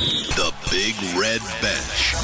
The 0.00 0.54
Big 0.70 0.94
Red 1.14 1.42
Bench. 1.60 2.14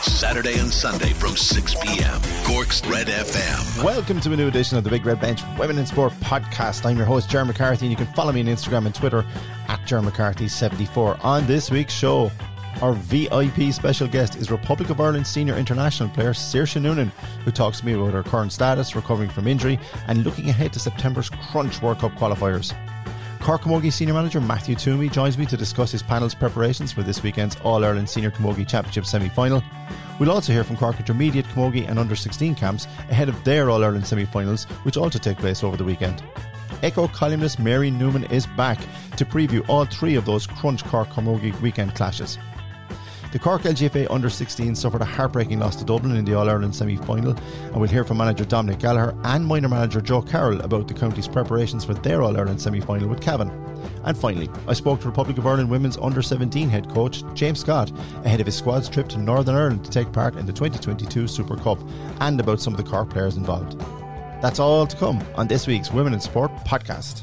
Saturday 0.00 0.58
and 0.58 0.72
Sunday 0.72 1.12
from 1.12 1.36
6 1.36 1.74
p.m. 1.82 2.22
Cork's 2.46 2.82
Red 2.86 3.08
FM. 3.08 3.84
Welcome 3.84 4.20
to 4.22 4.32
a 4.32 4.36
new 4.36 4.48
edition 4.48 4.78
of 4.78 4.84
the 4.84 4.88
Big 4.90 5.04
Red 5.04 5.20
Bench 5.20 5.42
Women 5.58 5.76
in 5.76 5.84
Sport 5.84 6.14
podcast. 6.14 6.86
I'm 6.86 6.96
your 6.96 7.04
host, 7.04 7.28
Ger 7.28 7.44
McCarthy, 7.44 7.84
and 7.84 7.90
you 7.90 7.96
can 8.02 8.10
follow 8.14 8.32
me 8.32 8.40
on 8.40 8.46
Instagram 8.46 8.86
and 8.86 8.94
Twitter 8.94 9.22
at 9.68 9.84
Ger 9.84 10.00
McCarthy74. 10.00 11.22
On 11.22 11.46
this 11.46 11.70
week's 11.70 11.92
show, 11.92 12.32
our 12.80 12.94
VIP 12.94 13.70
special 13.70 14.08
guest 14.08 14.36
is 14.36 14.50
Republic 14.50 14.88
of 14.88 14.98
Ireland 14.98 15.26
senior 15.26 15.56
international 15.56 16.08
player 16.08 16.32
Saoirse 16.32 16.80
Noonan, 16.80 17.12
who 17.44 17.50
talks 17.50 17.80
to 17.80 17.86
me 17.86 17.92
about 17.92 18.14
her 18.14 18.22
current 18.22 18.50
status, 18.50 18.96
recovering 18.96 19.28
from 19.28 19.46
injury, 19.46 19.78
and 20.06 20.24
looking 20.24 20.48
ahead 20.48 20.72
to 20.72 20.78
September's 20.78 21.28
Crunch 21.28 21.82
World 21.82 21.98
Cup 21.98 22.12
qualifiers. 22.12 22.74
Cork 23.46 23.62
Camogie 23.62 23.92
Senior 23.92 24.14
Manager 24.14 24.40
Matthew 24.40 24.74
Twomey 24.74 25.08
joins 25.08 25.38
me 25.38 25.46
to 25.46 25.56
discuss 25.56 25.92
his 25.92 26.02
panel's 26.02 26.34
preparations 26.34 26.90
for 26.90 27.04
this 27.04 27.22
weekend's 27.22 27.54
All 27.62 27.84
Ireland 27.84 28.10
Senior 28.10 28.32
Camogie 28.32 28.66
Championship 28.66 29.06
semi 29.06 29.28
final. 29.28 29.62
We'll 30.18 30.32
also 30.32 30.52
hear 30.52 30.64
from 30.64 30.76
Cork 30.76 30.98
Intermediate 30.98 31.46
Camogie 31.46 31.88
and 31.88 31.96
Under 31.96 32.16
16 32.16 32.56
camps 32.56 32.86
ahead 33.08 33.28
of 33.28 33.44
their 33.44 33.70
All 33.70 33.84
Ireland 33.84 34.04
semi 34.04 34.24
finals, 34.24 34.64
which 34.82 34.96
also 34.96 35.20
take 35.20 35.38
place 35.38 35.62
over 35.62 35.76
the 35.76 35.84
weekend. 35.84 36.24
Echo 36.82 37.06
columnist 37.06 37.60
Mary 37.60 37.88
Newman 37.88 38.24
is 38.32 38.48
back 38.48 38.80
to 39.16 39.24
preview 39.24 39.64
all 39.68 39.84
three 39.84 40.16
of 40.16 40.24
those 40.24 40.44
Crunch 40.44 40.82
Cork 40.82 41.10
Camogie 41.10 41.58
weekend 41.60 41.94
clashes. 41.94 42.38
The 43.32 43.40
Cork 43.40 43.62
LGFA 43.62 44.06
under 44.08 44.30
16 44.30 44.74
suffered 44.76 45.02
a 45.02 45.04
heartbreaking 45.04 45.58
loss 45.58 45.76
to 45.76 45.84
Dublin 45.84 46.16
in 46.16 46.24
the 46.24 46.34
All 46.34 46.48
Ireland 46.48 46.74
semi 46.74 46.96
final, 46.96 47.32
and 47.32 47.76
we'll 47.76 47.90
hear 47.90 48.04
from 48.04 48.18
manager 48.18 48.44
Dominic 48.44 48.78
Gallagher 48.78 49.18
and 49.24 49.44
minor 49.44 49.68
manager 49.68 50.00
Joe 50.00 50.22
Carroll 50.22 50.60
about 50.60 50.88
the 50.88 50.94
county's 50.94 51.28
preparations 51.28 51.84
for 51.84 51.92
their 51.92 52.22
All 52.22 52.36
Ireland 52.36 52.62
semi 52.62 52.80
final 52.80 53.08
with 53.08 53.20
Cavan. 53.20 53.50
And 54.04 54.16
finally, 54.16 54.48
I 54.68 54.72
spoke 54.72 55.00
to 55.00 55.08
Republic 55.08 55.38
of 55.38 55.46
Ireland 55.46 55.70
women's 55.70 55.98
under 55.98 56.22
17 56.22 56.68
head 56.68 56.88
coach 56.88 57.24
James 57.34 57.60
Scott 57.60 57.90
ahead 58.24 58.40
of 58.40 58.46
his 58.46 58.56
squad's 58.56 58.88
trip 58.88 59.08
to 59.08 59.18
Northern 59.18 59.56
Ireland 59.56 59.84
to 59.84 59.90
take 59.90 60.12
part 60.12 60.36
in 60.36 60.46
the 60.46 60.52
2022 60.52 61.26
Super 61.26 61.56
Cup 61.56 61.78
and 62.20 62.38
about 62.40 62.60
some 62.60 62.72
of 62.72 62.78
the 62.82 62.88
Cork 62.88 63.10
players 63.10 63.36
involved. 63.36 63.78
That's 64.40 64.60
all 64.60 64.86
to 64.86 64.96
come 64.96 65.22
on 65.34 65.48
this 65.48 65.66
week's 65.66 65.92
Women 65.92 66.14
in 66.14 66.20
Sport 66.20 66.54
podcast. 66.64 67.22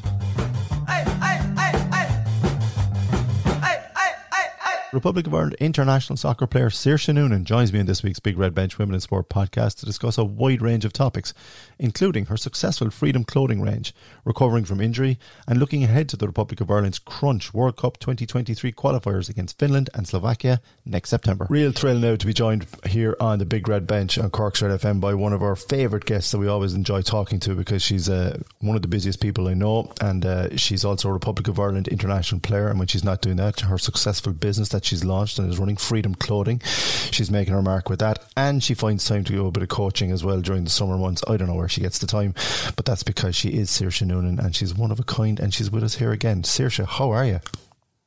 Republic 4.93 5.25
of 5.25 5.33
Ireland 5.33 5.55
international 5.59 6.17
soccer 6.17 6.45
player 6.45 6.69
Saoirse 6.69 7.11
Noonan 7.13 7.45
joins 7.45 7.73
me 7.73 7.79
in 7.79 7.87
this 7.87 8.03
week's 8.03 8.19
Big 8.19 8.37
Red 8.37 8.53
Bench 8.53 8.77
Women 8.77 8.93
in 8.93 9.01
Sport 9.01 9.27
podcast 9.27 9.79
to 9.79 9.87
discuss 9.87 10.19
a 10.19 10.23
wide 10.23 10.61
range 10.61 10.85
of 10.85 10.93
topics, 10.93 11.33
including 11.79 12.27
her 12.27 12.37
successful 12.37 12.91
Freedom 12.91 13.23
clothing 13.23 13.59
range, 13.59 13.95
recovering 14.25 14.65
from 14.65 14.81
injury, 14.81 15.19
and 15.47 15.59
looking 15.59 15.83
ahead 15.83 16.09
to 16.09 16.17
the 16.17 16.27
Republic 16.27 16.61
of 16.61 16.71
Ireland's 16.71 16.99
Crunch 16.99 17.53
World 17.53 17.77
Cup 17.77 17.99
2023 17.99 18.71
qualifiers 18.71 19.29
against 19.29 19.59
Finland 19.59 19.89
and 19.93 20.07
Slovakia 20.07 20.61
next 20.85 21.09
September. 21.09 21.47
Real 21.49 21.71
thrill 21.71 21.99
now 21.99 22.15
to 22.15 22.25
be 22.25 22.33
joined 22.33 22.65
here 22.87 23.15
on 23.19 23.39
the 23.39 23.45
Big 23.45 23.67
Red 23.67 23.87
Bench 23.87 24.17
on 24.17 24.29
Cork's 24.29 24.61
Red 24.61 24.79
FM 24.79 24.99
by 24.99 25.13
one 25.13 25.33
of 25.33 25.41
our 25.41 25.55
favourite 25.55 26.05
guests 26.05 26.31
that 26.31 26.37
we 26.37 26.47
always 26.47 26.73
enjoy 26.73 27.01
talking 27.01 27.39
to 27.41 27.55
because 27.55 27.81
she's 27.81 28.09
uh, 28.09 28.39
one 28.59 28.75
of 28.75 28.81
the 28.81 28.87
busiest 28.87 29.19
people 29.19 29.47
I 29.47 29.53
know, 29.53 29.91
and 30.01 30.25
uh, 30.25 30.55
she's 30.57 30.85
also 30.85 31.09
a 31.09 31.13
Republic 31.13 31.47
of 31.47 31.59
Ireland 31.59 31.87
international 31.87 32.41
player. 32.41 32.67
And 32.67 32.79
when 32.79 32.87
she's 32.87 33.03
not 33.03 33.21
doing 33.21 33.37
that, 33.37 33.61
her 33.61 33.77
successful 33.77 34.33
business 34.33 34.69
that 34.69 34.85
she's 34.85 35.03
launched 35.03 35.39
and 35.39 35.49
is 35.49 35.59
running 35.59 35.77
Freedom 35.77 36.15
Clothing. 36.15 36.61
She's 37.11 37.31
making 37.31 37.53
her 37.53 37.61
mark 37.61 37.89
with 37.89 37.99
that, 37.99 38.23
and 38.37 38.63
she 38.63 38.73
finds 38.73 39.05
time 39.05 39.23
to 39.25 39.33
do 39.33 39.47
a 39.47 39.51
bit 39.51 39.63
of 39.63 39.69
coaching 39.69 40.11
as 40.11 40.23
well 40.23 40.41
during 40.41 40.63
the 40.63 40.69
summer 40.69 40.97
months. 40.97 41.23
I 41.27 41.37
don't 41.37 41.47
know 41.47 41.55
where 41.55 41.69
she 41.69 41.81
gets 41.81 41.99
the 41.99 42.07
time, 42.07 42.33
but 42.75 42.85
that's 42.85 43.03
because 43.03 43.35
she 43.35 43.49
is 43.49 43.69
Saoirse 43.69 44.12
Noonan, 44.13 44.39
and 44.39 44.55
she's 44.55 44.75
one 44.75 44.91
of 44.91 44.99
a 44.99 45.03
kind, 45.03 45.39
and 45.39 45.53
she's 45.53 45.71
with 45.71 45.83
us 45.83 45.95
here 45.95 46.11
again. 46.11 46.43
Saoirse, 46.43 46.85
how 46.85 47.11
are 47.11 47.25
you? 47.25 47.39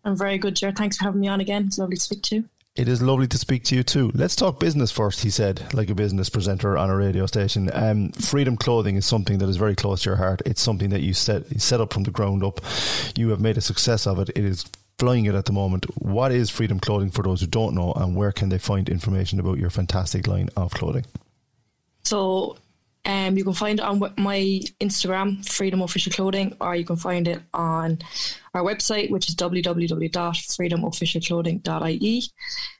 I'm 0.04 0.16
very 0.16 0.38
good, 0.38 0.54
Jer. 0.54 0.72
Thanks 0.72 0.96
for 0.96 1.04
having 1.04 1.20
me 1.20 1.28
on 1.28 1.40
again. 1.40 1.64
It's 1.66 1.78
lovely 1.78 1.96
to 1.96 2.02
speak 2.02 2.22
to 2.24 2.36
you. 2.36 2.44
It 2.76 2.88
is 2.88 3.00
lovely 3.00 3.26
to 3.28 3.38
speak 3.38 3.64
to 3.64 3.74
you 3.74 3.82
too. 3.82 4.12
Let's 4.14 4.36
talk 4.36 4.60
business 4.60 4.92
first, 4.92 5.22
he 5.22 5.30
said, 5.30 5.74
like 5.74 5.88
a 5.88 5.94
business 5.94 6.28
presenter 6.28 6.76
on 6.76 6.90
a 6.90 6.96
radio 6.96 7.24
station. 7.24 7.70
Um, 7.72 8.10
freedom 8.12 8.56
clothing 8.56 8.96
is 8.96 9.06
something 9.06 9.38
that 9.38 9.48
is 9.48 9.56
very 9.56 9.74
close 9.74 10.02
to 10.02 10.10
your 10.10 10.16
heart. 10.16 10.42
It's 10.44 10.60
something 10.60 10.90
that 10.90 11.00
you 11.00 11.14
set, 11.14 11.50
you 11.50 11.58
set 11.58 11.80
up 11.80 11.92
from 11.92 12.02
the 12.02 12.10
ground 12.10 12.44
up. 12.44 12.60
You 13.16 13.30
have 13.30 13.40
made 13.40 13.56
a 13.56 13.62
success 13.62 14.06
of 14.06 14.18
it. 14.18 14.28
It 14.28 14.44
is 14.44 14.66
flying 14.98 15.24
it 15.24 15.34
at 15.34 15.46
the 15.46 15.52
moment. 15.52 15.86
What 16.02 16.32
is 16.32 16.50
Freedom 16.50 16.78
Clothing 16.78 17.10
for 17.10 17.22
those 17.22 17.40
who 17.40 17.46
don't 17.46 17.74
know, 17.74 17.92
and 17.94 18.14
where 18.14 18.32
can 18.32 18.50
they 18.50 18.58
find 18.58 18.88
information 18.88 19.40
about 19.40 19.58
your 19.58 19.70
fantastic 19.70 20.26
line 20.26 20.50
of 20.56 20.72
clothing? 20.72 21.06
So, 22.04 22.58
um, 23.06 23.38
you 23.38 23.44
can 23.44 23.52
find 23.52 23.78
it 23.78 23.84
on 23.84 24.00
my 24.18 24.60
Instagram, 24.80 25.48
Freedom 25.48 25.80
Official 25.80 26.10
Clothing, 26.12 26.56
or 26.60 26.74
you 26.74 26.84
can 26.84 26.96
find 26.96 27.28
it 27.28 27.40
on 27.54 28.00
our 28.52 28.62
website, 28.62 29.10
which 29.10 29.28
is 29.28 29.36
www.freedomofficialclothing.ie. 29.36 32.24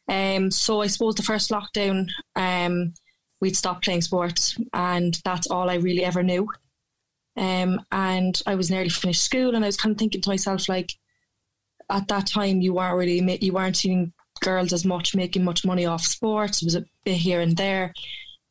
Um, 0.08 0.50
so, 0.50 0.80
I 0.80 0.88
suppose 0.88 1.14
the 1.14 1.22
first 1.22 1.52
lockdown, 1.52 2.08
um, 2.34 2.92
we'd 3.40 3.56
stopped 3.56 3.84
playing 3.84 4.02
sports, 4.02 4.58
and 4.72 5.16
that's 5.24 5.46
all 5.46 5.70
I 5.70 5.76
really 5.76 6.04
ever 6.04 6.24
knew. 6.24 6.48
Um, 7.36 7.84
and 7.92 8.42
I 8.46 8.56
was 8.56 8.70
nearly 8.70 8.88
finished 8.88 9.22
school, 9.22 9.54
and 9.54 9.64
I 9.64 9.68
was 9.68 9.76
kind 9.76 9.92
of 9.92 9.98
thinking 9.98 10.22
to 10.22 10.28
myself, 10.28 10.68
like, 10.68 10.92
at 11.88 12.08
that 12.08 12.26
time 12.26 12.60
you 12.60 12.74
weren't 12.74 12.96
really 12.96 13.38
you 13.40 13.52
weren't 13.52 13.76
seeing 13.76 14.12
girls 14.40 14.72
as 14.72 14.84
much 14.84 15.14
making 15.14 15.44
much 15.44 15.64
money 15.64 15.86
off 15.86 16.02
sports. 16.02 16.62
It 16.62 16.66
was 16.66 16.74
a 16.74 16.84
bit 17.04 17.16
here 17.16 17.40
and 17.40 17.56
there, 17.56 17.92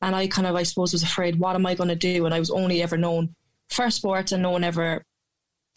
and 0.05 0.15
I 0.15 0.27
kind 0.27 0.45
of 0.45 0.55
I 0.55 0.61
suppose 0.61 0.93
was 0.93 1.01
afraid, 1.01 1.39
what 1.39 1.55
am 1.55 1.65
I 1.65 1.73
going 1.73 1.89
to 1.89 1.95
do? 1.95 2.25
And 2.25 2.33
I 2.33 2.37
was 2.37 2.51
only 2.51 2.83
ever 2.83 2.95
known 2.95 3.35
for 3.69 3.89
sports, 3.89 4.31
and 4.31 4.43
no 4.43 4.51
one 4.51 4.63
ever. 4.63 5.03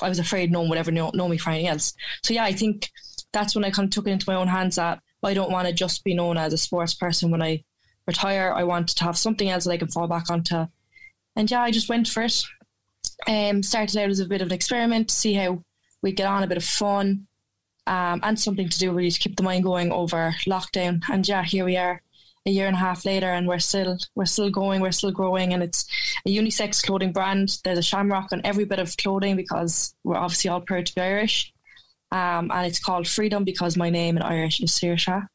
I 0.02 0.08
was 0.10 0.18
afraid 0.18 0.52
no 0.52 0.60
one 0.60 0.68
would 0.68 0.78
ever 0.78 0.92
know, 0.92 1.10
know 1.14 1.28
me 1.28 1.38
for 1.38 1.48
anything 1.48 1.68
else. 1.68 1.94
So 2.22 2.34
yeah, 2.34 2.44
I 2.44 2.52
think 2.52 2.90
that's 3.32 3.54
when 3.54 3.64
I 3.64 3.70
kind 3.70 3.86
of 3.86 3.90
took 3.90 4.06
it 4.06 4.10
into 4.10 4.30
my 4.30 4.36
own 4.36 4.46
hands 4.46 4.76
that 4.76 5.00
I 5.24 5.32
don't 5.32 5.50
want 5.50 5.66
to 5.66 5.72
just 5.72 6.04
be 6.04 6.14
known 6.14 6.36
as 6.36 6.52
a 6.52 6.58
sports 6.58 6.94
person 6.94 7.30
when 7.30 7.42
I 7.42 7.64
retire. 8.06 8.52
I 8.54 8.64
want 8.64 8.88
to 8.88 9.04
have 9.04 9.16
something 9.16 9.48
else 9.48 9.64
that 9.64 9.70
I 9.70 9.78
can 9.78 9.88
fall 9.88 10.06
back 10.06 10.30
onto. 10.30 10.66
And 11.34 11.50
yeah, 11.50 11.62
I 11.62 11.70
just 11.70 11.88
went 11.88 12.06
for 12.06 12.22
it. 12.22 12.42
Um, 13.26 13.62
started 13.62 13.96
out 13.96 14.10
as 14.10 14.20
a 14.20 14.26
bit 14.26 14.42
of 14.42 14.48
an 14.48 14.54
experiment 14.54 15.08
to 15.08 15.14
see 15.14 15.32
how 15.32 15.64
we 16.02 16.12
get 16.12 16.26
on, 16.26 16.42
a 16.42 16.46
bit 16.46 16.58
of 16.58 16.64
fun 16.64 17.26
um, 17.86 18.20
and 18.22 18.38
something 18.38 18.68
to 18.68 18.78
do 18.78 18.92
really 18.92 19.10
to 19.10 19.18
keep 19.18 19.36
the 19.36 19.42
mind 19.42 19.64
going 19.64 19.90
over 19.90 20.34
lockdown. 20.46 21.02
And 21.10 21.26
yeah, 21.26 21.42
here 21.42 21.64
we 21.64 21.78
are 21.78 22.02
a 22.48 22.50
year 22.50 22.66
and 22.66 22.75
a 22.75 22.78
half 22.78 23.04
later 23.04 23.26
and 23.26 23.47
we're 23.47 23.59
still 23.59 23.98
we're 24.14 24.25
still 24.25 24.50
going, 24.50 24.81
we're 24.81 24.91
still 24.91 25.12
growing 25.12 25.53
and 25.53 25.62
it's 25.62 25.86
a 26.26 26.34
unisex 26.34 26.82
clothing 26.82 27.12
brand. 27.12 27.59
There's 27.62 27.78
a 27.78 27.82
shamrock 27.82 28.32
on 28.32 28.41
every 28.42 28.64
bit 28.64 28.78
of 28.78 28.97
clothing 28.97 29.36
because 29.36 29.94
we're 30.03 30.16
obviously 30.16 30.50
all 30.50 30.62
proud 30.62 30.87
to 30.87 30.94
be 30.94 31.03
Irish. 31.03 31.53
Um, 32.10 32.50
and 32.50 32.66
it's 32.66 32.81
called 32.81 33.06
Freedom 33.06 33.44
because 33.44 33.76
my 33.76 33.91
name 33.91 34.16
in 34.16 34.22
Irish 34.22 34.60
is 34.60 34.72
Saoirse. 34.72 35.26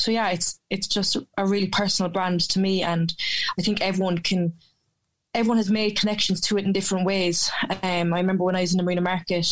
So 0.00 0.10
yeah, 0.10 0.30
it's 0.30 0.60
it's 0.68 0.88
just 0.88 1.16
a 1.36 1.46
really 1.46 1.68
personal 1.68 2.10
brand 2.10 2.40
to 2.50 2.58
me 2.58 2.82
and 2.82 3.14
I 3.58 3.62
think 3.62 3.80
everyone 3.80 4.18
can 4.18 4.52
everyone 5.34 5.58
has 5.58 5.70
made 5.70 5.98
connections 5.98 6.40
to 6.40 6.58
it 6.58 6.64
in 6.64 6.72
different 6.72 7.06
ways. 7.06 7.50
Um, 7.82 8.12
I 8.12 8.18
remember 8.18 8.44
when 8.44 8.56
I 8.56 8.62
was 8.62 8.72
in 8.72 8.78
the 8.78 8.82
Marina 8.82 9.00
Market 9.00 9.46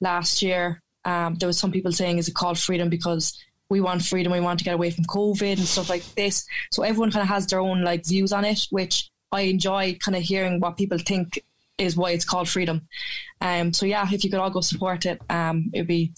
last 0.00 0.40
year, 0.40 0.82
um, 1.04 1.34
there 1.34 1.46
was 1.46 1.58
some 1.58 1.72
people 1.72 1.92
saying, 1.92 2.18
is 2.18 2.28
it 2.28 2.34
called 2.34 2.58
freedom 2.58 2.88
because 2.88 3.38
we 3.68 3.80
want 3.80 4.02
freedom, 4.02 4.32
we 4.32 4.40
want 4.40 4.58
to 4.58 4.64
get 4.64 4.74
away 4.74 4.90
from 4.90 5.04
COVID 5.04 5.58
and 5.58 5.66
stuff 5.66 5.90
like 5.90 6.04
this. 6.14 6.46
So 6.70 6.82
everyone 6.82 7.10
kind 7.10 7.22
of 7.22 7.28
has 7.28 7.46
their 7.46 7.60
own 7.60 7.82
like 7.82 8.06
views 8.06 8.32
on 8.32 8.44
it, 8.44 8.66
which 8.70 9.10
I 9.32 9.42
enjoy 9.42 9.98
kind 10.02 10.16
of 10.16 10.22
hearing 10.22 10.60
what 10.60 10.76
people 10.76 10.98
think 10.98 11.42
is 11.78 11.96
why 11.96 12.12
it's 12.12 12.24
called 12.24 12.48
freedom. 12.48 12.88
Um, 13.40 13.72
so 13.72 13.86
yeah, 13.86 14.06
if 14.10 14.24
you 14.24 14.30
could 14.30 14.38
all 14.38 14.50
go 14.50 14.60
support 14.60 15.06
it, 15.06 15.20
um, 15.28 15.70
it'd 15.74 15.86
be 15.86 16.12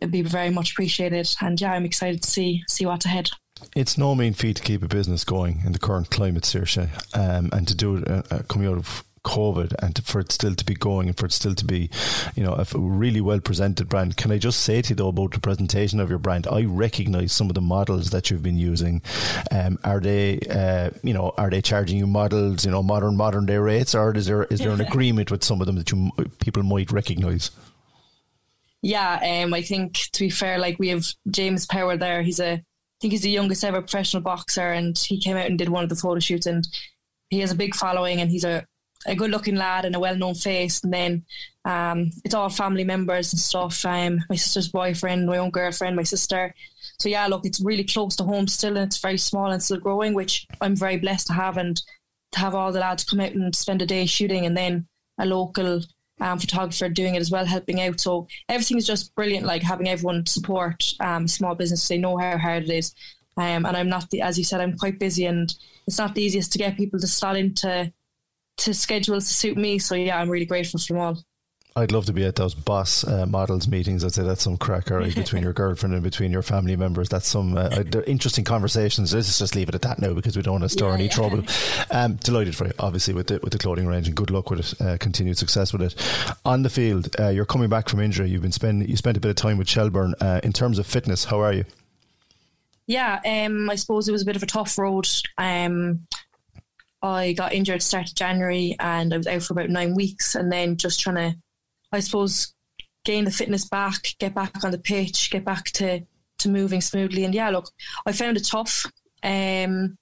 it'd 0.00 0.12
be 0.12 0.22
very 0.22 0.50
much 0.50 0.72
appreciated. 0.72 1.28
And 1.40 1.60
yeah, 1.60 1.72
I'm 1.72 1.84
excited 1.84 2.22
to 2.22 2.30
see 2.30 2.64
see 2.68 2.86
what's 2.86 3.04
ahead. 3.04 3.28
It's 3.74 3.98
no 3.98 4.14
mean 4.14 4.34
feat 4.34 4.56
to 4.56 4.62
keep 4.62 4.82
a 4.82 4.88
business 4.88 5.24
going 5.24 5.62
in 5.64 5.72
the 5.72 5.80
current 5.80 6.10
climate, 6.10 6.44
Saoirse, 6.44 6.88
um, 7.16 7.50
and 7.52 7.66
to 7.66 7.74
do 7.74 7.96
it 7.96 8.08
uh, 8.08 8.22
uh 8.30 8.42
coming 8.48 8.68
out 8.68 8.78
of 8.78 9.04
COVID 9.28 9.74
and 9.80 10.02
for 10.04 10.20
it 10.20 10.32
still 10.32 10.54
to 10.54 10.64
be 10.64 10.74
going 10.74 11.08
and 11.08 11.16
for 11.16 11.26
it 11.26 11.32
still 11.32 11.54
to 11.54 11.64
be, 11.64 11.90
you 12.34 12.42
know, 12.42 12.54
a 12.54 12.66
really 12.78 13.20
well 13.20 13.40
presented 13.40 13.88
brand. 13.88 14.16
Can 14.16 14.32
I 14.32 14.38
just 14.38 14.60
say 14.60 14.80
to 14.80 14.90
you 14.90 14.94
though 14.94 15.08
about 15.08 15.32
the 15.32 15.40
presentation 15.40 16.00
of 16.00 16.08
your 16.08 16.18
brand? 16.18 16.46
I 16.46 16.62
recognise 16.64 17.32
some 17.32 17.48
of 17.50 17.54
the 17.54 17.60
models 17.60 18.10
that 18.10 18.30
you've 18.30 18.42
been 18.42 18.58
using. 18.58 19.02
Um, 19.50 19.78
are 19.84 20.00
they, 20.00 20.40
uh, 20.50 20.90
you 21.02 21.12
know, 21.12 21.34
are 21.36 21.50
they 21.50 21.60
charging 21.60 21.98
you 21.98 22.06
models, 22.06 22.64
you 22.64 22.70
know, 22.70 22.82
modern 22.82 23.16
modern 23.16 23.46
day 23.46 23.58
rates, 23.58 23.94
or 23.94 24.16
is 24.16 24.26
there 24.26 24.44
is 24.44 24.60
there 24.60 24.70
an 24.70 24.80
agreement 24.88 25.30
with 25.30 25.44
some 25.44 25.60
of 25.60 25.66
them 25.66 25.76
that 25.76 25.92
you 25.92 26.10
people 26.40 26.62
might 26.62 26.90
recognise? 26.90 27.50
Yeah, 28.82 29.42
um, 29.44 29.52
I 29.54 29.62
think 29.62 29.94
to 30.12 30.20
be 30.20 30.30
fair, 30.30 30.58
like 30.58 30.78
we 30.78 30.88
have 30.88 31.04
James 31.30 31.66
Power 31.66 31.96
there. 31.96 32.22
He's 32.22 32.40
a, 32.40 32.52
I 32.52 32.62
think 33.00 33.12
he's 33.12 33.22
the 33.22 33.30
youngest 33.30 33.64
ever 33.64 33.80
professional 33.80 34.22
boxer, 34.22 34.72
and 34.72 34.96
he 34.96 35.20
came 35.20 35.36
out 35.36 35.46
and 35.46 35.58
did 35.58 35.68
one 35.68 35.82
of 35.82 35.90
the 35.90 35.96
photo 35.96 36.20
shoots, 36.20 36.46
and 36.46 36.66
he 37.30 37.40
has 37.40 37.50
a 37.50 37.56
big 37.56 37.74
following, 37.74 38.20
and 38.20 38.30
he's 38.30 38.44
a 38.44 38.64
a 39.08 39.16
good 39.16 39.30
looking 39.30 39.56
lad 39.56 39.84
and 39.84 39.96
a 39.96 40.00
well 40.00 40.16
known 40.16 40.34
face. 40.34 40.82
And 40.84 40.92
then 40.92 41.24
um, 41.64 42.10
it's 42.24 42.34
all 42.34 42.48
family 42.48 42.84
members 42.84 43.32
and 43.32 43.40
stuff. 43.40 43.84
Um, 43.84 44.24
my 44.28 44.36
sister's 44.36 44.68
boyfriend, 44.68 45.26
my 45.26 45.38
own 45.38 45.50
girlfriend, 45.50 45.96
my 45.96 46.02
sister. 46.02 46.54
So 46.98 47.08
yeah, 47.08 47.26
look, 47.26 47.44
it's 47.44 47.60
really 47.60 47.84
close 47.84 48.16
to 48.16 48.24
home 48.24 48.48
still, 48.48 48.76
and 48.76 48.86
it's 48.86 48.98
very 48.98 49.18
small 49.18 49.50
and 49.50 49.62
still 49.62 49.78
growing, 49.78 50.14
which 50.14 50.46
I'm 50.60 50.76
very 50.76 50.96
blessed 50.96 51.28
to 51.28 51.32
have, 51.32 51.56
and 51.56 51.80
to 52.32 52.38
have 52.38 52.54
all 52.54 52.72
the 52.72 52.80
lads 52.80 53.04
come 53.04 53.20
out 53.20 53.32
and 53.32 53.54
spend 53.54 53.82
a 53.82 53.86
day 53.86 54.06
shooting, 54.06 54.46
and 54.46 54.56
then 54.56 54.86
a 55.18 55.26
local 55.26 55.82
um, 56.20 56.38
photographer 56.38 56.88
doing 56.88 57.14
it 57.14 57.20
as 57.20 57.30
well, 57.30 57.44
helping 57.44 57.80
out. 57.80 58.00
So 58.00 58.26
everything 58.48 58.78
is 58.78 58.86
just 58.86 59.14
brilliant. 59.14 59.46
Like 59.46 59.62
having 59.62 59.88
everyone 59.88 60.26
support 60.26 60.84
um, 61.00 61.28
small 61.28 61.54
business, 61.54 61.86
they 61.86 61.98
know 61.98 62.16
how 62.16 62.36
hard 62.36 62.64
it 62.64 62.70
is. 62.70 62.94
Um, 63.36 63.64
and 63.66 63.76
I'm 63.76 63.88
not 63.88 64.10
the, 64.10 64.20
as 64.22 64.36
you 64.36 64.42
said, 64.42 64.60
I'm 64.60 64.76
quite 64.76 64.98
busy, 64.98 65.26
and 65.26 65.54
it's 65.86 65.98
not 65.98 66.14
the 66.14 66.22
easiest 66.22 66.52
to 66.52 66.58
get 66.58 66.76
people 66.76 66.98
to 66.98 67.06
slot 67.06 67.36
into 67.36 67.92
to 68.58 68.74
schedules 68.74 69.28
to 69.28 69.34
suit 69.34 69.56
me. 69.56 69.78
So 69.78 69.94
yeah, 69.94 70.18
I'm 70.18 70.28
really 70.28 70.46
grateful 70.46 70.80
for 70.80 70.92
them 70.92 71.02
all. 71.02 71.18
I'd 71.78 71.92
love 71.92 72.06
to 72.06 72.12
be 72.12 72.24
at 72.24 72.34
those 72.34 72.54
boss 72.54 73.04
uh, 73.04 73.24
models 73.26 73.68
meetings. 73.68 74.04
I'd 74.04 74.12
say 74.12 74.24
that's 74.24 74.42
some 74.42 74.56
cracker 74.56 74.98
right, 74.98 75.14
between 75.14 75.44
your 75.44 75.52
girlfriend 75.54 75.94
and 75.94 76.02
between 76.02 76.32
your 76.32 76.42
family 76.42 76.74
members. 76.74 77.08
That's 77.08 77.28
some 77.28 77.56
uh, 77.56 77.84
interesting 78.06 78.44
conversations. 78.44 79.14
Let's 79.14 79.38
just 79.38 79.54
leave 79.54 79.68
it 79.68 79.76
at 79.76 79.82
that 79.82 80.00
now 80.00 80.12
because 80.12 80.36
we 80.36 80.42
don't 80.42 80.54
want 80.54 80.64
to 80.64 80.70
stir 80.70 80.88
yeah, 80.88 80.94
any 80.94 81.04
yeah. 81.04 81.10
trouble. 81.10 81.44
Um, 81.92 82.16
delighted 82.16 82.56
for 82.56 82.66
you, 82.66 82.72
obviously, 82.80 83.14
with 83.14 83.28
the 83.28 83.38
with 83.42 83.52
the 83.52 83.58
clothing 83.58 83.86
range, 83.86 84.08
and 84.08 84.16
good 84.16 84.30
luck 84.30 84.50
with 84.50 84.60
it. 84.60 84.80
Uh, 84.80 84.96
continued 84.98 85.38
success 85.38 85.72
with 85.72 85.82
it. 85.82 85.94
On 86.44 86.62
the 86.62 86.70
field, 86.70 87.14
uh, 87.18 87.28
you're 87.28 87.44
coming 87.44 87.68
back 87.68 87.88
from 87.88 88.00
injury. 88.00 88.28
You've 88.28 88.42
been 88.42 88.52
spend 88.52 88.88
you 88.88 88.96
spent 88.96 89.16
a 89.16 89.20
bit 89.20 89.30
of 89.30 89.36
time 89.36 89.56
with 89.56 89.68
Shelburne. 89.68 90.14
Uh, 90.20 90.40
in 90.42 90.52
terms 90.52 90.80
of 90.80 90.86
fitness, 90.86 91.24
how 91.24 91.40
are 91.40 91.52
you? 91.52 91.64
Yeah, 92.88 93.20
um, 93.24 93.70
I 93.70 93.76
suppose 93.76 94.08
it 94.08 94.12
was 94.12 94.22
a 94.22 94.26
bit 94.26 94.36
of 94.36 94.42
a 94.42 94.46
tough 94.46 94.78
road. 94.78 95.06
Um, 95.36 96.06
I 97.02 97.32
got 97.32 97.52
injured 97.52 97.82
start 97.82 98.08
of 98.08 98.14
January 98.14 98.74
and 98.80 99.14
I 99.14 99.16
was 99.16 99.26
out 99.26 99.42
for 99.42 99.52
about 99.52 99.70
nine 99.70 99.94
weeks 99.94 100.34
and 100.34 100.50
then 100.50 100.76
just 100.76 101.00
trying 101.00 101.16
to 101.16 101.38
I 101.92 102.00
suppose, 102.00 102.54
gain 103.04 103.24
the 103.24 103.30
fitness 103.30 103.66
back, 103.66 104.14
get 104.18 104.34
back 104.34 104.64
on 104.64 104.70
the 104.70 104.78
pitch, 104.78 105.30
get 105.30 105.44
back 105.44 105.66
to, 105.72 106.00
to 106.38 106.48
moving 106.48 106.80
smoothly. 106.80 107.24
And 107.24 107.34
yeah, 107.34 107.50
look, 107.50 107.70
I 108.06 108.12
found 108.12 108.36
it 108.36 108.46
tough. 108.46 108.84
Um, 109.22 109.96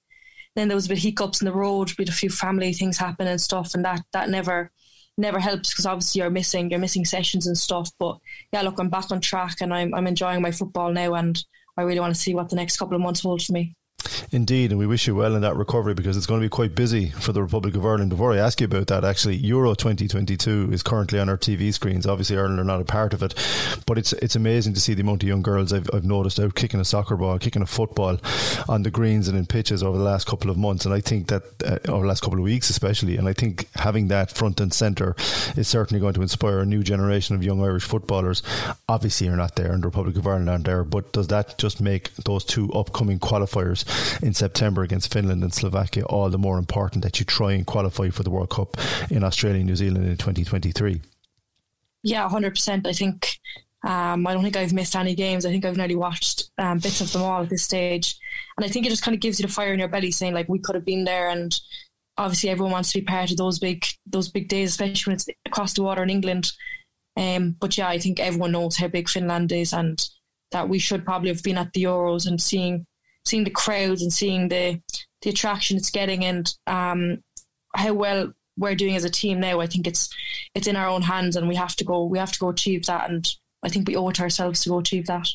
then 0.55 0.67
there 0.67 0.75
was 0.75 0.87
a 0.87 0.89
bit 0.89 0.97
of 0.97 1.03
hiccups 1.03 1.41
in 1.41 1.45
the 1.45 1.53
road, 1.53 1.91
with 1.97 2.09
a 2.09 2.13
few 2.13 2.29
family 2.29 2.73
things 2.73 2.97
happen 2.97 3.27
and 3.27 3.39
stuff, 3.39 3.73
and 3.75 3.85
that 3.85 4.01
that 4.11 4.29
never 4.29 4.71
never 5.19 5.39
helps 5.39 5.71
because 5.71 5.85
obviously 5.85 6.19
you're 6.19 6.29
missing 6.29 6.69
you're 6.69 6.79
missing 6.79 7.05
sessions 7.05 7.47
and 7.47 7.57
stuff. 7.57 7.91
But 7.99 8.17
yeah, 8.51 8.61
look, 8.61 8.79
I'm 8.79 8.89
back 8.89 9.11
on 9.11 9.21
track 9.21 9.61
and 9.61 9.73
I'm 9.73 9.93
I'm 9.93 10.07
enjoying 10.07 10.41
my 10.41 10.51
football 10.51 10.91
now, 10.91 11.13
and 11.13 11.41
I 11.77 11.83
really 11.83 11.99
want 11.99 12.15
to 12.15 12.19
see 12.19 12.33
what 12.33 12.49
the 12.49 12.55
next 12.55 12.77
couple 12.77 12.95
of 12.95 13.01
months 13.01 13.21
hold 13.21 13.43
for 13.43 13.53
me. 13.53 13.75
Indeed, 14.31 14.71
and 14.71 14.79
we 14.79 14.87
wish 14.87 15.07
you 15.07 15.15
well 15.15 15.35
in 15.35 15.41
that 15.41 15.55
recovery 15.55 15.93
because 15.93 16.17
it's 16.17 16.25
going 16.25 16.41
to 16.41 16.45
be 16.45 16.49
quite 16.49 16.75
busy 16.75 17.09
for 17.11 17.31
the 17.31 17.41
Republic 17.41 17.75
of 17.75 17.85
Ireland. 17.85 18.09
Before 18.09 18.33
I 18.33 18.37
ask 18.37 18.59
you 18.59 18.65
about 18.65 18.87
that, 18.87 19.05
actually, 19.05 19.37
Euro 19.37 19.73
2022 19.73 20.69
is 20.71 20.83
currently 20.83 21.19
on 21.19 21.29
our 21.29 21.37
TV 21.37 21.73
screens. 21.73 22.05
Obviously, 22.05 22.37
Ireland 22.37 22.59
are 22.59 22.65
not 22.65 22.81
a 22.81 22.85
part 22.85 23.13
of 23.13 23.23
it, 23.23 23.33
but 23.85 23.97
it's 23.97 24.13
it's 24.13 24.35
amazing 24.35 24.73
to 24.73 24.81
see 24.81 24.93
the 24.93 25.01
amount 25.01 25.23
of 25.23 25.29
young 25.29 25.41
girls 25.41 25.71
I've, 25.71 25.89
I've 25.93 26.03
noticed 26.03 26.39
out 26.39 26.55
kicking 26.55 26.79
a 26.79 26.85
soccer 26.85 27.15
ball, 27.15 27.39
kicking 27.39 27.61
a 27.61 27.65
football 27.65 28.19
on 28.67 28.83
the 28.83 28.91
greens 28.91 29.27
and 29.27 29.37
in 29.37 29.45
pitches 29.45 29.81
over 29.81 29.97
the 29.97 30.03
last 30.03 30.27
couple 30.27 30.51
of 30.51 30.57
months. 30.57 30.85
And 30.85 30.93
I 30.93 30.99
think 30.99 31.27
that 31.27 31.43
uh, 31.63 31.91
over 31.91 32.01
the 32.01 32.09
last 32.09 32.21
couple 32.21 32.39
of 32.39 32.43
weeks, 32.43 32.69
especially, 32.69 33.17
and 33.17 33.27
I 33.27 33.33
think 33.33 33.69
having 33.75 34.09
that 34.09 34.31
front 34.31 34.59
and 34.59 34.73
centre 34.73 35.15
is 35.55 35.67
certainly 35.67 36.01
going 36.01 36.13
to 36.15 36.21
inspire 36.21 36.59
a 36.59 36.65
new 36.65 36.83
generation 36.83 37.35
of 37.35 37.43
young 37.43 37.63
Irish 37.63 37.85
footballers. 37.85 38.43
Obviously, 38.89 39.27
you're 39.27 39.37
not 39.37 39.55
there, 39.55 39.71
and 39.71 39.83
the 39.83 39.87
Republic 39.87 40.17
of 40.17 40.27
Ireland 40.27 40.49
aren't 40.49 40.65
there, 40.65 40.83
but 40.83 41.13
does 41.13 41.27
that 41.27 41.57
just 41.57 41.79
make 41.79 42.13
those 42.15 42.43
two 42.43 42.71
upcoming 42.73 43.19
qualifiers 43.19 43.85
in 44.21 44.33
September 44.33 44.83
against 44.83 45.11
Finland 45.11 45.43
and 45.43 45.53
Slovakia 45.53 46.05
all 46.05 46.29
the 46.29 46.37
more 46.37 46.57
important 46.57 47.03
that 47.03 47.19
you 47.19 47.25
try 47.25 47.53
and 47.53 47.65
qualify 47.65 48.09
for 48.09 48.23
the 48.23 48.29
World 48.29 48.49
Cup 48.49 48.77
in 49.09 49.23
Australia 49.23 49.59
and 49.59 49.67
New 49.67 49.75
Zealand 49.75 50.05
in 50.05 50.17
2023. 50.17 51.01
Yeah, 52.03 52.27
100%. 52.29 52.87
I 52.87 52.93
think 52.93 53.39
um, 53.83 54.25
I 54.25 54.33
don't 54.33 54.43
think 54.43 54.57
I've 54.57 54.73
missed 54.73 54.95
any 54.95 55.15
games. 55.15 55.45
I 55.45 55.49
think 55.49 55.65
I've 55.65 55.77
nearly 55.77 55.95
watched 55.95 56.49
um, 56.57 56.79
bits 56.79 57.01
of 57.01 57.11
them 57.11 57.21
all 57.21 57.43
at 57.43 57.49
this 57.49 57.63
stage. 57.63 58.15
And 58.57 58.65
I 58.65 58.69
think 58.69 58.85
it 58.85 58.89
just 58.89 59.03
kind 59.03 59.15
of 59.15 59.21
gives 59.21 59.39
you 59.39 59.45
the 59.47 59.53
fire 59.53 59.73
in 59.73 59.79
your 59.79 59.87
belly 59.87 60.11
saying 60.11 60.33
like 60.33 60.49
we 60.49 60.59
could 60.59 60.75
have 60.75 60.85
been 60.85 61.03
there 61.03 61.29
and 61.29 61.53
obviously 62.17 62.49
everyone 62.49 62.71
wants 62.71 62.91
to 62.91 62.99
be 62.99 63.05
part 63.05 63.31
of 63.31 63.37
those 63.37 63.59
big 63.59 63.85
those 64.05 64.29
big 64.29 64.47
days, 64.47 64.71
especially 64.71 65.11
when 65.11 65.15
it's 65.15 65.29
across 65.45 65.73
the 65.73 65.83
water 65.83 66.03
in 66.03 66.09
England. 66.09 66.51
Um, 67.15 67.55
but 67.59 67.77
yeah, 67.77 67.87
I 67.87 67.99
think 67.99 68.19
everyone 68.19 68.51
knows 68.51 68.77
how 68.77 68.87
big 68.87 69.09
Finland 69.09 69.51
is 69.51 69.73
and 69.73 70.07
that 70.51 70.69
we 70.69 70.79
should 70.79 71.05
probably 71.05 71.29
have 71.29 71.43
been 71.43 71.57
at 71.57 71.73
the 71.73 71.83
Euros 71.83 72.27
and 72.27 72.41
seeing 72.41 72.85
seeing 73.27 73.43
the 73.43 73.49
crowds 73.49 74.01
and 74.01 74.11
seeing 74.11 74.47
the 74.47 74.81
the 75.21 75.29
attraction 75.29 75.77
it's 75.77 75.89
getting 75.89 76.23
and 76.23 76.53
um, 76.67 77.23
how 77.75 77.93
well 77.93 78.33
we're 78.57 78.75
doing 78.75 78.95
as 78.95 79.03
a 79.03 79.09
team 79.09 79.39
now. 79.39 79.59
I 79.59 79.67
think 79.67 79.87
it's 79.87 80.09
it's 80.55 80.67
in 80.67 80.75
our 80.75 80.87
own 80.87 81.03
hands, 81.03 81.35
and 81.35 81.47
we 81.47 81.55
have 81.55 81.75
to 81.77 81.83
go. 81.83 82.05
We 82.05 82.17
have 82.17 82.31
to 82.31 82.39
go 82.39 82.49
achieve 82.49 82.85
that, 82.85 83.09
and 83.09 83.27
I 83.63 83.69
think 83.69 83.87
we 83.87 83.95
owe 83.95 84.09
it 84.09 84.15
to 84.15 84.23
ourselves 84.23 84.61
to 84.61 84.69
go 84.69 84.79
achieve 84.79 85.05
that. 85.07 85.27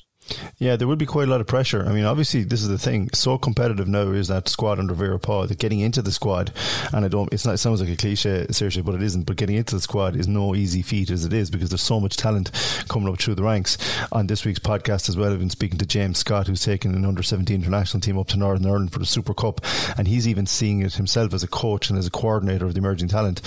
Yeah, 0.58 0.76
there 0.76 0.86
would 0.86 0.98
be 0.98 1.06
quite 1.06 1.28
a 1.28 1.30
lot 1.30 1.40
of 1.40 1.46
pressure. 1.46 1.84
I 1.84 1.92
mean, 1.92 2.04
obviously, 2.04 2.44
this 2.44 2.62
is 2.62 2.68
the 2.68 2.78
thing. 2.78 3.10
So 3.12 3.36
competitive 3.38 3.88
now 3.88 4.12
is 4.12 4.28
that 4.28 4.48
squad 4.48 4.78
under 4.78 4.94
Vera 4.94 5.18
Pauw 5.18 5.48
that 5.48 5.58
getting 5.58 5.80
into 5.80 6.02
the 6.02 6.12
squad, 6.12 6.52
and 6.92 7.04
I 7.04 7.08
don't. 7.08 7.32
It's 7.32 7.44
not. 7.44 7.54
It 7.54 7.58
sounds 7.58 7.80
like 7.80 7.90
a 7.90 7.96
cliche, 7.96 8.46
seriously, 8.50 8.82
but 8.82 8.94
it 8.94 9.02
isn't. 9.02 9.26
But 9.26 9.36
getting 9.36 9.56
into 9.56 9.74
the 9.74 9.80
squad 9.80 10.16
is 10.16 10.28
no 10.28 10.54
easy 10.54 10.82
feat 10.82 11.10
as 11.10 11.24
it 11.24 11.32
is 11.32 11.50
because 11.50 11.70
there's 11.70 11.82
so 11.82 12.00
much 12.00 12.16
talent 12.16 12.50
coming 12.88 13.12
up 13.12 13.18
through 13.18 13.34
the 13.34 13.42
ranks. 13.42 13.78
On 14.12 14.26
this 14.26 14.44
week's 14.44 14.60
podcast 14.60 15.08
as 15.08 15.16
well, 15.16 15.32
I've 15.32 15.38
been 15.38 15.50
speaking 15.50 15.78
to 15.78 15.86
James 15.86 16.18
Scott, 16.18 16.46
who's 16.46 16.64
taken 16.64 16.94
an 16.94 17.04
under 17.04 17.22
17 17.22 17.54
international 17.60 18.00
team 18.00 18.18
up 18.18 18.28
to 18.28 18.36
Northern 18.36 18.66
Ireland 18.66 18.92
for 18.92 19.00
the 19.00 19.06
Super 19.06 19.34
Cup, 19.34 19.60
and 19.98 20.06
he's 20.06 20.28
even 20.28 20.46
seeing 20.46 20.82
it 20.82 20.94
himself 20.94 21.34
as 21.34 21.42
a 21.42 21.48
coach 21.48 21.90
and 21.90 21.98
as 21.98 22.06
a 22.06 22.10
coordinator 22.10 22.66
of 22.66 22.74
the 22.74 22.78
emerging 22.78 23.08
talent. 23.08 23.40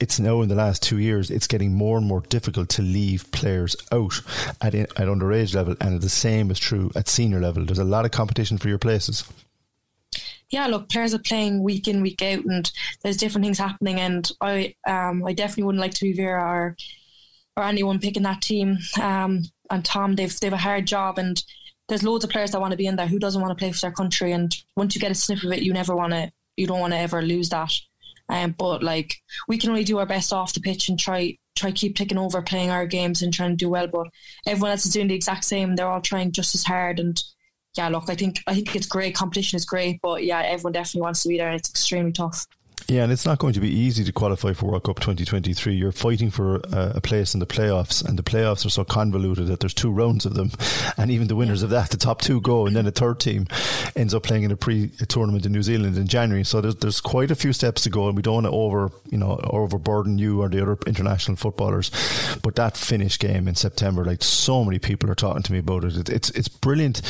It's 0.00 0.20
now 0.20 0.42
in 0.42 0.48
the 0.48 0.54
last 0.54 0.82
two 0.82 0.98
years, 0.98 1.30
it's 1.30 1.46
getting 1.48 1.74
more 1.74 1.98
and 1.98 2.06
more 2.06 2.20
difficult 2.20 2.68
to 2.70 2.82
leave 2.82 3.30
players 3.32 3.76
out 3.90 4.20
at 4.60 4.74
at 4.74 4.94
underage 4.96 5.54
level, 5.54 5.76
and 5.80 6.00
the 6.00 6.08
same 6.08 6.50
is 6.50 6.58
true 6.58 6.90
at 6.94 7.08
senior 7.08 7.40
level. 7.40 7.64
There's 7.64 7.78
a 7.78 7.84
lot 7.84 8.04
of 8.04 8.10
competition 8.10 8.58
for 8.58 8.68
your 8.68 8.78
places. 8.78 9.24
Yeah, 10.50 10.66
look, 10.66 10.88
players 10.88 11.12
are 11.12 11.18
playing 11.18 11.62
week 11.62 11.88
in, 11.88 12.00
week 12.00 12.22
out, 12.22 12.44
and 12.44 12.70
there's 13.02 13.18
different 13.18 13.44
things 13.44 13.58
happening. 13.58 14.00
And 14.00 14.30
I, 14.40 14.74
um, 14.86 15.24
I 15.24 15.34
definitely 15.34 15.64
wouldn't 15.64 15.82
like 15.82 15.94
to 15.94 16.04
be 16.04 16.14
Vera 16.14 16.42
or, 16.42 16.76
or 17.56 17.64
anyone 17.64 17.98
picking 17.98 18.22
that 18.22 18.40
team. 18.40 18.78
Um, 19.00 19.42
and 19.70 19.84
Tom, 19.84 20.14
they've 20.14 20.40
they've 20.40 20.52
a 20.52 20.56
hard 20.56 20.86
job, 20.86 21.18
and 21.18 21.42
there's 21.88 22.02
loads 22.02 22.24
of 22.24 22.30
players 22.30 22.52
that 22.52 22.60
want 22.60 22.70
to 22.70 22.78
be 22.78 22.86
in 22.86 22.96
there. 22.96 23.06
Who 23.06 23.18
doesn't 23.18 23.40
want 23.42 23.50
to 23.50 23.60
play 23.60 23.72
for 23.72 23.80
their 23.80 23.92
country? 23.92 24.32
And 24.32 24.54
once 24.76 24.94
you 24.94 25.00
get 25.00 25.10
a 25.10 25.14
sniff 25.14 25.44
of 25.44 25.52
it, 25.52 25.62
you 25.62 25.72
never 25.72 25.94
want 25.94 26.12
to, 26.12 26.32
you 26.56 26.66
don't 26.66 26.80
want 26.80 26.94
to 26.94 26.98
ever 26.98 27.20
lose 27.20 27.50
that. 27.50 27.72
Um, 28.28 28.54
but 28.58 28.82
like 28.82 29.14
we 29.48 29.58
can 29.58 29.70
only 29.70 29.84
do 29.84 29.98
our 29.98 30.06
best 30.06 30.32
off 30.32 30.52
the 30.52 30.60
pitch 30.60 30.88
and 30.88 30.98
try 30.98 31.38
try 31.56 31.72
keep 31.72 31.96
taking 31.96 32.18
over, 32.18 32.40
playing 32.42 32.70
our 32.70 32.86
games 32.86 33.22
and 33.22 33.32
trying 33.32 33.50
to 33.50 33.56
do 33.56 33.68
well. 33.70 33.88
But 33.88 34.08
everyone 34.46 34.70
else 34.70 34.86
is 34.86 34.92
doing 34.92 35.08
the 35.08 35.14
exact 35.14 35.44
same. 35.44 35.74
They're 35.76 35.90
all 35.90 36.00
trying 36.00 36.32
just 36.32 36.54
as 36.54 36.64
hard. 36.64 37.00
And 37.00 37.20
yeah, 37.76 37.88
look, 37.88 38.08
I 38.08 38.14
think 38.14 38.40
I 38.46 38.54
think 38.54 38.74
it's 38.76 38.86
great. 38.86 39.14
Competition 39.14 39.56
is 39.56 39.64
great, 39.64 40.00
but 40.02 40.24
yeah, 40.24 40.42
everyone 40.42 40.72
definitely 40.72 41.02
wants 41.02 41.22
to 41.22 41.28
be 41.28 41.38
there. 41.38 41.48
and 41.48 41.58
It's 41.58 41.70
extremely 41.70 42.12
tough. 42.12 42.46
Yeah, 42.90 43.02
and 43.02 43.12
it's 43.12 43.26
not 43.26 43.38
going 43.38 43.52
to 43.52 43.60
be 43.60 43.68
easy 43.68 44.02
to 44.04 44.12
qualify 44.12 44.54
for 44.54 44.70
World 44.70 44.84
Cup 44.84 44.98
2023. 44.98 45.74
You're 45.74 45.92
fighting 45.92 46.30
for 46.30 46.56
a, 46.72 46.92
a, 46.94 47.00
place 47.02 47.34
in 47.34 47.40
the 47.40 47.44
playoffs, 47.44 48.02
and 48.02 48.18
the 48.18 48.22
playoffs 48.22 48.64
are 48.64 48.70
so 48.70 48.82
convoluted 48.82 49.48
that 49.48 49.60
there's 49.60 49.74
two 49.74 49.90
rounds 49.90 50.24
of 50.24 50.32
them, 50.32 50.52
and 50.96 51.10
even 51.10 51.28
the 51.28 51.36
winners 51.36 51.62
of 51.62 51.68
that, 51.68 51.90
the 51.90 51.98
top 51.98 52.22
two 52.22 52.40
go, 52.40 52.66
and 52.66 52.74
then 52.74 52.86
a 52.86 52.90
third 52.90 53.20
team 53.20 53.46
ends 53.94 54.14
up 54.14 54.22
playing 54.22 54.44
in 54.44 54.52
a 54.52 54.56
pre-tournament 54.56 55.44
in 55.44 55.52
New 55.52 55.62
Zealand 55.62 55.98
in 55.98 56.06
January. 56.06 56.44
So 56.44 56.62
there's 56.62 56.76
there's 56.76 57.02
quite 57.02 57.30
a 57.30 57.34
few 57.34 57.52
steps 57.52 57.82
to 57.82 57.90
go, 57.90 58.08
and 58.08 58.16
we 58.16 58.22
don't 58.22 58.36
want 58.36 58.46
to 58.46 58.52
over 58.52 58.90
you 59.10 59.18
know 59.18 59.38
overburden 59.44 60.16
you 60.16 60.40
or 60.40 60.48
the 60.48 60.62
other 60.62 60.78
international 60.86 61.36
footballers. 61.36 61.90
But 62.42 62.54
that 62.54 62.74
Finnish 62.74 63.18
game 63.18 63.48
in 63.48 63.54
September, 63.54 64.02
like 64.02 64.22
so 64.22 64.64
many 64.64 64.78
people 64.78 65.10
are 65.10 65.14
talking 65.14 65.42
to 65.42 65.52
me 65.52 65.58
about 65.58 65.84
it. 65.84 66.08
It's 66.08 66.30
it's 66.30 66.48
brilliant, 66.48 67.02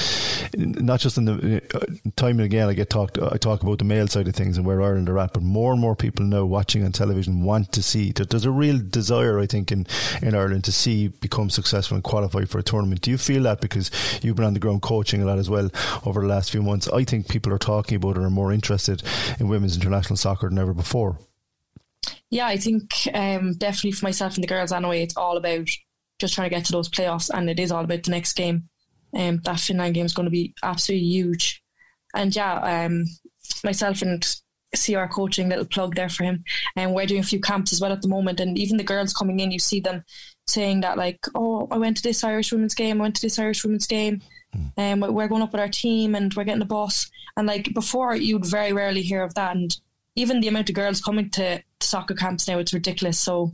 not 0.57 0.99
just 0.99 1.19
in 1.19 1.27
the 1.27 1.63
uh, 1.73 1.79
time 2.17 2.41
and 2.41 2.47
again 2.47 2.69
I 2.69 2.73
get 2.73 2.91
talked 2.91 3.17
I 3.17 3.37
talk 3.37 3.63
about 3.63 3.79
the 3.79 3.85
male 3.85 4.09
side 4.09 4.27
of 4.27 4.35
things 4.35 4.57
and 4.57 4.67
where 4.67 4.83
Ireland 4.83 5.09
are 5.09 5.21
at, 5.21 5.35
but 5.35 5.45
more 5.45 5.68
more 5.69 5.75
and 5.75 5.83
more 5.83 5.95
people 5.95 6.25
now 6.25 6.47
watching 6.47 6.83
on 6.83 6.93
television 6.93 7.43
want 7.43 7.73
to 7.73 7.83
see 7.83 8.11
that 8.13 8.31
there's 8.31 8.47
a 8.47 8.51
real 8.51 8.79
desire, 8.79 9.39
I 9.39 9.45
think, 9.45 9.71
in, 9.71 9.87
in 10.23 10.35
Ireland 10.35 10.65
to 10.65 10.73
see 10.73 11.09
become 11.09 11.51
successful 11.51 11.95
and 11.95 12.03
qualify 12.03 12.47
for 12.47 12.59
a 12.59 12.63
tournament. 12.63 13.03
Do 13.03 13.11
you 13.11 13.19
feel 13.19 13.43
that 13.43 13.61
because 13.61 13.91
you've 14.23 14.37
been 14.37 14.47
on 14.47 14.55
the 14.55 14.61
ground 14.61 14.81
coaching 14.81 15.21
a 15.21 15.27
lot 15.27 15.39
as 15.39 15.51
well 15.51 15.71
over 16.07 16.23
the 16.23 16.27
last 16.27 16.51
few 16.51 16.63
months? 16.63 16.89
I 16.89 17.05
think 17.05 17.29
people 17.29 17.53
are 17.53 17.59
talking 17.59 17.97
about 17.97 18.13
it 18.13 18.17
and 18.17 18.25
are 18.25 18.31
more 18.31 18.51
interested 18.51 19.03
in 19.39 19.49
women's 19.49 19.77
international 19.77 20.17
soccer 20.17 20.49
than 20.49 20.59
ever 20.59 20.73
before. 20.73 21.19
Yeah, 22.31 22.47
I 22.47 22.57
think 22.57 22.91
um, 23.13 23.53
definitely 23.53 23.93
for 23.93 24.07
myself 24.07 24.37
and 24.37 24.45
the 24.45 24.49
girls 24.49 24.73
anyway, 24.73 25.03
it's 25.03 25.19
all 25.19 25.37
about 25.37 25.69
just 26.19 26.33
trying 26.33 26.49
to 26.49 26.57
get 26.57 26.65
to 26.65 26.73
those 26.73 26.89
playoffs, 26.89 27.29
and 27.29 27.51
it 27.51 27.61
is 27.61 27.71
all 27.71 27.85
about 27.85 28.05
the 28.05 28.11
next 28.11 28.33
game. 28.33 28.71
Um, 29.15 29.43
that 29.45 29.61
Finland 29.61 29.95
game 29.95 30.07
is 30.07 30.15
going 30.15 30.25
to 30.25 30.31
be 30.31 30.55
absolutely 30.63 31.09
huge, 31.09 31.63
and 32.15 32.35
yeah, 32.35 32.85
um, 32.87 33.05
myself 33.63 34.01
and 34.01 34.27
CR 34.77 35.07
coaching 35.07 35.49
little 35.49 35.65
plug 35.65 35.95
there 35.95 36.09
for 36.09 36.25
him. 36.25 36.45
And 36.77 36.95
we're 36.95 37.07
doing 37.07 37.21
a 37.21 37.25
few 37.25 37.41
camps 37.41 37.73
as 37.73 37.81
well 37.81 37.93
at 37.93 38.03
the 38.03 38.09
moment. 38.09 38.41
And 38.41 38.59
even 38.59 38.77
the 38.77 38.85
girls 38.85 39.13
coming 39.13 39.41
in 39.41 39.51
you 39.51 39.59
see 39.59 39.81
them 39.81 40.05
saying 40.47 40.81
that 40.81 40.97
like 40.97 41.27
oh 41.35 41.69
I 41.71 41.77
went 41.77 41.99
to 41.99 42.03
this 42.03 42.25
Irish 42.25 42.53
women's 42.53 42.75
game 42.75 42.99
I 42.99 43.03
went 43.03 43.17
to 43.17 43.23
this 43.23 43.39
Irish 43.39 43.65
women's 43.65 43.87
game. 43.87 44.23
And 44.77 45.05
um, 45.05 45.15
we're 45.15 45.29
going 45.29 45.43
up 45.43 45.53
with 45.53 45.61
our 45.61 45.69
team 45.69 46.15
and 46.15 46.33
we're 46.33 46.45
getting 46.45 46.59
the 46.59 46.65
bus 46.65 47.11
and 47.37 47.47
like 47.47 47.75
before 47.75 48.17
you'd 48.17 48.47
very 48.47 48.73
rarely 48.73 49.03
hear 49.03 49.23
of 49.23 49.35
that. 49.35 49.55
And 49.55 49.77
even 50.17 50.41
the 50.41 50.49
amount 50.49 50.71
of 50.71 50.75
girls 50.75 51.03
coming 51.03 51.29
to, 51.31 51.59
to 51.59 51.87
soccer 51.87 52.15
camps 52.15 52.49
now 52.49 52.59
it's 52.59 52.73
ridiculous. 52.75 53.21
So 53.21 53.53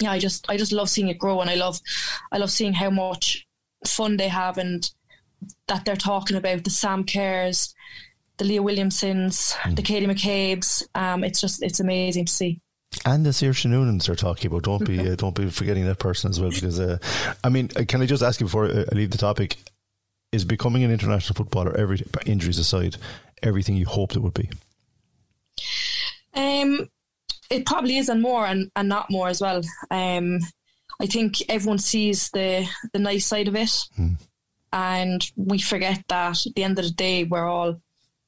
yeah 0.00 0.12
I 0.12 0.18
just 0.18 0.48
I 0.48 0.56
just 0.56 0.72
love 0.72 0.88
seeing 0.88 1.08
it 1.08 1.18
grow. 1.18 1.40
And 1.40 1.50
I 1.50 1.54
love 1.54 1.80
I 2.32 2.38
love 2.38 2.50
seeing 2.50 2.74
how 2.74 2.90
much 2.90 3.46
fun 3.86 4.16
they 4.16 4.28
have 4.28 4.58
and 4.58 4.90
that 5.68 5.84
they're 5.84 5.96
talking 5.96 6.36
about 6.36 6.64
the 6.64 6.70
Sam 6.70 7.04
Kerrs 7.04 7.74
the 8.38 8.44
Leah 8.44 8.62
Williamsons, 8.62 9.52
mm. 9.54 9.76
the 9.76 9.82
Katie 9.82 10.06
McCabe's. 10.06 10.88
Um, 10.94 11.24
it's 11.24 11.40
just 11.40 11.62
it's 11.62 11.80
amazing 11.80 12.26
to 12.26 12.32
see. 12.32 12.60
and 13.04 13.26
the 13.26 13.30
Saoirse 13.30 13.66
Noonans 13.66 14.08
are 14.08 14.16
talking 14.16 14.50
about. 14.50 14.62
Don't 14.62 14.84
be 14.84 14.98
uh, 14.98 15.16
don't 15.16 15.34
be 15.34 15.50
forgetting 15.50 15.84
that 15.86 15.98
person 15.98 16.30
as 16.30 16.40
well. 16.40 16.50
Because 16.50 16.80
uh, 16.80 16.98
I 17.44 17.48
mean, 17.48 17.70
uh, 17.76 17.84
can 17.86 18.00
I 18.00 18.06
just 18.06 18.22
ask 18.22 18.40
you 18.40 18.46
before 18.46 18.66
I 18.66 18.84
leave 18.92 19.10
the 19.10 19.18
topic? 19.18 19.58
Is 20.30 20.44
becoming 20.44 20.84
an 20.84 20.90
international 20.90 21.34
footballer, 21.34 21.74
every 21.74 22.04
injuries 22.26 22.58
aside, 22.58 22.96
everything 23.42 23.76
you 23.76 23.86
hoped 23.86 24.14
it 24.14 24.20
would 24.20 24.34
be? 24.34 24.50
Um, 26.34 26.88
it 27.50 27.64
probably 27.64 27.96
is, 27.96 28.10
and 28.10 28.20
more, 28.20 28.46
and, 28.46 28.70
and 28.76 28.90
not 28.90 29.10
more 29.10 29.28
as 29.28 29.40
well. 29.40 29.62
Um, 29.90 30.40
I 31.00 31.06
think 31.06 31.42
everyone 31.48 31.78
sees 31.78 32.30
the 32.30 32.68
the 32.92 32.98
nice 32.98 33.26
side 33.26 33.48
of 33.48 33.56
it, 33.56 33.72
hmm. 33.96 34.14
and 34.72 35.24
we 35.36 35.58
forget 35.58 36.04
that 36.08 36.46
at 36.46 36.54
the 36.54 36.62
end 36.62 36.78
of 36.78 36.84
the 36.84 36.90
day, 36.90 37.24
we're 37.24 37.48
all 37.48 37.80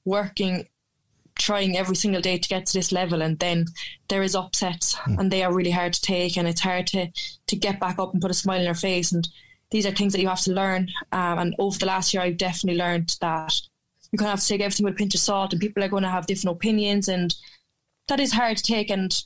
working 0.05 0.67
trying 1.41 1.77
every 1.77 1.97
single 1.97 2.21
day 2.21 2.37
to 2.39 2.49
get 2.49 2.67
to 2.67 2.73
this 2.73 2.93
level 2.93 3.23
and 3.23 3.39
then 3.39 3.65
there 4.09 4.23
is 4.23 4.35
upsets 4.35 4.95
mm. 4.97 5.19
and 5.19 5.31
they 5.31 5.43
are 5.43 5.55
really 5.55 5.71
hard 5.71 5.93
to 5.93 6.01
take 6.03 6.37
and 6.37 6.47
it's 6.47 6.61
hard 6.61 6.87
to 6.87 7.09
to 7.47 7.57
get 7.57 7.81
back 7.81 7.99
up 7.99 8.13
and 8.13 8.21
put 8.21 8.31
a 8.31 8.35
smile 8.35 8.59
on 8.59 8.65
your 8.65 8.75
face 8.75 9.11
and 9.11 9.29
these 9.71 9.87
are 9.87 9.93
things 9.93 10.13
that 10.13 10.21
you 10.21 10.29
have 10.29 10.41
to 10.41 10.53
learn 10.53 10.89
um, 11.13 11.39
and 11.39 11.55
over 11.59 11.79
the 11.79 11.87
last 11.87 12.13
year 12.13 12.23
I've 12.23 12.37
definitely 12.37 12.79
learned 12.79 13.17
that 13.21 13.55
you 14.13 14.19
kind 14.19 14.29
of 14.29 14.33
have 14.33 14.41
to 14.41 14.49
take 14.49 14.61
everything 14.61 14.85
with 14.85 14.95
a 14.95 14.97
pinch 14.97 15.15
of 15.15 15.21
salt 15.21 15.53
and 15.53 15.61
people 15.61 15.83
are 15.83 15.89
going 15.89 16.03
to 16.03 16.11
have 16.11 16.27
different 16.27 16.57
opinions 16.57 17.09
and 17.09 17.35
that 18.09 18.21
is 18.21 18.33
hard 18.33 18.59
to 18.59 18.63
take 18.63 18.91
and 18.91 19.25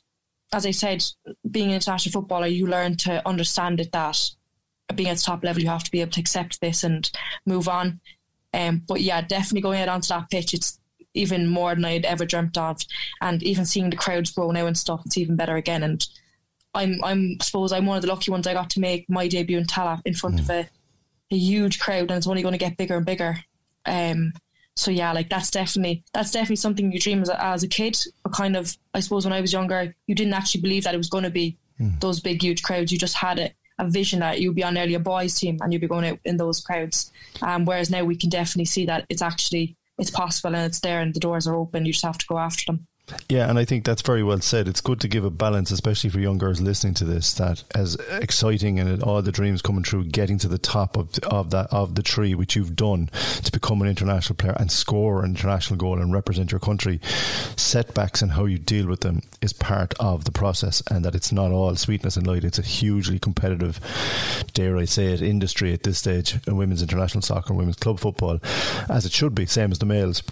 as 0.53 0.67
I 0.67 0.71
said 0.71 1.05
being 1.51 1.71
an 1.71 1.75
international 1.75 2.13
footballer 2.13 2.47
you 2.47 2.67
learn 2.67 2.97
to 2.99 3.27
understand 3.27 3.81
it 3.81 3.93
that 3.93 4.21
being 4.95 5.09
at 5.09 5.17
the 5.17 5.23
top 5.23 5.43
level 5.43 5.63
you 5.63 5.69
have 5.69 5.85
to 5.85 5.91
be 5.91 6.01
able 6.01 6.13
to 6.13 6.21
accept 6.21 6.61
this 6.61 6.85
and 6.85 7.11
move 7.47 7.69
on 7.69 8.01
um, 8.55 8.83
but 8.87 9.01
yeah 9.01 9.21
definitely 9.21 9.61
going 9.61 9.81
out 9.81 9.89
onto 9.89 10.09
that 10.09 10.31
pitch 10.31 10.55
it's 10.55 10.79
even 11.15 11.47
more 11.49 11.75
than 11.75 11.85
I'd 11.85 12.05
ever 12.05 12.27
dreamt 12.27 12.59
of. 12.59 12.81
And 13.21 13.43
even 13.43 13.65
seeing 13.65 13.91
the 13.91 13.97
crowds 13.97 14.33
grow 14.33 14.51
now 14.51 14.67
and 14.67 14.77
stuff, 14.77 15.03
it's 15.07 15.17
even 15.17 15.37
better 15.37 15.57
again. 15.57 15.83
And 15.83 16.07
I'm, 16.75 17.03
I'm 17.05 17.37
I 17.41 17.45
suppose 17.45 17.73
I'm 17.73 17.87
one 17.87 17.97
of 17.97 18.03
the 18.03 18.09
lucky 18.09 18.31
ones. 18.31 18.47
I 18.47 18.53
got 18.53 18.71
to 18.71 18.81
make 18.81 19.09
my 19.09 19.29
debut 19.29 19.59
in 19.59 19.65
Tallaght 19.65 20.03
in 20.05 20.15
front 20.15 20.37
mm. 20.37 20.41
of 20.41 20.51
a, 20.51 20.69
a 21.31 21.37
huge 21.37 21.79
crowd, 21.79 22.11
and 22.11 22.13
it's 22.13 22.27
only 22.27 22.43
going 22.43 22.53
to 22.53 22.59
get 22.59 22.77
bigger 22.77 22.97
and 22.97 23.07
bigger. 23.07 23.39
Um, 23.87 24.33
so 24.77 24.91
yeah, 24.91 25.13
like 25.13 25.31
that's 25.31 25.53
definitely 25.53 26.03
that's 26.13 26.33
definitely 26.33 26.57
something 26.57 26.91
you 26.91 26.99
dream 26.99 27.23
as 27.23 27.29
a, 27.29 27.43
as 27.43 27.63
a 27.63 27.69
kid. 27.69 27.97
But 28.25 28.33
kind 28.33 28.57
of, 28.57 28.77
I 28.93 29.01
suppose 29.01 29.25
when 29.25 29.33
I 29.33 29.41
was 29.41 29.53
younger, 29.53 29.95
you 30.09 30.15
didn't 30.17 30.35
actually 30.35 30.63
believe 30.63 30.83
that 30.85 30.95
it 30.95 30.99
was 30.99 31.09
going 31.09 31.25
to 31.25 31.31
be 31.31 31.57
mm. 31.81 32.01
those 32.01 32.19
big, 32.19 32.43
huge 32.43 32.63
crowds. 32.63 32.91
You 32.91 32.99
just 32.99 33.17
had 33.17 33.39
it 33.39 33.55
a 33.79 33.89
vision 33.89 34.21
that 34.21 34.41
you'd 34.41 34.55
be 34.55 34.65
on 34.65 34.75
nearly 34.75 34.95
a 34.95 35.01
boys' 35.01 35.39
team 35.39 35.59
and 35.61 35.73
you'd 35.73 35.81
be 35.81 35.89
going 35.89 36.07
out 36.07 36.19
in 36.25 36.37
those 36.37 36.61
crowds. 36.61 37.13
Um, 37.43 37.65
whereas 37.65 37.91
now 37.91 38.05
we 38.05 38.17
can 38.17 38.31
definitely 38.31 38.67
see 38.67 38.87
that 38.87 39.07
it's 39.09 39.23
actually 39.23 39.77
it's 39.99 40.11
possible 40.11 40.55
and 40.55 40.67
it's 40.67 40.81
there 40.81 41.01
and 41.01 41.15
the 41.15 41.21
doors 41.21 41.47
are 41.47 41.55
open. 41.55 41.87
You 41.87 41.93
just 41.93 42.05
have 42.05 42.19
to 42.19 42.27
go 42.27 42.39
after 42.39 42.65
them. 42.67 42.87
Yeah, 43.29 43.51
and 43.51 43.59
I 43.59 43.67
think 43.67 43.85
that's 43.85 44.01
very 44.01 44.23
well 44.23 44.41
said. 44.41 44.67
It's 44.67 44.81
good 44.81 45.01
to 45.01 45.09
give 45.09 45.25
a 45.25 45.31
balance, 45.31 45.71
especially 45.71 46.09
for 46.09 46.21
young 46.21 46.39
girls 46.39 46.63
listening 46.63 46.95
to 46.95 47.05
this, 47.05 47.35
that 47.35 47.63
as 47.75 47.97
exciting 48.11 48.79
and 48.79 49.03
all 49.03 49.21
the 49.21 49.33
dreams 49.33 49.61
coming 49.61 49.83
true, 49.83 50.05
getting 50.05 50.39
to 50.39 50.49
the 50.49 50.59
top 50.59 50.97
of 50.97 51.19
of 51.25 51.51
that 51.51 51.71
of 51.71 51.97
the 51.97 52.03
tree, 52.03 52.35
which 52.35 52.57
you've 52.57 52.77
done 52.77 53.11
to 53.43 53.53
become 53.53 53.83
an 53.83 53.89
international 53.89 54.37
player 54.37 54.57
and 54.59 54.73
score 54.73 55.23
an 55.23 55.33
international 55.33 55.77
goal 55.77 56.01
and 56.01 56.15
represent 56.15 56.51
your 56.51 56.61
country. 56.61 56.99
Setbacks 57.57 58.23
and 58.23 58.33
how 58.33 58.47
you 58.47 58.59
deal 58.59 58.87
with 58.87 59.01
them 59.01 59.23
is 59.43 59.53
part 59.53 59.93
of 60.01 60.25
the 60.25 60.33
process, 60.33 60.83
and 60.91 61.05
that 61.05 61.15
it's 61.15 61.33
not 61.33 61.53
all 61.53 61.77
sweetness 61.77 62.17
and 62.17 62.27
light. 62.27 62.45
It's 62.45 62.59
a 62.59 62.63
hugely 62.63 63.19
competitive, 63.19 63.81
dare 64.55 64.79
I 64.79 64.87
say 64.87 65.13
it, 65.13 65.21
industry 65.21 65.75
at 65.75 65.83
this 65.83 65.99
stage 65.99 66.39
in 66.47 66.57
women's 66.57 66.83
international 66.83 67.21
soccer, 67.21 67.51
and 67.51 67.59
women's 67.59 67.77
club 67.77 68.01
football, 68.01 68.41
as 68.89 69.05
it 69.05 69.13
should 69.13 69.35
be, 69.35 69.45
same 69.45 69.73
as 69.73 69.79
the 69.79 69.87
males 69.87 70.23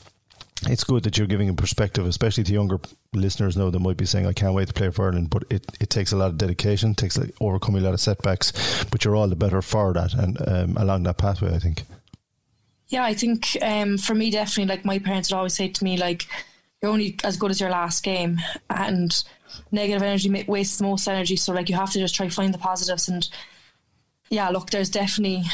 it's 0.69 0.85
good 0.85 1.03
that 1.05 1.19
you're 1.19 1.27
giving 1.27 1.49
a 1.49 1.55
perspective, 1.55 2.07
especially 2.07 2.45
to 2.45 2.53
younger 2.53 2.79
listeners 3.13 3.57
now 3.57 3.71
that 3.71 3.79
might 3.81 3.97
be 3.97 4.07
saying, 4.07 4.27
I 4.27 4.33
can't 4.33 4.55
wait 4.55 4.69
to 4.69 4.75
play 4.75 4.91
for 4.91 5.07
Ireland, 5.07 5.31
but 5.31 5.45
it, 5.51 5.65
it 5.81 5.91
takes 5.91 6.13
a 6.13 6.17
lot 6.17 6.31
of 6.31 6.39
dedication, 6.39 6.95
takes 6.95 7.19
like 7.19 7.35
overcoming 7.41 7.83
a 7.83 7.85
lot 7.85 7.95
of 7.95 8.01
setbacks, 8.01 8.85
but 8.91 9.05
you're 9.05 9.17
all 9.17 9.29
the 9.29 9.37
better 9.37 9.63
for 9.63 9.93
that 9.93 10.15
and 10.15 10.39
um, 10.49 10.77
along 10.77 11.03
that 11.05 11.19
pathway, 11.19 11.55
I 11.55 11.59
think. 11.59 11.83
Yeah, 12.89 13.05
I 13.05 13.15
think 13.15 13.57
um, 13.63 13.97
for 13.97 14.15
me, 14.15 14.31
definitely, 14.31 14.67
like 14.67 14.85
my 14.85 14.99
parents 14.99 15.31
would 15.31 15.39
always 15.39 15.55
say 15.55 15.69
to 15.69 15.85
me, 15.85 15.97
like, 15.97 16.27
you're 16.83 16.93
only 16.93 17.17
as 17.25 17.37
good 17.37 17.51
as 17.51 17.61
your 17.61 17.71
last 17.71 18.03
game. 18.03 18.39
And 18.69 19.25
negative 19.71 20.03
energy 20.03 20.45
wastes 20.47 20.81
most 20.81 21.09
energy. 21.09 21.37
So, 21.37 21.53
like, 21.53 21.69
you 21.69 21.77
have 21.77 21.93
to 21.93 21.99
just 21.99 22.15
try 22.15 22.29
find 22.29 22.53
the 22.53 22.59
positives. 22.59 23.09
And 23.09 23.29
yeah, 24.31 24.49
look, 24.51 24.71
there's 24.71 24.91
definitely 24.91 25.45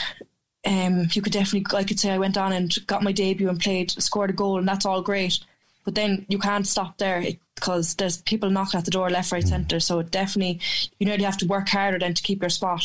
um, 0.69 1.09
you 1.13 1.23
could 1.23 1.33
definitely, 1.33 1.65
I 1.77 1.83
could 1.83 1.99
say 1.99 2.11
I 2.11 2.19
went 2.19 2.37
on 2.37 2.53
and 2.53 2.87
got 2.87 3.03
my 3.03 3.11
debut 3.11 3.49
and 3.49 3.59
played, 3.59 3.91
scored 3.91 4.31
a 4.31 4.35
goal, 4.35 4.59
and 4.59 4.69
that's 4.69 4.85
all 4.85 5.01
great. 5.01 5.39
But 5.85 5.95
then 5.95 6.27
you 6.29 6.39
can't 6.39 6.67
stop 6.67 6.99
there 6.99 7.25
because 7.55 7.95
there's 7.95 8.19
people 8.19 8.51
knocking 8.51 8.77
at 8.77 8.85
the 8.85 8.91
door 8.91 9.09
left, 9.09 9.33
right, 9.33 9.43
mm. 9.43 9.49
centre. 9.49 9.81
So 9.81 10.03
definitely, 10.03 10.61
you 10.99 11.09
really 11.09 11.25
have 11.25 11.39
to 11.39 11.47
work 11.47 11.71
harder 11.71 11.99
then 11.99 12.13
to 12.13 12.23
keep 12.23 12.43
your 12.43 12.51
spot 12.51 12.85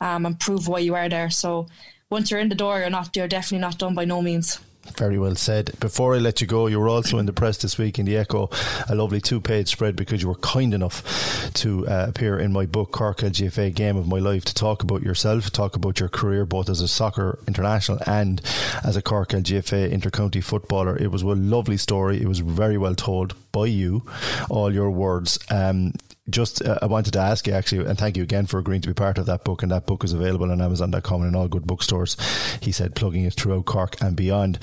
um, 0.00 0.24
and 0.24 0.38
prove 0.38 0.68
why 0.68 0.78
you 0.78 0.94
are 0.94 1.08
there. 1.08 1.28
So 1.28 1.66
once 2.10 2.30
you're 2.30 2.38
in 2.38 2.48
the 2.48 2.54
door, 2.54 2.78
you're 2.78 2.90
not, 2.90 3.16
you're 3.16 3.26
definitely 3.26 3.58
not 3.58 3.78
done 3.78 3.96
by 3.96 4.04
no 4.04 4.22
means. 4.22 4.60
Very 4.94 5.18
well 5.18 5.34
said. 5.34 5.78
Before 5.80 6.14
I 6.14 6.18
let 6.18 6.40
you 6.40 6.46
go, 6.46 6.66
you 6.66 6.80
were 6.80 6.88
also 6.88 7.18
in 7.18 7.26
the 7.26 7.32
press 7.32 7.58
this 7.58 7.76
week 7.76 7.98
in 7.98 8.06
the 8.06 8.16
Echo, 8.16 8.48
a 8.88 8.94
lovely 8.94 9.20
two 9.20 9.40
page 9.40 9.68
spread 9.68 9.96
because 9.96 10.22
you 10.22 10.28
were 10.28 10.36
kind 10.36 10.72
enough 10.72 11.50
to 11.54 11.86
uh, 11.86 12.06
appear 12.08 12.38
in 12.38 12.52
my 12.52 12.66
book, 12.66 12.92
Cork 12.92 13.18
LGFA 13.18 13.74
Game 13.74 13.96
of 13.96 14.08
My 14.08 14.18
Life, 14.18 14.44
to 14.46 14.54
talk 14.54 14.82
about 14.82 15.02
yourself, 15.02 15.50
talk 15.50 15.76
about 15.76 16.00
your 16.00 16.08
career 16.08 16.46
both 16.46 16.68
as 16.68 16.80
a 16.80 16.88
soccer 16.88 17.38
international 17.46 17.98
and 18.06 18.40
as 18.84 18.96
a 18.96 19.02
Cork 19.02 19.30
LGFA 19.30 19.92
intercounty 19.92 20.42
footballer. 20.42 20.96
It 20.96 21.10
was 21.10 21.22
a 21.22 21.26
lovely 21.26 21.76
story. 21.76 22.20
It 22.20 22.28
was 22.28 22.38
very 22.38 22.78
well 22.78 22.94
told 22.94 23.34
by 23.52 23.66
you, 23.66 24.02
all 24.48 24.72
your 24.72 24.90
words. 24.90 25.38
Um, 25.50 25.92
just 26.28 26.62
uh, 26.64 26.78
I 26.82 26.86
wanted 26.86 27.12
to 27.12 27.20
ask 27.20 27.46
you 27.46 27.52
actually, 27.52 27.86
and 27.86 27.98
thank 27.98 28.16
you 28.16 28.22
again 28.22 28.46
for 28.46 28.58
agreeing 28.58 28.82
to 28.82 28.88
be 28.88 28.94
part 28.94 29.18
of 29.18 29.26
that 29.26 29.44
book. 29.44 29.62
And 29.62 29.72
that 29.72 29.86
book 29.86 30.04
is 30.04 30.12
available 30.12 30.50
on 30.50 30.60
Amazon.com 30.60 31.22
and 31.22 31.30
in 31.30 31.36
all 31.36 31.48
good 31.48 31.66
bookstores. 31.66 32.16
He 32.60 32.72
said, 32.72 32.94
plugging 32.94 33.24
it 33.24 33.34
throughout 33.34 33.66
Cork 33.66 34.00
and 34.00 34.16
beyond. 34.16 34.58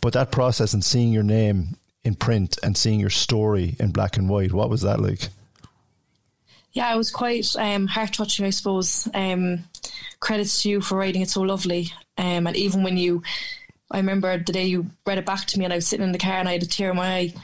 But 0.00 0.12
that 0.12 0.30
process 0.30 0.74
and 0.74 0.84
seeing 0.84 1.12
your 1.12 1.22
name 1.22 1.76
in 2.04 2.14
print 2.14 2.58
and 2.62 2.76
seeing 2.76 3.00
your 3.00 3.10
story 3.10 3.76
in 3.80 3.90
black 3.90 4.16
and 4.16 4.28
white, 4.28 4.52
what 4.52 4.70
was 4.70 4.82
that 4.82 5.00
like? 5.00 5.28
Yeah, 6.72 6.94
it 6.94 6.96
was 6.96 7.10
quite 7.10 7.46
um, 7.58 7.86
heart 7.86 8.12
touching, 8.12 8.46
I 8.46 8.50
suppose. 8.50 9.08
Um, 9.14 9.64
credits 10.20 10.62
to 10.62 10.70
you 10.70 10.80
for 10.80 10.96
writing 10.96 11.22
it 11.22 11.30
so 11.30 11.40
lovely. 11.40 11.92
Um, 12.16 12.46
and 12.46 12.56
even 12.56 12.82
when 12.82 12.96
you, 12.96 13.22
I 13.90 13.96
remember 13.96 14.36
the 14.38 14.52
day 14.52 14.66
you 14.66 14.86
read 15.06 15.18
it 15.18 15.26
back 15.26 15.46
to 15.46 15.58
me, 15.58 15.64
and 15.64 15.72
I 15.72 15.76
was 15.76 15.86
sitting 15.86 16.04
in 16.04 16.12
the 16.12 16.18
car 16.18 16.34
and 16.34 16.48
I 16.48 16.52
had 16.52 16.62
a 16.62 16.66
tear 16.66 16.90
in 16.90 16.96
my 16.96 17.16
eye. 17.16 17.34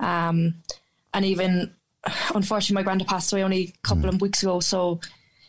Um, 0.00 0.56
and 1.14 1.24
even 1.24 1.72
unfortunately, 2.34 2.74
my 2.74 2.82
granddad 2.82 3.08
passed 3.08 3.32
away 3.32 3.42
only 3.42 3.74
a 3.74 3.86
couple 3.86 4.04
mm. 4.04 4.14
of 4.14 4.20
weeks 4.20 4.42
ago. 4.42 4.60
So, 4.60 5.00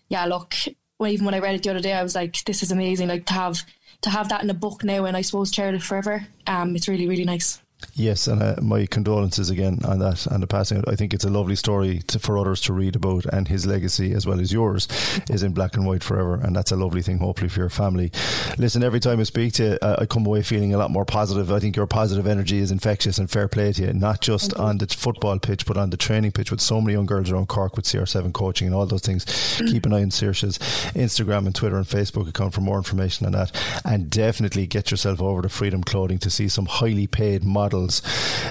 yeah, 0.09 0.25
look, 0.25 0.55
well, 1.00 1.12
even 1.12 1.25
when 1.25 1.33
I 1.33 1.39
read 1.39 1.55
it 1.55 1.63
the 1.63 1.71
other 1.71 1.79
day, 1.79 1.93
I 1.93 2.03
was 2.03 2.15
like, 2.15 2.43
this 2.45 2.63
is 2.63 2.71
amazing. 2.71 3.07
Like 3.07 3.25
to 3.27 3.33
have 3.33 3.62
to 4.01 4.09
have 4.09 4.29
that 4.29 4.43
in 4.43 4.50
a 4.50 4.53
book 4.53 4.83
now, 4.83 5.05
and 5.05 5.17
I 5.17 5.21
suppose 5.21 5.51
cherish 5.51 5.81
it 5.81 5.83
forever. 5.83 6.27
Um, 6.47 6.75
it's 6.75 6.88
really 6.88 7.07
really 7.07 7.25
nice. 7.25 7.62
Yes, 7.94 8.27
and 8.27 8.42
uh, 8.42 8.56
my 8.62 8.86
condolences 8.86 9.50
again 9.50 9.80
on 9.86 10.00
that 10.00 10.25
and 10.27 10.42
the 10.42 10.48
passing. 10.48 10.84
I 10.88 10.96
think 10.96 11.13
it's 11.13 11.24
a 11.24 11.30
lovely 11.30 11.56
story 11.56 12.00
to, 12.08 12.20
for 12.20 12.38
others 12.38 12.62
to 12.62 12.74
read 12.74 12.96
about, 12.96 13.25
and 13.25 13.48
his 13.48 13.65
legacy 13.65 14.13
as 14.13 14.25
well 14.25 14.39
as 14.39 14.51
yours 14.51 14.88
is 15.30 15.44
in 15.44 15.54
black 15.54 15.75
and 15.75 15.86
white 15.86 16.04
forever, 16.04 16.36
and 16.36 16.56
that's 16.56 16.72
a 16.72 16.75
lovely 16.75 17.01
thing. 17.01 17.20
Hopefully 17.20 17.50
for 17.50 17.60
your 17.60 17.70
family. 17.70 18.12
Listen, 18.58 18.84
every 18.84 19.00
time 19.00 19.20
I 19.20 19.24
speak 19.24 19.54
to 19.54 19.63
you, 19.63 19.77
uh, 19.82 19.98
I 20.00 20.06
come 20.06 20.25
away 20.25 20.42
feeling 20.42 20.74
a 20.74 20.77
lot 20.77 20.92
more 20.92 21.06
positive. 21.06 21.51
I 21.51 21.60
think 21.60 21.75
your 21.75 21.88
positive 21.88 22.27
energy 22.27 22.58
is 22.58 22.72
infectious 22.72 23.18
and 23.18 23.30
fair 23.30 23.48
play 23.48 23.72
to 23.74 23.84
you, 23.84 23.94
not 23.94 24.22
just 24.22 24.54
on 24.56 24.77
the 24.77 24.88
football 24.88 25.39
pitch, 25.39 25.65
but 25.65 25.77
on 25.77 25.89
the 25.89 25.98
training 25.98 26.32
pitch 26.32 26.51
with 26.51 26.62
so 26.62 26.82
many 26.82 26.94
young 26.94 27.06
girls 27.06 27.32
around 27.32 27.48
Cork 27.48 27.75
with 27.75 27.86
CR7 27.86 28.34
coaching 28.34 28.68
and 28.68 28.75
all 28.75 28.86
those 28.86 29.01
things. 29.01 29.25
Mm. 29.25 29.72
Keep 29.72 29.86
an 29.86 29.94
eye 29.94 30.01
on 30.01 30.12
Saoirse's 30.12 30.58
Instagram 30.96 31.46
and 31.46 31.56
Twitter 31.56 31.77
and 31.77 31.86
Facebook 31.86 32.27
account 32.27 32.54
for 32.54 32.62
more 32.62 32.77
information 32.77 33.25
on 33.25 33.32
that, 33.34 33.51
and 33.86 34.10
definitely 34.10 34.68
get 34.68 34.92
yourself 34.92 35.22
over 35.22 35.42
to 35.42 35.50
Freedom 35.50 35.84
Clothing 35.84 36.20
to 36.20 36.30
see 36.30 36.48
some 36.48 36.65
highly 36.65 37.08
paid 37.08 37.44
models 37.44 37.75
models 37.75 38.01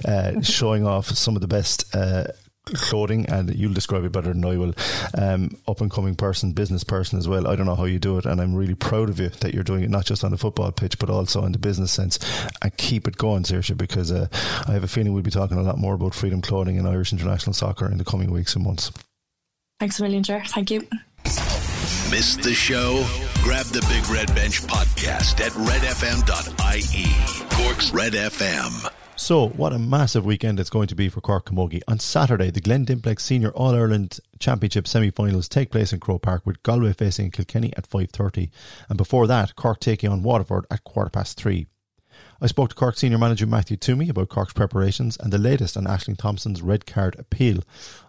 uh, 0.05 0.41
showing 0.43 0.87
off 0.87 1.07
some 1.07 1.37
of 1.37 1.43
the 1.43 1.49
best. 1.49 1.95
Uh, 1.95 2.25
clothing 2.67 3.27
and 3.27 3.55
you'll 3.55 3.75
describe 3.75 4.05
it 4.05 4.13
better 4.13 4.33
than 4.33 4.43
I 4.43 4.57
will 4.57 4.73
um, 5.19 5.55
up 5.69 5.83
and 5.83 5.91
coming 5.91 6.15
person 6.15 6.53
business 6.53 6.83
person 6.83 7.19
as 7.19 7.29
well 7.29 7.47
I 7.47 7.57
don't 7.57 7.67
know 7.67 7.75
how 7.75 7.85
you 7.85 7.99
do 7.99 8.17
it 8.17 8.25
and 8.25 8.41
I'm 8.41 8.55
really 8.55 8.75
proud 8.75 9.11
of 9.11 9.21
you 9.21 9.29
that 9.29 9.53
you're 9.53 9.63
doing 9.63 9.83
it 9.83 9.91
not 9.91 10.07
just 10.07 10.25
on 10.25 10.31
the 10.31 10.39
football 10.39 10.73
pitch 10.73 10.99
but 10.99 11.11
also 11.11 11.45
in 11.45 11.53
the 11.53 11.59
business 11.59 11.93
sense 11.93 12.19
and 12.63 12.75
keep 12.79 13.07
it 13.07 13.19
going 13.19 13.43
Saoirse 13.43 13.77
because 13.77 14.11
uh, 14.11 14.29
I 14.67 14.73
have 14.73 14.83
a 14.83 14.89
feeling 14.89 15.13
we'll 15.13 15.23
be 15.23 15.31
talking 15.31 15.59
a 15.59 15.63
lot 15.63 15.77
more 15.77 15.93
about 15.93 16.15
freedom 16.15 16.41
clothing 16.41 16.79
and 16.79 16.89
Irish 16.89 17.13
international 17.13 17.53
soccer 17.53 17.85
in 17.85 17.99
the 17.99 18.05
coming 18.05 18.31
weeks 18.31 18.57
and 18.57 18.65
months 18.65 18.91
thanks 19.79 20.01
a 20.01 20.03
million 20.03 20.23
Ger 20.23 20.43
thank 20.47 20.71
you 20.71 20.89
Missed 22.11 22.43
the 22.43 22.55
show? 22.55 23.05
Grab 23.43 23.67
the 23.67 23.85
Big 23.89 24.09
Red 24.09 24.35
Bench 24.35 24.63
podcast 24.63 25.41
at 25.41 25.53
redfm.ie. 25.53 27.07
Cork's 27.51 27.93
Red 27.93 28.13
FM. 28.13 29.04
So, 29.17 29.47
what 29.47 29.73
a 29.73 29.79
massive 29.79 30.25
weekend 30.25 30.59
it's 30.59 30.71
going 30.71 30.89
to 30.89 30.97
be 30.97 31.09
for 31.09 31.21
Cork 31.21 31.47
Camogie. 31.47 31.83
On 31.87 32.01
Saturday, 32.01 32.51
the 32.51 32.61
Glen 32.61 32.85
Dimplex 32.85 33.21
Senior 33.21 33.51
All 33.51 33.73
Ireland 33.73 34.19
Championship 34.41 34.89
semi-finals 34.89 35.49
take 35.49 35.71
place 35.71 35.93
in 35.93 36.01
Croke 36.01 36.23
Park 36.23 36.45
with 36.45 36.63
Galway 36.65 36.93
facing 36.93 37.31
Kilkenny 37.31 37.73
at 37.77 37.89
5.30. 37.89 38.51
And 38.89 38.99
before 38.99 39.29
that, 39.29 39.55
Cork 39.55 39.79
taking 39.79 40.11
on 40.11 40.25
Waterford 40.25 40.67
at 40.69 40.83
quarter 40.83 41.11
past 41.11 41.37
three. 41.37 41.69
I 42.41 42.49
spoke 42.49 42.71
to 42.71 42.75
Cork 42.75 42.97
senior 42.97 43.19
manager 43.19 43.47
Matthew 43.47 43.77
Twomey 43.77 44.11
about 44.11 44.29
Cork's 44.29 44.53
preparations 44.53 45.17
and 45.17 45.33
the 45.33 45.39
latest 45.39 45.77
on 45.77 45.85
Ashling 45.85 46.19
Thompson's 46.19 46.61
red 46.61 46.85
card 46.85 47.15
appeal. 47.17 47.61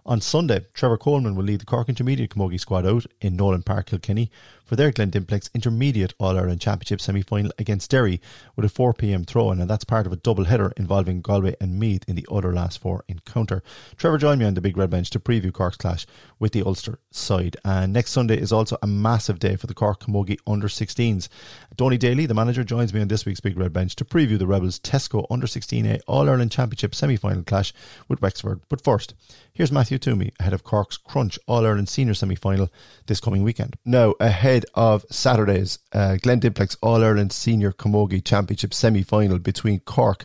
On 0.04 0.20
Sunday, 0.20 0.66
Trevor 0.74 0.98
Coleman 0.98 1.36
will 1.36 1.44
lead 1.44 1.60
the 1.60 1.66
Cork 1.66 1.88
Intermediate 1.88 2.30
Camogie 2.30 2.60
squad 2.60 2.84
out 2.84 3.06
in 3.20 3.36
Nolan 3.36 3.62
Park, 3.62 3.86
Kilkenny 3.86 4.30
for 4.66 4.76
their 4.76 4.92
Glendimplex 4.92 5.48
Intermediate 5.54 6.12
All 6.18 6.36
Ireland 6.36 6.60
Championship 6.60 7.00
semi 7.00 7.22
final 7.22 7.52
against 7.58 7.90
Derry 7.90 8.20
with 8.56 8.66
a 8.66 8.68
4 8.68 8.92
pm 8.92 9.24
throw 9.24 9.52
in, 9.52 9.60
and 9.60 9.70
that's 9.70 9.84
part 9.84 10.06
of 10.06 10.12
a 10.12 10.16
double 10.16 10.44
header 10.44 10.72
involving 10.76 11.22
Galway 11.22 11.54
and 11.60 11.78
Meath 11.78 12.04
in 12.08 12.16
the 12.16 12.26
other 12.30 12.52
last 12.52 12.80
four 12.80 13.04
encounter. 13.08 13.62
Trevor 13.96 14.18
joined 14.18 14.40
me 14.40 14.46
on 14.46 14.54
the 14.54 14.60
big 14.60 14.76
red 14.76 14.90
bench 14.90 15.08
to 15.10 15.20
preview 15.20 15.52
Cork's 15.52 15.76
clash 15.76 16.06
with 16.38 16.52
the 16.52 16.62
Ulster 16.62 16.98
side. 17.10 17.56
And 17.64 17.92
next 17.92 18.10
Sunday 18.10 18.38
is 18.38 18.52
also 18.52 18.76
a 18.82 18.86
massive 18.86 19.38
day 19.38 19.56
for 19.56 19.66
the 19.66 19.74
Cork 19.74 20.00
Camogie 20.00 20.38
under 20.46 20.68
16s. 20.68 21.28
Donie 21.76 21.98
Daly, 21.98 22.26
the 22.26 22.34
manager, 22.34 22.64
joins 22.64 22.92
me 22.92 23.00
on 23.00 23.08
this 23.08 23.24
week's 23.24 23.40
big 23.40 23.56
red 23.56 23.72
bench 23.72 23.94
to 23.96 24.04
preview 24.04 24.38
the 24.38 24.46
Rebels 24.46 24.80
Tesco 24.80 25.26
under 25.30 25.46
16A 25.46 26.00
All 26.06 26.28
Ireland 26.28 26.50
Championship 26.50 26.94
semi 26.94 27.16
final 27.16 27.42
clash 27.42 27.72
with 28.08 28.20
Wexford. 28.20 28.60
But 28.68 28.82
first, 28.82 29.14
here's 29.52 29.72
Matthew 29.72 29.98
Twomey 29.98 30.32
ahead 30.40 30.52
of 30.52 30.64
Cork's 30.64 30.96
Crunch 30.96 31.38
All 31.46 31.64
Ireland 31.64 31.88
Senior 31.88 32.14
semi 32.14 32.34
final 32.34 32.70
this 33.06 33.20
coming 33.20 33.42
weekend. 33.42 33.76
Now, 33.84 34.14
ahead 34.18 34.55
ahead 34.56 34.64
of 34.74 35.04
Saturday's 35.10 35.78
uh, 35.92 36.16
Glendimplex 36.22 36.76
All 36.80 37.04
Ireland 37.04 37.32
Senior 37.32 37.72
Camogie 37.72 38.24
Championship 38.24 38.72
semi 38.72 39.02
final 39.02 39.38
between 39.38 39.80
Cork 39.80 40.24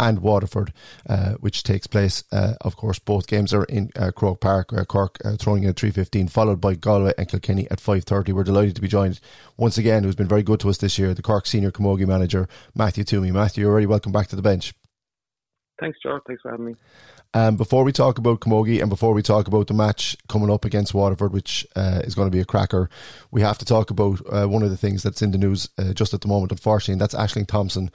and 0.00 0.20
Waterford, 0.20 0.72
uh, 1.08 1.34
which 1.34 1.62
takes 1.62 1.86
place. 1.86 2.24
Uh, 2.32 2.54
of 2.60 2.76
course, 2.76 2.98
both 2.98 3.26
games 3.26 3.54
are 3.54 3.64
in 3.64 3.90
uh, 3.96 4.10
Croke 4.10 4.40
Park. 4.40 4.72
Cork 4.88 5.18
throwing 5.38 5.62
in 5.62 5.70
at 5.70 5.76
three 5.76 5.92
fifteen, 5.92 6.26
followed 6.26 6.60
by 6.60 6.74
Galway 6.74 7.12
and 7.16 7.28
Kilkenny 7.28 7.70
at 7.70 7.80
five 7.80 8.04
thirty. 8.04 8.32
We're 8.32 8.44
delighted 8.44 8.74
to 8.74 8.80
be 8.80 8.88
joined 8.88 9.20
once 9.56 9.78
again, 9.78 10.02
who's 10.02 10.16
been 10.16 10.28
very 10.28 10.42
good 10.42 10.60
to 10.60 10.70
us 10.70 10.78
this 10.78 10.98
year, 10.98 11.14
the 11.14 11.22
Cork 11.22 11.46
senior 11.46 11.70
Camogie 11.70 12.06
manager 12.06 12.48
Matthew 12.74 13.04
Twomey. 13.04 13.32
Matthew, 13.32 13.62
you're 13.62 13.72
already 13.72 13.86
welcome 13.86 14.12
back 14.12 14.26
to 14.28 14.36
the 14.36 14.42
bench. 14.42 14.74
Thanks, 15.80 15.98
George. 16.02 16.22
Thanks 16.26 16.42
for 16.42 16.50
having 16.50 16.66
me. 16.66 16.74
Um, 17.34 17.56
before 17.56 17.84
we 17.84 17.92
talk 17.92 18.16
about 18.16 18.40
Camogie 18.40 18.80
and 18.80 18.88
before 18.88 19.12
we 19.12 19.20
talk 19.20 19.48
about 19.48 19.66
the 19.66 19.74
match 19.74 20.16
coming 20.28 20.50
up 20.50 20.64
against 20.64 20.94
Waterford, 20.94 21.32
which 21.32 21.66
uh, 21.76 22.00
is 22.04 22.14
going 22.14 22.26
to 22.26 22.34
be 22.34 22.40
a 22.40 22.44
cracker, 22.46 22.88
we 23.30 23.42
have 23.42 23.58
to 23.58 23.66
talk 23.66 23.90
about 23.90 24.20
uh, 24.32 24.46
one 24.46 24.62
of 24.62 24.70
the 24.70 24.78
things 24.78 25.02
that's 25.02 25.20
in 25.20 25.32
the 25.32 25.38
news 25.38 25.68
uh, 25.76 25.92
just 25.92 26.14
at 26.14 26.22
the 26.22 26.28
moment, 26.28 26.52
unfortunately, 26.52 26.92
and 26.92 27.00
that's 27.02 27.14
Ashling 27.14 27.46
Thompson. 27.46 27.90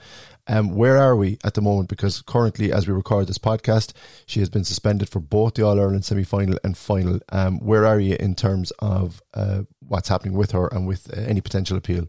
Um, 0.46 0.76
where 0.76 0.98
are 0.98 1.16
we 1.16 1.38
at 1.42 1.54
the 1.54 1.62
moment? 1.62 1.88
Because 1.88 2.22
currently, 2.22 2.72
as 2.72 2.86
we 2.86 2.94
record 2.94 3.26
this 3.26 3.38
podcast, 3.38 3.92
she 4.26 4.38
has 4.38 4.48
been 4.48 4.62
suspended 4.62 5.08
for 5.08 5.18
both 5.18 5.54
the 5.54 5.62
All 5.62 5.80
Ireland 5.80 6.04
semi 6.04 6.22
final 6.22 6.56
and 6.62 6.78
final. 6.78 7.18
Um, 7.32 7.58
where 7.58 7.86
are 7.86 7.98
you 7.98 8.16
in 8.20 8.36
terms 8.36 8.70
of 8.78 9.20
uh, 9.34 9.62
what's 9.80 10.08
happening 10.08 10.34
with 10.34 10.52
her 10.52 10.68
and 10.68 10.86
with 10.86 11.12
uh, 11.12 11.20
any 11.22 11.40
potential 11.40 11.76
appeal? 11.76 12.06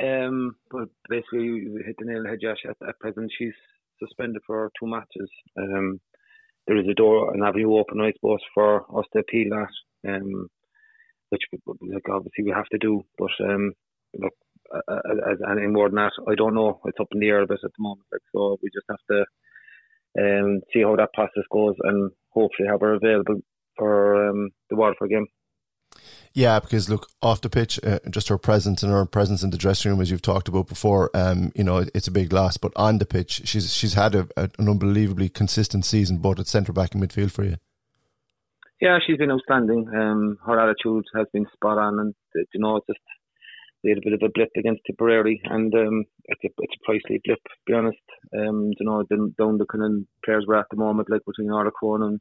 Um, 0.00 0.54
but 0.70 0.88
basically, 1.08 1.44
you 1.44 1.82
hit 1.84 1.96
the 1.98 2.04
nail 2.04 2.18
on 2.18 2.22
the 2.24 2.28
head, 2.28 2.40
Josh. 2.40 2.64
At, 2.68 2.76
at 2.88 3.00
present, 3.00 3.32
she's 3.36 3.54
suspended 4.04 4.42
for 4.46 4.70
two 4.78 4.86
matches. 4.86 5.30
Um, 5.58 6.00
there 6.66 6.78
is 6.78 6.86
a 6.88 6.94
door, 6.94 7.34
an 7.34 7.42
avenue 7.42 7.76
open, 7.76 8.00
I 8.00 8.12
suppose, 8.12 8.40
for 8.54 8.82
us 8.98 9.06
to 9.12 9.20
appeal 9.20 9.50
that, 9.50 10.14
um, 10.14 10.48
which 11.30 11.42
like 11.66 12.08
obviously 12.10 12.44
we 12.44 12.52
have 12.52 12.68
to 12.72 12.78
do. 12.78 13.02
But 13.18 13.32
um, 13.40 13.72
look, 14.18 14.32
as 15.30 15.38
any 15.50 15.66
more 15.66 15.88
than 15.88 15.96
that, 15.96 16.12
I 16.28 16.34
don't 16.34 16.54
know. 16.54 16.80
It's 16.86 17.00
up 17.00 17.08
in 17.12 17.20
the 17.20 17.28
air 17.28 17.42
a 17.42 17.46
bit 17.46 17.60
at 17.62 17.70
the 17.76 17.82
moment. 17.82 18.06
Like, 18.12 18.22
so 18.34 18.56
we 18.62 18.70
just 18.72 18.86
have 18.88 19.04
to 19.10 19.24
um, 20.18 20.60
see 20.72 20.82
how 20.82 20.96
that 20.96 21.12
process 21.12 21.44
goes 21.52 21.74
and 21.82 22.10
hopefully 22.30 22.68
have 22.68 22.80
her 22.80 22.94
available 22.94 23.40
for 23.76 24.28
um, 24.30 24.50
the 24.70 24.76
Waterford 24.76 25.10
game. 25.10 25.26
Yeah, 26.34 26.58
because 26.58 26.88
look, 26.88 27.08
off 27.22 27.42
the 27.42 27.48
pitch, 27.48 27.78
uh, 27.84 28.00
just 28.10 28.28
her 28.28 28.38
presence 28.38 28.82
and 28.82 28.90
her 28.90 29.06
presence 29.06 29.44
in 29.44 29.50
the 29.50 29.56
dressing 29.56 29.92
room, 29.92 30.00
as 30.00 30.10
you've 30.10 30.20
talked 30.20 30.48
about 30.48 30.66
before, 30.66 31.08
um, 31.14 31.52
you 31.54 31.62
know, 31.62 31.84
it's 31.94 32.08
a 32.08 32.10
big 32.10 32.32
loss. 32.32 32.56
But 32.56 32.72
on 32.74 32.98
the 32.98 33.06
pitch, 33.06 33.42
she's 33.44 33.72
she's 33.72 33.94
had 33.94 34.16
a, 34.16 34.28
a, 34.36 34.50
an 34.58 34.68
unbelievably 34.68 35.28
consistent 35.28 35.84
season, 35.84 36.18
both 36.18 36.40
at 36.40 36.48
centre 36.48 36.72
back 36.72 36.92
and 36.92 37.02
midfield 37.02 37.30
for 37.30 37.44
you. 37.44 37.56
Yeah, 38.80 38.98
she's 39.06 39.16
been 39.16 39.30
outstanding. 39.30 39.88
Um, 39.94 40.38
her 40.44 40.58
attitude 40.58 41.04
has 41.14 41.28
been 41.32 41.46
spot 41.54 41.78
on, 41.78 42.00
and 42.00 42.14
you 42.34 42.60
know, 42.60 42.76
it's 42.76 42.86
just 42.88 42.98
we 43.84 43.90
had 43.90 43.98
a 43.98 44.04
bit 44.04 44.14
of 44.14 44.22
a 44.24 44.32
blip 44.34 44.50
against 44.56 44.82
Tipperary, 44.86 45.40
and 45.44 45.72
um, 45.72 46.04
it's 46.24 46.42
a 46.42 46.48
it's 46.58 46.74
a 46.74 46.90
pricely 46.90 47.20
blip. 47.24 47.38
To 47.44 47.64
be 47.64 47.74
honest, 47.74 47.98
um, 48.36 48.72
you 48.76 48.84
know, 48.84 49.04
down 49.04 49.58
the 49.58 49.66
kind 49.66 49.84
of 49.84 49.92
players 50.24 50.46
we're 50.48 50.58
at 50.58 50.66
the 50.68 50.76
moment, 50.76 51.10
like 51.10 51.24
between 51.24 51.52
Arla 51.52 51.70
and 52.04 52.20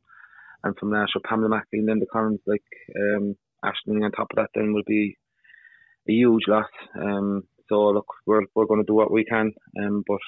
and 0.63 0.77
from 0.77 0.91
Nash 0.91 1.09
or 1.15 1.21
Pamela 1.27 1.49
Mackey, 1.49 1.79
and 1.79 1.87
then 1.87 1.99
the 1.99 2.05
Collins, 2.05 2.41
like 2.45 2.61
um, 2.95 3.35
Ashling 3.63 4.03
on 4.03 4.11
top 4.11 4.27
of 4.31 4.37
that 4.37 4.49
then 4.55 4.73
will 4.73 4.83
be 4.85 5.17
a 6.07 6.11
huge 6.11 6.43
loss. 6.47 6.69
Um, 6.95 7.43
so 7.69 7.89
look, 7.89 8.07
we're 8.25 8.41
we're 8.53 8.65
going 8.65 8.81
to 8.81 8.87
do 8.87 8.95
what 8.95 9.11
we 9.11 9.23
can, 9.23 9.53
um, 9.81 10.03
but 10.07 10.19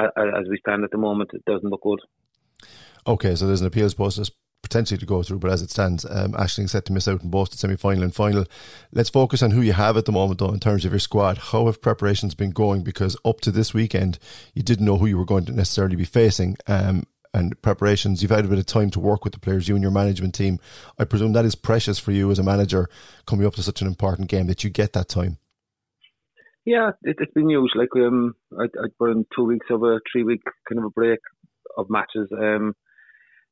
as 0.00 0.48
we 0.48 0.58
stand 0.58 0.84
at 0.84 0.90
the 0.90 0.98
moment, 0.98 1.30
it 1.34 1.44
doesn't 1.44 1.68
look 1.68 1.82
good. 1.82 2.00
Okay, 3.06 3.34
so 3.34 3.46
there's 3.46 3.60
an 3.60 3.66
appeals 3.66 3.94
process 3.94 4.30
potentially 4.62 4.98
to 4.98 5.06
go 5.06 5.22
through, 5.22 5.38
but 5.38 5.50
as 5.50 5.62
it 5.62 5.70
stands, 5.70 6.06
um, 6.08 6.34
Ashling's 6.38 6.72
set 6.72 6.86
to 6.86 6.92
miss 6.92 7.06
out 7.06 7.22
in 7.22 7.30
both 7.30 7.50
the 7.50 7.58
semi 7.58 7.76
final 7.76 8.02
and 8.02 8.14
final. 8.14 8.44
Let's 8.92 9.10
focus 9.10 9.42
on 9.42 9.50
who 9.50 9.60
you 9.60 9.74
have 9.74 9.96
at 9.96 10.06
the 10.06 10.12
moment, 10.12 10.40
though, 10.40 10.52
in 10.52 10.58
terms 10.58 10.84
of 10.84 10.92
your 10.92 10.98
squad. 10.98 11.38
How 11.38 11.66
have 11.66 11.82
preparations 11.82 12.34
been 12.34 12.50
going? 12.50 12.82
Because 12.82 13.16
up 13.24 13.40
to 13.42 13.50
this 13.50 13.74
weekend, 13.74 14.18
you 14.54 14.62
didn't 14.62 14.86
know 14.86 14.96
who 14.96 15.06
you 15.06 15.18
were 15.18 15.26
going 15.26 15.44
to 15.44 15.52
necessarily 15.52 15.96
be 15.96 16.04
facing. 16.04 16.56
Um, 16.66 17.04
and 17.34 17.60
preparations. 17.60 18.22
You've 18.22 18.30
had 18.30 18.44
a 18.44 18.48
bit 18.48 18.58
of 18.58 18.66
time 18.66 18.90
to 18.90 19.00
work 19.00 19.24
with 19.24 19.34
the 19.34 19.40
players, 19.40 19.68
you 19.68 19.74
and 19.74 19.82
your 19.82 19.90
management 19.90 20.34
team. 20.34 20.60
I 20.98 21.04
presume 21.04 21.32
that 21.32 21.44
is 21.44 21.54
precious 21.54 21.98
for 21.98 22.12
you 22.12 22.30
as 22.30 22.38
a 22.38 22.42
manager 22.42 22.88
coming 23.26 23.46
up 23.46 23.54
to 23.56 23.62
such 23.62 23.82
an 23.82 23.88
important 23.88 24.28
game 24.28 24.46
that 24.46 24.62
you 24.62 24.70
get 24.70 24.92
that 24.92 25.08
time. 25.08 25.38
Yeah, 26.64 26.92
it, 27.02 27.16
has 27.18 27.28
been 27.34 27.50
huge. 27.50 27.72
Like 27.74 27.90
um, 27.96 28.34
I, 28.58 28.64
I 28.64 28.86
put 28.98 29.10
in 29.10 29.26
two 29.36 29.44
weeks 29.44 29.66
of 29.68 29.82
a 29.82 29.98
three 30.10 30.22
week 30.22 30.40
kind 30.66 30.78
of 30.78 30.84
a 30.86 30.90
break 30.90 31.18
of 31.76 31.90
matches. 31.90 32.28
Um, 32.32 32.74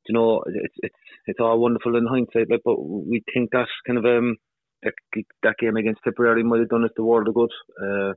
you 0.07 0.14
know, 0.14 0.42
it's 0.47 0.75
it's 0.79 0.95
it's 1.27 1.40
all 1.40 1.61
wonderful 1.61 1.97
in 1.97 2.07
hindsight, 2.07 2.51
like, 2.51 2.62
but 2.64 2.83
we 2.83 3.23
think 3.35 3.51
that 3.51 3.66
kind 3.87 3.99
of 3.99 4.05
um 4.05 4.37
that, 4.83 4.95
that 5.42 5.57
game 5.59 5.77
against 5.77 6.01
Tipperary 6.05 6.42
might 6.42 6.61
have 6.61 6.71
done 6.71 6.85
us 6.85 6.90
the 6.97 7.05
world 7.05 7.29
of 7.29 7.35
good. 7.35 7.51
Uh, 7.81 8.14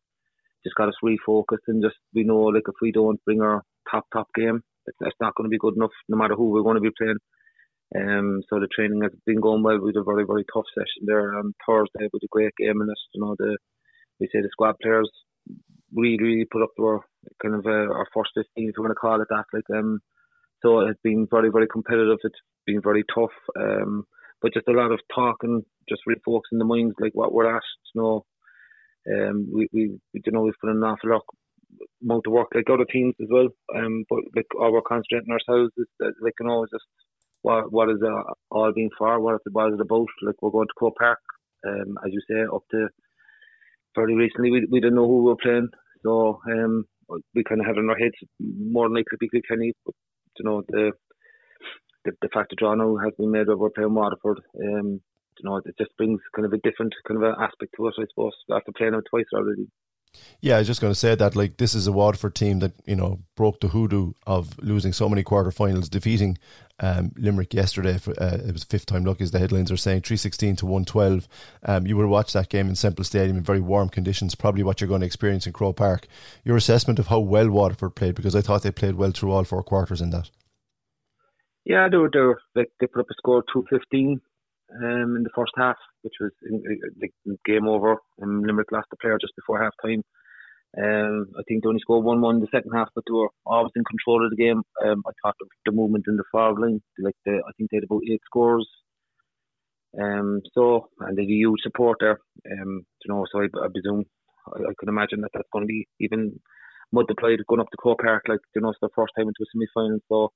just 0.63 0.75
got 0.75 0.88
us 0.88 0.95
refocused 1.04 1.67
and 1.67 1.84
just 1.84 1.95
we 2.13 2.23
know 2.23 2.41
like 2.43 2.63
if 2.67 2.75
we 2.82 2.91
don't 2.91 3.23
bring 3.25 3.41
our 3.41 3.63
top 3.89 4.06
top 4.13 4.28
game, 4.36 4.62
it's, 4.88 5.15
not 5.19 5.36
going 5.36 5.45
to 5.45 5.54
be 5.54 5.58
good 5.58 5.76
enough 5.76 5.95
no 6.10 6.17
matter 6.17 6.36
who 6.36 6.50
we're 6.50 6.63
going 6.63 6.76
to 6.76 6.82
be 6.82 6.95
playing. 6.98 7.17
Um, 7.95 8.41
so 8.50 8.60
the 8.60 8.67
training 8.74 9.02
has 9.04 9.12
been 9.26 9.39
going 9.39 9.63
well. 9.63 9.80
We 9.80 9.89
had 9.89 10.02
a 10.02 10.04
very 10.04 10.26
very 10.26 10.45
tough 10.52 10.65
session 10.74 11.06
there 11.06 11.38
on 11.38 11.54
Thursday 11.65 12.10
with 12.12 12.24
a 12.24 12.28
great 12.32 12.54
game 12.58 12.82
in 12.82 12.89
it. 12.89 13.02
You 13.13 13.21
know 13.21 13.36
the 13.38 13.58
we 14.19 14.28
say 14.28 14.41
the 14.41 14.50
squad 14.52 14.76
players 14.82 15.10
really 15.93 16.17
really 16.19 16.45
put 16.52 16.63
up 16.63 16.71
their 16.78 17.00
kind 17.41 17.56
of 17.56 17.65
uh, 17.65 17.93
our 17.93 18.08
first 18.13 18.32
fifteen 18.36 18.69
if 18.69 18.76
you 18.78 18.84
want 18.84 18.91
to 18.91 18.95
call 18.95 19.21
it 19.21 19.28
that. 19.30 19.45
Like 19.54 19.69
um, 19.78 20.00
so 20.62 20.80
it's 20.80 21.00
been 21.04 21.28
very 21.30 21.50
very 21.50 21.67
competitive. 21.67 22.17
It's 22.24 22.39
been 22.65 22.82
very 22.82 23.04
tough. 23.13 23.36
Um, 23.60 24.04
but 24.41 24.54
just 24.54 24.67
a 24.67 24.71
lot 24.71 24.91
of 24.91 25.00
talking, 25.13 25.63
just 25.88 26.02
refocusing 26.08 26.60
the 26.60 26.65
minds 26.65 26.95
like 27.00 27.13
what 27.13 27.34
we're 27.34 27.56
at. 27.56 27.63
You 27.93 28.02
know, 28.02 28.26
um, 29.13 29.48
we 29.54 29.67
we 29.71 30.00
you 30.13 30.32
know 30.32 30.41
we've 30.41 30.60
put 30.60 30.71
an 30.71 30.84
awful 30.84 31.12
lot 31.12 31.21
amount 32.04 32.28
of 32.28 32.34
work 32.34 32.48
like 32.54 32.70
other 32.70 32.86
teams 32.92 33.16
as 33.22 33.28
well. 33.32 33.48
Um, 33.76 34.06
but 34.10 34.20
like 34.36 34.48
all 34.60 34.74
we're 34.74 34.82
concentrating 34.82 35.32
ourselves 35.32 35.72
is 35.78 35.88
that, 36.00 36.14
like 36.22 36.34
you 36.40 36.48
know 36.48 36.66
just 36.72 36.86
what 37.42 37.72
what 37.72 37.90
is 37.90 38.02
uh, 38.04 38.34
all 38.52 38.74
being 38.74 38.90
for, 38.98 39.20
what 39.20 39.36
is, 39.36 39.42
what 39.52 39.70
is 39.70 39.76
it 39.76 39.82
about? 39.82 40.08
Like 40.24 40.36
we're 40.42 40.52
going 40.52 40.68
to 40.68 40.74
Croke 40.78 40.98
Park, 40.98 41.20
um, 41.68 41.98
as 42.06 42.12
you 42.12 42.22
say, 42.30 42.42
up 42.54 42.64
to 42.72 42.88
fairly 43.96 44.16
recently 44.16 44.52
we 44.52 44.68
we 44.72 44.80
didn't 44.80 44.96
know 44.96 45.08
who 45.08 45.24
we 45.24 45.30
were 45.30 45.44
playing, 45.44 45.70
so 46.04 46.40
um, 46.52 46.86
we 47.34 47.44
kind 47.44 47.62
of 47.62 47.68
had 47.68 47.78
in 47.78 47.90
our 47.90 47.98
heads 47.98 48.16
more 48.40 48.88
than 48.88 48.96
likely 48.96 49.18
be 49.20 49.42
Kenny, 49.42 49.74
but 49.86 49.96
you 50.40 50.46
know 50.46 50.64
the 50.70 50.92
the, 52.06 52.12
the 52.22 52.30
fact 52.34 52.52
that 52.52 52.76
now 52.76 52.98
has 53.04 53.14
been 53.18 53.32
made 53.32 53.50
over 53.50 53.70
playing 53.70 53.94
Waterford. 53.94 54.40
Um, 54.62 55.02
you 55.40 55.50
know, 55.50 55.58
it 55.58 55.76
just 55.78 55.96
brings 55.98 56.22
kind 56.36 56.46
of 56.46 56.54
a 56.54 56.58
different 56.58 56.94
kind 57.08 57.22
of 57.22 57.36
aspect 57.40 57.74
to 57.76 57.88
it, 57.88 57.96
I 58.00 58.06
suppose, 58.10 58.34
after 58.52 58.72
playing 58.78 58.94
them 58.94 59.02
twice 59.10 59.26
already. 59.34 59.68
Yeah, 60.41 60.56
I 60.56 60.60
was 60.60 60.67
just 60.67 60.82
going 60.82 60.91
to 60.91 60.99
say 60.99 61.15
that 61.15 61.36
like 61.36 61.58
this 61.58 61.73
is 61.73 61.88
a 61.88 61.91
Waterford 61.91 62.36
team 62.36 62.60
that 62.60 62.73
you 62.86 62.95
know 62.95 63.19
broke 63.36 63.60
the 63.60 63.69
hoodoo 63.69 64.13
of 64.28 64.58
losing 64.60 64.93
so 64.93 65.10
many 65.10 65.23
quarterfinals, 65.23 65.89
defeating 65.89 66.38
um, 66.80 67.12
Limerick 67.17 67.54
yesterday. 67.54 67.97
For, 67.97 68.12
uh, 68.21 68.39
it 68.45 68.51
was 68.51 68.63
fifth 68.63 68.86
time 68.86 69.06
lucky, 69.06 69.23
as 69.23 69.32
the 69.32 69.39
headlines 69.39 69.71
are 69.71 69.78
saying, 69.78 70.01
three 70.01 70.17
sixteen 70.17 70.56
to 70.58 70.65
one 70.65 70.86
twelve. 70.86 71.28
Um, 71.63 71.88
you 71.88 71.99
have 71.99 72.10
watched 72.10 72.34
that 72.34 72.49
game 72.49 72.69
in 72.69 72.75
Semple 72.75 73.06
Stadium 73.06 73.38
in 73.38 73.43
very 73.43 73.60
warm 73.62 73.89
conditions, 73.89 74.36
probably 74.36 74.63
what 74.63 74.82
you're 74.82 74.88
going 74.88 75.01
to 75.01 75.08
experience 75.08 75.47
in 75.47 75.54
Croke 75.54 75.78
Park. 75.78 76.08
Your 76.43 76.58
assessment 76.58 76.99
of 76.99 77.08
how 77.08 77.19
well 77.19 77.49
Waterford 77.49 77.95
played, 77.95 78.15
because 78.15 78.36
I 78.36 78.41
thought 78.41 78.63
they 78.63 78.71
played 78.71 78.95
well 78.95 79.12
through 79.12 79.32
all 79.32 79.45
four 79.45 79.63
quarters 79.63 80.01
in 80.01 80.12
that. 80.12 80.30
Yeah, 81.63 81.88
they 81.89 81.97
were, 81.97 82.12
they, 82.13 82.19
were, 82.19 82.41
they 82.54 82.86
put 82.86 82.99
up 82.99 83.10
a 83.10 83.13
score 83.17 83.43
two 83.51 83.65
fifteen 83.69 84.21
um, 84.73 85.15
in 85.15 85.23
the 85.23 85.36
first 85.36 85.51
half, 85.58 85.78
which 86.01 86.15
was 86.19 86.32
in, 86.49 86.62
game 87.45 87.67
over. 87.67 87.97
Limerick 88.19 88.71
lost 88.71 88.88
the 88.89 88.97
player 88.97 89.17
just 89.19 89.36
before 89.36 89.62
half 89.62 89.73
time. 89.84 90.04
Um, 90.78 91.28
I 91.39 91.43
think 91.47 91.63
they 91.63 91.69
only 91.69 91.80
scored 91.80 92.04
1 92.04 92.19
1 92.19 92.36
in 92.36 92.41
the 92.41 92.47
second 92.51 92.71
half, 92.73 92.89
but 92.93 93.04
they 93.08 93.13
were 93.13 93.30
always 93.45 93.71
in 93.75 93.84
control 93.86 94.25
of 94.25 94.30
the 94.30 94.36
game. 94.36 94.62
Um, 94.86 95.04
I 95.08 95.12
thought 95.21 95.36
the 95.65 95.71
movement 95.71 96.06
in 96.08 96.17
the 96.17 96.23
forward 96.32 96.60
line, 96.60 96.82
like 96.99 97.15
the, 97.25 97.41
I 97.47 97.51
think 97.58 97.71
they 97.71 97.78
had 97.78 97.86
about 97.86 98.01
eight 98.12 98.21
scores. 98.25 98.67
Um, 100.01 100.41
so, 100.54 100.89
and 100.99 101.17
had 101.17 101.23
a 101.23 101.28
huge 101.28 101.62
support 101.63 101.99
there. 102.01 102.19
Um, 102.51 102.86
you 103.06 103.13
know, 103.13 103.25
so 103.32 103.39
I, 103.39 103.45
I 103.45 103.67
presume, 103.71 104.04
I, 104.47 104.63
I 104.63 104.73
could 104.78 104.89
imagine 104.89 105.21
that 105.21 105.30
that's 105.34 105.47
going 105.54 105.63
to 105.63 105.67
be 105.67 105.88
even 106.01 106.38
multiplied 106.91 107.39
going 107.47 107.62
up 107.62 107.69
to 107.71 107.78
Croke 107.78 108.01
Park, 108.01 108.23
like 108.28 108.41
you 108.54 108.62
know, 108.62 108.69
it's 108.69 108.80
their 108.82 108.89
first 108.95 109.13
time 109.17 109.28
into 109.28 109.43
a 109.43 109.45
semi 109.51 109.67
final, 109.73 109.99
so 110.10 110.32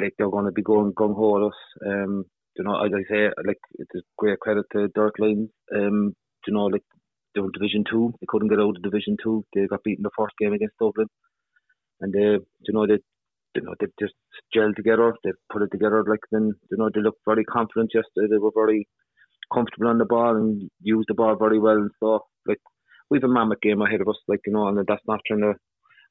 like 0.00 0.14
they're 0.18 0.30
going 0.30 0.46
to 0.46 0.52
be 0.52 0.62
going 0.62 0.92
gung 0.92 1.14
ho 1.14 1.36
at 1.36 1.48
us. 1.48 1.60
Um, 1.86 2.24
you 2.56 2.64
know, 2.64 2.76
as 2.84 2.90
I 2.94 3.02
say, 3.12 3.30
like 3.46 3.60
it's 3.78 3.94
a 3.96 4.02
great 4.18 4.40
credit 4.40 4.66
to 4.72 4.88
Dirk 4.94 5.14
Lyons. 5.18 5.50
Um, 5.74 6.14
you 6.46 6.54
know, 6.54 6.66
like 6.66 6.82
they 7.34 7.40
were 7.40 7.50
Division 7.50 7.84
Two, 7.88 8.12
they 8.20 8.26
couldn't 8.28 8.48
get 8.48 8.58
out 8.60 8.76
of 8.76 8.82
Division 8.82 9.16
Two. 9.22 9.44
They 9.54 9.66
got 9.66 9.82
beaten 9.82 10.02
the 10.02 10.10
first 10.16 10.34
game 10.38 10.52
against 10.52 10.76
Dublin, 10.78 11.08
and 12.00 12.12
they, 12.12 12.38
you 12.66 12.72
know, 12.74 12.86
they, 12.86 12.98
you 13.54 13.62
know, 13.62 13.74
they 13.80 13.86
just 14.00 14.14
gelled 14.54 14.76
together. 14.76 15.14
They 15.24 15.30
put 15.50 15.62
it 15.62 15.70
together. 15.72 16.04
Like 16.06 16.20
then, 16.30 16.52
you 16.70 16.76
know, 16.76 16.90
they 16.94 17.00
looked 17.00 17.20
very 17.26 17.44
confident 17.44 17.92
yesterday. 17.94 18.28
They 18.30 18.38
were 18.38 18.52
very 18.54 18.86
comfortable 19.52 19.88
on 19.88 19.98
the 19.98 20.04
ball 20.04 20.36
and 20.36 20.70
used 20.80 21.08
the 21.08 21.14
ball 21.14 21.36
very 21.36 21.58
well 21.58 21.76
and 21.76 21.90
stuff. 21.96 22.22
Like 22.46 22.60
we've 23.10 23.24
a 23.24 23.28
mammoth 23.28 23.60
game 23.60 23.82
ahead 23.82 24.00
of 24.00 24.08
us. 24.08 24.18
Like 24.28 24.40
you 24.46 24.52
know, 24.52 24.68
and 24.68 24.78
that's 24.86 25.06
not 25.06 25.20
trying 25.26 25.40
to 25.40 25.54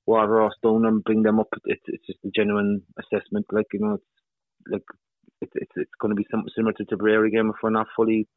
water 0.05 0.43
us 0.43 0.53
down 0.63 0.85
and 0.85 1.03
bring 1.03 1.23
them 1.23 1.39
up. 1.39 1.49
It's 1.65 1.81
it's 1.87 2.05
just 2.05 2.19
a 2.25 2.31
genuine 2.35 2.81
assessment. 2.99 3.45
Like 3.51 3.67
you 3.73 3.79
know, 3.79 3.93
it's 3.95 4.03
like 4.71 4.83
it's 5.41 5.51
it's, 5.55 5.71
it's 5.75 5.91
going 5.99 6.09
to 6.09 6.15
be 6.15 6.27
something 6.31 6.49
similar 6.55 6.73
to 6.73 6.85
Tipperary 6.85 7.31
game 7.31 7.49
if 7.49 7.55
we're 7.61 7.69
not 7.69 7.87
fully 7.95 8.27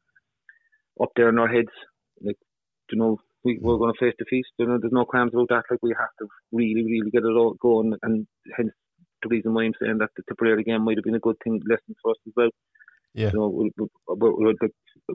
up 1.01 1.09
there 1.15 1.29
in 1.29 1.39
our 1.39 1.47
heads. 1.47 1.71
Like 2.21 2.37
you 2.91 2.97
know, 2.97 3.19
we 3.43 3.59
we're 3.61 3.77
going 3.77 3.93
to 3.93 4.05
face 4.05 4.15
the 4.19 4.25
feast. 4.29 4.49
You 4.57 4.67
know, 4.67 4.77
there's 4.79 4.93
no 4.93 5.05
qualms 5.05 5.33
about 5.33 5.49
that. 5.49 5.63
Like 5.69 5.83
we 5.83 5.95
have 5.97 6.15
to 6.19 6.27
really 6.51 6.83
really 6.83 7.11
get 7.11 7.23
it 7.23 7.37
all 7.37 7.55
going, 7.61 7.93
and 8.03 8.27
hence 8.55 8.71
the 9.21 9.29
reason 9.29 9.53
why 9.53 9.63
I'm 9.63 9.73
saying 9.81 9.97
that 9.99 10.09
the 10.15 10.23
Tipperary 10.27 10.63
game 10.63 10.83
might 10.83 10.97
have 10.97 11.03
been 11.03 11.15
a 11.15 11.19
good 11.19 11.37
thing 11.43 11.61
lesson 11.67 11.95
for 12.01 12.11
us 12.11 12.17
as 12.27 12.33
well. 12.35 12.49
Yeah. 13.13 13.31
You 13.31 13.39
know, 13.39 13.47
we, 13.47 13.71
we, 13.77 14.29
we, 14.29 14.55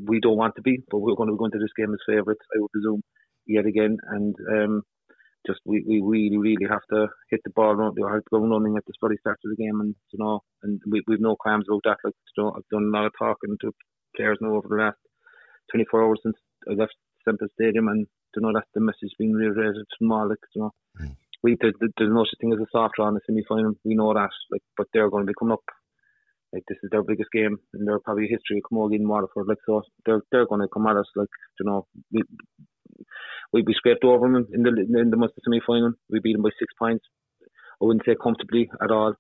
we 0.07 0.21
don't 0.21 0.39
want 0.39 0.57
to 0.57 0.63
be, 0.63 0.79
but 0.91 0.99
we're 0.99 1.15
going 1.15 1.29
to 1.29 1.37
go 1.37 1.45
into 1.45 1.59
this 1.59 1.77
game 1.77 1.93
as 1.93 2.01
favourites, 2.07 2.41
I 2.55 2.61
would 2.61 2.73
presume, 2.73 3.03
yet 3.47 3.67
again. 3.67 3.99
And 4.09 4.35
um, 4.51 4.83
just 5.47 5.61
we, 5.65 5.83
we 5.87 6.01
really 6.01 6.37
really 6.37 6.67
have 6.69 6.85
to 6.93 7.09
hit 7.31 7.41
the 7.45 7.51
ball 7.51 7.75
run, 7.75 7.95
or 7.99 8.23
go 8.31 8.39
running 8.39 8.77
at 8.77 8.85
the 8.87 8.93
very 9.01 9.17
start 9.19 9.39
of 9.45 9.51
the 9.51 9.63
game, 9.63 9.81
and 9.81 9.95
you 10.13 10.19
know, 10.19 10.41
and 10.63 10.81
we 10.91 11.03
we've 11.07 11.21
no 11.21 11.37
qualms 11.37 11.67
about 11.69 11.83
that. 11.85 11.97
Like 12.05 12.15
you 12.37 12.43
know, 12.43 12.53
I've 12.57 12.69
done 12.71 12.91
a 12.93 12.97
lot 12.97 13.07
of 13.07 13.13
talking 13.19 13.57
to 13.63 13.73
players 14.17 14.39
now 14.41 14.55
over 14.55 14.69
the 14.69 14.77
last 14.77 14.99
24 15.73 16.03
hours 16.05 16.21
since 16.23 16.37
I 16.69 16.75
left 16.75 16.95
Semple 17.25 17.49
Stadium, 17.55 17.89
and 17.89 18.07
you 18.37 18.43
know 18.43 18.53
that's 18.55 18.69
the 18.75 18.81
message 18.81 19.17
being 19.19 19.33
reiterated 19.33 19.87
from 19.99 20.13
all. 20.13 20.29
Like 20.29 20.39
you 20.55 20.63
know, 20.63 20.71
mm. 21.01 21.17
we 21.43 21.57
there's, 21.61 21.75
there's 21.81 22.13
no 22.13 22.25
such 22.25 22.39
thing 22.41 22.53
as 22.53 22.61
a 22.61 22.67
soft 22.71 22.95
draw 22.97 23.09
in 23.09 23.15
the 23.15 23.21
semi 23.27 23.43
final. 23.49 23.73
We 23.85 23.95
know 23.95 24.13
that, 24.13 24.31
like, 24.51 24.63
but 24.77 24.89
they're 24.93 25.11
going 25.11 25.27
to 25.27 25.31
be 25.31 25.39
coming 25.39 25.53
up. 25.53 25.65
Like 26.53 26.65
this 26.69 26.79
is 26.83 26.91
their 26.91 27.05
biggest 27.05 27.31
game 27.33 27.59
in 27.75 27.85
their 27.85 28.01
probably 28.01 28.27
history 28.27 28.59
of 28.59 28.65
Camogie 28.71 28.97
and 28.97 29.09
Waterford. 29.09 29.47
Like 29.47 29.63
so, 29.65 29.83
they're 30.05 30.23
they're 30.33 30.47
going 30.47 30.61
to 30.61 30.69
come 30.69 30.87
at 30.87 30.97
us. 30.97 31.07
Like 31.15 31.29
you 31.61 31.67
know, 31.67 31.87
we, 32.13 32.23
we 33.53 33.63
we 33.63 33.75
scraped 33.75 34.05
over 34.05 34.27
them 34.27 34.47
in 34.53 34.63
the 34.63 35.01
in 35.01 35.11
the 35.11 35.17
Munster 35.17 35.41
semi 35.45 35.61
final. 35.67 35.93
We 36.09 36.21
beat 36.21 36.35
them 36.35 36.43
by 36.43 36.51
six 36.59 36.73
points. 36.79 37.05
I 37.81 37.85
wouldn't 37.85 38.05
say 38.05 38.15
comfortably 38.21 38.71
at 38.83 38.91
all. 38.91 39.15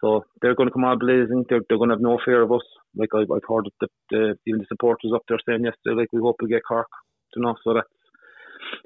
So 0.00 0.24
they're 0.40 0.54
going 0.54 0.68
to 0.68 0.72
come 0.72 0.84
out 0.84 0.98
blazing. 0.98 1.44
They're, 1.48 1.60
they're 1.68 1.78
going 1.78 1.90
to 1.90 1.94
have 1.94 2.02
no 2.02 2.18
fear 2.24 2.42
of 2.42 2.52
us. 2.52 2.66
Like 2.96 3.10
I've, 3.14 3.30
I've 3.30 3.48
heard 3.48 3.70
the, 3.80 3.88
the 4.10 4.34
even 4.46 4.60
the 4.60 4.66
supporters 4.68 5.12
up 5.14 5.22
there 5.28 5.38
saying 5.46 5.64
yesterday, 5.64 6.00
like 6.00 6.12
we 6.12 6.20
hope 6.20 6.36
we 6.42 6.48
get 6.48 6.62
Cork. 6.66 6.88
You 7.34 7.42
know, 7.42 7.54
so 7.64 7.74
that's 7.74 7.88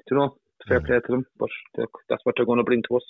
you 0.09 0.17
know 0.17 0.37
fair 0.67 0.79
play 0.81 0.99
to 0.99 1.11
them. 1.11 1.25
But 1.37 1.49
that's 2.09 2.21
what 2.23 2.35
they're 2.37 2.45
going 2.45 2.59
to 2.59 2.63
bring 2.63 2.83
to 2.89 2.97
us. 2.97 3.03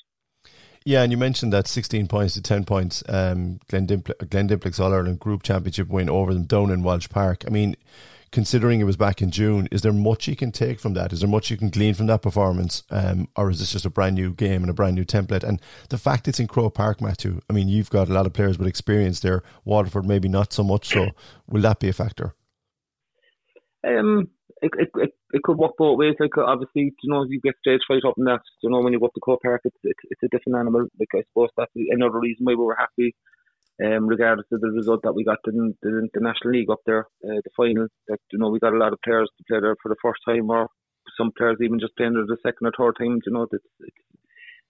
Yeah, 0.86 1.04
and 1.04 1.12
you 1.12 1.18
mentioned 1.18 1.52
that 1.52 1.68
16 1.68 2.08
points 2.08 2.36
to 2.36 2.42
10 2.42 2.64
points, 2.64 3.04
um, 3.10 3.60
Glen, 3.68 3.88
Dimpl- 3.88 4.30
Glen 4.30 4.48
Dimplich's 4.48 4.80
All 4.80 4.94
Ireland 4.94 5.20
Group 5.20 5.44
Championship 5.44 5.90
win 5.90 6.10
over 6.10 6.34
them 6.34 6.46
down 6.46 6.72
in 6.72 6.82
Walsh 6.82 7.10
Park. 7.10 7.44
I 7.46 7.50
mean, 7.50 7.76
considering 8.32 8.80
it 8.80 8.86
was 8.86 8.98
back 8.98 9.22
in 9.22 9.32
June, 9.32 9.68
is 9.72 9.82
there 9.82 9.94
much 9.94 10.28
you 10.28 10.36
can 10.36 10.52
take 10.52 10.80
from 10.80 10.94
that? 10.94 11.14
Is 11.14 11.22
there 11.22 11.30
much 11.30 11.50
you 11.50 11.58
can 11.58 11.70
glean 11.70 11.94
from 11.94 12.08
that 12.08 12.22
performance? 12.22 12.84
Um, 12.90 13.28
or 13.36 13.50
is 13.50 13.60
this 13.60 13.72
just 13.72 13.86
a 13.86 13.90
brand 13.90 14.16
new 14.16 14.34
game 14.34 14.64
and 14.64 14.70
a 14.70 14.74
brand 14.74 14.96
new 14.96 15.06
template? 15.06 15.44
And 15.44 15.62
the 15.90 15.98
fact 15.98 16.28
it's 16.28 16.40
in 16.40 16.48
Croke 16.48 16.74
Park, 16.74 17.02
Matthew, 17.02 17.42
I 17.50 17.54
mean, 17.54 17.68
you've 17.68 17.90
got 17.90 18.10
a 18.10 18.14
lot 18.14 18.26
of 18.26 18.34
players 18.34 18.58
with 18.58 18.68
experience 18.68 19.20
there. 19.20 19.44
Waterford, 19.66 20.06
maybe 20.06 20.28
not 20.28 20.54
so 20.54 20.64
much. 20.64 20.88
So, 20.90 21.10
will 21.48 21.62
that 21.62 21.80
be 21.80 21.90
a 21.90 21.94
factor? 21.94 22.34
Um, 23.88 24.30
it, 24.62 24.72
it, 24.78 24.90
it, 24.96 25.12
it 25.32 25.44
could 25.44 25.58
work 25.58 25.74
both 25.78 25.98
ways. 25.98 26.16
Like 26.20 26.38
obviously, 26.38 26.94
you 27.02 27.12
know, 27.12 27.26
you 27.28 27.40
get 27.42 27.56
stage 27.60 27.82
fright 27.88 28.04
up 28.06 28.16
in 28.18 28.26
that. 28.26 28.42
You 28.62 28.70
know, 28.70 28.82
when 28.82 28.94
you 28.94 29.00
go 29.00 29.06
up 29.06 29.14
to 29.14 29.22
Croke 29.22 29.42
Park, 29.42 29.62
it's, 29.64 29.78
it's 29.84 30.00
it's 30.10 30.24
a 30.24 30.28
different 30.30 30.58
animal. 30.58 30.88
Like 31.00 31.10
I 31.14 31.24
suppose 31.30 31.50
that's 31.56 31.72
another 31.76 32.20
reason 32.20 32.46
why 32.46 32.54
we 32.54 32.64
were 32.64 32.78
happy 32.78 33.16
um, 33.84 34.08
regardless 34.08 34.48
of 34.52 34.62
the 34.62 34.70
result 34.70 35.02
that 35.04 35.14
we 35.14 35.24
got 35.24 35.40
in 35.48 35.76
the, 35.82 36.10
the 36.14 36.20
National 36.20 36.54
League 36.54 36.70
up 36.70 36.82
there, 36.86 37.06
uh, 37.24 37.42
the 37.44 37.52
final. 37.56 37.88
That 38.08 38.20
you 38.32 38.40
know 38.40 38.50
we 38.50 38.60
got 38.60 38.74
a 38.74 38.78
lot 38.78 38.94
of 38.94 39.00
players 39.04 39.30
to 39.38 39.44
play 39.48 39.60
there 39.62 39.76
for 39.82 39.90
the 39.90 40.02
first 40.02 40.22
time, 40.28 40.50
or 40.50 40.68
some 41.18 41.32
players 41.38 41.58
even 41.62 41.80
just 41.80 41.96
playing 41.96 42.14
there 42.14 42.26
the 42.26 42.38
second 42.44 42.68
or 42.68 42.74
third 42.78 42.96
time. 43.00 43.20
You 43.26 43.34
know, 43.34 43.48
it's 43.52 43.54
it's 43.80 43.98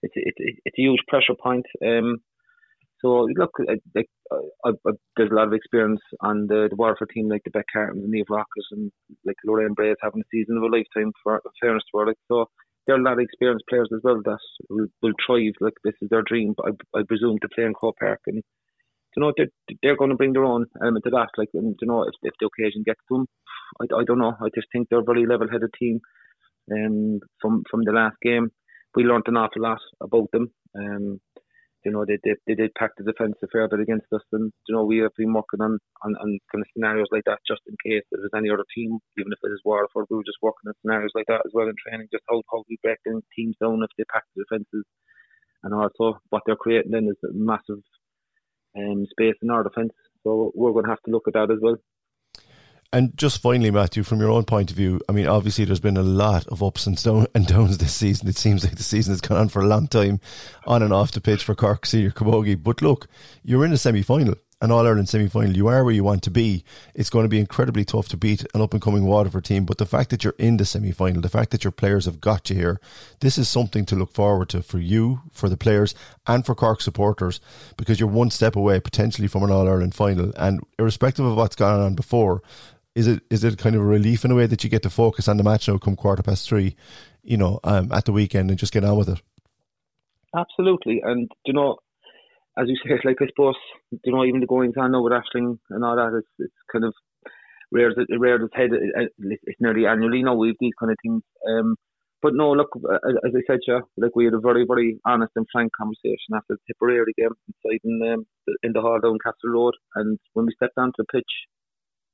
it's, 0.02 0.14
it's, 0.16 0.58
it's 0.64 0.78
a 0.78 0.82
huge 0.82 1.00
pressure 1.08 1.34
point. 1.42 1.66
Um, 1.84 2.18
so 3.00 3.28
look, 3.36 3.52
like 3.94 4.08
I, 4.32 4.38
I, 4.66 4.72
there's 5.16 5.30
a 5.30 5.34
lot 5.34 5.46
of 5.46 5.52
experience 5.52 6.00
on 6.20 6.46
the, 6.48 6.66
the 6.68 6.76
Waterford 6.76 7.10
team, 7.14 7.28
like 7.28 7.42
the 7.44 7.50
Beth 7.50 7.70
Cartons 7.72 8.02
and 8.02 8.12
Niamh 8.12 8.26
Rocketts 8.28 8.72
and 8.72 8.90
like 9.24 9.36
Lorraine 9.44 9.74
Bray 9.74 9.90
is 9.90 9.96
having 10.02 10.20
a 10.20 10.28
season 10.32 10.56
of 10.56 10.64
a 10.64 10.66
lifetime 10.66 11.12
for 11.22 11.40
fairness 11.62 11.84
to 11.94 12.14
so, 12.28 12.46
there 12.86 12.96
are 12.96 13.00
a 13.00 13.02
lot 13.02 13.14
of 13.14 13.20
experienced 13.20 13.66
players 13.68 13.88
as 13.94 14.00
well 14.02 14.20
that 14.24 14.38
will, 14.70 14.86
will 15.02 15.12
thrive. 15.24 15.52
Like 15.60 15.74
this 15.84 15.94
is 16.00 16.08
their 16.08 16.22
dream. 16.22 16.54
I, 16.64 16.70
I 16.98 17.02
presume 17.06 17.38
to 17.42 17.48
play 17.54 17.64
in 17.64 17.74
Croke 17.74 17.98
Park 18.00 18.20
and 18.26 18.42
you 19.16 19.22
know, 19.22 19.32
they're, 19.36 19.48
they're 19.82 19.96
going 19.96 20.10
to 20.10 20.16
bring 20.16 20.32
their 20.32 20.44
own 20.44 20.66
element 20.82 21.04
to 21.04 21.10
that. 21.10 21.28
Like, 21.36 21.48
and, 21.54 21.76
you 21.80 21.88
know, 21.88 22.02
if, 22.02 22.14
if 22.22 22.34
the 22.40 22.46
occasion 22.46 22.82
gets 22.84 23.00
to 23.08 23.18
them, 23.18 23.26
I, 23.80 23.84
I 24.00 24.04
don't 24.04 24.18
know. 24.18 24.34
I 24.40 24.48
just 24.54 24.68
think 24.72 24.88
they're 24.88 25.00
a 25.00 25.04
very 25.04 25.26
level-headed 25.26 25.70
team. 25.78 26.00
Um, 26.70 27.20
from 27.40 27.62
from 27.70 27.84
the 27.84 27.92
last 27.92 28.16
game, 28.22 28.50
we 28.94 29.02
learned 29.02 29.24
an 29.26 29.38
awful 29.38 29.62
lot 29.62 29.80
about 30.02 30.28
them. 30.32 30.52
Um, 30.78 31.18
you 31.84 31.92
know, 31.92 32.04
they, 32.04 32.18
they, 32.22 32.34
they 32.46 32.54
did 32.54 32.74
pack 32.74 32.90
the 32.98 33.04
defence 33.04 33.36
a 33.42 33.46
fair 33.48 33.66
bit 33.68 33.80
against 33.80 34.12
us, 34.12 34.20
and 34.32 34.52
you 34.68 34.74
know, 34.74 34.84
we 34.84 34.98
have 34.98 35.14
been 35.16 35.32
working 35.32 35.62
on, 35.62 35.78
on, 36.04 36.16
on 36.16 36.38
kind 36.52 36.60
of 36.60 36.68
scenarios 36.74 37.06
like 37.10 37.24
that 37.24 37.38
just 37.48 37.62
in 37.66 37.76
case 37.82 38.02
there 38.10 38.20
was 38.20 38.36
any 38.36 38.50
other 38.50 38.66
team, 38.74 38.98
even 39.16 39.32
if 39.32 39.38
it 39.42 39.54
is 39.54 39.62
Waterford, 39.64 40.06
we 40.10 40.16
were 40.18 40.28
just 40.28 40.42
working 40.42 40.68
on 40.68 40.74
scenarios 40.82 41.12
like 41.14 41.24
that 41.28 41.40
as 41.46 41.52
well 41.54 41.68
in 41.68 41.74
training, 41.80 42.08
just 42.12 42.24
how 42.28 42.42
how 42.52 42.64
we 42.68 42.76
break 42.82 42.98
the 43.06 43.22
teams 43.34 43.56
down 43.62 43.80
if 43.80 43.88
they 43.96 44.04
pack 44.12 44.24
the 44.36 44.44
defences, 44.44 44.84
and 45.62 45.72
also 45.72 46.18
what 46.28 46.42
they're 46.44 46.56
creating 46.56 46.90
then 46.90 47.08
is 47.08 47.16
a 47.24 47.32
massive 47.32 47.80
um, 48.76 49.06
space 49.10 49.36
in 49.42 49.50
our 49.50 49.62
defence. 49.62 49.92
So 50.24 50.52
we're 50.54 50.72
going 50.72 50.84
to 50.84 50.90
have 50.90 51.02
to 51.02 51.10
look 51.10 51.28
at 51.28 51.34
that 51.34 51.50
as 51.50 51.58
well. 51.60 51.76
And 52.90 53.14
just 53.18 53.42
finally, 53.42 53.70
Matthew, 53.70 54.02
from 54.02 54.20
your 54.20 54.30
own 54.30 54.44
point 54.44 54.70
of 54.70 54.76
view, 54.76 54.98
I 55.08 55.12
mean, 55.12 55.26
obviously 55.26 55.66
there's 55.66 55.78
been 55.78 55.98
a 55.98 56.02
lot 56.02 56.46
of 56.46 56.62
ups 56.62 56.86
and, 56.86 56.96
downs 57.46 57.76
this 57.76 57.94
season. 57.94 58.28
It 58.28 58.38
seems 58.38 58.64
like 58.64 58.76
the 58.76 58.82
season 58.82 59.12
has 59.12 59.20
gone 59.20 59.36
on 59.36 59.48
for 59.50 59.60
a 59.60 59.66
long 59.66 59.88
time, 59.88 60.20
on 60.66 60.82
and 60.82 60.92
off 60.92 61.12
the 61.12 61.20
pitch 61.20 61.44
for 61.44 61.54
Cork 61.54 61.84
Senior 61.84 62.12
Camogie. 62.12 62.62
But 62.62 62.80
look, 62.80 63.06
you're 63.44 63.64
in 63.66 63.74
a 63.74 63.76
semi 63.76 64.00
final 64.00 64.36
an 64.60 64.72
All 64.72 64.86
Ireland 64.86 65.08
semi 65.08 65.28
final, 65.28 65.56
you 65.56 65.68
are 65.68 65.84
where 65.84 65.94
you 65.94 66.02
want 66.02 66.22
to 66.24 66.30
be. 66.30 66.64
It's 66.94 67.10
going 67.10 67.24
to 67.24 67.28
be 67.28 67.38
incredibly 67.38 67.84
tough 67.84 68.08
to 68.08 68.16
beat 68.16 68.44
an 68.54 68.60
up 68.60 68.72
and 68.72 68.82
coming 68.82 69.04
Waterford 69.06 69.44
team. 69.44 69.64
But 69.64 69.78
the 69.78 69.86
fact 69.86 70.10
that 70.10 70.24
you're 70.24 70.34
in 70.38 70.56
the 70.56 70.64
semi 70.64 70.90
final, 70.90 71.20
the 71.20 71.28
fact 71.28 71.50
that 71.50 71.64
your 71.64 71.70
players 71.70 72.06
have 72.06 72.20
got 72.20 72.50
you 72.50 72.56
here, 72.56 72.80
this 73.20 73.38
is 73.38 73.48
something 73.48 73.84
to 73.86 73.96
look 73.96 74.12
forward 74.12 74.48
to 74.50 74.62
for 74.62 74.78
you, 74.78 75.20
for 75.32 75.48
the 75.48 75.56
players, 75.56 75.94
and 76.26 76.44
for 76.44 76.54
Cork 76.54 76.80
supporters 76.80 77.40
because 77.76 78.00
you're 78.00 78.08
one 78.08 78.30
step 78.30 78.56
away 78.56 78.80
potentially 78.80 79.28
from 79.28 79.44
an 79.44 79.50
All 79.50 79.68
Ireland 79.68 79.94
final. 79.94 80.32
And 80.36 80.60
irrespective 80.78 81.24
of 81.24 81.36
what's 81.36 81.56
gone 81.56 81.80
on 81.80 81.94
before, 81.94 82.42
is 82.94 83.06
it 83.06 83.22
is 83.30 83.44
it 83.44 83.58
kind 83.58 83.76
of 83.76 83.82
a 83.82 83.84
relief 83.84 84.24
in 84.24 84.32
a 84.32 84.34
way 84.34 84.46
that 84.46 84.64
you 84.64 84.70
get 84.70 84.82
to 84.82 84.90
focus 84.90 85.28
on 85.28 85.36
the 85.36 85.44
match 85.44 85.68
now 85.68 85.78
come 85.78 85.94
quarter 85.94 86.22
past 86.22 86.48
three, 86.48 86.74
you 87.22 87.36
know, 87.36 87.60
um, 87.62 87.92
at 87.92 88.06
the 88.06 88.12
weekend 88.12 88.50
and 88.50 88.58
just 88.58 88.72
get 88.72 88.84
on 88.84 88.96
with 88.96 89.08
it? 89.08 89.22
Absolutely. 90.36 91.00
And, 91.02 91.30
you 91.44 91.52
know, 91.52 91.78
as 92.60 92.68
you 92.68 92.76
say, 92.84 92.98
like 93.04 93.16
I 93.20 93.26
suppose 93.26 93.56
you 94.04 94.12
know 94.12 94.24
even 94.24 94.40
the 94.40 94.46
goings 94.46 94.74
on 94.78 94.92
now 94.92 95.02
with 95.02 95.12
Ashling 95.12 95.58
and 95.70 95.84
all 95.84 95.96
that, 95.96 96.16
it's 96.18 96.28
it's 96.38 96.60
kind 96.72 96.84
of 96.84 96.94
rare 97.70 97.92
that 97.94 98.06
rare 98.18 98.42
its 98.42 98.54
head. 98.54 98.70
It's 98.72 99.60
nearly 99.60 99.86
annually 99.86 100.22
now 100.22 100.34
we've 100.34 100.54
these 100.60 100.72
kind 100.78 100.92
of 100.92 100.98
things. 101.02 101.22
Um, 101.48 101.76
but 102.20 102.34
no, 102.34 102.50
look, 102.50 102.70
as 102.74 103.32
I 103.32 103.42
said, 103.46 103.60
yeah, 103.68 103.80
like 103.96 104.16
we 104.16 104.24
had 104.24 104.34
a 104.34 104.40
very 104.40 104.64
very 104.66 104.98
honest 105.06 105.32
and 105.36 105.46
frank 105.52 105.70
conversation 105.76 106.34
after 106.34 106.56
the 106.56 106.58
Tipperary 106.66 107.12
game 107.16 107.36
inside 107.46 107.80
in 107.84 108.12
um, 108.12 108.26
in 108.62 108.72
the 108.72 108.80
hall 108.80 108.98
down 109.00 109.18
Castle 109.24 109.50
Road, 109.50 109.74
and 109.94 110.18
when 110.34 110.46
we 110.46 110.54
stepped 110.56 110.78
onto 110.78 110.98
the 110.98 111.04
pitch 111.04 111.32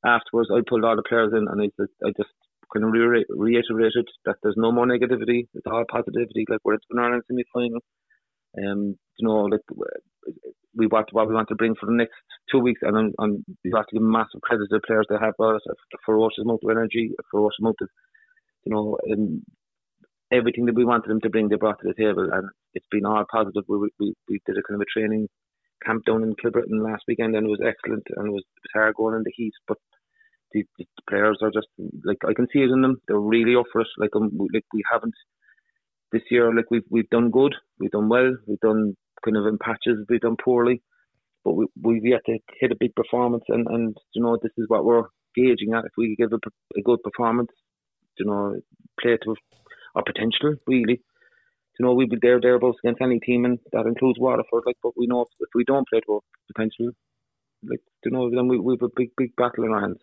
afterwards, 0.05 0.51
I 0.53 0.61
pulled 0.69 0.85
all 0.85 0.97
the 0.97 1.09
players 1.09 1.33
in 1.33 1.47
and 1.49 1.63
I 1.63 1.67
just 1.81 1.95
I 2.05 2.11
just 2.17 2.35
kind 2.73 2.85
of 2.85 2.93
reiterated 2.93 4.07
that 4.25 4.37
there's 4.43 4.57
no 4.59 4.73
more 4.73 4.87
negativity, 4.87 5.47
it's 5.55 5.67
all 5.67 5.85
positivity. 5.91 6.45
Like 6.49 6.61
we're 6.65 6.75
at 6.75 6.81
an 6.91 6.99
Ireland 6.99 7.23
semi 7.29 7.45
final. 7.53 7.81
Um, 8.59 8.97
you 9.19 9.29
know, 9.29 9.45
like 9.45 9.61
we 10.77 10.87
want 10.87 11.09
what 11.13 11.29
we 11.29 11.35
want 11.35 11.49
to 11.49 11.55
bring 11.57 11.75
for 11.79 11.87
the 11.87 11.93
next 11.93 12.15
two 12.51 12.59
weeks, 12.59 12.81
and 12.83 12.97
I'm, 12.97 13.13
I'm 13.19 13.45
we 13.65 13.73
have 13.75 13.87
to 13.89 13.95
give 13.95 14.03
massive 14.03 14.41
credit 14.43 14.67
to 14.71 14.77
the 14.77 14.87
players 14.87 15.07
they 15.09 15.17
have 15.21 15.37
brought 15.37 15.57
us 15.57 15.63
ferocious 16.05 16.43
amount 16.43 16.61
of 16.65 16.71
energy, 16.71 17.13
ferocious 17.31 17.59
amount 17.61 17.77
of, 17.83 17.89
you 18.65 18.75
know, 18.75 18.99
um, 19.13 19.43
everything 20.33 20.67
that 20.67 20.75
we 20.77 20.85
wanted 20.85 21.11
them 21.11 21.21
to 21.23 21.31
bring, 21.31 21.49
they 21.49 21.57
brought 21.57 21.81
to 21.81 21.89
the 21.89 21.95
table, 22.03 22.29
and 22.33 22.49
it's 22.75 22.87
been 22.91 23.07
all 23.07 23.25
positive. 23.31 23.65
We 23.69 23.91
we, 24.01 24.15
we 24.29 24.41
did 24.47 24.59
a 24.59 24.63
kind 24.63 24.81
of 24.81 24.87
a 24.87 24.99
training 25.01 25.29
camp 25.85 26.05
down 26.07 26.23
in 26.23 26.35
Kilbrittain 26.37 26.85
last 26.85 27.05
weekend, 27.09 27.37
and 27.37 27.47
it 27.47 27.51
was 27.51 27.61
excellent, 27.67 28.05
and 28.17 28.29
it 28.29 28.33
was, 28.33 28.43
it 28.45 28.63
was 28.65 28.75
hard 28.75 28.95
going 28.97 29.17
in 29.17 29.23
the 29.25 29.33
heat, 29.35 29.55
but. 29.69 29.79
The, 30.53 30.65
the 30.79 30.87
players 31.11 31.39
are 31.43 31.51
just 31.51 31.67
like 32.05 32.19
I 32.25 32.33
can 32.33 32.47
see 32.53 32.61
it 32.61 32.71
in 32.71 32.81
them. 32.81 32.99
They're 33.09 33.19
really 33.19 33.57
up 33.57 33.67
for 33.73 33.81
it. 33.81 33.89
Like 33.99 34.15
um, 34.15 34.31
like 34.55 34.65
we 34.73 34.85
haven't 34.91 35.15
this 36.15 36.23
year, 36.31 36.55
like 36.55 36.71
we've 36.71 36.89
we've 36.91 37.11
done 37.11 37.31
good, 37.31 37.55
we've 37.79 37.91
done 37.91 38.09
well, 38.09 38.31
we've 38.47 38.61
done 38.61 38.95
kind 39.25 39.37
of 39.37 39.47
in 39.47 39.59
patches, 39.59 39.99
we've 40.09 40.27
done 40.29 40.37
poorly, 40.43 40.81
but 41.45 41.55
we 41.55 41.67
we've 41.83 42.07
yet 42.15 42.23
to 42.27 42.39
hit 42.61 42.73
a 42.73 42.83
big 42.85 42.95
performance, 42.95 43.45
and 43.49 43.67
and 43.75 43.97
you 44.15 44.23
know 44.23 44.39
this 44.43 44.53
is 44.57 44.67
what 44.69 44.85
we're 44.85 45.09
gauging 45.37 45.75
at. 45.75 45.85
If 45.85 45.93
we 45.99 46.17
give 46.17 46.33
a, 46.33 46.41
a 46.79 46.83
good 46.83 47.03
performance, 47.03 47.53
you 48.19 48.27
know, 48.27 48.55
play 49.01 49.19
to 49.25 49.37
our 49.97 50.05
potential, 50.11 50.55
really. 50.67 51.03
You 51.79 51.87
know, 51.87 51.95
we'll 51.95 52.07
be 52.07 52.19
there 52.23 52.41
thereabouts 52.41 52.79
against 52.85 53.03
any 53.03 53.19
team, 53.19 53.45
and 53.45 53.59
that 53.73 53.87
includes 53.87 54.21
Waterford. 54.21 54.63
Like, 54.65 54.77
but 54.83 54.93
we 54.97 55.09
know 55.09 55.23
if, 55.23 55.29
if 55.41 55.49
we 55.57 55.65
don't 55.65 55.89
play 55.89 56.01
to 56.07 56.13
our 56.15 56.21
potential, 56.53 56.93
like, 57.69 57.81
you 58.05 58.13
know, 58.13 58.31
then 58.31 58.47
we 58.47 58.59
we 58.61 58.75
have 58.75 58.89
a 58.89 58.95
big 58.97 59.11
big 59.17 59.35
battle 59.37 59.65
in 59.65 59.73
our 59.73 59.81
hands. 59.81 59.99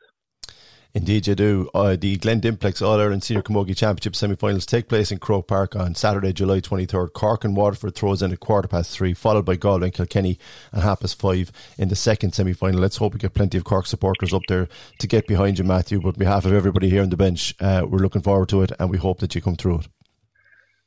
Indeed, 0.93 1.27
you 1.27 1.35
do. 1.35 1.69
Uh, 1.73 1.95
the 1.95 2.17
Glen 2.17 2.41
Dimplex 2.41 2.81
All 2.81 2.99
Ireland 2.99 3.23
Senior 3.23 3.43
Camogie 3.43 3.77
Championship 3.77 4.13
semi 4.13 4.35
finals 4.35 4.65
take 4.65 4.89
place 4.89 5.09
in 5.09 5.19
Croke 5.19 5.47
Park 5.47 5.73
on 5.73 5.95
Saturday, 5.95 6.33
July 6.33 6.59
23rd. 6.59 7.13
Cork 7.13 7.45
and 7.45 7.55
Waterford 7.55 7.95
throws 7.95 8.21
in 8.21 8.33
at 8.33 8.41
quarter 8.41 8.67
past 8.67 8.91
three, 8.91 9.13
followed 9.13 9.45
by 9.45 9.55
Galway 9.55 9.85
and 9.85 9.93
Kilkenny 9.93 10.37
at 10.73 10.83
half 10.83 10.99
past 10.99 11.17
five 11.17 11.49
in 11.77 11.87
the 11.87 11.95
second 11.95 12.33
semi 12.33 12.51
final. 12.51 12.81
Let's 12.81 12.97
hope 12.97 13.13
we 13.13 13.19
get 13.19 13.33
plenty 13.33 13.57
of 13.57 13.63
Cork 13.63 13.85
supporters 13.85 14.33
up 14.33 14.43
there 14.49 14.67
to 14.99 15.07
get 15.07 15.27
behind 15.27 15.59
you, 15.59 15.63
Matthew. 15.63 16.01
But 16.01 16.09
on 16.09 16.19
behalf 16.19 16.45
of 16.45 16.51
everybody 16.51 16.89
here 16.89 17.03
on 17.03 17.09
the 17.09 17.17
bench, 17.17 17.55
uh, 17.61 17.85
we're 17.87 17.99
looking 17.99 18.21
forward 18.21 18.49
to 18.49 18.61
it 18.63 18.73
and 18.77 18.89
we 18.89 18.97
hope 18.97 19.19
that 19.19 19.33
you 19.33 19.41
come 19.41 19.55
through 19.55 19.79
it. 19.79 19.87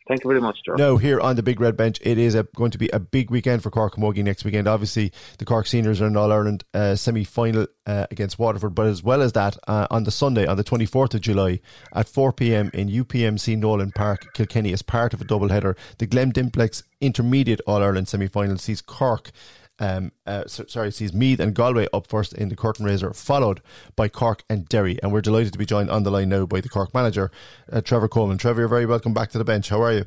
Thank 0.06 0.22
you 0.22 0.28
very 0.28 0.40
much, 0.40 0.58
Joe. 0.64 0.74
No, 0.74 0.98
here 0.98 1.18
on 1.18 1.36
the 1.36 1.42
Big 1.42 1.60
Red 1.60 1.78
Bench, 1.78 1.98
it 2.02 2.18
is 2.18 2.34
a, 2.34 2.42
going 2.54 2.70
to 2.72 2.78
be 2.78 2.90
a 2.90 3.00
big 3.00 3.30
weekend 3.30 3.62
for 3.62 3.70
Cork 3.70 3.94
Camogie 3.94 4.22
next 4.22 4.44
weekend. 4.44 4.68
Obviously, 4.68 5.12
the 5.38 5.46
Cork 5.46 5.66
Seniors 5.66 6.02
are 6.02 6.06
in 6.06 6.16
All 6.16 6.30
Ireland 6.30 6.62
uh, 6.74 6.94
semi 6.94 7.24
final 7.24 7.66
uh, 7.86 8.06
against 8.10 8.38
Waterford, 8.38 8.74
but 8.74 8.86
as 8.86 9.02
well 9.02 9.22
as 9.22 9.32
that, 9.32 9.56
uh, 9.66 9.86
on 9.90 10.04
the 10.04 10.10
Sunday, 10.10 10.46
on 10.46 10.58
the 10.58 10.64
24th 10.64 11.14
of 11.14 11.22
July 11.22 11.60
at 11.94 12.06
4 12.06 12.34
pm 12.34 12.70
in 12.74 12.90
UPMC 12.90 13.56
Nolan 13.56 13.92
Park, 13.92 14.34
Kilkenny, 14.34 14.74
as 14.74 14.82
part 14.82 15.14
of 15.14 15.22
a 15.22 15.24
double 15.24 15.48
header, 15.48 15.74
the 15.96 16.06
Glen 16.06 16.32
Dimplex 16.32 16.82
Intermediate 17.00 17.62
All 17.66 17.82
Ireland 17.82 18.08
semi 18.08 18.28
final 18.28 18.58
sees 18.58 18.82
Cork 18.82 19.30
um, 19.78 20.12
uh, 20.26 20.44
so, 20.46 20.64
sorry, 20.66 20.92
sees 20.92 21.12
Meath 21.12 21.40
and 21.40 21.54
Galway 21.54 21.88
up 21.92 22.06
first 22.06 22.32
in 22.32 22.48
the 22.48 22.56
curtain 22.56 22.84
raiser, 22.84 23.12
followed 23.12 23.60
by 23.96 24.08
Cork 24.08 24.44
and 24.48 24.68
Derry. 24.68 24.98
And 25.02 25.12
we're 25.12 25.20
delighted 25.20 25.52
to 25.52 25.58
be 25.58 25.66
joined 25.66 25.90
on 25.90 26.04
the 26.04 26.10
line 26.10 26.28
now 26.28 26.46
by 26.46 26.60
the 26.60 26.68
Cork 26.68 26.94
manager, 26.94 27.30
uh, 27.72 27.80
Trevor 27.80 28.08
Coleman. 28.08 28.38
Trevor, 28.38 28.62
you're 28.62 28.68
very 28.68 28.87
welcome 28.87 29.14
back 29.14 29.30
to 29.30 29.38
the 29.38 29.44
bench. 29.44 29.68
How 29.68 29.82
are 29.82 29.92
you? 29.92 30.04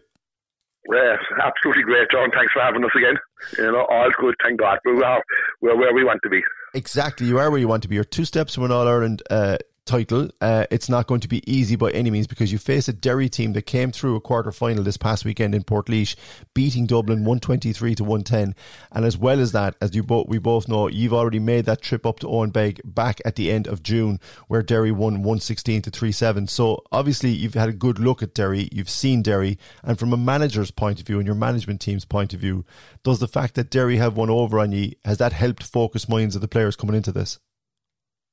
Yeah, 0.93 1.17
absolutely 1.43 1.83
great, 1.83 2.09
John. 2.11 2.31
Thanks 2.31 2.53
for 2.53 2.61
having 2.61 2.83
us 2.83 2.91
again. 2.95 3.15
You 3.57 3.71
know, 3.71 3.85
all 3.89 4.09
good, 4.17 4.35
thank 4.41 4.59
God. 4.59 4.79
We 4.85 5.03
are, 5.03 5.21
we're 5.61 5.75
where 5.75 5.93
we 5.93 6.05
want 6.05 6.21
to 6.23 6.29
be. 6.29 6.41
Exactly, 6.73 7.27
you 7.27 7.37
are 7.39 7.51
where 7.51 7.59
you 7.59 7.67
want 7.67 7.83
to 7.83 7.89
be. 7.89 7.95
You're 7.95 8.05
two 8.05 8.23
steps 8.23 8.55
from 8.55 8.63
an 8.63 8.71
All 8.71 8.87
Ireland 8.87 9.21
uh, 9.29 9.57
title. 9.87 10.29
Uh, 10.41 10.65
it's 10.69 10.89
not 10.89 11.07
going 11.07 11.21
to 11.21 11.27
be 11.27 11.41
easy 11.51 11.75
by 11.75 11.89
any 11.91 12.11
means 12.11 12.27
because 12.27 12.51
you 12.51 12.57
face 12.57 12.87
a 12.87 12.93
Derry 12.93 13.29
team 13.29 13.53
that 13.53 13.63
came 13.63 13.91
through 13.91 14.15
a 14.15 14.21
quarter 14.21 14.51
final 14.51 14.83
this 14.83 14.97
past 14.97 15.25
weekend 15.25 15.55
in 15.55 15.63
Portlaoise, 15.63 16.15
beating 16.53 16.85
Dublin 16.85 17.19
123 17.19 17.95
to 17.95 18.03
110. 18.03 18.53
And 18.91 19.05
as 19.05 19.17
well 19.17 19.39
as 19.39 19.53
that, 19.53 19.75
as 19.81 19.95
you 19.95 20.03
both 20.03 20.27
we 20.27 20.37
both 20.37 20.67
know, 20.67 20.87
you've 20.87 21.13
already 21.13 21.39
made 21.39 21.65
that 21.65 21.81
trip 21.81 22.05
up 22.05 22.19
to 22.19 22.27
Owenbeg 22.27 22.81
back 22.83 23.19
at 23.25 23.35
the 23.35 23.51
end 23.51 23.67
of 23.67 23.81
June, 23.81 24.19
where 24.47 24.61
Derry 24.61 24.91
won 24.91 25.23
116 25.23 25.83
to 25.83 25.89
37. 25.89 26.47
So 26.47 26.83
obviously 26.91 27.31
you've 27.31 27.53
had 27.53 27.69
a 27.69 27.73
good 27.73 27.97
look 27.97 28.21
at 28.21 28.35
Derry, 28.35 28.69
you've 28.71 28.89
seen 28.89 29.21
Derry, 29.21 29.57
and 29.83 29.97
from 29.97 30.13
a 30.13 30.17
manager's 30.17 30.71
point 30.71 30.99
of 30.99 31.07
view 31.07 31.17
and 31.17 31.25
your 31.25 31.35
management 31.35 31.81
team's 31.81 32.05
point 32.05 32.33
of 32.33 32.39
view, 32.39 32.65
does 33.03 33.19
the 33.19 33.27
fact 33.27 33.55
that 33.55 33.71
Derry 33.71 33.97
have 33.97 34.17
won 34.17 34.29
over 34.29 34.59
on 34.59 34.71
you 34.71 34.91
has 35.05 35.17
that 35.17 35.33
helped 35.33 35.63
focus 35.63 36.09
minds 36.09 36.35
of 36.35 36.41
the 36.41 36.47
players 36.47 36.75
coming 36.75 36.95
into 36.95 37.11
this? 37.11 37.39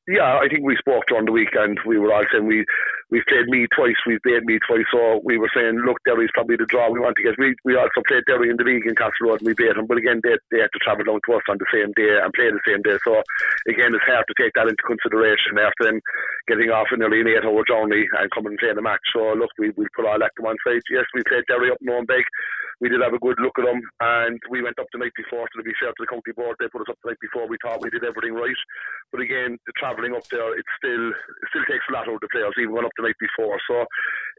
Yeah, 0.04 0.36
I 0.36 0.52
think 0.52 0.68
we 0.68 0.76
spoke 0.76 1.08
during 1.08 1.24
the 1.24 1.32
weekend. 1.32 1.80
We 1.88 1.96
were 1.96 2.12
all 2.12 2.28
saying 2.28 2.44
we 2.44 2.60
we've 3.08 3.24
played 3.24 3.48
me 3.48 3.64
twice, 3.72 3.96
we've 4.04 4.20
played 4.20 4.44
Meath 4.44 4.60
twice, 4.68 4.84
so 4.92 5.24
we 5.24 5.40
were 5.40 5.48
saying, 5.56 5.80
look, 5.80 5.96
Derry's 6.04 6.34
probably 6.36 6.60
the 6.60 6.68
draw 6.68 6.92
we 6.92 7.00
want 7.00 7.16
to 7.16 7.24
get. 7.24 7.40
We 7.40 7.56
we 7.64 7.72
also 7.72 8.04
played 8.04 8.28
Derry 8.28 8.52
in 8.52 8.60
the 8.60 8.68
league 8.68 8.84
in 8.84 9.00
Castle 9.00 9.32
Road 9.32 9.40
and 9.40 9.48
we 9.48 9.56
beat 9.56 9.72
them, 9.72 9.88
but 9.88 9.96
again 9.96 10.20
they 10.20 10.36
they 10.52 10.60
had 10.60 10.68
to 10.76 10.82
travel 10.84 11.08
down 11.08 11.24
to 11.24 11.32
us 11.40 11.48
on 11.48 11.56
the 11.56 11.72
same 11.72 11.88
day 11.96 12.20
and 12.20 12.36
play 12.36 12.52
the 12.52 12.60
same 12.68 12.84
day. 12.84 13.00
So 13.00 13.16
again, 13.64 13.96
it's 13.96 14.04
hard 14.04 14.28
to 14.28 14.36
take 14.36 14.52
that 14.60 14.68
into 14.68 14.84
consideration 14.84 15.56
after 15.56 15.88
them 15.88 16.04
getting 16.52 16.68
off 16.68 16.92
in 16.92 17.00
nearly 17.00 17.24
an 17.24 17.32
eight-hour 17.32 17.64
journey 17.64 18.04
and 18.04 18.28
coming 18.28 18.52
and 18.52 18.60
playing 18.60 18.76
the 18.76 18.84
match. 18.84 19.00
So 19.16 19.32
look, 19.32 19.56
we 19.56 19.72
we 19.72 19.88
put 19.96 20.04
all 20.04 20.20
that 20.20 20.36
to 20.36 20.44
one 20.44 20.60
side. 20.68 20.84
Yes, 20.92 21.08
we 21.16 21.24
played 21.24 21.48
Derry 21.48 21.72
up 21.72 21.80
in 21.80 21.88
Owenbeg 21.88 22.28
we 22.84 22.92
did 22.92 23.00
have 23.00 23.16
a 23.16 23.24
good 23.24 23.40
look 23.40 23.56
at 23.56 23.64
them, 23.64 23.80
and 24.04 24.36
we 24.52 24.60
went 24.60 24.76
up 24.76 24.84
the 24.92 25.00
night 25.00 25.16
before. 25.16 25.48
To 25.48 25.64
be 25.64 25.72
fair 25.80 25.88
to 25.88 26.02
the 26.04 26.12
county 26.12 26.36
board, 26.36 26.60
they 26.60 26.68
put 26.68 26.84
us 26.84 26.92
up 26.92 27.00
the 27.00 27.16
night 27.16 27.22
before. 27.24 27.48
We 27.48 27.56
thought 27.64 27.80
we 27.80 27.88
did 27.88 28.04
everything 28.04 28.36
right, 28.36 28.60
but 29.08 29.24
again, 29.24 29.56
the 29.64 29.72
travelling 29.80 30.12
up 30.12 30.28
there, 30.28 30.52
it 30.52 30.68
still 30.76 31.08
it 31.08 31.46
still 31.48 31.64
takes 31.64 31.88
a 31.88 31.96
lot 31.96 32.12
out 32.12 32.20
of 32.20 32.20
the 32.20 32.28
players, 32.28 32.52
even 32.60 32.76
going 32.76 32.84
up 32.84 32.92
the 33.00 33.08
night 33.08 33.16
before. 33.16 33.56
So 33.64 33.88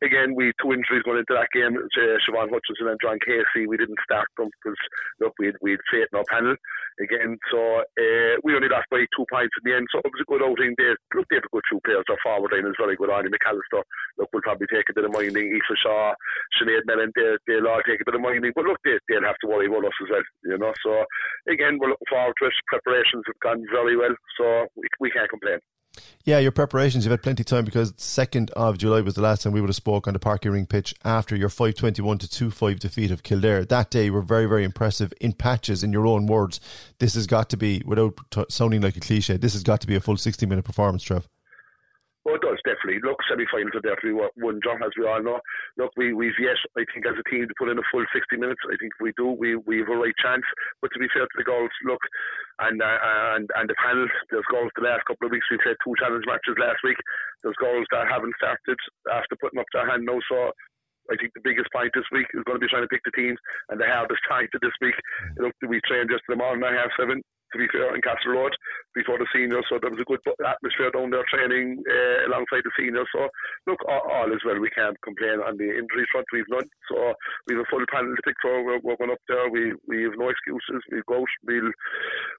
again, 0.05 0.37
we 0.37 0.53
two 0.61 0.77
injuries 0.77 1.01
going 1.01 1.25
into 1.25 1.33
that 1.33 1.49
game: 1.57 1.73
uh, 1.73 2.21
Siobhan 2.21 2.53
Hutchinson 2.53 2.93
and 2.93 3.01
John 3.01 3.17
Casey. 3.17 3.65
We 3.65 3.81
didn't 3.81 3.97
start 4.05 4.29
them 4.37 4.53
because 4.61 4.77
look, 5.17 5.33
we 5.41 5.49
had, 5.49 5.57
we 5.65 5.73
had 5.73 5.81
faith 5.89 6.13
in 6.13 6.21
our 6.21 6.29
panel 6.29 6.53
again. 7.01 7.41
So 7.49 7.81
uh, 7.81 8.33
we 8.45 8.53
only 8.53 8.69
lost 8.69 8.93
by 8.93 9.09
two 9.09 9.25
points 9.25 9.57
in 9.57 9.65
the 9.65 9.73
end. 9.73 9.89
So 9.89 10.05
it 10.05 10.13
was 10.13 10.21
a 10.21 10.29
good 10.29 10.45
outing. 10.45 10.77
They 10.77 10.93
look, 11.17 11.25
they 11.33 11.41
have 11.41 11.49
a 11.49 11.53
good 11.55 11.65
two 11.65 11.81
players. 11.81 12.05
Their 12.05 12.21
forward 12.21 12.53
line 12.53 12.69
is 12.69 12.77
very 12.77 12.93
good. 12.93 13.09
Annie 13.09 13.33
McAllister, 13.33 13.81
look, 14.21 14.29
will 14.29 14.45
probably 14.45 14.69
take 14.69 14.85
a 14.89 14.93
bit 14.93 15.09
of 15.09 15.13
minding. 15.17 15.49
Aoife 15.49 15.81
Shaw, 15.81 16.13
Sinead 16.61 16.85
Mellon, 16.85 17.09
they, 17.17 17.41
they'll 17.47 17.67
all 17.67 17.81
take 17.81 18.01
a 18.01 18.05
bit 18.05 18.15
of 18.15 18.21
minding. 18.21 18.34
But 18.41 18.65
look, 18.65 18.79
they, 18.83 18.97
they'll 19.09 19.23
have 19.23 19.39
to 19.41 19.47
worry 19.47 19.67
about 19.67 19.85
us 19.85 19.97
as 20.03 20.09
well, 20.09 20.27
you 20.43 20.57
know. 20.57 20.73
So 20.83 21.03
again, 21.51 21.77
we're 21.79 21.89
looking 21.89 22.09
forward 22.09 22.33
to 22.41 22.47
it. 22.47 22.53
Preparations 22.67 23.23
have 23.27 23.39
gone 23.41 23.65
very 23.71 23.97
well, 23.97 24.15
so 24.37 24.67
we, 24.75 24.87
we 24.99 25.11
can't 25.11 25.29
complain. 25.29 25.59
Yeah, 26.23 26.39
your 26.39 26.51
preparations, 26.51 27.05
you've 27.05 27.11
had 27.11 27.23
plenty 27.23 27.43
of 27.43 27.47
time 27.47 27.65
because 27.65 27.93
2nd 27.93 28.49
of 28.51 28.77
July 28.77 29.01
was 29.01 29.13
the 29.13 29.21
last 29.21 29.43
time 29.43 29.53
we 29.53 29.61
would 29.61 29.69
have 29.69 29.75
spoke 29.75 30.07
on 30.07 30.13
the 30.13 30.19
Páirc 30.19 30.41
Uí 30.41 30.53
Rinn 30.53 30.65
pitch 30.65 30.93
after 31.05 31.35
your 31.35 31.49
521 31.49 32.17
to 32.19 32.27
2-5 32.27 32.79
defeat 32.79 33.11
of 33.11 33.23
Kildare. 33.23 33.63
That 33.63 33.91
day 33.91 34.09
were 34.09 34.21
very, 34.21 34.45
very 34.45 34.63
impressive 34.63 35.13
in 35.21 35.33
patches, 35.33 35.83
in 35.83 35.93
your 35.93 36.07
own 36.07 36.25
words. 36.25 36.59
This 36.99 37.13
has 37.13 37.27
got 37.27 37.49
to 37.51 37.57
be, 37.57 37.81
without 37.85 38.17
t- 38.31 38.45
sounding 38.49 38.81
like 38.81 38.97
a 38.97 38.99
cliche, 38.99 39.37
this 39.37 39.53
has 39.53 39.63
got 39.63 39.81
to 39.81 39.87
be 39.87 39.95
a 39.95 40.01
full 40.01 40.17
60 40.17 40.45
minute 40.45 40.65
performance, 40.65 41.03
Trev. 41.03 41.27
Well, 42.25 42.41
it 42.41 42.41
does 42.41 42.57
definitely. 42.65 43.05
Look, 43.05 43.21
semi-finals 43.29 43.77
are 43.77 43.85
definitely 43.85 44.17
won, 44.17 44.57
John, 44.65 44.81
as 44.81 44.89
we 44.97 45.05
all 45.05 45.21
know. 45.21 45.37
Look, 45.77 45.93
we 45.93 46.09
we've 46.09 46.33
yet, 46.41 46.57
I 46.73 46.81
think, 46.89 47.05
as 47.05 47.13
a 47.13 47.29
team 47.29 47.45
to 47.45 47.53
put 47.53 47.69
in 47.69 47.77
a 47.77 47.85
full 47.93 48.01
60 48.01 48.17
minutes. 48.41 48.65
I 48.65 48.73
think 48.81 48.97
we 48.97 49.13
do. 49.13 49.37
We 49.37 49.61
we 49.61 49.85
have 49.85 49.93
a 49.93 50.01
right 50.01 50.17
chance. 50.17 50.41
But 50.81 50.89
to 50.93 50.99
be 50.99 51.05
fair 51.13 51.29
to 51.29 51.37
the 51.37 51.45
goals, 51.45 51.69
look, 51.85 52.01
and 52.65 52.81
uh, 52.81 52.97
and 53.37 53.45
and 53.53 53.69
the 53.69 53.77
panel, 53.77 54.09
there's 54.33 54.49
goals 54.49 54.73
the 54.73 54.89
last 54.89 55.05
couple 55.05 55.29
of 55.29 55.37
weeks. 55.37 55.45
We've 55.53 55.69
had 55.69 55.77
two 55.85 55.93
challenge 56.01 56.25
matches 56.25 56.57
last 56.57 56.81
week. 56.81 56.97
There's 57.45 57.61
goals 57.61 57.85
that 57.93 58.09
haven't 58.09 58.33
started 58.41 58.81
after 59.13 59.37
putting 59.37 59.61
up 59.61 59.69
their 59.69 59.85
hand 59.85 60.09
now. 60.09 60.17
So 60.25 60.49
I 61.13 61.21
think 61.21 61.37
the 61.37 61.45
biggest 61.45 61.69
point 61.69 61.93
this 61.93 62.09
week 62.09 62.25
is 62.33 62.41
going 62.49 62.57
to 62.57 62.65
be 62.65 62.73
trying 62.73 62.89
to 62.89 62.89
pick 62.89 63.05
the 63.05 63.13
teams, 63.13 63.37
and 63.69 63.77
the 63.77 63.85
hardest 63.85 64.25
time 64.25 64.49
to 64.49 64.57
this 64.65 64.73
week. 64.81 64.97
Look, 65.37 65.53
we 65.61 65.77
trained 65.85 66.09
just 66.09 66.25
the 66.25 66.41
morning 66.41 66.65
at 66.65 66.73
half 66.73 66.89
seven 66.97 67.21
to 67.55 67.59
be 67.63 67.71
fair, 67.71 67.95
in 67.95 68.03
Castle 68.03 68.35
Road 68.35 68.51
before 68.91 69.19
the 69.19 69.27
seniors. 69.31 69.63
So 69.71 69.79
there 69.79 69.91
was 69.91 69.99
a 69.99 70.07
good 70.07 70.19
atmosphere 70.43 70.91
down 70.91 71.11
there 71.11 71.23
training 71.31 71.79
uh, 71.87 72.27
alongside 72.27 72.67
the 72.67 72.75
seniors. 72.75 73.07
So 73.15 73.31
look, 73.67 73.79
all, 73.87 74.03
all, 74.11 74.29
is 74.35 74.43
well. 74.43 74.59
We 74.59 74.71
can't 74.75 74.99
complain 74.99 75.39
on 75.39 75.55
the 75.55 75.71
injury 75.71 76.07
front. 76.11 76.27
We've 76.31 76.47
none. 76.51 76.67
So 76.91 77.15
we 77.47 77.55
have 77.55 77.63
a 77.63 77.69
full 77.71 77.83
panel 77.87 78.11
to 78.11 78.23
pick 78.27 78.35
for. 78.43 78.63
We're, 78.63 78.83
we're 78.83 78.99
going 78.99 79.15
up 79.15 79.23
there. 79.27 79.47
We 79.47 79.71
we 79.87 80.03
have 80.03 80.19
no 80.19 80.27
excuses. 80.27 80.83
We 80.91 80.99
go. 81.07 81.23
We'll 81.47 81.71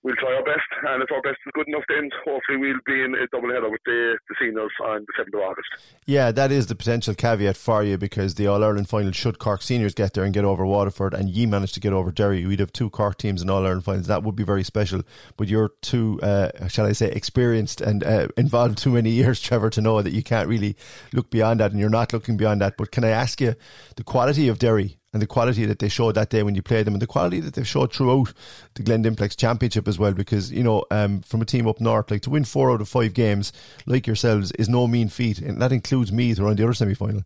we'll 0.05 0.21
try 0.21 0.37
our 0.37 0.45
best, 0.45 0.69
and 0.85 1.03
if 1.03 1.13
our 1.13 1.23
best 1.23 1.41
is 1.45 1.53
good 1.57 1.69
enough, 1.69 1.85
then 1.89 2.11
hopefully 2.25 2.59
we'll 2.59 2.85
be 2.85 3.05
in 3.05 3.15
a 3.15 3.27
double 3.33 3.53
header 3.53 3.71
with 3.71 3.81
the, 3.85 4.19
the 4.29 4.35
seniors 4.41 4.73
on 4.85 5.05
the 5.07 5.13
seventh 5.17 5.35
of 5.35 5.41
August. 5.41 5.69
Yeah, 6.07 6.33
that 6.33 6.53
is 6.53 6.67
the 6.67 6.75
potential 6.75 7.15
caveat 7.15 7.57
for 7.57 7.83
you 7.83 7.99
because 7.99 8.35
the 8.35 8.47
All 8.47 8.63
Ireland 8.63 8.89
final 8.89 9.13
should 9.13 9.39
Cork 9.39 9.63
seniors 9.63 9.95
get 9.95 10.15
there 10.15 10.25
and 10.25 10.35
get 10.35 10.45
over 10.45 10.65
Waterford, 10.65 11.15
and 11.15 11.29
ye 11.29 11.47
manage 11.47 11.73
to 11.73 11.81
get 11.81 11.93
over 11.93 12.11
Derry. 12.11 12.47
We'd 12.47 12.61
have 12.61 12.73
two 12.73 12.91
Cork 12.91 13.19
teams 13.19 13.43
in 13.43 13.51
All 13.51 13.65
Ireland 13.65 13.85
finals. 13.85 14.07
That 14.07 14.23
would 14.23 14.37
be 14.37 14.45
very 14.45 14.65
special 14.65 15.03
but 15.37 15.49
you're 15.49 15.73
too, 15.83 16.21
uh, 16.23 16.69
shall 16.69 16.87
I 16.87 16.93
say, 16.93 17.11
experienced 17.11 17.81
and 17.81 18.05
uh, 18.05 18.29
involved 18.37 18.79
too 18.79 18.91
many 18.91 19.11
years, 19.11 19.41
Trevor, 19.41 19.71
to 19.71 19.81
know 19.81 20.03
that 20.03 20.13
you 20.13 20.23
can't 20.23 20.49
really 20.49 20.77
look 21.13 21.31
beyond 21.31 21.61
that, 21.61 21.71
and 21.71 21.81
you're 21.81 21.91
not 21.91 22.13
looking 22.13 22.37
beyond 22.37 22.61
that. 22.61 22.77
But 22.77 22.91
can 22.91 23.05
I 23.05 23.11
ask 23.11 23.41
you 23.41 23.55
the 23.97 24.05
quality 24.05 24.49
of 24.49 24.59
Derry 24.59 24.99
and 25.13 25.23
the 25.23 25.27
quality 25.27 25.65
that 25.67 25.79
they 25.79 25.89
showed 25.89 26.15
that 26.17 26.31
day 26.31 26.43
when 26.43 26.55
you 26.55 26.63
played 26.63 26.87
them, 26.87 26.95
and 26.95 27.03
the 27.03 27.07
quality 27.07 27.41
that 27.41 27.55
they've 27.55 27.67
showed 27.67 27.93
throughout 27.93 28.33
the 28.75 28.83
Glen 28.83 29.03
Dimplex 29.03 29.37
Championship 29.37 29.89
as 29.89 29.99
well? 29.99 30.13
Because 30.13 30.53
you 30.53 30.63
know, 30.63 30.85
um, 30.91 31.23
from 31.23 31.43
a 31.43 31.47
team 31.47 31.67
up 31.67 31.81
north, 31.81 32.11
like 32.11 32.23
to 32.23 32.31
win 32.31 32.45
four 32.45 32.71
out 32.71 32.81
of 32.81 32.89
five 32.89 33.15
games, 33.15 33.53
like 33.87 34.07
yourselves, 34.07 34.53
is 34.53 34.69
no 34.69 34.87
mean 34.87 35.09
feat, 35.09 35.39
and 35.39 35.61
that 35.63 35.73
includes 35.73 36.13
Meath 36.13 36.39
around 36.39 36.59
the 36.59 36.65
other 36.65 36.75
semi 36.75 36.95
final. 36.95 37.23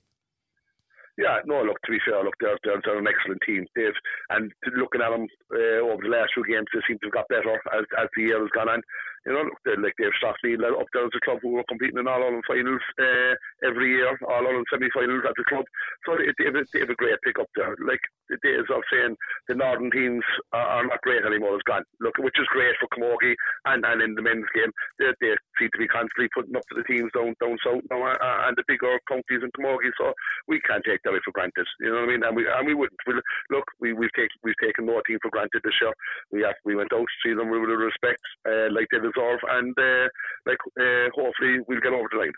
Yeah, 1.21 1.45
no, 1.45 1.61
look, 1.61 1.77
to 1.85 1.93
be 1.93 2.01
fair, 2.01 2.25
look, 2.25 2.33
they're, 2.41 2.57
they're, 2.65 2.81
they're 2.83 2.99
an 2.99 3.07
excellent 3.07 3.43
team, 3.45 3.67
Dave. 3.77 3.93
And 4.31 4.51
looking 4.73 5.03
at 5.05 5.11
them 5.13 5.29
uh, 5.53 5.85
over 5.85 6.01
the 6.01 6.09
last 6.17 6.33
few 6.33 6.49
games, 6.49 6.65
they 6.73 6.81
seem 6.89 6.97
to 7.05 7.13
have 7.13 7.21
got 7.21 7.29
better 7.29 7.61
as, 7.77 7.85
as 8.01 8.09
the 8.17 8.23
year 8.23 8.41
has 8.41 8.49
gone 8.57 8.73
on. 8.73 8.81
You 9.27 9.33
know, 9.33 9.45
like 9.83 9.95
Dave 9.99 10.17
Strathfield 10.17 10.65
up 10.65 10.89
there 10.93 11.05
as 11.05 11.17
a 11.17 11.25
club 11.25 11.39
who 11.43 11.53
were 11.53 11.69
competing 11.69 11.99
in 11.99 12.09
all 12.09 12.23
Ireland 12.23 12.45
finals 12.49 12.81
uh, 12.99 13.35
every 13.67 13.91
year, 13.93 14.17
all 14.29 14.47
Ireland 14.47 14.67
semi-finals 14.73 15.25
at 15.29 15.35
the 15.37 15.45
club. 15.45 15.65
So 16.07 16.15
it, 16.15 16.35
they, 16.39 16.47
have 16.47 16.57
a, 16.57 16.65
they 16.73 16.81
have 16.81 16.91
a 16.91 16.97
great 16.97 17.21
pick 17.25 17.39
up 17.39 17.49
there. 17.55 17.77
Like 17.85 18.01
the 18.29 18.39
days 18.43 18.65
of 18.73 18.83
saying 18.93 19.17
the 19.49 19.55
northern 19.55 19.91
teams 19.91 20.25
are, 20.53 20.81
are 20.81 20.87
not 20.87 21.03
great 21.03 21.25
anymore 21.25 21.57
is 21.57 21.69
gone. 21.69 21.85
Look, 22.01 22.17
which 22.19 22.39
is 22.41 22.49
great 22.49 22.75
for 22.81 22.89
Camogie 22.97 23.37
and, 23.67 23.85
and 23.85 24.01
in 24.01 24.15
the 24.15 24.23
men's 24.23 24.49
game, 24.55 24.73
they, 24.99 25.13
they 25.21 25.37
seem 25.59 25.69
to 25.73 25.83
be 25.83 25.89
constantly 25.89 26.29
putting 26.33 26.57
up 26.57 26.65
to 26.73 26.81
the 26.81 26.89
teams 26.89 27.13
down 27.13 27.37
down 27.43 27.59
south 27.61 27.85
now 27.91 28.01
uh, 28.01 28.49
and 28.49 28.57
the 28.57 28.65
bigger 28.69 28.97
counties 29.05 29.45
in 29.45 29.53
Camogie. 29.53 29.93
So 30.01 30.13
we 30.49 30.61
can't 30.65 30.85
take 30.85 31.03
that 31.05 31.21
for 31.25 31.37
granted. 31.37 31.67
You 31.81 31.93
know 31.93 32.07
what 32.07 32.09
I 32.09 32.13
mean? 32.13 32.25
And 32.25 32.37
we 32.37 32.49
and 32.49 32.67
we 32.67 32.75
wouldn't. 32.75 33.01
We'll, 33.07 33.21
look, 33.51 33.67
we 33.81 33.93
we've 33.93 34.13
taken 34.17 34.37
we've 34.43 34.59
taken 34.63 34.87
no 34.87 35.03
team 35.07 35.19
for 35.21 35.31
granted 35.31 35.61
this 35.65 35.77
year. 35.81 35.93
We 36.33 36.43
have, 36.43 36.57
we 36.65 36.77
went 36.77 36.93
out 36.93 37.05
to 37.05 37.21
see 37.23 37.35
them 37.35 37.51
with 37.51 37.69
a 37.69 37.77
respect, 37.77 38.23
uh, 38.49 38.73
like 38.73 38.87
they 38.91 38.99
deserve, 39.13 39.41
and 39.51 39.75
uh, 39.79 40.09
like 40.47 40.59
uh, 40.79 41.11
hopefully 41.15 41.59
we'll 41.67 41.81
get 41.81 41.93
over 41.93 42.09
the 42.13 42.19
line. 42.19 42.33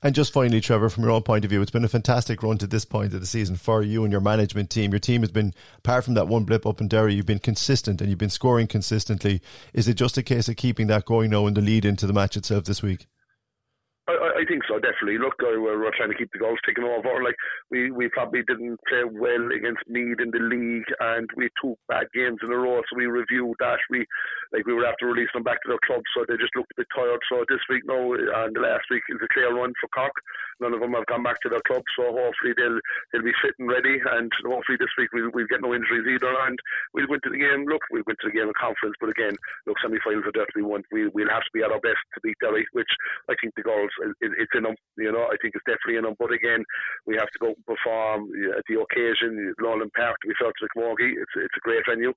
And 0.00 0.14
just 0.14 0.32
finally, 0.32 0.60
Trevor, 0.60 0.90
from 0.90 1.02
your 1.02 1.12
own 1.12 1.22
point 1.22 1.44
of 1.44 1.50
view, 1.50 1.60
it's 1.60 1.72
been 1.72 1.84
a 1.84 1.88
fantastic 1.88 2.42
run 2.44 2.56
to 2.58 2.68
this 2.68 2.84
point 2.84 3.12
of 3.14 3.20
the 3.20 3.26
season 3.26 3.56
for 3.56 3.82
you 3.82 4.04
and 4.04 4.12
your 4.12 4.20
management 4.20 4.70
team. 4.70 4.92
Your 4.92 5.00
team 5.00 5.22
has 5.22 5.32
been, 5.32 5.52
apart 5.78 6.04
from 6.04 6.14
that 6.14 6.28
one 6.28 6.44
blip 6.44 6.66
up 6.66 6.80
in 6.80 6.86
Derry, 6.86 7.14
you've 7.14 7.26
been 7.26 7.40
consistent 7.40 8.00
and 8.00 8.08
you've 8.08 8.18
been 8.18 8.30
scoring 8.30 8.68
consistently. 8.68 9.42
Is 9.74 9.88
it 9.88 9.94
just 9.94 10.16
a 10.16 10.22
case 10.22 10.48
of 10.48 10.54
keeping 10.54 10.86
that 10.86 11.04
going 11.04 11.30
now 11.30 11.46
in 11.46 11.54
the 11.54 11.60
lead 11.60 11.84
into 11.84 12.06
the 12.06 12.12
match 12.12 12.36
itself 12.36 12.64
this 12.64 12.80
week? 12.80 13.08
I, 14.06 14.12
I 14.12 14.37
think 14.44 14.62
so, 14.68 14.78
definitely. 14.78 15.18
Look, 15.18 15.34
we're, 15.40 15.60
we're 15.60 15.96
trying 15.96 16.10
to 16.10 16.18
keep 16.18 16.30
the 16.32 16.38
goals 16.38 16.58
ticking 16.64 16.84
over. 16.84 17.22
Like 17.22 17.36
we, 17.70 17.90
we 17.90 18.08
probably 18.08 18.42
didn't 18.46 18.78
play 18.86 19.04
well 19.04 19.48
against 19.50 19.88
Meath 19.88 20.20
in 20.20 20.30
the 20.30 20.44
league, 20.44 20.88
and 21.00 21.28
we 21.36 21.48
two 21.60 21.74
bad 21.88 22.06
games 22.14 22.38
in 22.42 22.52
a 22.52 22.56
row. 22.56 22.82
So 22.88 22.96
we 22.96 23.06
reviewed 23.06 23.56
that. 23.60 23.78
We 23.90 24.06
like 24.52 24.66
we 24.66 24.74
would 24.74 24.86
have 24.86 25.00
to 25.00 25.06
release 25.06 25.32
them 25.32 25.42
back 25.42 25.62
to 25.62 25.68
their 25.68 25.84
club, 25.86 26.02
so 26.14 26.24
they 26.28 26.36
just 26.36 26.54
looked 26.56 26.72
a 26.76 26.84
bit 26.84 26.88
tired. 26.94 27.20
So 27.28 27.44
this 27.48 27.64
week 27.68 27.84
now 27.86 28.12
and 28.12 28.54
the 28.54 28.60
last 28.60 28.84
week 28.90 29.02
is 29.08 29.20
a 29.22 29.32
clear 29.32 29.54
run 29.54 29.72
for 29.80 29.88
Cork. 29.88 30.14
None 30.60 30.74
of 30.74 30.80
them 30.80 30.94
have 30.94 31.06
gone 31.06 31.22
back 31.22 31.40
to 31.42 31.48
their 31.48 31.62
club, 31.66 31.82
so 31.96 32.10
hopefully 32.10 32.52
they'll 32.56 32.80
they'll 33.12 33.22
be 33.22 33.36
fit 33.40 33.54
and 33.58 33.68
ready. 33.68 34.00
And 34.12 34.30
hopefully 34.44 34.76
this 34.78 34.92
week 34.98 35.12
we'll, 35.12 35.30
we'll 35.32 35.46
get 35.46 35.62
no 35.62 35.72
injuries 35.74 36.06
either, 36.08 36.34
and 36.46 36.58
we'll 36.92 37.06
go 37.06 37.14
into 37.14 37.30
the 37.30 37.38
game. 37.38 37.64
Look, 37.64 37.82
we'll 37.90 38.02
go 38.02 38.12
into 38.12 38.28
the 38.28 38.36
game 38.36 38.48
with 38.48 38.58
confidence. 38.60 38.96
But 39.00 39.10
again, 39.10 39.36
look, 39.66 39.78
semi-finals 39.80 40.26
are 40.26 40.34
definitely 40.34 40.66
one. 40.66 40.82
We 40.90 41.08
we'll 41.08 41.30
have 41.30 41.46
to 41.46 41.54
be 41.54 41.62
at 41.62 41.70
our 41.70 41.80
best 41.80 42.02
to 42.14 42.20
beat 42.20 42.36
Derry, 42.42 42.66
which 42.72 42.90
I 43.30 43.34
think 43.40 43.54
the 43.54 43.62
girls 43.62 43.90
it, 44.28 44.36
it's 44.36 44.52
in 44.52 44.68
them. 44.68 44.76
You 45.00 45.12
know, 45.12 45.24
I 45.32 45.40
think 45.40 45.56
it's 45.56 45.64
definitely 45.64 45.96
in 45.96 46.04
them. 46.04 46.20
But 46.20 46.36
again, 46.36 46.60
we 47.08 47.16
have 47.16 47.32
to 47.32 47.40
go 47.40 47.56
and 47.56 47.64
perform 47.64 48.28
at 48.52 48.64
the 48.68 48.76
occasion. 48.76 49.56
Nowlan 49.56 49.90
Park, 49.96 50.20
to 50.20 50.28
be 50.28 50.36
fair 50.36 50.52
to 50.52 50.68
it's 50.68 51.34
it's 51.40 51.58
a 51.58 51.64
great 51.64 51.84
venue. 51.88 52.12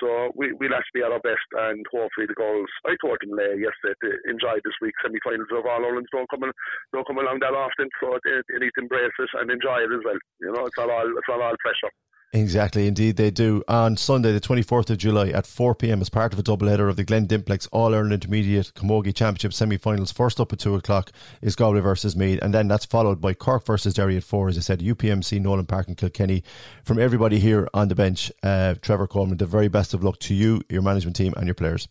So 0.00 0.32
we 0.34 0.52
we'll 0.56 0.72
have 0.72 0.82
to 0.82 0.96
be 0.96 1.04
at 1.04 1.12
our 1.12 1.20
best, 1.20 1.44
and 1.52 1.84
hopefully 1.92 2.26
the 2.26 2.34
goals 2.34 2.70
I 2.88 2.96
told 2.98 3.20
them 3.20 3.36
uh, 3.36 3.54
yesterday 3.54 3.94
to 4.02 4.10
enjoy 4.30 4.56
this 4.64 4.78
week 4.80 4.96
semi-finals 5.04 5.52
of 5.52 5.68
All 5.68 5.84
Ireland 5.84 6.08
don't 6.10 6.28
come 6.30 6.48
don't 6.92 7.06
come 7.06 7.18
along 7.18 7.40
that 7.40 7.54
often, 7.54 7.88
so 8.00 8.16
they, 8.24 8.40
they 8.48 8.64
need 8.64 8.72
to 8.76 8.82
embrace 8.82 9.12
it 9.18 9.30
and 9.36 9.50
enjoy 9.50 9.84
it 9.84 9.92
as 9.92 10.02
well. 10.04 10.18
You 10.40 10.52
know, 10.52 10.64
it's 10.66 10.78
not 10.80 10.90
all 10.90 11.06
it's 11.06 11.28
not 11.28 11.44
all 11.44 11.56
pressure. 11.60 11.92
Exactly, 12.34 12.86
indeed 12.86 13.16
they 13.16 13.30
do. 13.30 13.62
On 13.68 13.94
Sunday, 13.94 14.32
the 14.32 14.40
24th 14.40 14.88
of 14.88 14.96
July 14.96 15.28
at 15.28 15.46
4 15.46 15.74
pm, 15.74 16.00
as 16.00 16.08
part 16.08 16.32
of 16.32 16.38
a 16.38 16.42
double 16.42 16.66
header 16.66 16.88
of 16.88 16.96
the 16.96 17.04
Glen 17.04 17.26
Dimplex 17.26 17.68
All 17.72 17.94
Ireland 17.94 18.14
Intermediate 18.14 18.72
Camogie 18.74 19.14
Championship 19.14 19.52
semi 19.52 19.76
finals, 19.76 20.12
first 20.12 20.40
up 20.40 20.50
at 20.50 20.58
2 20.58 20.74
o'clock 20.76 21.12
is 21.42 21.56
Galway 21.56 21.80
versus 21.80 22.16
Meath, 22.16 22.38
and 22.40 22.54
then 22.54 22.68
that's 22.68 22.86
followed 22.86 23.20
by 23.20 23.34
Cork 23.34 23.66
versus 23.66 23.92
Derry 23.92 24.16
at 24.16 24.24
4, 24.24 24.48
as 24.48 24.56
I 24.56 24.62
said, 24.62 24.80
UPMC, 24.80 25.42
Nowlan 25.42 25.66
Park, 25.66 25.88
and 25.88 25.96
Kilkenny. 25.96 26.42
From 26.84 26.98
everybody 26.98 27.38
here 27.38 27.68
on 27.74 27.88
the 27.88 27.94
bench, 27.94 28.32
uh, 28.42 28.76
Trevor 28.80 29.06
Coleman, 29.06 29.36
the 29.36 29.44
very 29.44 29.68
best 29.68 29.92
of 29.92 30.02
luck 30.02 30.18
to 30.20 30.34
you, 30.34 30.62
your 30.70 30.80
management 30.80 31.16
team, 31.16 31.34
and 31.36 31.46
your 31.46 31.54
players 31.54 31.86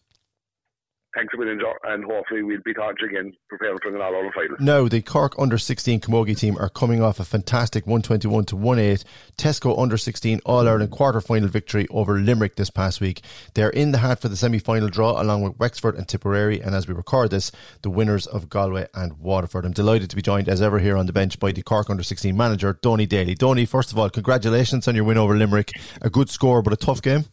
thanks 1.16 1.34
a 1.34 1.38
million, 1.38 1.60
and 1.84 2.04
hopefully 2.04 2.44
we'll 2.44 2.62
be 2.64 2.74
talking 2.74 3.10
again, 3.10 3.34
preparing 3.50 3.78
for 3.82 3.96
an 3.96 4.02
all 4.02 4.16
over 4.16 4.32
final. 4.32 4.58
Now, 4.60 4.88
the 4.88 5.02
Cork 5.02 5.36
under 5.38 5.58
16 5.58 6.00
Camogie 6.00 6.38
team 6.38 6.58
are 6.58 6.70
coming 6.70 7.02
off 7.02 7.20
a 7.20 7.26
fantastic 7.26 7.86
121 7.86 8.46
to 8.46 8.56
18 8.56 8.98
Tesco 9.38 9.78
under 9.80 9.98
16 9.98 10.42
All 10.46 10.68
Ireland 10.68 10.92
quarter 10.92 11.22
final 11.22 11.50
victory 11.50 11.88
over 11.90 12.20
Limerick 12.20 12.56
this 12.56 12.70
past 12.70 13.02
week. 13.02 13.22
They're 13.54 13.70
in 13.70 13.92
the 13.92 14.00
hat 14.00 14.20
for 14.20 14.30
the 14.30 14.38
semi 14.38 14.60
final 14.60 14.90
draw 14.90 15.22
along 15.22 15.44
with 15.44 15.60
Wexford 15.60 15.96
and 15.96 16.08
Tipperary, 16.08 16.60
and 16.62 16.76
as 16.76 16.88
we 16.88 16.94
record 16.94 17.32
this, 17.32 17.52
the 17.82 17.90
winners 17.90 18.28
of 18.28 18.50
Galway 18.50 18.88
and 18.94 19.14
Waterford. 19.20 19.66
I'm 19.66 19.74
delighted 19.74 20.10
to 20.10 20.16
be 20.16 20.22
joined 20.22 20.50
as 20.50 20.62
ever 20.62 20.80
here 20.80 20.98
on 20.98 21.06
the 21.06 21.14
bench 21.14 21.40
by 21.40 21.52
the 21.52 21.62
Cork 21.62 21.90
under 21.90 22.04
16 22.04 22.36
manager, 22.36 22.78
Donie 22.82 23.06
Daly. 23.06 23.36
Donie, 23.36 23.66
first 23.66 23.92
of 23.92 23.98
all, 23.98 24.10
congratulations 24.10 24.88
on 24.88 24.96
your 24.96 25.04
win 25.04 25.18
over 25.18 25.38
Limerick. 25.38 25.72
A 26.02 26.10
good 26.10 26.30
score, 26.30 26.62
but 26.62 26.74
a 26.74 26.78
tough 26.78 27.02
game. 27.02 27.26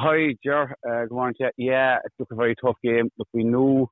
Hi, 0.00 0.36
Ger. 0.44 0.76
Uh, 0.88 1.06
good 1.06 1.10
morning 1.10 1.34
to 1.40 1.50
you. 1.56 1.72
Yeah, 1.72 1.96
it 1.96 2.12
took 2.16 2.30
a 2.30 2.36
very 2.36 2.54
tough 2.64 2.76
game. 2.84 3.10
Look, 3.18 3.26
we 3.32 3.42
knew 3.42 3.88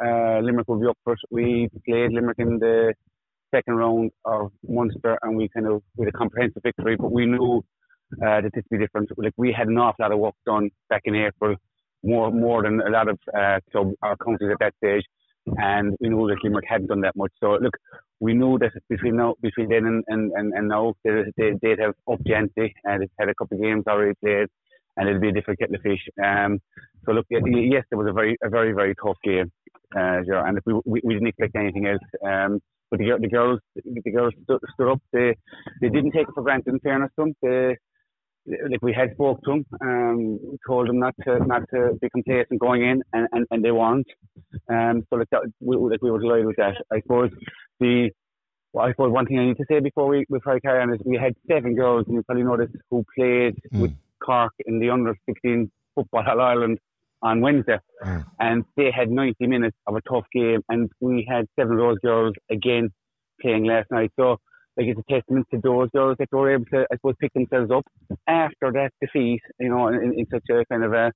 uh, 0.00 0.38
Limerick 0.38 0.68
would 0.68 0.80
be 0.80 0.86
up 0.86 0.96
first. 1.04 1.22
We 1.32 1.68
played 1.84 2.12
Limerick 2.12 2.38
in 2.38 2.60
the 2.60 2.94
second 3.52 3.74
round 3.74 4.12
of 4.24 4.52
Munster, 4.68 5.18
and 5.20 5.36
we 5.36 5.48
kind 5.48 5.66
of 5.66 5.82
with 5.96 6.10
a 6.10 6.12
comprehensive 6.12 6.62
victory. 6.62 6.94
But 6.94 7.10
we 7.10 7.26
knew 7.26 7.64
uh, 8.24 8.40
that 8.42 8.50
this 8.54 8.62
would 8.70 8.78
be 8.78 8.84
different. 8.84 9.10
Like 9.16 9.32
we 9.36 9.52
had 9.52 9.66
an 9.66 9.78
awful 9.78 10.04
lot 10.04 10.12
of 10.12 10.20
work 10.20 10.36
done 10.46 10.70
back 10.90 11.02
in 11.06 11.16
April, 11.16 11.56
more 12.04 12.30
more 12.30 12.62
than 12.62 12.80
a 12.80 12.90
lot 12.90 13.08
of 13.08 13.18
uh, 13.36 13.58
club 13.72 13.94
our 14.02 14.16
counties 14.16 14.50
at 14.52 14.60
that 14.60 14.74
stage, 14.76 15.02
and 15.56 15.96
we 15.98 16.08
knew 16.08 16.28
that 16.28 16.38
Limerick 16.44 16.66
hadn't 16.68 16.86
done 16.86 17.00
that 17.00 17.16
much. 17.16 17.32
So 17.40 17.58
look, 17.60 17.76
we 18.20 18.32
knew 18.32 18.60
that 18.60 18.70
between 18.88 19.16
now 19.16 19.34
between 19.42 19.70
then 19.70 19.86
and 19.86 20.04
and, 20.06 20.52
and, 20.54 20.68
now 20.68 20.94
they, 21.02 21.24
they 21.36 21.50
they'd 21.60 21.80
have 21.80 21.94
up 22.08 22.20
gently, 22.24 22.76
and 22.84 23.02
they've 23.02 23.18
had 23.18 23.28
a 23.28 23.34
couple 23.34 23.56
of 23.56 23.64
games 23.64 23.88
already 23.88 24.14
played 24.22 24.46
and 24.98 25.08
it'll 25.08 25.20
be 25.20 25.28
a 25.28 25.32
different 25.32 25.60
kettle 25.60 25.76
of 25.76 25.82
fish. 25.82 26.04
Um, 26.22 26.60
so 27.04 27.12
look, 27.12 27.26
yes, 27.30 27.84
it 27.90 27.94
was 27.94 28.08
a 28.08 28.12
very, 28.12 28.36
a 28.42 28.50
very, 28.50 28.72
very 28.72 28.94
tough 28.94 29.16
game, 29.24 29.50
uh, 29.96 30.20
and 30.26 30.58
we, 30.66 30.74
we, 30.84 31.00
we 31.04 31.14
didn't 31.14 31.28
expect 31.28 31.56
anything 31.56 31.86
else. 31.86 32.02
Um, 32.26 32.60
but 32.90 32.98
the, 32.98 33.16
the 33.20 33.28
girls, 33.28 33.60
the 33.74 34.10
girls 34.10 34.34
stood, 34.44 34.60
stood 34.74 34.90
up. 34.90 35.00
They, 35.12 35.36
they 35.80 35.88
didn't 35.88 36.12
take 36.12 36.28
it 36.28 36.34
for 36.34 36.42
granted. 36.42 36.74
In 36.74 36.80
fairness 36.80 37.10
to 37.18 37.24
them, 37.24 37.34
they, 37.42 37.76
like 38.70 38.82
we 38.82 38.94
had 38.94 39.12
spoke 39.12 39.40
to 39.44 39.50
them, 39.50 39.66
um, 39.82 40.58
told 40.66 40.88
them 40.88 40.98
not 40.98 41.14
to 41.24 41.38
not 41.46 41.62
to 41.74 41.98
be 42.00 42.08
complacent 42.10 42.60
going 42.60 42.82
in, 42.82 43.02
and, 43.12 43.28
and, 43.32 43.46
and 43.50 43.64
they 43.64 43.70
weren't. 43.70 44.06
Um, 44.70 45.06
so 45.10 45.16
like, 45.16 45.28
that, 45.30 45.42
we, 45.60 45.76
like 45.76 46.02
we 46.02 46.10
were 46.10 46.20
delighted 46.20 46.46
with 46.46 46.56
that. 46.56 46.74
I 46.90 47.00
suppose 47.02 47.30
the 47.78 48.10
well, 48.72 48.86
I 48.86 48.90
suppose 48.92 49.12
one 49.12 49.26
thing 49.26 49.38
I 49.38 49.46
need 49.46 49.56
to 49.58 49.66
say 49.68 49.80
before 49.80 50.08
we 50.08 50.24
before 50.30 50.54
I 50.54 50.60
carry 50.60 50.82
on 50.82 50.92
is 50.92 51.00
we 51.04 51.16
had 51.16 51.34
seven 51.46 51.74
girls, 51.74 52.06
and 52.06 52.14
you 52.14 52.22
probably 52.22 52.44
noticed 52.44 52.74
who 52.90 53.04
played 53.16 53.56
mm. 53.72 53.82
with 53.82 53.92
Cork 54.24 54.52
in 54.66 54.78
the 54.78 54.90
under 54.90 55.16
16 55.26 55.70
football 55.94 56.20
at 56.20 56.38
Ireland 56.38 56.78
on 57.22 57.40
Wednesday, 57.40 57.78
mm. 58.04 58.24
and 58.38 58.64
they 58.76 58.90
had 58.90 59.10
90 59.10 59.46
minutes 59.46 59.76
of 59.86 59.96
a 59.96 60.00
tough 60.02 60.26
game, 60.32 60.60
and 60.68 60.90
we 61.00 61.26
had 61.28 61.46
seven 61.58 61.72
of 61.72 61.78
those 61.78 61.98
girls 61.98 62.34
again 62.50 62.90
playing 63.40 63.64
last 63.64 63.90
night. 63.90 64.12
So, 64.18 64.36
like, 64.76 64.86
it's 64.86 65.00
a 65.00 65.12
testament 65.12 65.46
to 65.52 65.60
those 65.60 65.88
girls 65.90 66.16
that 66.18 66.28
were 66.30 66.52
able 66.52 66.66
to, 66.66 66.86
I 66.90 66.96
suppose, 66.96 67.14
pick 67.20 67.32
themselves 67.32 67.70
up 67.72 67.84
after 68.28 68.70
that 68.72 68.90
defeat, 69.00 69.40
you 69.58 69.68
know, 69.68 69.88
in, 69.88 70.14
in 70.16 70.26
such 70.30 70.44
a 70.50 70.64
kind 70.66 70.84
of 70.84 70.92
a, 70.92 71.10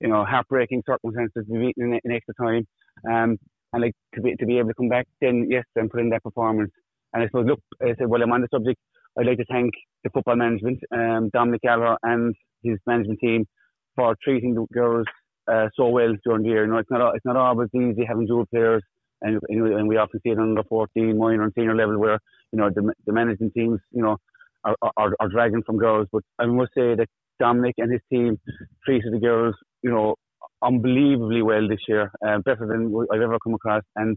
you 0.00 0.08
know, 0.08 0.24
heartbreaking 0.24 0.82
circumstances, 0.86 1.44
beaten 1.48 1.92
in, 1.92 2.00
in 2.04 2.12
extra 2.12 2.34
time, 2.34 2.66
um, 3.08 3.38
and 3.72 3.82
like 3.82 3.94
to 4.14 4.20
be 4.20 4.34
to 4.36 4.46
be 4.46 4.58
able 4.58 4.68
to 4.68 4.74
come 4.74 4.88
back 4.88 5.06
then, 5.20 5.46
yes, 5.48 5.64
and 5.76 5.90
put 5.90 6.00
in 6.00 6.10
that 6.10 6.22
performance. 6.22 6.72
And 7.12 7.22
I 7.22 7.26
suppose, 7.26 7.46
look, 7.46 7.60
I 7.80 7.94
said, 7.96 8.08
well, 8.08 8.22
I'm 8.22 8.32
on 8.32 8.40
the 8.40 8.48
subject. 8.52 8.80
I'd 9.18 9.26
like 9.26 9.38
to 9.38 9.44
thank 9.50 9.72
the 10.02 10.10
football 10.10 10.36
management, 10.36 10.80
um, 10.92 11.30
Dominic 11.32 11.62
Gallagher 11.62 11.96
and 12.02 12.34
his 12.62 12.78
management 12.86 13.20
team 13.20 13.46
for 13.94 14.16
treating 14.22 14.54
the 14.54 14.66
girls 14.72 15.06
uh, 15.50 15.68
so 15.76 15.88
well 15.88 16.14
during 16.24 16.42
the 16.42 16.48
year. 16.48 16.64
You 16.64 16.72
know, 16.72 16.78
it's 16.78 16.90
not 16.90 17.14
it's 17.14 17.24
not 17.24 17.36
always 17.36 17.68
easy 17.74 18.04
having 18.06 18.26
dual 18.26 18.46
players, 18.46 18.82
and, 19.22 19.40
and 19.48 19.88
we 19.88 19.96
often 19.96 20.20
see 20.22 20.30
it 20.30 20.38
on 20.38 20.54
the 20.54 20.64
14, 20.68 21.16
minor, 21.16 21.44
and 21.44 21.52
senior 21.56 21.76
level 21.76 21.98
where 21.98 22.18
you 22.52 22.58
know 22.58 22.70
the, 22.74 22.92
the 23.06 23.12
management 23.12 23.52
teams, 23.54 23.80
you 23.92 24.02
know, 24.02 24.16
are, 24.64 24.76
are, 24.96 25.14
are 25.20 25.28
dragging 25.28 25.62
from 25.64 25.78
girls. 25.78 26.08
But 26.12 26.22
I 26.38 26.46
must 26.46 26.72
say 26.76 26.94
that 26.94 27.08
Dominic 27.38 27.74
and 27.78 27.92
his 27.92 28.00
team 28.10 28.38
treated 28.84 29.12
the 29.12 29.18
girls, 29.20 29.54
you 29.82 29.90
know, 29.90 30.16
unbelievably 30.62 31.42
well 31.42 31.68
this 31.68 31.80
year, 31.88 32.10
uh, 32.26 32.38
better 32.38 32.66
than 32.66 32.94
I've 33.12 33.20
ever 33.20 33.38
come 33.44 33.54
across. 33.54 33.82
And 33.96 34.16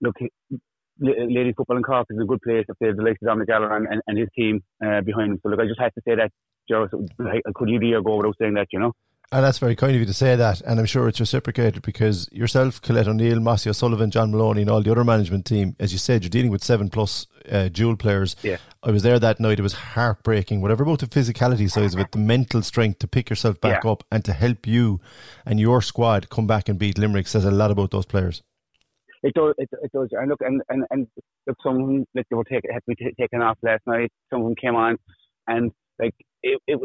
look, 0.00 0.16
ladies 1.00 1.54
football 1.56 1.76
in 1.76 1.82
Cork 1.82 2.06
is 2.10 2.18
a 2.20 2.24
good 2.24 2.42
place 2.42 2.64
if 2.68 2.76
they 2.80 2.88
have 2.88 2.96
the 2.96 3.02
likes 3.02 3.18
of 3.22 3.26
Dominic 3.28 3.48
Gallagher 3.48 3.76
and, 3.76 3.86
and, 3.88 4.02
and 4.06 4.18
his 4.18 4.28
team 4.36 4.62
uh, 4.84 5.00
behind 5.00 5.32
him. 5.32 5.40
So 5.42 5.48
look, 5.48 5.60
I 5.60 5.66
just 5.66 5.80
had 5.80 5.94
to 5.94 6.02
say 6.06 6.16
that, 6.16 6.30
Joe. 6.68 6.88
Could 7.54 7.68
you 7.68 7.78
be 7.78 7.92
a 7.92 8.02
go 8.02 8.16
without 8.16 8.36
saying 8.38 8.54
that, 8.54 8.68
you 8.72 8.78
know? 8.78 8.92
And 9.30 9.44
that's 9.44 9.58
very 9.58 9.76
kind 9.76 9.94
of 9.94 10.00
you 10.00 10.06
to 10.06 10.14
say 10.14 10.36
that, 10.36 10.62
and 10.62 10.80
I'm 10.80 10.86
sure 10.86 11.06
it's 11.06 11.20
reciprocated 11.20 11.82
because 11.82 12.30
yourself, 12.32 12.80
Colette 12.80 13.08
O'Neill, 13.08 13.40
Mossy 13.40 13.68
O'Sullivan, 13.68 14.10
John 14.10 14.30
Maloney, 14.30 14.62
and 14.62 14.70
all 14.70 14.82
the 14.82 14.90
other 14.90 15.04
management 15.04 15.44
team, 15.44 15.76
as 15.78 15.92
you 15.92 15.98
said, 15.98 16.22
you're 16.22 16.30
dealing 16.30 16.50
with 16.50 16.64
seven 16.64 16.88
plus 16.88 17.26
uh, 17.52 17.68
dual 17.68 17.94
players. 17.94 18.36
Yeah. 18.42 18.56
I 18.82 18.90
was 18.90 19.02
there 19.02 19.18
that 19.18 19.38
night; 19.38 19.58
it 19.58 19.62
was 19.62 19.74
heartbreaking. 19.74 20.62
Whatever 20.62 20.84
about 20.84 21.00
the 21.00 21.08
physicality 21.08 21.70
side 21.70 21.92
of 21.92 21.98
it, 21.98 22.12
the 22.12 22.18
mental 22.18 22.62
strength 22.62 23.00
to 23.00 23.06
pick 23.06 23.28
yourself 23.28 23.60
back 23.60 23.84
yeah. 23.84 23.90
up 23.90 24.02
and 24.10 24.24
to 24.24 24.32
help 24.32 24.66
you 24.66 24.98
and 25.44 25.60
your 25.60 25.82
squad 25.82 26.30
come 26.30 26.46
back 26.46 26.70
and 26.70 26.78
beat 26.78 26.96
Limerick 26.96 27.26
says 27.26 27.44
a 27.44 27.50
lot 27.50 27.70
about 27.70 27.90
those 27.90 28.06
players 28.06 28.42
it 29.22 29.34
does. 29.34 29.54
It, 29.58 29.68
it 29.82 29.92
does. 29.92 30.08
And 30.12 30.28
look, 30.28 30.40
and 30.40 30.62
and 30.68 30.84
and 30.90 31.06
look, 31.46 31.56
some 31.62 32.04
like 32.14 32.26
they 32.30 32.36
were 32.36 32.44
taken 32.44 32.70
had 32.72 32.82
to 32.88 32.94
be 32.94 33.14
taken 33.18 33.42
off 33.42 33.58
last 33.62 33.82
night. 33.86 34.10
Some 34.30 34.42
of 34.42 34.46
them 34.46 34.56
came 34.56 34.76
on, 34.76 34.96
and 35.46 35.70
like 35.98 36.14
it, 36.42 36.60
it, 36.66 36.80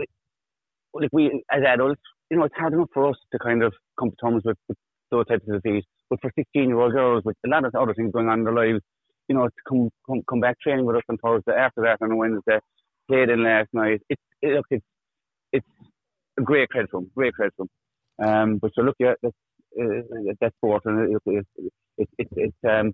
like 0.93 1.10
we 1.12 1.43
as 1.51 1.64
adults, 1.68 2.01
you 2.30 2.38
know, 2.38 2.45
it's 2.45 2.55
hard 2.58 2.74
enough 2.74 2.89
for 2.93 3.10
us 3.10 3.16
to 3.32 3.39
kind 3.39 3.64
of 3.64 3.74
come 3.99 4.12
to 4.12 4.16
terms 4.18 4.43
with, 4.45 4.58
with 4.68 4.78
those 5.12 5.26
types 5.28 5.43
of 5.47 5.62
defeats. 5.62 5.88
But 6.10 6.20
for 6.22 6.32
16 6.36 6.70
year 6.70 6.80
old 6.80 6.93
girls 6.93 7.24
with 7.26 7.38
a 7.45 7.49
lot 7.49 7.66
of 7.66 7.76
other 7.76 7.93
things 7.93 8.12
going 8.12 8.30
on 8.30 8.39
in 8.39 8.45
their 8.45 8.53
lives, 8.53 8.82
you 9.28 9.36
know, 9.36 9.45
to 9.45 9.51
come 9.68 9.89
come, 10.08 10.22
come 10.30 10.39
back 10.39 10.60
training 10.60 10.86
with 10.86 10.95
us 10.97 11.03
on 11.10 11.18
Thursday 11.18 11.53
after 11.53 11.82
that 11.84 11.97
on 12.01 12.18
Wednesday, 12.18 12.60
played 13.08 13.30
in 13.30 13.43
last 13.43 13.70
night. 13.74 14.01
It, 14.10 14.20
it 14.41 14.55
look 14.55 14.66
it's 14.70 14.86
it's 15.51 15.68
a 16.39 16.41
great 16.41 16.70
credit 16.70 16.89
for 16.91 17.01
them, 17.01 17.12
great 17.16 17.34
credit 17.34 17.53
for 17.58 17.66
them. 17.66 18.28
Um, 18.28 18.58
but 18.58 18.72
so 18.76 18.82
look, 18.82 18.95
yeah, 18.99 19.14
that's 19.22 19.36
uh, 19.82 20.34
that's 20.39 20.55
sport, 20.57 20.84
and 20.86 21.15
it, 21.15 21.21
it, 21.26 21.47
it, 21.97 22.09
it, 22.17 22.28
it's 22.32 22.57
um, 22.67 22.93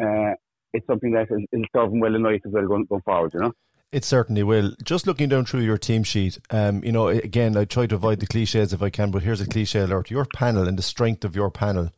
uh, 0.00 0.34
it's 0.72 0.86
something 0.86 1.12
that 1.12 1.28
is, 1.30 1.44
is 1.52 1.64
serving 1.74 2.00
well 2.00 2.14
in 2.14 2.22
life 2.22 2.40
as 2.46 2.52
well 2.52 2.66
going, 2.66 2.84
going 2.84 3.02
forward. 3.02 3.32
You 3.34 3.40
know. 3.40 3.52
It 3.90 4.04
certainly 4.04 4.42
will. 4.42 4.72
Just 4.84 5.06
looking 5.06 5.30
down 5.30 5.46
through 5.46 5.60
your 5.60 5.78
team 5.78 6.02
sheet, 6.02 6.38
um, 6.50 6.84
you 6.84 6.92
know, 6.92 7.08
again, 7.08 7.56
I 7.56 7.64
try 7.64 7.86
to 7.86 7.94
avoid 7.94 8.20
the 8.20 8.26
cliches 8.26 8.74
if 8.74 8.82
I 8.82 8.90
can, 8.90 9.10
but 9.10 9.22
here's 9.22 9.40
a 9.40 9.46
cliche 9.46 9.80
alert. 9.80 10.10
Your 10.10 10.26
panel 10.26 10.68
and 10.68 10.78
the 10.78 10.82
strength 10.82 11.24
of 11.24 11.34
your 11.34 11.50
panel, 11.50 11.90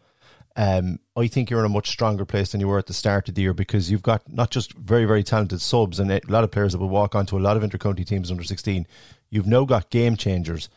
um, 0.55 1.01
I 1.17 1.27
think 1.27 1.51
you're 1.51 1.59
in 1.59 1.67
a 1.67 1.71
much 1.71 1.89
stronger 1.89 2.25
place 2.25 2.53
than 2.53 2.61
you 2.61 2.69
were 2.69 2.79
at 2.79 2.87
the 2.87 2.93
start 2.93 3.29
of 3.29 3.35
the 3.35 3.43
year 3.43 3.55
because 3.55 3.91
you've 3.91 4.05
got 4.05 4.23
not 4.33 4.51
just 4.51 4.73
very, 4.75 5.05
very 5.05 5.25
talented 5.25 5.61
subs 5.61 5.99
and 5.99 6.13
a 6.13 6.21
lot 6.29 6.45
of 6.45 6.53
players 6.53 6.73
that 6.73 6.79
will 6.79 6.89
walk 6.89 7.17
onto 7.17 7.37
a 7.37 7.41
lot 7.41 7.57
of 7.57 7.65
intercounty 7.65 8.07
teams 8.07 8.31
under 8.31 8.45
16. 8.45 8.87
You've 9.29 9.49
now 9.49 9.65
got 9.65 9.91
game 9.91 10.17
changers, 10.17 10.69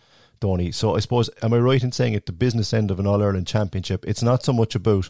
Tony. 0.44 0.74
So 0.74 0.98
I 0.98 1.00
suppose, 1.00 1.30
am 1.41 1.54
I 1.54 1.60
right 1.60 1.82
in 1.82 1.94
saying 1.94 2.16
at 2.16 2.26
the 2.26 2.34
business 2.34 2.74
end 2.74 2.91
of 2.91 3.00
an 3.00 3.08
All 3.08 3.24
Ireland 3.24 3.48
Championship, 3.48 4.04
it's 4.06 4.22
not 4.22 4.44
so 4.44 4.52
much 4.52 4.76
about 4.76 5.10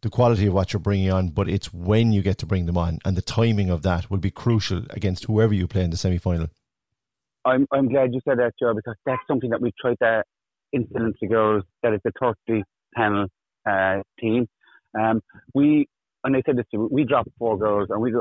the 0.00 0.08
quality 0.08 0.46
of 0.46 0.54
what 0.54 0.72
you're 0.72 0.80
bringing 0.80 1.12
on, 1.12 1.28
but 1.28 1.46
it's 1.46 1.74
when 1.74 2.10
you 2.10 2.22
get 2.22 2.38
to 2.38 2.46
bring 2.46 2.64
them 2.64 2.78
on, 2.78 2.98
and 3.04 3.18
the 3.18 3.22
timing 3.22 3.68
of 3.68 3.82
that 3.82 4.10
will 4.10 4.16
be 4.18 4.30
crucial 4.30 4.82
against 4.90 5.26
whoever 5.26 5.52
you 5.52 5.66
play 5.66 5.84
in 5.84 5.90
the 5.90 5.96
semi 5.98 6.16
final. 6.16 6.48
I'm 7.44 7.66
I'm 7.70 7.86
glad 7.88 8.14
you 8.14 8.20
said 8.26 8.38
that, 8.38 8.54
Joe, 8.58 8.72
because 8.74 8.96
that's 9.04 9.20
something 9.28 9.50
that 9.50 9.60
we 9.60 9.72
tried 9.78 9.98
to 10.00 10.22
instill 10.72 11.04
into 11.04 11.26
girls. 11.26 11.64
That 11.82 11.92
is 11.92 12.00
the 12.02 12.12
30 12.18 12.62
panel 12.94 13.26
uh, 13.68 14.00
team. 14.18 14.48
Um, 14.98 15.20
we 15.52 15.86
and 16.26 16.36
I 16.36 16.42
said 16.44 16.56
this 16.56 16.66
to 16.72 16.78
you, 16.78 16.88
we 16.90 17.04
dropped 17.04 17.30
four 17.38 17.56
girls 17.58 17.88
and 17.90 18.00
we 18.00 18.12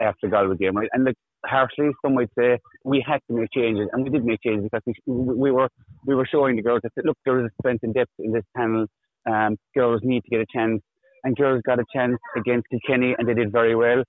after 0.00 0.28
Galway 0.28 0.56
game, 0.56 0.76
right? 0.76 0.88
And 0.92 1.04
like 1.04 1.16
harshly, 1.46 1.90
some 2.04 2.14
might 2.14 2.30
say 2.38 2.58
we 2.84 3.04
had 3.06 3.20
to 3.28 3.36
make 3.36 3.48
changes, 3.54 3.88
and 3.92 4.04
we 4.04 4.10
did 4.10 4.24
make 4.24 4.40
changes 4.44 4.68
because 4.70 4.82
we, 5.06 5.34
we 5.34 5.50
were 5.50 5.68
we 6.06 6.14
were 6.14 6.26
showing 6.26 6.56
the 6.56 6.62
girls 6.62 6.80
that 6.82 6.92
look 7.04 7.16
there 7.24 7.40
is 7.40 7.46
a 7.46 7.54
strength 7.62 7.84
and 7.84 7.94
depth 7.94 8.10
in 8.18 8.32
this 8.32 8.44
panel. 8.56 8.86
Um, 9.26 9.56
girls 9.74 10.02
need 10.04 10.22
to 10.24 10.30
get 10.30 10.40
a 10.40 10.46
chance 10.52 10.82
and 11.26 11.36
girls 11.36 11.60
got 11.66 11.80
a 11.80 11.84
chance 11.92 12.18
against 12.36 12.68
Kilkenny 12.70 13.14
and 13.18 13.28
they 13.28 13.34
did 13.34 13.50
very 13.50 13.74
well. 13.74 14.04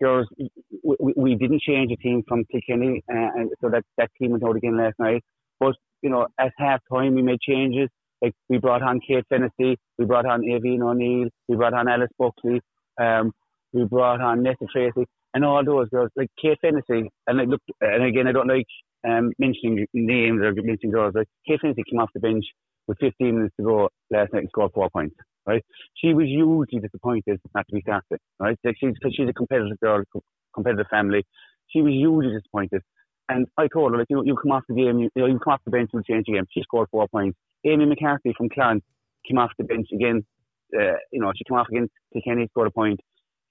Girls, 0.00 0.26
we, 0.38 1.12
we 1.16 1.34
didn't 1.34 1.60
change 1.60 1.90
the 1.90 1.96
team 1.96 2.22
from 2.26 2.44
Kilkenny, 2.50 3.02
uh, 3.12 3.28
and 3.36 3.50
so 3.60 3.68
that, 3.68 3.82
that 3.98 4.08
team 4.18 4.30
went 4.30 4.44
out 4.44 4.56
again 4.56 4.78
last 4.78 4.94
night. 4.98 5.22
But, 5.58 5.74
you 6.00 6.08
know, 6.08 6.28
at 6.38 6.52
half 6.56 6.80
time 6.90 7.14
we 7.14 7.22
made 7.22 7.40
changes. 7.40 7.88
Like 8.22 8.34
we 8.48 8.58
brought 8.58 8.82
on 8.82 9.00
Kate 9.06 9.24
Fennessy, 9.28 9.78
we 9.98 10.04
brought 10.04 10.26
on 10.26 10.42
Avine 10.42 10.82
O'Neill, 10.82 11.28
we 11.48 11.56
brought 11.56 11.74
on 11.74 11.88
Alice 11.88 12.10
Buckley, 12.18 12.60
um, 13.00 13.32
we 13.72 13.84
brought 13.84 14.20
on 14.20 14.42
Nessa 14.42 14.66
Tracy, 14.72 15.06
and 15.34 15.44
all 15.44 15.64
those 15.64 15.88
girls, 15.88 16.10
like 16.16 16.28
Kate 16.40 16.58
Fennessy, 16.60 17.10
and 17.26 17.50
look, 17.50 17.60
and 17.80 18.04
again, 18.04 18.26
I 18.26 18.32
don't 18.32 18.48
like 18.48 18.66
um, 19.08 19.32
mentioning 19.38 19.86
names 19.94 20.40
or 20.42 20.52
mentioning 20.52 20.92
girls. 20.92 21.14
Like 21.14 21.28
Kate 21.46 21.60
Fennessy 21.60 21.82
came 21.90 22.00
off 22.00 22.10
the 22.14 22.20
bench 22.20 22.44
with 22.86 22.98
15 23.00 23.34
minutes 23.36 23.54
to 23.58 23.64
go 23.64 23.88
last 24.10 24.32
night 24.32 24.40
and 24.40 24.48
scored 24.48 24.72
four 24.74 24.90
points 24.90 25.14
right? 25.46 25.64
She 25.94 26.14
was 26.14 26.26
hugely 26.26 26.80
disappointed 26.80 27.40
not 27.54 27.66
to 27.68 27.74
be 27.74 27.82
started, 27.82 28.18
right? 28.38 28.58
Like 28.64 28.76
she's, 28.78 28.94
cause 29.02 29.12
she's 29.14 29.28
a 29.28 29.32
competitive 29.32 29.78
girl, 29.80 30.02
competitive 30.54 30.86
family. 30.90 31.24
She 31.68 31.82
was 31.82 31.92
hugely 31.92 32.32
disappointed. 32.36 32.82
And 33.28 33.46
I 33.56 33.68
told 33.68 33.92
her, 33.92 33.98
like, 33.98 34.08
you 34.10 34.24
you 34.24 34.36
come 34.36 34.50
off 34.52 34.64
the 34.68 34.74
game, 34.74 34.98
you, 34.98 35.08
you 35.14 35.22
know, 35.22 35.26
you 35.26 35.38
come 35.38 35.54
off 35.54 35.60
the 35.64 35.70
bench 35.70 35.90
and 35.92 36.04
change 36.04 36.26
the 36.26 36.32
game. 36.32 36.46
She 36.50 36.62
scored 36.62 36.88
four 36.90 37.06
points. 37.08 37.38
Amy 37.64 37.84
McCarthy 37.86 38.34
from 38.36 38.48
Clan 38.48 38.80
came 39.26 39.38
off 39.38 39.52
the 39.56 39.64
bench 39.64 39.86
again. 39.94 40.24
Uh, 40.78 40.94
you 41.12 41.20
know, 41.20 41.32
she 41.36 41.44
came 41.44 41.58
off 41.58 41.68
against 41.70 41.92
Kilkenny, 42.12 42.46
scored 42.50 42.68
a 42.68 42.70
point. 42.70 43.00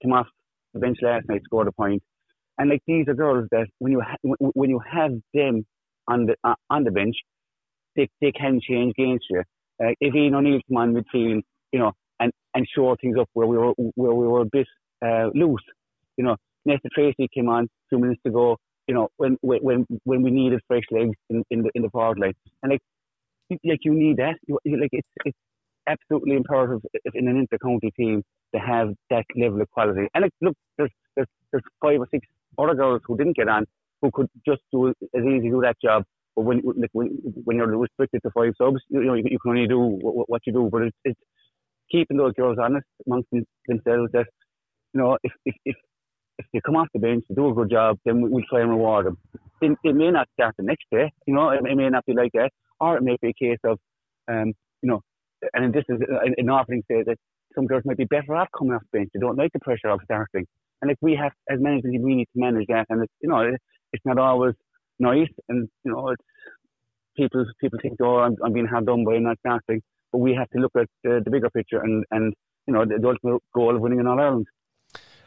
Came 0.02 0.12
off 0.12 0.26
the 0.74 0.80
bench 0.80 0.98
last 1.02 1.28
night, 1.28 1.42
scored 1.44 1.68
a 1.68 1.72
point. 1.72 2.02
And 2.58 2.70
like 2.70 2.82
these 2.86 3.06
are 3.08 3.14
girls 3.14 3.48
that 3.52 3.66
when 3.78 3.92
you 3.92 4.00
ha- 4.02 4.34
when 4.38 4.70
you 4.70 4.80
have 4.90 5.12
them 5.34 5.66
on 6.08 6.26
the 6.26 6.36
uh, 6.44 6.54
on 6.70 6.84
the 6.84 6.90
bench, 6.90 7.16
they 7.96 8.08
they 8.20 8.32
can 8.32 8.60
change 8.60 8.94
games 8.96 9.20
for 9.28 9.38
you. 9.38 9.44
Uh, 9.82 9.94
if 10.00 10.14
Ian 10.14 10.34
O'Neill 10.34 10.60
come 10.68 10.76
on 10.78 10.94
midfield, 10.94 11.42
you 11.72 11.78
know, 11.78 11.92
and, 12.20 12.32
and 12.54 12.66
shore 12.74 12.96
things 13.00 13.16
up 13.18 13.28
where 13.32 13.46
we 13.46 13.56
were 13.58 13.72
where 13.94 14.14
we 14.14 14.26
were 14.26 14.42
a 14.42 14.46
bit 14.52 14.66
uh, 15.04 15.28
loose. 15.34 15.62
You 16.16 16.24
know, 16.24 16.36
Nessa 16.66 16.88
Tracy 16.94 17.28
came 17.34 17.48
on 17.48 17.68
two 17.90 17.98
minutes 17.98 18.20
ago. 18.26 18.56
You 18.86 18.94
know, 18.94 19.08
when 19.16 19.36
when 19.42 19.86
when 20.04 20.22
we 20.22 20.30
needed 20.30 20.60
fresh 20.68 20.84
legs 20.90 21.16
in, 21.30 21.44
in 21.50 21.62
the 21.62 21.70
in 21.74 21.82
the 21.82 21.90
forward 21.90 22.18
line, 22.18 22.34
and 22.62 22.72
like 22.72 22.80
like 23.64 23.80
you 23.84 23.94
need 23.94 24.16
that. 24.18 24.36
You, 24.46 24.58
like 24.80 24.90
it's 24.92 25.08
it's 25.24 25.38
absolutely 25.92 26.36
imperative 26.36 26.80
in 27.14 27.28
an 27.28 27.46
intercounty 27.46 27.90
team 27.94 28.22
to 28.54 28.60
have 28.60 28.88
that 29.10 29.24
level 29.36 29.60
of 29.60 29.70
quality. 29.70 30.06
And 30.14 30.22
like, 30.22 30.32
look, 30.40 30.56
there's 30.78 30.90
there's 31.16 31.28
there's 31.50 31.64
five 31.82 32.00
or 32.00 32.08
six 32.10 32.26
other 32.58 32.74
girls 32.74 33.02
who 33.06 33.16
didn't 33.16 33.36
get 33.36 33.48
on 33.48 33.66
who 34.02 34.10
could 34.12 34.28
just 34.46 34.62
do 34.72 34.88
as 34.88 35.24
easy 35.32 35.50
do 35.50 35.60
that 35.62 35.76
job. 35.82 36.04
But 36.36 36.42
when 36.42 36.62
like, 36.82 36.90
when 36.92 37.08
when 37.44 37.56
you're 37.56 37.76
restricted 37.76 38.20
to 38.24 38.30
five 38.30 38.52
subs, 38.56 38.80
you, 38.88 39.00
you 39.00 39.06
know 39.06 39.14
you, 39.14 39.24
you, 39.34 39.38
can 39.38 39.50
only 39.52 39.66
do 39.66 39.80
what, 39.80 40.28
what 40.28 40.42
you 40.46 40.52
do. 40.52 40.68
But 40.72 40.82
it's, 40.82 40.96
it's 41.04 41.20
keeping 41.90 42.16
those 42.16 42.34
girls 42.34 42.58
honest 42.62 42.86
amongst 43.06 43.28
themselves 43.66 44.10
that, 44.12 44.26
you 44.94 45.00
know, 45.00 45.18
if, 45.22 45.32
if, 45.44 45.54
if, 45.64 45.76
if 46.38 46.46
they 46.52 46.60
come 46.64 46.76
off 46.76 46.88
the 46.94 47.00
bench, 47.00 47.24
they 47.28 47.34
do 47.34 47.50
a 47.50 47.54
good 47.54 47.70
job, 47.70 47.98
then 48.04 48.30
we'll 48.30 48.44
try 48.48 48.60
and 48.60 48.70
reward 48.70 49.06
them. 49.06 49.18
They, 49.60 49.68
they 49.84 49.92
may 49.92 50.10
not 50.10 50.28
start 50.34 50.54
the 50.56 50.64
next 50.64 50.84
day, 50.90 51.12
you 51.26 51.34
know, 51.34 51.50
it, 51.50 51.60
it 51.64 51.76
may 51.76 51.88
not 51.88 52.06
be 52.06 52.14
like 52.14 52.30
that, 52.34 52.50
or 52.78 52.96
it 52.96 53.02
may 53.02 53.16
be 53.20 53.28
a 53.28 53.32
case 53.32 53.58
of, 53.64 53.78
um, 54.28 54.54
you 54.82 54.88
know, 54.88 55.00
and 55.54 55.72
this 55.72 55.84
is 55.88 56.00
uh, 56.02 56.18
an 56.36 56.50
offering 56.50 56.82
say 56.90 57.02
that 57.04 57.16
some 57.54 57.66
girls 57.66 57.82
might 57.84 57.96
be 57.96 58.04
better 58.04 58.34
off 58.36 58.48
coming 58.56 58.74
off 58.74 58.82
the 58.92 58.98
bench. 58.98 59.10
They 59.14 59.20
don't 59.20 59.36
like 59.36 59.52
the 59.52 59.60
pressure 59.60 59.88
of 59.88 60.00
starting. 60.04 60.46
And 60.82 60.88
like 60.88 60.98
we 61.00 61.14
have, 61.16 61.32
as 61.50 61.60
managers, 61.60 61.92
we 62.00 62.14
need 62.14 62.28
to 62.34 62.40
manage 62.40 62.66
that. 62.68 62.86
And 62.88 63.02
it's, 63.02 63.12
you 63.20 63.28
know, 63.28 63.40
it's 63.92 64.04
not 64.04 64.18
always 64.18 64.54
nice. 64.98 65.28
And, 65.48 65.68
you 65.84 65.92
know, 65.92 66.08
it's, 66.08 66.22
people, 67.16 67.44
people 67.60 67.78
think, 67.82 67.98
oh, 68.02 68.18
I'm, 68.18 68.36
I'm 68.44 68.52
being 68.52 68.66
hard 68.66 68.86
done 68.86 69.04
by 69.04 69.18
not 69.18 69.38
starting 69.40 69.82
but 70.12 70.18
we 70.18 70.34
have 70.34 70.48
to 70.50 70.58
look 70.58 70.72
at 70.76 70.86
the, 71.04 71.20
the 71.24 71.30
bigger 71.30 71.50
picture 71.50 71.80
and, 71.80 72.04
and 72.10 72.34
you 72.66 72.74
know 72.74 72.84
the, 72.84 72.98
the 72.98 73.08
ultimate 73.08 73.42
goal 73.54 73.74
of 73.74 73.80
winning 73.80 74.00
an 74.00 74.06
All 74.06 74.20
Ireland. 74.20 74.46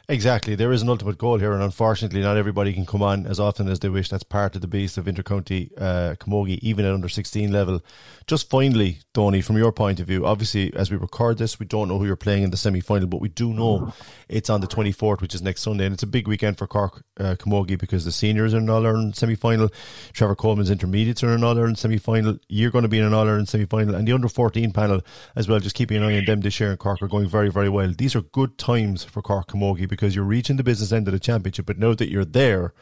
Exactly. 0.06 0.54
There 0.54 0.70
is 0.70 0.82
an 0.82 0.90
ultimate 0.90 1.16
goal 1.16 1.38
here, 1.38 1.54
and 1.54 1.62
unfortunately, 1.62 2.20
not 2.20 2.36
everybody 2.36 2.74
can 2.74 2.84
come 2.84 3.02
on 3.02 3.26
as 3.26 3.40
often 3.40 3.68
as 3.68 3.80
they 3.80 3.88
wish. 3.88 4.10
That's 4.10 4.22
part 4.22 4.54
of 4.54 4.60
the 4.60 4.66
beast 4.66 4.98
of 4.98 5.06
intercounty 5.06 5.70
uh, 5.78 6.14
camogie, 6.16 6.58
even 6.58 6.84
at 6.84 6.92
under 6.92 7.08
16 7.08 7.50
level. 7.50 7.82
Just 8.26 8.50
finally, 8.50 8.98
Tony, 9.14 9.40
from 9.40 9.56
your 9.56 9.72
point 9.72 10.00
of 10.00 10.06
view, 10.06 10.26
obviously, 10.26 10.74
as 10.74 10.90
we 10.90 10.98
record 10.98 11.38
this, 11.38 11.58
we 11.58 11.64
don't 11.64 11.88
know 11.88 11.98
who 11.98 12.04
you're 12.04 12.16
playing 12.16 12.42
in 12.42 12.50
the 12.50 12.56
semi 12.58 12.80
final, 12.80 13.08
but 13.08 13.22
we 13.22 13.30
do 13.30 13.54
know 13.54 13.94
it's 14.28 14.50
on 14.50 14.60
the 14.60 14.66
24th, 14.66 15.22
which 15.22 15.34
is 15.34 15.40
next 15.40 15.62
Sunday, 15.62 15.86
and 15.86 15.94
it's 15.94 16.02
a 16.02 16.06
big 16.06 16.28
weekend 16.28 16.58
for 16.58 16.66
Cork 16.66 17.02
uh, 17.18 17.36
camogie 17.38 17.78
because 17.78 18.04
the 18.04 18.12
seniors 18.12 18.52
are 18.52 18.58
in 18.58 18.64
an 18.64 18.70
All 18.70 18.86
Ireland 18.86 19.16
semi 19.16 19.36
final. 19.36 19.70
Trevor 20.12 20.36
Coleman's 20.36 20.70
intermediates 20.70 21.24
are 21.24 21.28
in 21.28 21.34
an 21.36 21.44
All 21.44 21.56
Ireland 21.56 21.78
semi 21.78 21.96
final. 21.96 22.36
You're 22.50 22.70
going 22.70 22.82
to 22.82 22.88
be 22.88 22.98
in 22.98 23.06
an 23.06 23.14
All 23.14 23.26
Ireland 23.26 23.48
semi 23.48 23.64
final, 23.64 23.94
and 23.94 24.06
the 24.06 24.12
under 24.12 24.28
14 24.28 24.70
panel 24.72 25.00
as 25.34 25.48
well. 25.48 25.60
Just 25.60 25.76
keeping 25.76 25.96
an 25.96 26.02
eye 26.02 26.18
on 26.18 26.26
them 26.26 26.42
this 26.42 26.60
year 26.60 26.72
in 26.72 26.76
Cork 26.76 27.00
are 27.00 27.08
going 27.08 27.26
very, 27.26 27.50
very 27.50 27.70
well. 27.70 27.90
These 27.96 28.14
are 28.14 28.20
good 28.20 28.58
times 28.58 29.02
for 29.02 29.22
Cork 29.22 29.48
camogie 29.48 29.93
because 29.94 30.14
you're 30.14 30.24
reaching 30.24 30.56
the 30.56 30.64
business 30.64 30.92
end 30.92 31.06
of 31.08 31.12
the 31.12 31.20
championship, 31.20 31.66
but 31.66 31.78
know 31.78 31.94
that 31.94 32.10
you're 32.10 32.24
there, 32.24 32.72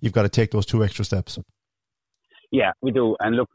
you've 0.00 0.12
got 0.12 0.22
to 0.22 0.28
take 0.28 0.50
those 0.50 0.66
two 0.66 0.84
extra 0.84 1.04
steps. 1.04 1.38
Yeah, 2.50 2.72
we 2.80 2.90
do. 2.92 3.16
And 3.20 3.36
look, 3.36 3.50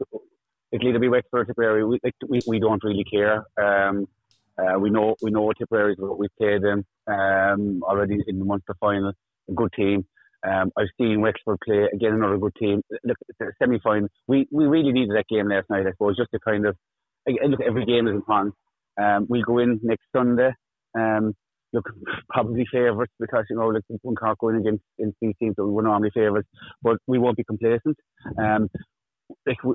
it'll 0.72 0.88
either 0.88 0.98
be 0.98 1.08
Wexford 1.08 1.40
or 1.40 1.44
Tipperary. 1.44 1.84
We, 1.84 1.98
like, 2.02 2.14
we, 2.28 2.40
we 2.46 2.58
don't 2.58 2.82
really 2.82 3.04
care. 3.04 3.44
Um, 3.60 4.06
uh, 4.58 4.78
we 4.78 4.90
know 4.90 5.16
we 5.22 5.30
know 5.30 5.52
Tipperary 5.52 5.94
is 5.94 5.98
what 5.98 6.18
we 6.18 6.28
played 6.38 6.62
them 6.62 6.84
um, 7.06 7.82
already 7.84 8.18
in 8.26 8.38
the 8.38 8.44
Munster 8.44 8.74
final. 8.80 9.12
A 9.48 9.52
good 9.52 9.72
team. 9.74 10.04
Um, 10.46 10.72
I've 10.76 10.88
seen 11.00 11.20
Wexford 11.20 11.58
play 11.64 11.86
again, 11.92 12.14
another 12.14 12.36
good 12.36 12.54
team. 12.58 12.82
Look, 13.04 13.16
the 13.38 13.52
semi 13.58 13.78
final. 13.80 14.08
We 14.26 14.46
we 14.50 14.66
really 14.66 14.92
needed 14.92 15.16
that 15.16 15.28
game 15.28 15.48
last 15.48 15.70
night. 15.70 15.86
I 15.86 15.92
suppose 15.92 16.16
just 16.16 16.30
to 16.32 16.40
kind 16.40 16.66
of 16.66 16.76
look. 17.26 17.60
Every 17.60 17.86
game 17.86 18.08
is 18.08 18.14
important. 18.14 18.54
Um, 19.00 19.26
we'll 19.28 19.42
go 19.42 19.58
in 19.58 19.80
next 19.82 20.04
Sunday. 20.14 20.50
Um, 20.98 21.34
look 21.72 21.88
probably 22.28 22.66
favourites 22.70 23.12
because 23.18 23.44
you 23.50 23.56
know 23.56 23.68
like 23.68 23.82
when 24.02 24.14
Cork 24.14 24.38
going 24.38 24.56
against, 24.56 24.82
against 24.98 25.16
these 25.20 25.34
teams 25.40 25.54
that 25.56 25.64
we 25.64 25.72
were 25.72 25.82
normally 25.82 26.10
favourites, 26.14 26.48
but 26.82 26.98
we 27.06 27.18
won't 27.18 27.36
be 27.36 27.44
complacent. 27.44 27.96
Um, 28.38 28.68
like 29.46 29.62
we, 29.64 29.74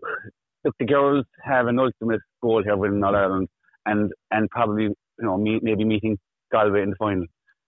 look, 0.64 0.76
the 0.80 0.86
girls 0.86 1.26
have 1.43 1.68
an 1.68 1.80
ultimate 1.80 2.22
goal 2.41 2.64
here 2.64 2.78
winning 2.78 3.04
All 3.04 3.16
Ireland, 3.16 3.48
and 3.86 4.12
and 4.32 4.50
probably 4.50 4.84
you 4.84 4.95
know 5.20 5.38
meet, 5.38 5.64
maybe 5.64 5.84
meeting 5.84 6.18
Galway 6.52 6.84
in 6.84 6.91
the 6.91 6.95
final. 6.98 7.26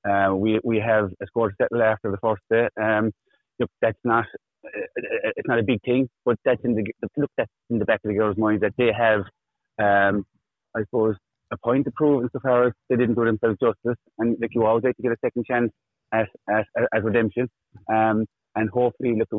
Uh, 0.07 0.35
we 0.35 0.59
we 0.63 0.79
have 0.79 1.11
a 1.21 1.27
score 1.27 1.49
to 1.49 1.55
settle 1.61 1.81
after 1.81 2.11
the 2.11 2.17
first 2.17 2.41
day. 2.49 2.67
Um, 2.81 3.11
look, 3.59 3.69
that's 3.81 3.99
not 4.03 4.25
it's 4.63 5.47
not 5.47 5.59
a 5.59 5.63
big 5.63 5.81
thing, 5.83 6.09
but 6.25 6.37
that's 6.45 6.61
in 6.63 6.75
the 6.75 6.83
look 7.17 7.31
that's 7.37 7.51
in 7.69 7.79
the 7.79 7.85
back 7.85 7.99
of 8.03 8.09
the 8.09 8.17
girls' 8.17 8.37
mind 8.37 8.61
that 8.61 8.73
they 8.77 8.91
have, 8.95 9.21
um, 9.79 10.25
I 10.75 10.81
suppose, 10.81 11.15
a 11.51 11.57
point 11.57 11.85
to 11.85 11.91
prove 11.91 12.23
insofar 12.23 12.67
as 12.67 12.73
they 12.89 12.95
didn't 12.95 13.15
do 13.15 13.25
themselves 13.25 13.57
justice. 13.61 13.97
And 14.17 14.37
like 14.41 14.51
you 14.53 14.65
always 14.65 14.83
like 14.83 14.95
to 14.97 15.03
get 15.03 15.11
a 15.11 15.17
second 15.23 15.45
chance 15.45 15.71
at, 16.13 16.27
at, 16.49 16.65
at 16.93 17.03
redemption. 17.03 17.49
Um, 17.91 18.25
and 18.55 18.69
hopefully, 18.69 19.17
look, 19.17 19.29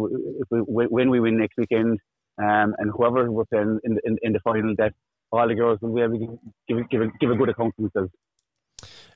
if 0.41 0.49
we, 0.51 0.85
when 0.87 1.11
we 1.11 1.21
win 1.21 1.39
next 1.39 1.57
weekend, 1.59 1.99
um, 2.39 2.75
and 2.79 2.91
whoever 2.97 3.31
we're 3.31 3.45
playing 3.47 3.79
in 3.85 3.99
in, 4.05 4.17
in 4.23 4.33
the 4.33 4.41
final, 4.41 4.75
that 4.79 4.95
all 5.33 5.47
the 5.47 5.55
girls 5.55 5.79
will 5.83 5.95
be 5.95 6.01
able 6.01 6.19
to 6.19 6.39
give, 6.69 6.89
give, 6.89 7.01
give 7.21 7.31
a 7.31 7.35
good 7.35 7.49
account 7.49 7.75
of 7.79 7.85
themselves. 7.93 8.13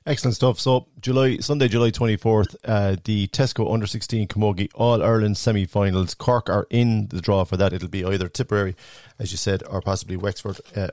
Excellent 0.05 0.35
stuff. 0.35 0.59
So 0.59 0.87
July 0.99 1.37
Sunday, 1.37 1.67
July 1.67 1.89
twenty 1.89 2.17
fourth, 2.17 2.55
uh, 2.65 2.97
the 3.03 3.27
Tesco 3.29 3.73
under 3.73 3.87
sixteen 3.87 4.27
Camogie 4.27 4.69
All 4.75 5.01
Ireland 5.01 5.37
semi 5.37 5.65
finals. 5.65 6.13
Cork 6.13 6.49
are 6.49 6.67
in 6.69 7.07
the 7.07 7.21
draw 7.21 7.43
for 7.45 7.57
that. 7.57 7.73
It'll 7.73 7.89
be 7.89 8.05
either 8.05 8.27
Tipperary, 8.27 8.75
as 9.17 9.31
you 9.31 9.37
said, 9.37 9.63
or 9.67 9.81
possibly 9.81 10.17
Wexford. 10.17 10.59
Uh, 10.75 10.89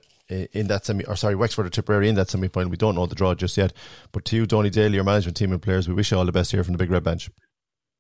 in 0.53 0.67
that 0.69 0.87
semi, 0.87 1.05
or 1.05 1.17
sorry, 1.17 1.35
Wexford 1.35 1.67
or 1.67 1.71
Tipperary 1.71 2.09
in 2.09 2.15
that 2.17 2.31
semi 2.31 2.49
final. 2.49 2.71
We 2.71 2.77
don't 2.77 2.95
know 2.95 3.07
the 3.07 3.15
draw 3.15 3.35
just 3.35 3.57
yet. 3.57 3.73
But 4.13 4.25
to 4.27 4.37
you, 4.37 4.47
Donie 4.47 4.71
Daly, 4.71 4.95
your 4.95 5.05
management 5.05 5.37
team 5.37 5.53
and 5.53 5.63
players, 5.63 5.89
we 5.89 5.95
wish 5.95 6.11
you 6.11 6.19
all 6.19 6.25
the 6.25 6.33
best 6.33 6.53
here 6.53 6.65
from 6.65 6.73
the 6.73 6.79
Big 6.79 6.91
Red 6.91 7.05
Bench. 7.05 7.31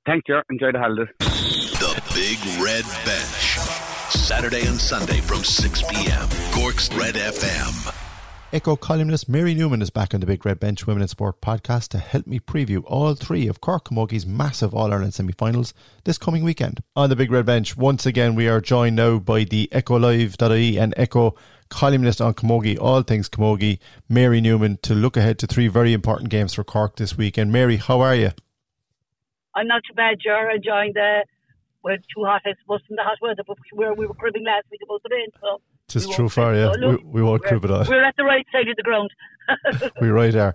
Thank 0.06 0.24
you. 0.28 0.40
Enjoy 0.50 0.72
the 0.72 0.78
holidays. 0.78 1.08
The 1.18 2.02
Big 2.14 2.38
Red 2.62 2.84
Bench. 3.04 3.58
Saturday 4.10 4.66
and 4.66 4.80
Sunday 4.80 5.20
from 5.20 5.44
6 5.44 5.82
p.m. 5.82 6.28
Cork's 6.52 6.92
Red 6.94 7.14
FM. 7.14 7.98
Echo 8.52 8.76
columnist 8.76 9.30
Mary 9.30 9.54
Newman 9.54 9.80
is 9.80 9.88
back 9.88 10.12
on 10.12 10.20
the 10.20 10.26
Big 10.26 10.44
Red 10.44 10.60
Bench 10.60 10.86
Women 10.86 11.00
in 11.00 11.08
Sport 11.08 11.40
podcast 11.40 11.88
to 11.88 11.98
help 11.98 12.26
me 12.26 12.38
preview 12.38 12.82
all 12.86 13.14
three 13.14 13.46
of 13.46 13.62
Cork 13.62 13.86
Camogie's 13.86 14.26
massive 14.26 14.74
All 14.74 14.92
Ireland 14.92 15.14
semi 15.14 15.32
finals 15.32 15.72
this 16.04 16.18
coming 16.18 16.44
weekend. 16.44 16.82
On 16.94 17.08
the 17.08 17.16
Big 17.16 17.30
Red 17.30 17.46
Bench, 17.46 17.78
once 17.78 18.04
again, 18.04 18.34
we 18.34 18.48
are 18.48 18.60
joined 18.60 18.96
now 18.96 19.18
by 19.18 19.44
the 19.44 19.70
Echo 19.72 19.98
Live.ie 19.98 20.78
and 20.78 20.92
Echo 20.98 21.34
columnist 21.72 22.20
on 22.20 22.34
Camogie, 22.34 22.78
all 22.80 23.02
things 23.02 23.28
Camogie, 23.28 23.78
Mary 24.08 24.40
Newman, 24.40 24.78
to 24.82 24.94
look 24.94 25.16
ahead 25.16 25.38
to 25.40 25.46
three 25.46 25.68
very 25.68 25.92
important 25.92 26.30
games 26.30 26.54
for 26.54 26.62
Cork 26.62 26.96
this 26.96 27.16
weekend. 27.16 27.50
Mary, 27.50 27.76
how 27.76 28.00
are 28.00 28.14
you? 28.14 28.30
I'm 29.54 29.66
not 29.66 29.82
too 29.88 29.94
bad, 29.94 30.18
Ger. 30.22 30.50
Enjoying 30.50 30.92
the 30.94 31.24
we're 31.82 31.96
too 31.96 32.24
hot, 32.24 32.42
I 32.44 32.54
suppose, 32.60 32.80
in 32.88 32.96
the 32.96 33.02
hot 33.02 33.18
weather, 33.20 33.42
but 33.46 33.56
we 33.72 33.84
were, 33.84 33.94
we 33.94 34.06
were 34.06 34.14
cribbing 34.14 34.44
last 34.44 34.66
week 34.70 34.80
about 34.84 35.02
the 35.02 35.08
rain, 35.10 35.28
so. 35.40 35.60
Just 35.88 36.12
true 36.12 36.28
far, 36.28 36.54
yeah. 36.54 36.72
we, 36.80 36.96
we 37.04 37.22
won't 37.22 37.42
crib 37.42 37.64
it 37.64 37.70
on. 37.70 37.86
We're 37.86 38.04
at 38.04 38.16
the 38.16 38.24
right 38.24 38.46
side 38.52 38.68
of 38.68 38.76
the 38.76 38.82
ground. 38.82 39.10
we 40.00 40.08
right 40.08 40.34
are. 40.34 40.54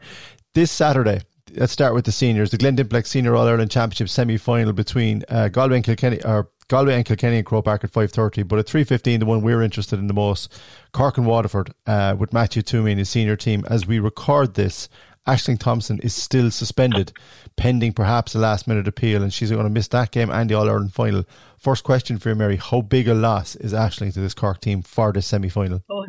This 0.53 0.71
Saturday, 0.71 1.21
let's 1.53 1.73
start 1.73 1.93
with 1.93 2.05
the 2.05 2.11
seniors. 2.11 2.51
The 2.51 2.57
Glen 2.57 2.75
Dimplex 2.75 3.07
Senior 3.07 3.35
All 3.35 3.47
Ireland 3.47 3.69
Championship 3.69 4.09
semi 4.09 4.37
final 4.37 4.73
between 4.73 5.23
uh, 5.29 5.49
Galway 5.49 5.75
and 5.75 5.85
Kilkenny, 5.85 6.23
or 6.23 6.49
Galway 6.69 6.95
and 6.95 7.05
Kilkenny 7.05 7.37
and 7.37 7.45
Croke 7.45 7.65
Park 7.65 7.83
at 7.83 7.91
five 7.91 8.11
thirty. 8.11 8.43
But 8.43 8.59
at 8.59 8.67
three 8.67 8.83
fifteen, 8.83 9.19
the 9.19 9.25
one 9.25 9.41
we're 9.41 9.61
interested 9.61 9.99
in 9.99 10.07
the 10.07 10.13
most, 10.13 10.51
Cork 10.91 11.17
and 11.17 11.25
Waterford, 11.25 11.73
uh, 11.85 12.15
with 12.17 12.33
Matthew 12.33 12.61
Twomey 12.61 12.91
and 12.91 12.99
his 12.99 13.09
senior 13.09 13.37
team. 13.37 13.63
As 13.69 13.87
we 13.87 13.99
record 13.99 14.55
this, 14.55 14.89
Ashling 15.27 15.59
Thompson 15.59 15.99
is 15.99 16.13
still 16.13 16.51
suspended, 16.51 17.13
pending 17.55 17.93
perhaps 17.93 18.35
a 18.35 18.39
last 18.39 18.67
minute 18.67 18.87
appeal, 18.87 19.23
and 19.23 19.33
she's 19.33 19.51
going 19.51 19.63
to 19.63 19.69
miss 19.69 19.87
that 19.89 20.11
game 20.11 20.29
and 20.29 20.49
the 20.49 20.55
All 20.55 20.69
Ireland 20.69 20.93
final. 20.93 21.23
First 21.57 21.83
question 21.83 22.17
for 22.17 22.29
you, 22.29 22.35
Mary: 22.35 22.57
How 22.57 22.81
big 22.81 23.07
a 23.07 23.13
loss 23.13 23.55
is 23.55 23.71
Ashling 23.71 24.13
to 24.13 24.19
this 24.19 24.33
Cork 24.33 24.59
team 24.59 24.81
for 24.81 25.13
this 25.13 25.27
semi 25.27 25.49
final? 25.49 25.83
Oh, 25.89 26.05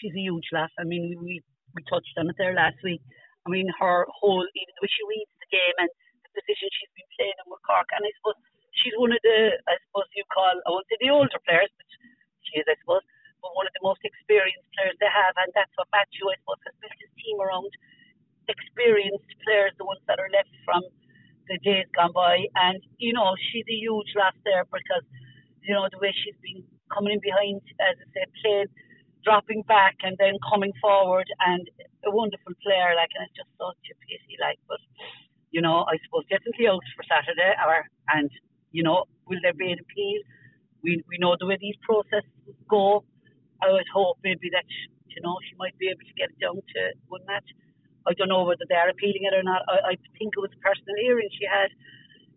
she's 0.00 0.14
a 0.14 0.20
huge 0.20 0.46
loss. 0.52 0.70
I 0.78 0.84
mean, 0.84 1.14
we 1.22 1.42
we 1.74 1.82
touched 1.84 2.14
on 2.18 2.28
it 2.28 2.34
there 2.38 2.54
last 2.54 2.76
week. 2.82 3.02
I 3.46 3.50
mean, 3.50 3.66
her 3.78 4.06
whole 4.10 4.42
even 4.42 4.74
the 4.74 4.82
way 4.82 4.90
she 4.90 5.06
reads 5.06 5.30
the 5.38 5.50
game 5.54 5.76
and 5.78 5.90
the 6.22 6.30
position 6.42 6.66
she's 6.70 6.92
been 6.98 7.10
playing 7.18 7.38
in 7.38 7.46
with 7.50 7.62
Cork, 7.66 7.86
and 7.94 8.02
I 8.02 8.10
suppose 8.18 8.38
she's 8.80 8.96
one 8.96 9.12
of 9.12 9.22
the 9.22 9.38
I 9.68 9.76
suppose 9.86 10.08
you 10.16 10.24
call 10.32 10.56
I 10.64 10.68
won't 10.72 10.88
say 10.88 10.98
the 11.00 11.12
older 11.12 11.40
players, 11.46 11.70
but 11.76 11.88
she 12.48 12.60
is 12.60 12.66
I 12.66 12.76
suppose, 12.80 13.04
but 13.44 13.54
one 13.54 13.68
of 13.68 13.74
the 13.76 13.84
most 13.84 14.02
experienced 14.02 14.66
players 14.74 14.96
they 14.98 15.12
have, 15.12 15.34
and 15.44 15.52
that's 15.54 15.72
what 15.78 15.92
Matthew 15.94 16.26
I 16.26 16.36
suppose 16.42 16.60
has 16.66 16.76
built 16.82 16.98
his 16.98 17.12
team 17.20 17.38
around 17.38 17.70
experienced 18.50 19.30
players, 19.46 19.72
the 19.78 19.86
ones 19.86 20.02
that 20.10 20.18
are 20.18 20.30
left 20.34 20.50
from 20.66 20.82
the 21.46 21.58
days 21.62 21.86
gone 21.94 22.12
by. 22.12 22.46
And, 22.58 22.82
you 22.98 23.12
know, 23.12 23.34
she's 23.50 23.66
a 23.70 23.78
huge 23.78 24.10
loss 24.18 24.34
there 24.44 24.66
because, 24.66 25.06
you 25.62 25.74
know, 25.74 25.86
the 25.90 26.02
way 26.02 26.14
she's 26.14 26.38
been 26.42 26.66
coming 26.90 27.18
in 27.18 27.22
behind, 27.22 27.62
as 27.78 27.98
I 27.98 28.06
said, 28.14 28.28
playing, 28.42 28.70
dropping 29.22 29.62
back 29.68 30.00
and 30.02 30.16
then 30.18 30.34
coming 30.50 30.72
forward 30.80 31.28
and 31.46 31.62
a 32.06 32.10
wonderful 32.10 32.54
player, 32.64 32.96
like, 32.98 33.12
and 33.14 33.28
it's 33.28 33.36
just 33.36 33.52
such 33.54 33.84
a 33.92 33.96
pity, 34.06 34.34
like, 34.40 34.58
but, 34.66 34.80
you 35.50 35.60
know, 35.60 35.84
I 35.86 35.98
suppose 36.06 36.24
definitely 36.30 36.66
out 36.66 36.82
for 36.96 37.04
Saturday 37.04 37.52
or, 37.66 37.84
and, 38.14 38.30
you 38.72 38.82
know, 38.82 39.04
will 39.26 39.38
there 39.42 39.54
be 39.54 39.72
an 39.72 39.78
appeal? 39.80 40.20
We, 40.82 41.04
we 41.08 41.18
know 41.18 41.36
the 41.38 41.46
way 41.46 41.58
these 41.60 41.76
processes 41.82 42.30
go. 42.68 43.04
I 43.60 43.70
would 43.72 43.88
hope 43.92 44.18
maybe 44.24 44.48
that, 44.52 44.64
you 45.08 45.20
know, 45.22 45.36
she 45.44 45.54
might 45.58 45.76
be 45.78 45.88
able 45.88 46.06
to 46.06 46.16
get 46.16 46.32
it 46.32 46.40
down 46.40 46.56
to 46.56 46.80
one 47.08 47.20
match. 47.26 47.44
I 48.08 48.14
don't 48.16 48.32
know 48.32 48.44
whether 48.44 48.64
they're 48.68 48.88
appealing 48.88 49.28
it 49.28 49.34
or 49.36 49.44
not. 49.44 49.62
I, 49.68 49.92
I 49.92 49.94
think 50.16 50.32
it 50.32 50.40
was 50.40 50.50
a 50.56 50.60
personal 50.64 50.96
hearing 51.02 51.28
she 51.36 51.44
had. 51.44 51.68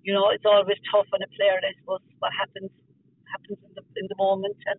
You 0.04 0.12
know, 0.12 0.30
it's 0.36 0.44
always 0.44 0.76
tough 0.92 1.08
on 1.16 1.24
a 1.24 1.30
player, 1.40 1.56
I 1.64 1.72
suppose, 1.80 2.04
what 2.20 2.32
happens 2.36 2.72
happens 3.32 3.58
in 3.66 3.72
the 3.74 3.82
in 3.98 4.06
the 4.10 4.16
moment 4.20 4.58
and 4.70 4.78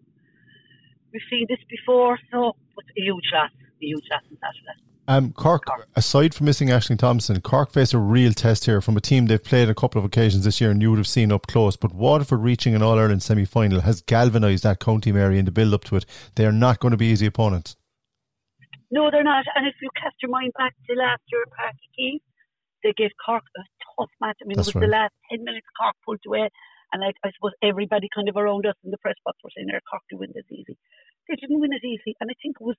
we've 1.15 1.27
seen 1.31 1.47
this 1.49 1.63
before, 1.71 2.19
so 2.31 2.55
it's 2.79 2.91
a 2.99 3.03
huge 3.03 3.31
loss. 3.33 3.51
A 3.83 3.87
huge 3.87 4.05
loss 4.11 4.23
on 4.31 4.37
Saturday. 4.43 4.94
Um, 5.07 5.33
Cork, 5.33 5.65
aside 5.97 6.35
from 6.35 6.47
missing 6.47 6.69
Ashling 6.69 6.99
Thompson, 6.99 7.41
Cork 7.43 7.73
face 7.73 7.93
a 7.93 7.99
real 7.99 8.33
test 8.33 8.65
here 8.65 8.81
from 8.81 8.97
a 8.97 9.01
team 9.01 9.27
they've 9.27 9.43
played 9.43 9.69
a 9.69 9.75
couple 9.75 9.99
of 9.99 10.05
occasions 10.05 10.45
this 10.45 10.61
year 10.61 10.71
and 10.71 10.81
you 10.81 10.91
would 10.91 10.99
have 10.99 11.07
seen 11.07 11.31
up 11.31 11.47
close. 11.47 11.77
But 11.77 11.95
Waterford 11.95 12.41
reaching 12.41 12.75
an 12.75 12.83
All 12.83 12.99
Ireland 12.99 13.23
semi 13.23 13.45
final 13.45 13.83
has 13.83 14.01
galvanised 14.01 14.65
that 14.65 14.81
county 14.81 15.13
Mary 15.13 15.39
in 15.39 15.45
the 15.45 15.51
build 15.51 15.75
up 15.75 15.85
to 15.85 15.97
it. 15.97 16.07
They 16.37 16.47
are 16.47 16.53
not 16.53 16.81
going 16.81 16.93
to 16.93 16.97
be 16.97 17.07
easy 17.07 17.27
opponents. 17.27 17.77
No, 18.91 19.11
they're 19.11 19.25
not. 19.25 19.45
And 19.55 19.67
if 19.67 19.75
you 19.83 19.91
cast 20.01 20.17
your 20.23 20.31
mind 20.31 20.53
back 20.57 20.73
to 20.89 20.95
last 20.95 21.23
year 21.31 21.43
at 21.43 21.53
Páirc 21.53 21.77
Uí 22.01 22.21
they 22.85 22.93
gave 22.93 23.11
Cork 23.17 23.43
a 23.57 23.65
tough 23.97 24.13
match. 24.21 24.37
I 24.39 24.47
mean, 24.47 24.61
That's 24.61 24.69
it 24.69 24.77
was 24.77 24.85
right. 24.85 24.87
the 24.87 24.93
last 24.93 25.17
10 25.33 25.43
minutes 25.43 25.67
Cork 25.73 25.97
pulled 26.05 26.23
away. 26.29 26.53
And 26.93 27.03
I, 27.03 27.11
I 27.25 27.33
suppose 27.35 27.57
everybody 27.65 28.07
kind 28.15 28.29
of 28.29 28.37
around 28.37 28.69
us 28.69 28.77
in 28.85 28.93
the 28.93 29.01
press 29.01 29.19
box 29.25 29.41
were 29.43 29.51
saying, 29.51 29.67
"They're 29.67 29.83
Cork 29.83 30.05
to 30.13 30.21
win 30.21 30.31
this 30.31 30.47
easy." 30.53 30.79
They 31.27 31.35
didn't 31.35 31.59
win 31.59 31.73
it 31.73 31.83
easy. 31.83 32.15
And 32.21 32.31
I 32.31 32.37
think 32.39 32.61
it 32.61 32.63
was, 32.63 32.77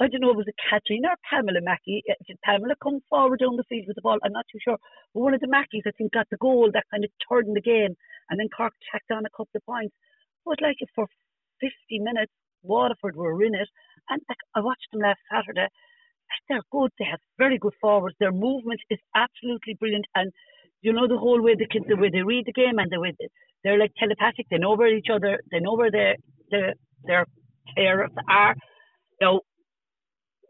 I 0.00 0.08
don't 0.08 0.20
know, 0.20 0.30
it 0.30 0.36
was 0.36 0.48
a 0.48 0.56
Katrina 0.70 1.08
or 1.08 1.20
Pamela 1.30 1.60
Mackey. 1.62 2.02
Uh, 2.10 2.14
did 2.26 2.40
Pamela 2.44 2.74
come 2.82 3.00
forward 3.08 3.40
down 3.40 3.56
the 3.56 3.64
field 3.68 3.86
with 3.88 3.96
the 3.96 4.02
ball? 4.02 4.18
I'm 4.24 4.32
not 4.32 4.46
too 4.52 4.58
sure. 4.62 4.78
But 5.14 5.20
one 5.20 5.34
of 5.34 5.40
the 5.40 5.48
Mackeys, 5.48 5.86
I 5.86 5.92
think, 5.96 6.12
got 6.12 6.28
the 6.30 6.36
goal 6.38 6.70
that 6.74 6.84
kind 6.90 7.04
of 7.04 7.10
turned 7.28 7.56
the 7.56 7.62
game. 7.62 7.96
And 8.30 8.40
then 8.40 8.48
Cork 8.54 8.74
tacked 8.92 9.10
on 9.10 9.24
a 9.26 9.30
couple 9.30 9.56
of 9.56 9.64
points. 9.66 9.94
But 10.44 10.60
like 10.62 10.76
it 10.80 10.90
for 10.94 11.06
50 11.60 11.72
minutes, 12.00 12.32
Waterford 12.62 13.16
were 13.16 13.42
in 13.42 13.54
it. 13.54 13.68
And 14.10 14.20
like, 14.28 14.38
I 14.54 14.60
watched 14.60 14.88
them 14.92 15.02
last 15.02 15.20
Saturday. 15.32 15.68
They're 16.48 16.62
good. 16.72 16.90
They 16.98 17.06
have 17.10 17.20
very 17.38 17.58
good 17.58 17.74
forwards. 17.80 18.16
Their 18.20 18.32
movement 18.32 18.80
is 18.90 18.98
absolutely 19.14 19.74
brilliant. 19.78 20.06
And 20.14 20.32
you 20.82 20.92
know 20.92 21.08
the 21.08 21.18
whole 21.18 21.42
way 21.42 21.54
the 21.56 21.66
kids, 21.66 21.86
the 21.88 21.96
way 21.96 22.10
they 22.10 22.22
read 22.22 22.46
the 22.46 22.52
game 22.52 22.78
and 22.78 22.90
the 22.90 23.00
way 23.00 23.14
they, 23.18 23.28
they're 23.64 23.78
like 23.78 23.92
telepathic. 23.98 24.46
They 24.50 24.58
know 24.58 24.76
where 24.76 24.94
each 24.94 25.08
other. 25.12 25.40
They 25.50 25.60
know 25.60 25.74
where 25.74 25.90
their 25.90 26.16
their 26.50 26.74
their 27.04 27.26
players 27.74 28.10
are. 28.28 28.54
Now, 29.20 29.40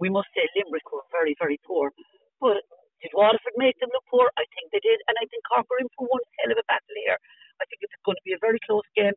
we 0.00 0.10
must 0.10 0.28
say 0.36 0.44
Limerick 0.56 0.86
were 0.92 1.04
very 1.12 1.34
very 1.40 1.58
poor, 1.66 1.92
but 2.40 2.62
did 3.02 3.12
Waterford 3.14 3.56
make 3.58 3.78
them 3.80 3.90
look 3.94 4.06
poor? 4.10 4.28
I 4.38 4.44
think 4.56 4.72
they 4.72 4.82
did, 4.82 5.00
and 5.08 5.16
I 5.20 5.26
think 5.30 5.44
Cork 5.48 5.66
are 5.70 5.80
in 5.82 5.88
for 5.96 6.08
one 6.08 6.24
hell 6.42 6.52
of 6.52 6.58
a 6.60 6.66
battle 6.68 6.96
here. 7.04 7.18
I 7.60 7.64
think 7.68 7.84
it's 7.84 7.94
going 8.06 8.16
to 8.18 8.26
be 8.26 8.34
a 8.36 8.42
very 8.42 8.60
close 8.66 8.86
game, 8.96 9.16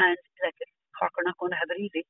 and 0.00 0.18
like 0.44 0.56
Cork 0.98 1.12
are 1.20 1.26
not 1.28 1.38
going 1.38 1.52
to 1.54 1.60
have 1.60 1.70
it 1.72 1.80
easy. 1.82 2.04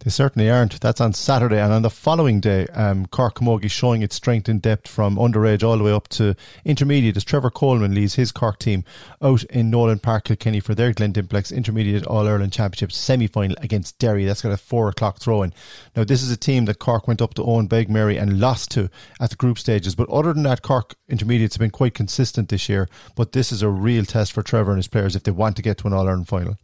They 0.00 0.10
certainly 0.10 0.50
aren't. 0.50 0.80
That's 0.80 1.00
on 1.00 1.12
Saturday. 1.12 1.60
And 1.60 1.72
on 1.72 1.82
the 1.82 1.90
following 1.90 2.40
day, 2.40 2.66
um, 2.68 3.06
Cork 3.06 3.34
Camogie 3.34 3.70
showing 3.70 4.02
its 4.02 4.16
strength 4.16 4.48
in 4.48 4.58
depth 4.58 4.88
from 4.88 5.16
underage 5.16 5.62
all 5.62 5.76
the 5.76 5.84
way 5.84 5.92
up 5.92 6.08
to 6.08 6.34
intermediate 6.64 7.16
as 7.16 7.24
Trevor 7.24 7.50
Coleman 7.50 7.94
leads 7.94 8.14
his 8.14 8.32
Cork 8.32 8.58
team 8.58 8.84
out 9.20 9.44
in 9.44 9.70
Nowlan 9.70 9.98
Park, 9.98 10.24
Kilkenny 10.24 10.60
for 10.60 10.74
their 10.74 10.92
Glen 10.92 11.12
Dimplex 11.12 11.54
Intermediate 11.54 12.06
All 12.06 12.26
Ireland 12.26 12.52
Championship 12.52 12.92
semi 12.92 13.26
final 13.26 13.56
against 13.60 13.98
Derry. 13.98 14.24
That's 14.24 14.42
got 14.42 14.52
a 14.52 14.56
four 14.56 14.88
o'clock 14.88 15.18
throw 15.18 15.42
in. 15.42 15.52
Now, 15.94 16.04
this 16.04 16.22
is 16.22 16.30
a 16.30 16.36
team 16.36 16.64
that 16.64 16.78
Cork 16.78 17.06
went 17.06 17.20
up 17.20 17.34
to 17.34 17.42
Owenbeg 17.42 17.88
Mary 17.88 18.16
and 18.16 18.40
lost 18.40 18.70
to 18.72 18.88
at 19.20 19.30
the 19.30 19.36
group 19.36 19.58
stages. 19.58 19.94
But 19.94 20.08
other 20.08 20.32
than 20.32 20.44
that, 20.44 20.62
Cork 20.62 20.94
Intermediates 21.08 21.56
have 21.56 21.60
been 21.60 21.70
quite 21.70 21.94
consistent 21.94 22.48
this 22.48 22.68
year. 22.68 22.88
But 23.16 23.32
this 23.32 23.52
is 23.52 23.62
a 23.62 23.68
real 23.68 24.04
test 24.04 24.32
for 24.32 24.42
Trevor 24.42 24.70
and 24.70 24.78
his 24.78 24.88
players 24.88 25.14
if 25.14 25.24
they 25.24 25.30
want 25.30 25.56
to 25.56 25.62
get 25.62 25.78
to 25.78 25.86
an 25.86 25.92
All 25.92 26.06
Ireland 26.06 26.28
final. 26.28 26.56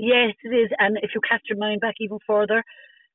Yes, 0.00 0.34
it 0.42 0.48
is. 0.48 0.70
And 0.78 0.96
if 1.02 1.10
you 1.14 1.20
cast 1.20 1.48
your 1.48 1.58
mind 1.58 1.80
back 1.80 1.94
even 2.00 2.18
further, 2.26 2.64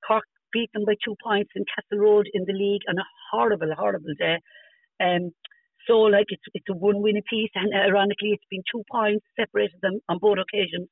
Cork 0.08 0.24
beat 0.54 0.70
them 0.74 0.86
by 0.86 0.94
two 1.04 1.16
points 1.24 1.52
in 1.56 1.66
Castle 1.66 2.04
Road 2.06 2.28
in 2.34 2.46
the 2.46 2.54
league 2.54 2.82
on 2.88 2.98
a 2.98 3.04
horrible, 3.32 3.74
horrible 3.76 4.14
day. 4.18 4.38
Um, 5.02 5.32
so, 5.88 6.00
like, 6.02 6.28
it's, 6.30 6.44
it's 6.54 6.70
a 6.70 6.74
one 6.74 7.02
win 7.02 7.18
apiece, 7.18 7.52
and 7.56 7.74
ironically, 7.74 8.32
it's 8.34 8.50
been 8.50 8.64
two 8.72 8.84
points 8.92 9.26
separated 9.40 9.80
them 9.82 10.00
on 10.10 10.20
both 10.20 10.38
occasions. 10.38 10.88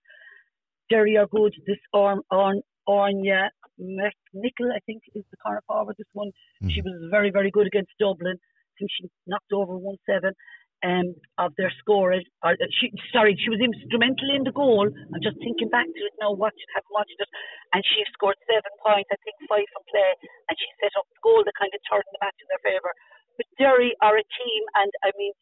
Derry 0.89 1.18
are 1.18 1.28
good. 1.28 1.54
This 1.66 1.78
on 1.94 2.22
on 2.30 2.62
Anya 2.88 3.50
McNichol, 3.80 4.70
I 4.76 4.80
think, 4.86 5.02
is 5.16 5.24
the 5.32 5.38
corner 5.38 5.64
forward. 5.68 5.96
This 5.98 6.08
one, 6.14 6.32
mm. 6.64 6.70
she 6.70 6.82
was 6.82 6.94
very, 7.10 7.32
very 7.32 7.50
good 7.50 7.68
against 7.68 7.91
Dublin. 8.00 8.38
I 8.38 8.74
think 8.78 8.91
she 8.91 9.10
knocked 9.26 9.54
over 9.54 9.78
one 9.78 9.98
seven 10.08 10.34
um, 10.84 11.16
of 11.40 11.56
their 11.56 11.72
score. 11.80 12.14
Uh, 12.14 12.56
she, 12.76 12.92
sorry, 13.16 13.40
she 13.40 13.50
was 13.50 13.64
instrumental 13.64 14.30
in 14.36 14.44
the 14.44 14.52
goal. 14.52 14.86
I'm 14.86 15.24
just 15.24 15.40
thinking 15.40 15.72
back 15.72 15.88
to 15.88 16.02
it 16.04 16.16
now, 16.20 16.36
watch, 16.36 16.60
have 16.76 16.86
watched 16.92 17.16
it. 17.18 17.30
And 17.72 17.82
she 17.88 18.04
scored 18.12 18.36
seven 18.46 18.74
points, 18.84 19.10
I 19.10 19.18
think 19.24 19.36
five 19.48 19.68
from 19.72 19.84
play, 19.88 20.12
and 20.52 20.56
she 20.60 20.68
set 20.84 20.94
up 21.00 21.08
the 21.08 21.24
goal 21.24 21.42
that 21.48 21.56
kind 21.56 21.72
of 21.72 21.82
turned 21.88 22.08
the 22.12 22.20
match 22.20 22.38
in 22.38 22.48
their 22.52 22.64
favour. 22.64 22.92
But 23.40 23.48
Derry 23.58 23.96
are 24.04 24.20
a 24.20 24.26
team, 24.28 24.62
and 24.76 24.92
I 25.02 25.16
mean, 25.18 25.34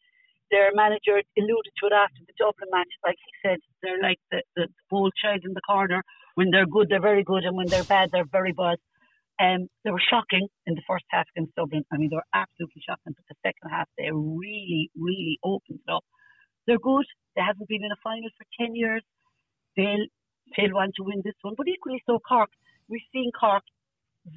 their 0.54 0.70
manager 0.72 1.20
alluded 1.36 1.74
to 1.80 1.86
it 1.90 1.94
after 1.96 2.22
the 2.24 2.36
Dublin 2.38 2.70
match. 2.70 2.92
Like 3.04 3.18
he 3.18 3.32
said, 3.42 3.58
they're 3.82 4.00
like 4.00 4.20
the, 4.30 4.40
the 4.56 4.68
old 4.94 5.12
child 5.18 5.42
in 5.44 5.52
the 5.52 5.64
corner. 5.66 6.00
When 6.34 6.48
they're 6.48 6.70
good, 6.70 6.88
they're 6.88 7.04
very 7.04 7.24
good, 7.24 7.44
and 7.44 7.56
when 7.56 7.68
they're 7.68 7.84
bad, 7.84 8.08
they're 8.12 8.28
very 8.30 8.52
bad. 8.52 8.78
Um, 9.40 9.68
they 9.84 9.90
were 9.90 10.02
shocking 10.02 10.46
in 10.66 10.74
the 10.74 10.82
first 10.86 11.04
half 11.10 11.26
against 11.34 11.54
Dublin. 11.54 11.84
I 11.92 11.96
mean, 11.96 12.10
they 12.10 12.16
were 12.16 12.34
absolutely 12.34 12.82
shocking. 12.86 13.14
But 13.16 13.24
the 13.28 13.34
second 13.42 13.70
half, 13.70 13.88
they 13.98 14.10
really, 14.12 14.90
really 14.96 15.38
opened 15.42 15.80
it 15.86 15.92
up. 15.92 16.04
They're 16.66 16.78
good. 16.78 17.06
They 17.34 17.42
haven't 17.42 17.68
been 17.68 17.82
in 17.82 17.90
a 17.90 18.00
final 18.04 18.28
for 18.36 18.46
10 18.60 18.76
years. 18.76 19.02
They'll, 19.76 20.06
they'll 20.56 20.74
want 20.74 20.94
to 20.96 21.04
win 21.04 21.22
this 21.24 21.34
one. 21.42 21.54
But 21.56 21.68
equally 21.68 22.02
so, 22.06 22.18
Cork. 22.20 22.50
We've 22.88 23.08
seen 23.12 23.30
Cork 23.32 23.64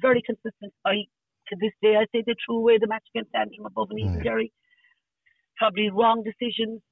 very 0.00 0.22
consistent. 0.22 0.72
I 0.84 1.06
to 1.48 1.56
this 1.60 1.72
day, 1.82 1.94
I 1.96 2.06
say 2.10 2.22
they 2.26 2.34
threw 2.44 2.58
away 2.58 2.78
the 2.78 2.86
match 2.86 3.04
against 3.14 3.34
Antrim 3.34 3.66
above 3.66 3.90
and 3.90 4.00
even 4.00 4.22
Derry. 4.22 4.52
Probably 5.56 5.90
wrong 5.90 6.24
decisions, 6.24 6.82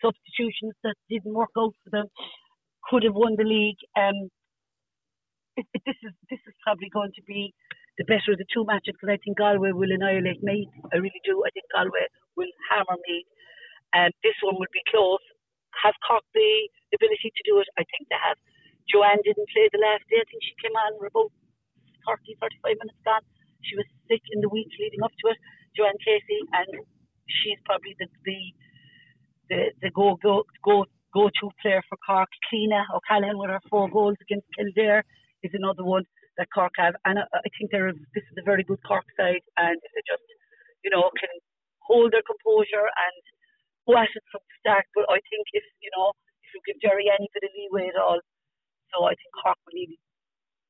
substitutions 0.00 0.72
that 0.82 0.94
didn't 1.10 1.34
work 1.34 1.50
out 1.58 1.74
for 1.84 1.90
them. 1.90 2.06
Could 2.88 3.04
have 3.04 3.14
won 3.14 3.36
the 3.36 3.44
league. 3.44 3.78
Um, 3.96 4.30
this 5.86 5.98
is 6.00 6.14
this 6.32 6.40
is 6.48 6.54
probably 6.64 6.88
going 6.88 7.12
to 7.12 7.24
be 7.28 7.52
the 8.00 8.08
better 8.08 8.32
of 8.32 8.40
the 8.40 8.48
two 8.48 8.64
matches 8.64 8.96
because 8.96 9.12
I 9.12 9.20
think 9.20 9.36
Galway 9.36 9.76
will 9.76 9.92
annihilate 9.92 10.40
Meath. 10.40 10.72
I 10.92 10.96
really 10.96 11.20
do. 11.28 11.44
I 11.44 11.52
think 11.52 11.68
Galway 11.68 12.08
will 12.36 12.48
hammer 12.72 12.96
Meath. 13.04 13.28
And 13.92 14.08
um, 14.08 14.20
this 14.24 14.36
one 14.40 14.56
would 14.56 14.72
be 14.72 14.80
close. 14.88 15.20
Have 15.84 15.92
Cork 16.00 16.24
the 16.32 16.52
ability 16.96 17.28
to 17.28 17.42
do 17.44 17.60
it? 17.60 17.68
I 17.76 17.84
think 17.84 18.08
they 18.08 18.16
have. 18.16 18.40
Joanne 18.88 19.20
didn't 19.20 19.48
play 19.52 19.68
the 19.68 19.84
last 19.84 20.08
day. 20.08 20.16
I 20.16 20.24
think 20.24 20.40
she 20.40 20.56
came 20.64 20.72
on 20.72 20.96
about 21.04 21.28
30, 22.08 22.40
35 22.40 22.80
minutes 22.80 23.00
gone. 23.04 23.24
She 23.60 23.76
was 23.76 23.84
sick 24.08 24.24
in 24.32 24.40
the 24.40 24.48
weeks 24.48 24.72
leading 24.80 25.04
up 25.04 25.12
to 25.12 25.36
it. 25.36 25.38
Joanne 25.76 26.00
Casey, 26.00 26.40
and 26.56 26.80
she's 27.28 27.60
probably 27.68 27.92
the 28.00 28.08
the 28.24 28.40
the, 29.52 29.60
the 29.84 29.90
go 29.92 30.16
go 30.16 30.48
go 30.64 30.88
go 31.12 31.28
to 31.28 31.44
player 31.60 31.84
for 31.92 32.00
Cork. 32.00 32.32
Cliona 32.48 32.88
O'Callaghan 32.88 33.36
with 33.36 33.52
her 33.52 33.60
four 33.68 33.92
goals 33.92 34.16
against 34.24 34.48
Kildare 34.56 35.04
is 35.44 35.52
another 35.54 35.84
one 35.84 36.04
that 36.38 36.48
Cork 36.54 36.72
have, 36.78 36.94
and 37.04 37.18
I, 37.20 37.24
I 37.34 37.48
think 37.58 37.70
they're 37.70 37.92
this 37.92 38.26
is 38.26 38.36
a 38.38 38.46
very 38.46 38.64
good 38.64 38.80
Cork 38.86 39.06
side, 39.18 39.42
and 39.58 39.76
if 39.78 39.90
they 39.94 40.04
just 40.08 40.26
you 40.84 40.90
know 40.90 41.10
can 41.18 41.32
hold 41.84 42.12
their 42.12 42.26
composure 42.26 42.86
and 42.88 43.16
go 43.88 43.98
at 43.98 44.10
it 44.12 44.24
from 44.32 44.42
the 44.44 44.56
start. 44.62 44.86
But 44.94 45.06
I 45.10 45.20
think 45.30 45.44
if 45.54 45.64
you 45.82 45.90
know 45.96 46.12
if 46.44 46.48
you 46.54 46.60
give 46.66 46.80
Derry 46.82 47.08
any 47.12 47.28
bit 47.34 47.46
of 47.46 47.52
leeway 47.56 47.90
at 47.92 48.00
all, 48.00 48.20
so 48.94 49.04
I 49.06 49.14
think 49.18 49.32
Cork 49.42 49.58
will 49.66 49.76
need 49.78 49.98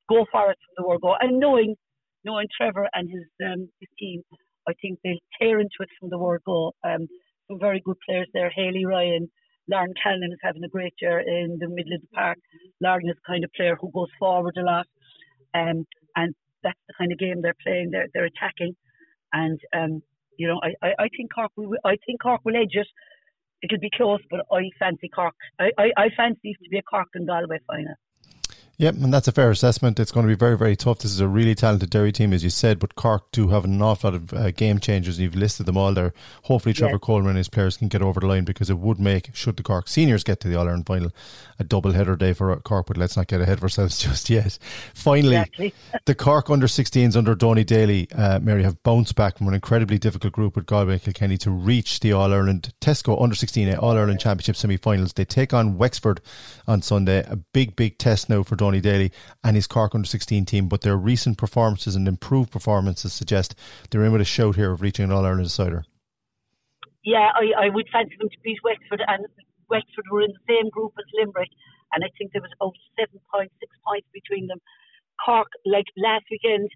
go 0.09 0.27
for 0.33 0.51
it 0.53 0.59
from 0.64 0.75
the 0.79 0.89
word 0.89 1.03
go, 1.03 1.16
and 1.20 1.41
knowing 1.41 1.77
knowing 2.25 2.49
Trevor 2.57 2.89
and 2.95 3.11
his 3.11 3.27
um, 3.47 3.68
his 3.81 3.91
team, 3.99 4.23
I 4.68 4.73
think 4.83 5.01
they'll 5.05 5.23
tear 5.41 5.61
into 5.61 5.81
it 5.81 5.91
from 6.01 6.11
the 6.11 6.18
word 6.18 6.43
go. 6.47 6.73
Um, 6.85 7.09
some 7.49 7.59
very 7.61 7.83
good 7.85 7.97
players 8.07 8.29
there. 8.35 8.51
Haley 8.51 8.87
Ryan, 8.87 9.31
Lauren 9.68 9.94
Callan 10.02 10.32
is 10.32 10.38
having 10.42 10.64
a 10.64 10.68
great 10.68 10.94
year 11.00 11.20
in 11.20 11.58
the 11.60 11.68
middle 11.68 11.94
of 11.94 12.00
the 12.00 12.06
park. 12.14 12.38
Lauren 12.80 13.08
is 13.08 13.16
the 13.16 13.32
kind 13.32 13.44
of 13.44 13.52
player 13.52 13.76
who 13.80 13.90
goes 13.92 14.08
forward 14.18 14.56
a 14.58 14.62
lot, 14.62 14.86
um, 15.54 15.86
and 16.16 16.34
that's 16.62 16.78
the 16.88 16.94
kind 16.98 17.12
of 17.12 17.18
game 17.18 17.42
they're 17.42 17.62
playing. 17.62 17.90
They're 17.90 18.08
they're 18.12 18.26
attacking, 18.26 18.74
and 19.32 19.60
um, 19.74 20.02
you 20.36 20.48
know 20.48 20.60
I, 20.62 20.86
I, 20.86 20.92
I 21.04 21.08
think 21.16 21.32
Cork 21.34 21.52
will 21.56 21.76
I 21.84 21.96
think 22.06 22.22
Cork 22.22 22.40
will 22.44 22.56
edge 22.56 22.74
it. 22.74 22.88
It'll 23.62 23.78
be 23.78 23.90
close, 23.94 24.20
but 24.28 24.40
I 24.50 24.70
fancy 24.78 25.08
Cork. 25.08 25.34
I, 25.60 25.70
I, 25.78 25.90
I 25.96 26.08
fancy 26.16 26.50
it 26.50 26.64
to 26.64 26.70
be 26.70 26.78
a 26.78 26.82
Cork 26.82 27.08
and 27.14 27.28
Galway 27.28 27.58
final. 27.66 27.94
Yep, 28.79 28.95
and 28.95 29.12
that's 29.12 29.29
a 29.29 29.33
fair 29.33 29.51
assessment. 29.51 30.01
It's 30.01 30.11
going 30.11 30.27
to 30.27 30.33
be 30.33 30.37
very, 30.37 30.57
very 30.57 30.77
tough. 30.77 31.01
This 31.01 31.12
is 31.12 31.20
a 31.20 31.29
really 31.29 31.55
talented 31.55 31.91
Derry 31.91 32.11
team, 32.11 32.33
as 32.33 32.43
you 32.43 32.49
said, 32.49 32.79
but 32.79 32.95
Cork 32.95 33.31
do 33.31 33.49
have 33.49 33.64
an 33.64 33.81
awful 33.83 34.11
lot 34.11 34.16
of 34.16 34.33
uh, 34.33 34.51
game 34.51 34.81
changers. 34.81 35.18
And 35.18 35.25
you've 35.25 35.37
listed 35.37 35.66
them 35.66 35.77
all 35.77 35.93
there. 35.93 36.14
Hopefully, 36.45 36.73
Trevor 36.73 36.95
yes. 36.95 37.01
Coleman 37.03 37.31
and 37.31 37.37
his 37.37 37.51
players 37.51 37.77
can 37.77 37.89
get 37.89 38.01
over 38.01 38.20
the 38.20 38.27
line 38.27 38.45
because 38.45 38.70
it 38.70 38.79
would 38.79 38.99
make, 38.99 39.29
should 39.35 39.59
the 39.59 39.62
Cork 39.62 39.89
seniors 39.89 40.25
get 40.25 40.41
to 40.41 40.49
the 40.49 40.57
All 40.57 40.66
Ireland 40.66 40.87
final, 40.87 41.12
a 41.59 41.64
double 41.64 41.93
header 41.93 42.16
day 42.16 42.33
for 42.33 42.57
Cork. 42.61 42.87
But 42.87 42.97
let's 42.97 43.16
not 43.16 43.27
get 43.27 43.43
ahead 43.43 43.59
of 43.59 43.62
ourselves 43.62 43.99
just 44.03 44.31
yet. 44.31 44.59
Finally, 44.95 45.37
exactly. 45.37 45.75
the 46.07 46.14
Cork 46.14 46.49
under 46.49 46.66
16s 46.66 47.14
under 47.14 47.35
Donie 47.35 47.64
Daly, 47.64 48.09
uh, 48.16 48.41
Mary, 48.41 48.62
have 48.62 48.83
bounced 48.83 49.14
back 49.14 49.37
from 49.37 49.49
an 49.49 49.55
incredibly 49.55 49.99
difficult 49.99 50.33
group 50.33 50.57
with 50.57 50.64
Galway 50.64 50.95
and 50.95 51.03
Kilkenny 51.03 51.37
to 51.39 51.51
reach 51.51 52.01
the 52.01 52.14
All 52.14 52.33
Ireland 52.33 52.73
Tesco 52.81 53.23
under 53.23 53.37
16 53.37 53.75
All 53.75 53.99
Ireland 53.99 54.18
Championship 54.18 54.57
semi 54.57 54.79
finals. 54.79 55.12
They 55.12 55.27
take 55.27 55.53
on 55.53 55.77
Wexford 55.77 56.23
on 56.66 56.81
Sunday. 56.81 57.23
A 57.29 57.37
big, 57.37 57.77
big 57.77 57.99
test 57.99 58.31
now 58.31 58.43
for 58.43 58.57
Donie 58.62 58.80
Daly. 58.80 59.10
And 59.42 59.56
his 59.56 59.66
Cork 59.66 59.92
under 59.92 60.06
16 60.06 60.46
team, 60.46 60.68
but 60.68 60.82
their 60.82 60.96
recent 60.96 61.36
performances 61.36 61.96
and 61.96 62.06
improved 62.06 62.52
performances 62.52 63.12
suggest 63.12 63.56
they're 63.90 64.04
in 64.04 64.12
with 64.12 64.20
a 64.20 64.24
shout 64.24 64.54
here 64.54 64.70
of 64.70 64.82
reaching 64.82 65.04
an 65.04 65.10
All 65.10 65.26
Ireland 65.26 65.42
decider. 65.42 65.84
Yeah, 67.02 67.34
I, 67.34 67.66
I 67.66 67.68
would 67.74 67.88
fancy 67.92 68.14
them 68.20 68.30
to 68.30 68.38
beat 68.44 68.58
Wexford, 68.62 69.02
and 69.08 69.26
Wexford 69.68 70.06
were 70.12 70.22
in 70.22 70.30
the 70.30 70.44
same 70.46 70.70
group 70.70 70.92
as 70.96 71.04
Limerick, 71.18 71.50
and 71.92 72.04
I 72.04 72.08
think 72.16 72.30
there 72.30 72.40
was 72.40 72.54
about 72.54 72.78
seven 72.94 73.18
points, 73.34 73.52
six 73.58 73.74
points 73.82 74.06
between 74.14 74.46
them. 74.46 74.62
Cork, 75.18 75.48
like 75.66 75.90
last 75.98 76.24
weekend, 76.30 76.70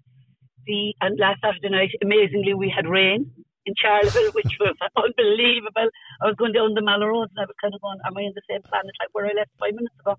the 0.65 0.91
and 0.99 1.17
last 1.17 1.39
Saturday 1.39 1.71
night, 1.71 1.95
amazingly 2.03 2.53
we 2.53 2.67
had 2.67 2.85
rain 2.85 3.31
in 3.67 3.73
Charleville, 3.79 4.35
which 4.35 4.51
was 4.59 4.75
unbelievable. 4.99 5.87
I 6.19 6.27
was 6.27 6.35
going 6.35 6.51
down 6.51 6.73
the 6.73 6.83
Mallow 6.83 7.07
Road 7.07 7.31
and 7.31 7.39
I 7.39 7.47
was 7.47 7.55
kind 7.61 7.75
of 7.75 7.79
going, 7.79 7.99
am 8.03 8.17
I 8.17 8.27
in 8.27 8.35
the 8.35 8.43
same 8.49 8.63
planet 8.63 8.91
like 8.99 9.11
where 9.15 9.27
I 9.27 9.35
left 9.35 9.51
five 9.59 9.75
minutes 9.75 9.95
ago? 10.03 10.15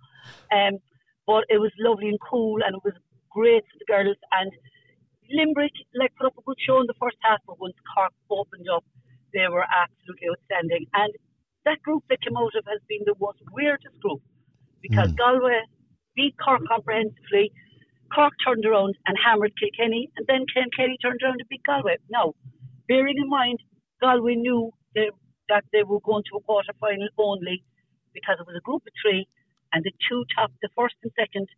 Um, 0.53 0.81
but 1.29 1.45
it 1.53 1.61
was 1.61 1.71
lovely 1.77 2.09
and 2.09 2.19
cool, 2.25 2.57
and 2.65 2.73
it 2.73 2.81
was 2.83 2.97
great 3.29 3.61
for 3.69 3.77
the 3.77 3.85
girls. 3.85 4.17
And 4.33 4.51
Limerick, 5.29 5.77
like, 5.93 6.17
put 6.17 6.33
up 6.33 6.41
a 6.41 6.43
good 6.49 6.57
show 6.57 6.81
in 6.81 6.89
the 6.89 6.97
first 6.97 7.21
half, 7.21 7.45
but 7.47 7.61
once 7.61 7.77
Cork 7.93 8.17
opened 8.33 8.65
up, 8.73 8.83
they 9.37 9.45
were 9.53 9.69
absolutely 9.69 10.33
outstanding. 10.33 10.89
And 10.97 11.13
that 11.69 11.85
group 11.85 12.09
that 12.09 12.25
came 12.25 12.33
out 12.41 12.57
of 12.57 12.65
has 12.65 12.81
been 12.89 13.05
the 13.05 13.13
most 13.21 13.45
weirdest 13.53 14.01
group 14.01 14.25
because 14.81 15.13
mm. 15.13 15.21
Galway 15.21 15.61
beat 16.17 16.33
Cork 16.41 16.65
comprehensively. 16.65 17.53
Cork 18.09 18.33
turned 18.41 18.65
around 18.65 18.97
and 19.05 19.21
hammered 19.21 19.53
Kilkenny, 19.61 20.09
and 20.17 20.25
then 20.33 20.49
Kilkenny 20.49 20.97
turned 20.97 21.21
around 21.21 21.45
and 21.45 21.49
beat 21.53 21.61
Galway. 21.69 22.01
Now, 22.09 22.33
bearing 22.89 23.21
in 23.21 23.29
mind, 23.29 23.61
Galway 24.01 24.41
knew 24.41 24.73
they, 24.97 25.13
that 25.53 25.69
they 25.77 25.85
were 25.85 26.01
going 26.01 26.25
to 26.33 26.41
a 26.41 26.43
quarter 26.49 26.73
final 26.81 27.13
only 27.21 27.61
because 28.17 28.41
it 28.41 28.49
was 28.49 28.57
a 28.57 28.65
group 28.65 28.81
of 28.89 28.97
three 29.05 29.29
and 29.73 29.85
the 29.85 29.93
two 30.09 30.25
top, 30.35 30.51
the 30.63 30.69
first 30.77 30.95
and 31.03 31.13
second, 31.19 31.49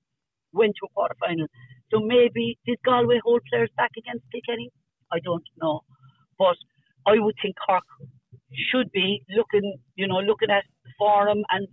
went 0.52 0.74
to 0.80 0.86
a 0.86 0.92
quarter 0.94 1.14
final. 1.20 1.46
So 1.90 2.00
maybe 2.00 2.58
did 2.66 2.78
Galway 2.84 3.20
hold 3.22 3.42
players 3.50 3.70
back 3.76 3.90
against 3.98 4.24
Kilkenny? 4.32 4.70
I 5.12 5.18
don't 5.24 5.44
know, 5.61 5.80
but 6.38 6.56
I 7.06 7.18
would 7.18 7.34
think 7.42 7.56
Cork 7.58 7.84
should 8.70 8.90
be 8.92 9.22
looking, 9.30 9.78
you 9.96 10.06
know, 10.06 10.18
looking 10.18 10.50
at 10.50 10.64
the 10.84 10.90
forum 10.98 11.42
and 11.50 11.66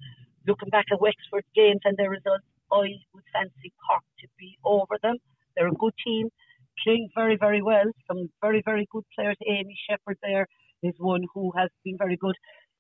looking 0.47 0.69
back 0.69 0.85
at 0.91 1.01
Wexford's 1.01 1.47
games 1.55 1.81
and 1.85 1.97
their 1.97 2.09
results. 2.09 2.45
I 2.71 2.97
would 3.13 3.23
fancy 3.33 3.73
Cork 3.88 4.03
to 4.19 4.27
be 4.38 4.57
over 4.65 4.97
them. 5.01 5.17
They're 5.55 5.67
a 5.67 5.83
good 5.83 5.93
team, 6.05 6.29
playing 6.83 7.09
very, 7.15 7.38
very 7.38 7.61
well. 7.61 7.85
Some 8.07 8.29
very, 8.41 8.61
very 8.65 8.88
good 8.91 9.03
players. 9.15 9.38
Amy 9.47 9.77
Shepherd 9.89 10.17
there 10.21 10.47
is 10.83 10.93
one 10.97 11.23
who 11.33 11.51
has 11.57 11.69
been 11.83 11.97
very 11.97 12.17
good. 12.17 12.35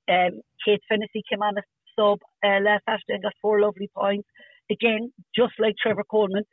Um, 0.09 0.41
Kate 0.63 0.81
Fennessy 0.87 1.23
came 1.29 1.41
on 1.41 1.57
as 1.57 1.63
sub 1.97 2.19
uh, 2.45 2.59
last 2.61 2.83
Saturday 2.85 3.15
and 3.15 3.23
got 3.23 3.33
four 3.41 3.59
lovely 3.59 3.89
points. 3.95 4.27
Again, 4.69 5.11
just 5.35 5.53
like 5.59 5.75
Trevor 5.81 6.03
Coleman, 6.09 6.43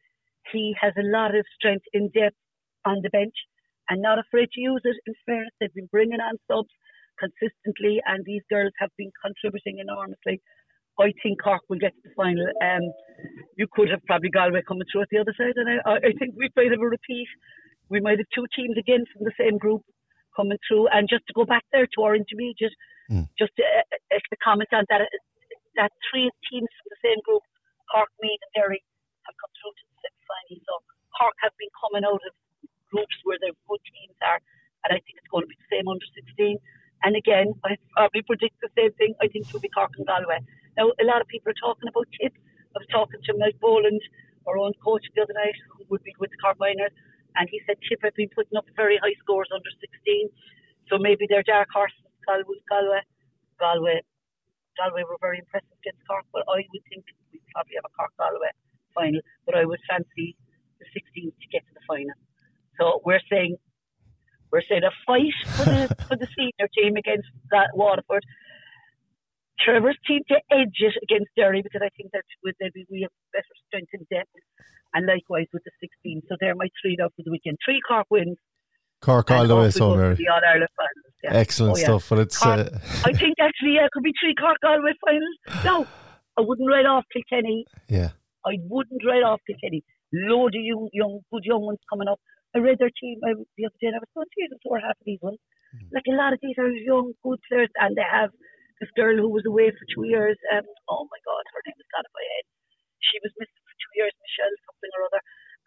he 0.53 0.74
has 0.80 0.92
a 0.97 1.03
lot 1.03 1.34
of 1.34 1.45
strength 1.57 1.84
in 1.92 2.11
depth 2.11 2.36
on 2.84 3.01
the 3.03 3.11
bench 3.11 3.34
and 3.88 4.01
not 4.01 4.18
afraid 4.18 4.49
to 4.53 4.61
use 4.61 4.82
it. 4.84 4.97
In 5.07 5.14
fairness, 5.26 5.53
they've 5.61 5.74
been 5.74 5.88
bringing 5.90 6.20
on 6.20 6.36
subs 6.51 6.70
consistently, 7.18 8.01
and 8.07 8.24
these 8.24 8.42
girls 8.51 8.72
have 8.78 8.90
been 8.97 9.12
contributing 9.22 9.78
enormously. 9.78 10.40
I 10.99 11.12
think 11.22 11.42
Cork 11.42 11.62
will 11.68 11.78
get 11.78 11.92
to 11.95 12.09
the 12.09 12.14
final. 12.14 12.47
Um, 12.62 12.92
you 13.57 13.66
could 13.72 13.90
have 13.90 14.05
probably 14.07 14.30
Galway 14.30 14.62
coming 14.66 14.86
through 14.90 15.03
at 15.03 15.09
the 15.11 15.18
other 15.18 15.34
side, 15.36 15.55
and 15.57 15.80
I, 15.84 15.97
I 15.97 16.12
think 16.18 16.34
we 16.36 16.49
might 16.57 16.70
have 16.70 16.80
a 16.80 16.86
repeat. 16.86 17.26
We 17.90 18.01
might 18.01 18.18
have 18.18 18.30
two 18.34 18.47
teams 18.55 18.76
again 18.78 19.05
from 19.12 19.24
the 19.24 19.34
same 19.38 19.59
group 19.59 19.82
coming 20.36 20.59
through. 20.66 20.88
And 20.88 21.09
just 21.09 21.26
to 21.26 21.32
go 21.34 21.45
back 21.45 21.64
there 21.72 21.86
to 21.86 22.03
our 22.03 22.14
intermediate, 22.14 22.72
mm. 23.11 23.28
just 23.38 23.53
to, 23.57 23.62
uh, 23.62 24.14
uh, 24.14 24.18
to 24.18 24.36
comment 24.42 24.70
on 24.72 24.84
that, 24.88 25.03
that 25.77 25.93
three 26.11 26.31
teams 26.51 26.70
from 26.79 26.89
the 26.91 27.01
same 27.03 27.20
group, 27.27 27.43
Cork, 27.91 28.11
Meath, 28.22 28.41
and 28.41 28.53
Derry, 28.55 28.83
have 29.27 29.37
come 29.41 29.53
through 29.59 29.75
to 29.75 29.85
the 29.89 29.97
semi-final. 30.05 30.59
So 30.68 30.75
Cork 31.16 31.37
have 31.43 31.55
been 31.57 31.72
coming 31.79 32.05
out 32.05 32.20
of 32.20 32.33
groups 32.91 33.16
where 33.25 33.39
their 33.41 33.55
good 33.66 33.83
teams 33.89 34.16
are, 34.22 34.41
and 34.87 34.95
I 34.95 34.99
think 35.03 35.18
it's 35.18 35.31
going 35.31 35.45
to 35.45 35.51
be 35.51 35.59
the 35.59 35.70
same 35.70 35.87
under 35.89 36.07
16. 36.14 36.59
And 37.05 37.16
again, 37.16 37.53
I 37.66 37.77
probably 37.93 38.22
predict 38.25 38.57
the 38.62 38.72
same 38.79 38.93
thing. 38.97 39.12
I 39.20 39.29
think 39.29 39.49
it 39.49 39.53
will 39.53 39.64
be 39.64 39.72
Cork 39.72 39.93
and 39.99 40.07
Galway. 40.07 40.41
Now, 40.77 40.91
a 40.97 41.05
lot 41.05 41.20
of 41.20 41.29
people 41.29 41.51
are 41.53 41.61
talking 41.61 41.89
about 41.89 42.09
tips. 42.16 42.39
I 42.75 42.83
was 42.83 42.91
talking 42.91 43.20
to 43.20 43.33
Mike 43.39 43.59
Boland, 43.61 44.03
our 44.47 44.59
own 44.59 44.72
coach, 44.83 45.05
the 45.14 45.22
other 45.22 45.37
night, 45.37 45.55
who 45.75 45.85
would 45.91 46.03
be 46.03 46.14
with 46.18 46.31
the 46.31 46.41
Cork 46.43 46.59
Minors, 46.59 46.95
and 47.37 47.47
he 47.51 47.61
said 47.66 47.79
Tipp 47.87 48.03
have 48.03 48.14
been 48.14 48.31
putting 48.35 48.57
up 48.57 48.66
very 48.75 48.99
high 48.99 49.14
scores 49.22 49.51
under 49.55 49.70
16. 49.81 50.31
So 50.91 50.99
maybe 50.99 51.27
they're 51.29 51.47
dark 51.47 51.68
horses, 51.72 52.03
Galway, 52.27 52.59
Galway, 52.68 53.03
Galway 53.59 54.01
Galway 54.77 55.05
were 55.07 55.20
very 55.20 55.39
impressive 55.39 55.77
against 55.83 56.03
Cork, 56.07 56.27
but 56.33 56.45
I 56.49 56.62
would 56.66 56.85
think 56.91 57.05
we 57.33 57.41
probably 57.55 57.77
have 57.79 57.87
a 57.87 57.95
Cork 57.95 58.12
Galway 58.18 58.53
final. 58.95 59.20
But 59.47 59.55
I 59.55 59.64
would 59.64 59.81
fancy 59.89 60.37
the 60.79 60.87
16th 60.93 61.35
to 61.35 61.47
get 61.51 61.62
to 61.66 61.72
the 61.75 61.85
final. 61.87 62.14
So 62.79 63.01
we're 63.05 63.22
saying 63.31 63.57
we're 64.51 64.66
saying 64.68 64.87
a 64.87 64.95
fight 65.07 65.35
for 65.59 65.64
the 65.66 65.83
for 66.09 66.16
the 66.16 66.29
senior 66.37 66.68
team 66.70 66.97
against 66.97 67.29
that 67.51 67.75
Waterford. 67.75 68.22
Trevor's 69.59 69.99
team 70.07 70.22
to 70.29 70.39
edge 70.51 70.79
it 70.83 70.95
against 71.03 71.31
Derry 71.37 71.62
because 71.62 71.81
I 71.83 71.91
think 71.97 72.11
that 72.12 72.22
with 72.43 72.55
be 72.59 72.87
we 72.91 73.03
have 73.03 73.14
better 73.33 73.55
strength 73.66 73.91
and 73.95 74.07
depth, 74.11 74.31
and 74.93 75.07
likewise 75.07 75.47
with 75.53 75.64
the 75.64 75.72
16. 75.81 76.22
So 76.29 76.37
they're 76.39 76.55
my 76.55 76.68
three 76.83 76.97
now 76.99 77.09
for 77.16 77.22
the 77.25 77.31
weekend. 77.31 77.59
Three 77.64 77.81
Cork 77.87 78.07
wins. 78.11 78.37
Cork 79.05 79.30
all 79.30 79.46
the 79.46 79.57
way, 79.57 79.70
so 79.70 79.94
Mary. 79.94 80.14
The 80.14 80.28
All 80.32 80.40
Ireland 80.40 80.72
finals. 80.76 81.12
Yeah. 81.22 81.36
Excellent 81.36 81.76
oh, 81.76 81.78
yeah. 81.78 81.84
stuff. 81.84 82.11
Well, 82.11 82.20
it's. 82.20 82.38
Cork, 82.38 82.61
uh, 82.61 82.78
I 83.05 83.12
think 83.12 83.36
actually, 83.40 83.76
yeah, 83.76 83.84
it 83.84 83.92
could 83.92 84.02
be 84.02 84.12
three 84.16 84.34
Cork 84.34 84.57
Galway 84.64 84.96
finals. 85.05 85.36
No, 85.64 85.86
I 86.36 86.40
wouldn't 86.40 86.68
write 86.68 86.86
off 86.86 87.05
Kilkenny. 87.12 87.64
Yeah. 87.88 88.16
I 88.44 88.57
wouldn't 88.68 89.02
write 89.05 89.24
off 89.24 89.40
Kilkenny. 89.46 89.84
Load 90.12 90.55
of 90.57 90.62
young, 90.62 90.88
young, 90.92 91.20
good 91.32 91.44
young 91.44 91.62
ones 91.62 91.80
coming 91.90 92.09
up. 92.09 92.20
I 92.55 92.62
read 92.62 92.78
their 92.78 92.92
team 92.94 93.18
uh, 93.24 93.34
the 93.59 93.66
other 93.66 93.80
day, 93.82 93.90
and 93.90 93.98
I 93.98 94.05
was 94.05 94.14
going, 94.14 94.30
Jesus, 94.30 94.62
who 94.62 94.72
are 94.72 94.84
half 94.84 94.94
of 94.94 95.07
these 95.07 95.18
ones? 95.20 95.42
Mm. 95.74 95.90
Like 95.90 96.07
a 96.07 96.14
lot 96.14 96.32
of 96.32 96.40
these 96.40 96.55
are 96.57 96.70
young, 96.70 97.12
good 97.20 97.42
players, 97.50 97.72
and 97.82 97.98
they 97.98 98.07
have 98.07 98.30
this 98.78 98.90
girl 98.94 99.16
who 99.18 99.30
was 99.30 99.42
away 99.42 99.74
for 99.74 99.84
two 99.90 100.07
years. 100.07 100.38
Um, 100.55 100.62
oh 100.86 101.05
my 101.11 101.20
God, 101.26 101.42
her 101.50 101.62
name 101.66 101.78
has 101.78 101.90
gone 101.90 102.07
in 102.07 102.14
my 102.14 102.26
head. 102.36 102.46
She 103.02 103.18
was 103.26 103.34
missing 103.36 103.64
for 103.64 103.74
two 103.74 103.94
years, 103.98 104.14
Michelle 104.16 104.55
something 104.70 104.92
or 104.94 105.02
other, 105.11 105.22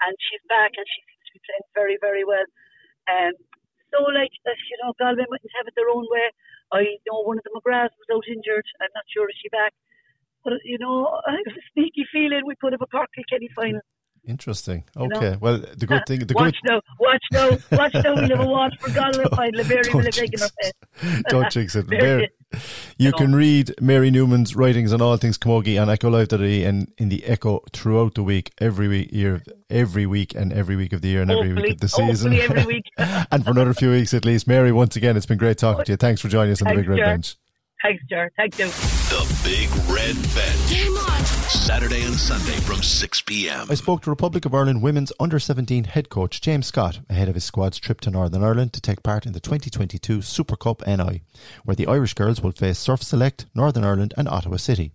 and 0.07 0.13
she's 0.15 0.43
back, 0.47 0.71
and 0.79 0.87
she 0.87 0.99
seems 1.05 1.23
to 1.27 1.33
be 1.35 1.41
playing 1.43 1.67
very, 1.75 1.97
very 1.99 2.23
well. 2.23 2.47
Um, 3.07 3.33
so 3.91 4.03
like 4.11 4.33
that, 4.45 4.59
you 4.67 4.77
know, 4.83 4.93
Galway 4.99 5.25
mightn't 5.29 5.55
have 5.57 5.67
it 5.67 5.75
their 5.75 5.89
own 5.89 6.05
way. 6.11 6.27
I 6.71 6.99
know 7.07 7.23
one 7.23 7.39
of 7.39 7.45
the 7.47 7.55
McGraths 7.55 7.95
was 7.95 8.09
out 8.11 8.27
injured. 8.27 8.67
I'm 8.81 8.91
not 8.93 9.07
sure 9.07 9.29
is 9.29 9.35
she 9.41 9.49
back, 9.49 9.73
but 10.43 10.53
you 10.63 10.77
know, 10.77 11.07
I 11.27 11.39
have 11.39 11.55
a 11.55 11.63
sneaky 11.73 12.05
feeling 12.11 12.43
we 12.45 12.55
could 12.59 12.73
have 12.73 12.81
a 12.81 12.87
Cork 12.87 13.09
Kenny 13.29 13.49
final. 13.55 13.81
Interesting. 14.27 14.83
Okay. 14.97 15.31
Know? 15.31 15.37
Well, 15.39 15.63
the 15.77 15.87
good 15.87 16.05
thing. 16.05 16.19
The 16.19 16.33
watch 16.33 16.57
good... 16.61 16.73
now. 16.73 16.81
Watch 16.99 17.23
now. 17.31 17.77
Watch 17.77 17.93
now. 17.93 18.15
We'll 18.15 18.27
have 18.27 18.39
a 18.41 18.45
watch 18.59 18.73
for 18.79 18.91
Galway 18.91 19.23
final. 19.33 19.63
Mary 19.63 19.83
will 19.93 20.01
have 20.01 20.11
taken 20.11 20.39
her 20.41 20.49
face. 20.61 21.23
Don't 21.29 21.49
jinx 21.49 21.75
it. 21.75 21.87
Mary, 21.87 22.29
you 22.97 23.11
can 23.13 23.35
read 23.35 23.73
Mary 23.81 24.09
Newman's 24.09 24.55
writings 24.55 24.93
on 24.93 25.01
all 25.01 25.17
things 25.17 25.37
Camogie 25.37 25.81
on 25.81 25.89
Echo 25.89 26.09
Live 26.09 26.29
today 26.29 26.63
and 26.63 26.91
in 26.97 27.09
the 27.09 27.23
Echo 27.25 27.61
throughout 27.73 28.15
the 28.15 28.23
week, 28.23 28.51
every 28.59 28.87
week, 28.87 29.09
year, 29.11 29.43
every 29.69 30.05
week, 30.05 30.33
and 30.33 30.53
every 30.53 30.75
week 30.75 30.93
of 30.93 31.01
the 31.01 31.09
year 31.09 31.21
and 31.21 31.31
every 31.31 31.53
week 31.53 31.73
of 31.73 31.79
the 31.81 31.89
season. 31.89 32.33
every 32.33 32.65
week. 32.65 32.85
and 32.97 33.43
for 33.43 33.51
another 33.51 33.73
few 33.73 33.91
weeks 33.91 34.13
at 34.13 34.25
least. 34.25 34.47
Mary, 34.47 34.71
once 34.71 34.95
again, 34.95 35.17
it's 35.17 35.25
been 35.25 35.37
great 35.37 35.57
talking 35.57 35.85
to 35.85 35.91
you. 35.93 35.97
Thanks 35.97 36.21
for 36.21 36.29
joining 36.29 36.53
us 36.53 36.61
on 36.61 36.69
the 36.69 36.75
Big 36.75 36.87
Red. 36.87 36.99
Bench. 36.99 37.35
Thanks, 37.81 38.03
Ger. 38.09 38.31
Thank 38.35 38.57
you. 38.57 38.65
The 38.65 39.41
Big 39.43 39.69
Red 39.89 40.15
Bench. 40.33 40.69
Game 40.69 40.97
on. 40.97 41.25
Saturday 41.47 42.01
and 42.03 42.15
Sunday 42.15 42.59
from 42.61 42.81
6 42.81 43.21
p.m. 43.21 43.67
I 43.69 43.75
spoke 43.75 44.01
to 44.01 44.09
Republic 44.09 44.45
of 44.45 44.53
Ireland 44.53 44.81
women's 44.81 45.13
under 45.19 45.39
17 45.39 45.83
head 45.83 46.09
coach 46.09 46.41
James 46.41 46.67
Scott 46.67 47.01
ahead 47.09 47.29
of 47.29 47.35
his 47.35 47.43
squad's 47.45 47.77
trip 47.77 48.01
to 48.01 48.11
Northern 48.11 48.43
Ireland 48.43 48.73
to 48.73 48.81
take 48.81 49.03
part 49.03 49.25
in 49.25 49.33
the 49.33 49.39
2022 49.39 50.21
Super 50.23 50.55
Cup 50.55 50.85
NI, 50.87 51.21
where 51.63 51.75
the 51.75 51.87
Irish 51.87 52.15
girls 52.15 52.41
will 52.41 52.51
face 52.51 52.79
Surf 52.79 53.03
Select, 53.03 53.45
Northern 53.53 53.83
Ireland, 53.83 54.13
and 54.17 54.27
Ottawa 54.27 54.57
City. 54.57 54.91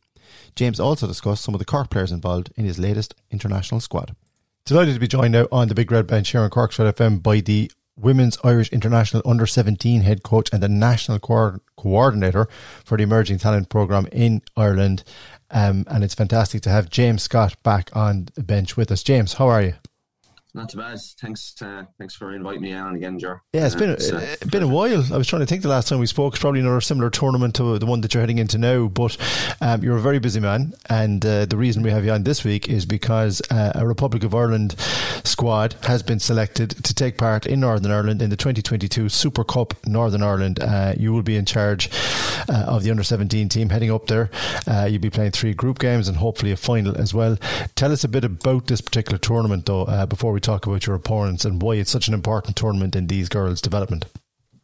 James 0.57 0.81
also 0.81 1.07
discussed 1.07 1.45
some 1.45 1.55
of 1.55 1.59
the 1.61 1.65
Cork 1.65 1.89
players 1.89 2.13
involved 2.13 2.53
in 2.57 2.65
his 2.65 2.79
latest 2.79 3.15
international 3.31 3.81
squad. 3.81 4.17
Delighted 4.65 4.95
to 4.95 5.01
be 5.01 5.09
joined 5.09 5.33
now 5.33 5.47
on 5.53 5.69
the 5.69 5.75
Big 5.75 5.91
Red 5.91 6.07
Bench 6.07 6.31
here 6.31 6.41
on 6.41 6.51
Cork's 6.51 6.79
Red 6.79 6.95
FM 6.95 7.23
by 7.23 7.41
the 7.41 7.71
Women's 7.97 8.39
Irish 8.43 8.71
International 8.71 9.23
Under 9.25 9.47
17 9.47 10.03
head 10.03 10.23
coach 10.23 10.49
and 10.53 10.63
the 10.63 10.69
national 10.69 11.19
co- 11.19 11.61
coordinator 11.77 12.49
for 12.85 12.97
the 12.97 13.05
Emerging 13.05 13.39
Talent 13.39 13.69
Programme 13.69 14.07
in 14.13 14.43
Ireland. 14.57 15.05
Um, 15.51 15.85
and 15.89 16.03
it's 16.03 16.15
fantastic 16.15 16.63
to 16.63 16.71
have 16.71 16.89
James 16.89 17.23
Scott 17.23 17.57
back 17.63 17.91
on 17.95 18.29
the 18.35 18.43
bench 18.43 18.77
with 18.77 18.91
us. 18.91 19.03
James, 19.03 19.35
how 19.35 19.49
are 19.49 19.63
you? 19.63 19.75
Not 20.55 20.69
too 20.69 20.77
bad. 20.77 20.99
Thanks, 21.19 21.55
uh, 21.63 21.85
thanks 21.99 22.15
for 22.15 22.35
inviting 22.35 22.61
me 22.61 22.75
on 22.75 22.95
again, 22.95 23.19
Ger. 23.19 23.41
Yeah, 23.55 23.65
it's 23.65 23.75
Uh, 23.75 23.79
been 23.79 23.91
uh, 23.91 23.95
it's 23.95 24.45
been 24.45 24.63
a 24.63 24.69
while. 24.69 25.03
I 25.11 25.17
was 25.17 25.27
trying 25.27 25.41
to 25.41 25.47
think 25.47 25.63
the 25.63 25.69
last 25.71 25.89
time 25.89 25.99
we 25.99 26.05
spoke. 26.07 26.35
It's 26.35 26.43
probably 26.43 26.61
another 26.61 26.83
similar 26.83 27.09
tournament 27.09 27.55
to 27.55 27.79
the 27.79 27.87
one 27.87 28.03
that 28.03 28.13
you're 28.13 28.21
heading 28.21 28.37
into 28.37 28.59
now. 28.59 28.89
But 28.89 29.17
um, 29.63 29.83
you're 29.83 29.97
a 29.97 30.01
very 30.03 30.19
busy 30.19 30.41
man, 30.41 30.75
and 30.91 31.25
uh, 31.25 31.47
the 31.47 31.57
reason 31.57 31.83
we 31.83 31.91
have 31.91 32.05
you 32.05 32.11
on 32.13 32.25
this 32.25 32.45
week 32.45 32.69
is 32.69 32.85
because 32.85 33.41
uh, 33.51 33.73
a 33.77 33.87
Republic 33.87 34.25
of 34.25 34.35
Ireland 34.35 34.75
squad 35.25 35.75
has 35.85 36.03
been 36.03 36.19
selected 36.19 36.85
to 36.85 36.93
take 36.95 37.17
part 37.17 37.47
in 37.47 37.61
Northern 37.61 37.91
Ireland 37.91 38.21
in 38.21 38.29
the 38.29 38.37
2022 38.37 39.09
Super 39.09 39.45
Cup 39.45 39.73
Northern 39.87 40.23
Ireland. 40.23 40.61
Uh, 40.61 40.93
you 40.99 41.15
will 41.15 41.23
be 41.23 41.37
in 41.37 41.47
charge 41.47 41.89
uh, 42.51 42.65
of 42.69 42.83
the 42.83 42.91
under 42.91 43.03
17 43.03 43.49
team 43.49 43.71
heading 43.71 43.91
up 43.91 44.07
there. 44.07 44.31
Uh, 44.67 44.85
you'll 44.91 45.01
be 45.01 45.09
playing 45.09 45.31
three 45.31 45.55
group 45.55 45.79
games 45.79 46.09
and 46.09 46.19
hopefully 46.19 46.53
a 46.53 46.57
final 46.59 46.95
as 46.99 47.15
well. 47.15 47.39
Tell 47.75 47.91
us 47.91 48.05
a 48.05 48.09
bit 48.09 48.25
about 48.25 48.67
this 48.67 48.83
particular 48.83 49.17
tournament, 49.17 49.65
though, 49.65 49.85
uh, 49.85 50.05
before 50.05 50.33
we 50.33 50.42
talk 50.43 50.67
about 50.67 50.87
your 50.87 50.97
opponents 50.97 51.45
and 51.45 51.63
why 51.63 51.77
it's 51.77 51.91
such 51.91 52.09
an 52.09 52.15
important 52.15 52.57
tournament 52.57 52.97
in 52.97 53.07
these 53.07 53.29
girls' 53.29 53.61
development. 53.61 54.07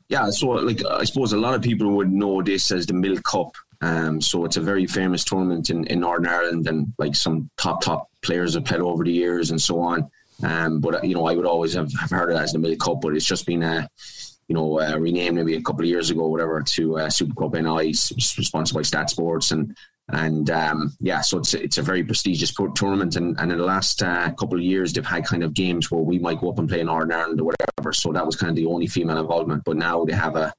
yeah, 0.08 0.30
so 0.30 0.48
like 0.48 0.84
I 0.84 1.04
suppose 1.04 1.32
a 1.32 1.38
lot 1.38 1.54
of 1.54 1.62
people 1.62 1.90
would 1.92 2.10
know 2.10 2.42
this 2.42 2.70
as 2.70 2.86
the 2.86 2.94
Milk 2.94 3.22
Cup. 3.24 3.52
Um, 3.80 4.20
so 4.20 4.44
it's 4.44 4.56
a 4.56 4.60
very 4.60 4.86
famous 4.86 5.22
tournament 5.24 5.70
in, 5.70 5.86
in 5.86 6.00
Northern 6.00 6.26
Ireland, 6.26 6.66
and 6.66 6.92
like 6.98 7.14
some 7.14 7.48
top 7.56 7.82
top 7.82 8.10
players 8.22 8.54
have 8.54 8.64
played 8.64 8.80
over 8.80 9.04
the 9.04 9.12
years 9.12 9.50
and 9.50 9.60
so 9.60 9.80
on. 9.80 10.10
Um, 10.42 10.80
but 10.80 11.04
you 11.04 11.14
know, 11.14 11.26
I 11.26 11.34
would 11.34 11.46
always 11.46 11.74
have, 11.74 11.92
have 11.94 12.10
heard 12.10 12.30
it 12.30 12.36
as 12.36 12.52
the 12.52 12.58
Milk 12.58 12.80
Cup, 12.80 13.00
but 13.00 13.14
it's 13.14 13.24
just 13.24 13.46
been 13.46 13.62
a 13.62 13.88
you 14.48 14.54
know 14.54 14.78
renamed 14.98 15.36
maybe 15.36 15.54
a 15.54 15.62
couple 15.62 15.82
of 15.82 15.88
years 15.88 16.10
ago, 16.10 16.26
whatever, 16.26 16.62
to 16.62 16.98
uh, 16.98 17.10
Super 17.10 17.34
Cup 17.34 17.54
NI, 17.54 17.92
sponsored 17.92 18.74
by 18.74 18.82
Stat 18.82 19.10
Sports, 19.10 19.52
and 19.52 19.76
and 20.10 20.48
um, 20.50 20.96
yeah, 21.00 21.20
so 21.20 21.38
it's 21.38 21.52
it's 21.52 21.78
a 21.78 21.82
very 21.82 22.02
prestigious 22.02 22.54
tournament, 22.74 23.16
and, 23.16 23.38
and 23.38 23.52
in 23.52 23.58
the 23.58 23.64
last 23.64 24.02
uh, 24.02 24.30
couple 24.32 24.56
of 24.56 24.64
years, 24.64 24.92
they've 24.92 25.04
had 25.04 25.26
kind 25.26 25.44
of 25.44 25.52
games 25.52 25.90
where 25.90 26.00
we 26.00 26.18
might 26.18 26.40
go 26.40 26.50
up 26.50 26.58
and 26.58 26.68
play 26.68 26.80
in 26.80 26.86
Northern 26.86 27.12
Ireland 27.12 27.40
or 27.40 27.44
whatever. 27.44 27.92
So 27.92 28.12
that 28.12 28.24
was 28.24 28.36
kind 28.36 28.50
of 28.50 28.56
the 28.56 28.66
only 28.66 28.86
female 28.86 29.18
involvement. 29.18 29.64
But 29.64 29.76
now 29.76 30.04
they 30.04 30.14
have 30.14 30.36
a 30.36 30.52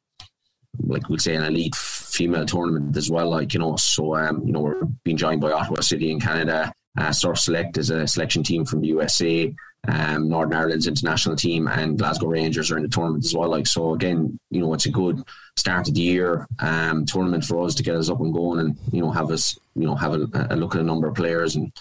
like 0.86 1.10
we'd 1.10 1.22
say 1.22 1.36
an 1.36 1.44
elite 1.44 1.76
female 1.76 2.46
tournament 2.46 2.96
as 2.96 3.10
well. 3.10 3.30
Like 3.30 3.54
you 3.54 3.60
know, 3.60 3.76
so 3.76 4.16
um, 4.16 4.44
you 4.46 4.52
know 4.52 4.62
we're 4.62 4.86
being 5.04 5.18
joined 5.18 5.42
by 5.42 5.52
Ottawa 5.52 5.82
City 5.82 6.12
in 6.12 6.20
Canada. 6.20 6.72
Uh, 6.98 7.12
Surf 7.12 7.40
Select 7.40 7.78
is 7.78 7.90
a 7.90 8.08
selection 8.08 8.44
team 8.44 8.66
from 8.66 8.82
the 8.82 8.88
USA. 8.88 9.54
Um, 9.88 10.30
Northern 10.30 10.58
Ireland's 10.58 10.88
international 10.88 11.36
team 11.36 11.68
and 11.68 11.98
Glasgow 11.98 12.28
Rangers 12.28 12.70
are 12.70 12.78
in 12.78 12.84
the 12.84 12.90
tournament 12.90 13.26
as 13.26 13.34
well. 13.34 13.50
Like 13.50 13.66
so, 13.66 13.94
again, 13.94 14.38
you 14.50 14.60
know, 14.60 14.74
it's 14.74 14.86
a 14.86 14.92
good 14.92 15.24
start 15.56 15.88
of 15.88 15.94
the 15.94 16.02
year 16.02 16.48
um, 16.60 17.06
tournament 17.06 17.46
for 17.46 17.66
us 17.66 17.76
to 17.76 17.84
get 17.84 17.96
us 17.96 18.10
up 18.10 18.20
and 18.20 18.34
going, 18.34 18.60
and 18.60 18.78
you 18.92 19.02
know, 19.02 19.10
have 19.10 19.32
us, 19.32 19.58
you 19.76 19.86
know, 19.86 19.96
have 19.96 20.14
a, 20.14 20.48
a 20.50 20.56
look 20.56 20.76
at 20.76 20.82
a 20.82 20.84
number 20.84 21.08
of 21.08 21.16
players 21.16 21.56
and. 21.56 21.72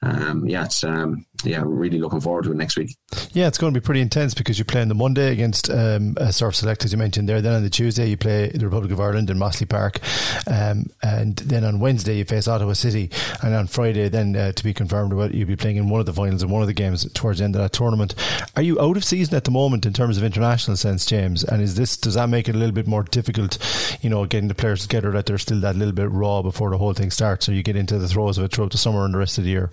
Um, 0.00 0.46
yeah, 0.46 0.64
it's 0.64 0.84
um, 0.84 1.26
yeah, 1.44 1.62
really 1.64 1.98
looking 1.98 2.20
forward 2.20 2.44
to 2.44 2.52
it 2.52 2.56
next 2.56 2.76
week. 2.76 2.96
Yeah, 3.32 3.48
it's 3.48 3.58
going 3.58 3.74
to 3.74 3.80
be 3.80 3.84
pretty 3.84 4.00
intense 4.00 4.32
because 4.32 4.58
you 4.58 4.64
play 4.64 4.80
on 4.80 4.88
the 4.88 4.94
Monday 4.94 5.32
against 5.32 5.70
um, 5.70 6.16
uh, 6.20 6.30
Surf 6.30 6.54
Select, 6.54 6.84
as 6.84 6.92
you 6.92 6.98
mentioned 6.98 7.28
there. 7.28 7.40
Then 7.40 7.54
on 7.54 7.62
the 7.62 7.70
Tuesday, 7.70 8.08
you 8.08 8.16
play 8.16 8.48
the 8.48 8.64
Republic 8.64 8.92
of 8.92 9.00
Ireland 9.00 9.28
in 9.28 9.38
Mossley 9.38 9.68
Park. 9.68 9.98
Um, 10.46 10.86
and 11.02 11.36
then 11.36 11.64
on 11.64 11.80
Wednesday, 11.80 12.18
you 12.18 12.24
face 12.24 12.46
Ottawa 12.46 12.74
City. 12.74 13.10
And 13.42 13.54
on 13.54 13.66
Friday, 13.66 14.08
then 14.08 14.36
uh, 14.36 14.52
to 14.52 14.64
be 14.64 14.72
confirmed, 14.72 15.12
you'll 15.34 15.48
be 15.48 15.56
playing 15.56 15.76
in 15.76 15.88
one 15.88 16.00
of 16.00 16.06
the 16.06 16.12
finals 16.12 16.42
in 16.44 16.50
one 16.50 16.62
of 16.62 16.68
the 16.68 16.74
games 16.74 17.10
towards 17.12 17.38
the 17.38 17.44
end 17.44 17.56
of 17.56 17.62
that 17.62 17.72
tournament. 17.72 18.14
Are 18.54 18.62
you 18.62 18.80
out 18.80 18.96
of 18.96 19.04
season 19.04 19.34
at 19.34 19.44
the 19.44 19.50
moment 19.50 19.84
in 19.84 19.92
terms 19.92 20.16
of 20.16 20.22
international 20.22 20.76
sense, 20.76 21.06
James? 21.06 21.42
And 21.42 21.60
is 21.60 21.74
this 21.74 21.96
does 21.96 22.14
that 22.14 22.28
make 22.28 22.48
it 22.48 22.54
a 22.54 22.58
little 22.58 22.74
bit 22.74 22.86
more 22.86 23.02
difficult, 23.02 23.58
you 24.00 24.10
know, 24.10 24.26
getting 24.26 24.48
the 24.48 24.54
players 24.54 24.82
together 24.82 25.10
that 25.10 25.26
they're 25.26 25.38
still 25.38 25.60
that 25.60 25.76
little 25.76 25.94
bit 25.94 26.10
raw 26.10 26.42
before 26.42 26.70
the 26.70 26.78
whole 26.78 26.94
thing 26.94 27.10
starts, 27.10 27.46
so 27.46 27.52
you 27.52 27.64
get 27.64 27.76
into 27.76 27.98
the 27.98 28.08
throes 28.08 28.38
of 28.38 28.44
it 28.44 28.52
throughout 28.52 28.70
the 28.70 28.78
summer 28.78 29.04
and 29.04 29.12
the 29.12 29.18
rest 29.18 29.38
of 29.38 29.44
the 29.44 29.50
year? 29.50 29.70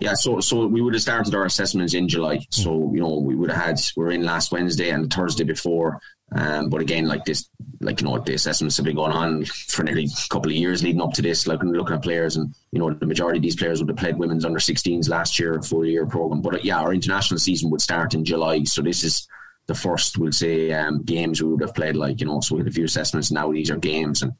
Yeah, 0.00 0.14
so 0.14 0.40
so 0.40 0.66
we 0.66 0.80
would 0.80 0.94
have 0.94 1.02
started 1.02 1.34
our 1.34 1.44
assessments 1.44 1.94
in 1.94 2.08
July. 2.08 2.46
So 2.50 2.90
you 2.94 3.00
know 3.00 3.18
we 3.18 3.34
would 3.34 3.50
have 3.50 3.64
had 3.64 3.80
we 3.96 4.04
are 4.04 4.10
in 4.10 4.24
last 4.24 4.52
Wednesday 4.52 4.90
and 4.90 5.12
Thursday 5.12 5.44
before. 5.44 6.00
Um, 6.30 6.68
but 6.68 6.82
again, 6.82 7.06
like 7.08 7.24
this, 7.24 7.48
like 7.80 8.00
you 8.00 8.06
know, 8.06 8.18
the 8.18 8.34
assessments 8.34 8.76
have 8.76 8.84
been 8.84 8.96
going 8.96 9.12
on 9.12 9.44
for 9.46 9.82
nearly 9.82 10.04
a 10.04 10.28
couple 10.28 10.50
of 10.50 10.56
years 10.56 10.82
leading 10.82 11.00
up 11.00 11.14
to 11.14 11.22
this. 11.22 11.46
Like 11.46 11.62
looking 11.62 11.96
at 11.96 12.02
players, 12.02 12.36
and 12.36 12.54
you 12.70 12.78
know, 12.78 12.92
the 12.92 13.06
majority 13.06 13.38
of 13.38 13.42
these 13.42 13.56
players 13.56 13.80
would 13.80 13.88
have 13.88 13.96
played 13.96 14.18
women's 14.18 14.44
under 14.44 14.58
16s 14.58 15.08
last 15.08 15.38
year, 15.38 15.60
full 15.62 15.86
year 15.86 16.06
program. 16.06 16.42
But 16.42 16.56
uh, 16.56 16.58
yeah, 16.62 16.80
our 16.80 16.92
international 16.92 17.40
season 17.40 17.70
would 17.70 17.80
start 17.80 18.14
in 18.14 18.24
July. 18.24 18.64
So 18.64 18.82
this 18.82 19.04
is 19.04 19.26
the 19.66 19.74
first, 19.74 20.18
we'll 20.18 20.32
say, 20.32 20.72
um, 20.72 21.02
games 21.02 21.42
we 21.42 21.48
would 21.48 21.62
have 21.62 21.74
played. 21.74 21.96
Like 21.96 22.20
you 22.20 22.26
know, 22.26 22.40
so 22.40 22.56
we 22.56 22.60
had 22.60 22.68
a 22.68 22.72
few 22.72 22.84
assessments. 22.84 23.30
Now 23.30 23.50
these 23.50 23.70
are 23.70 23.78
games, 23.78 24.22
and 24.22 24.32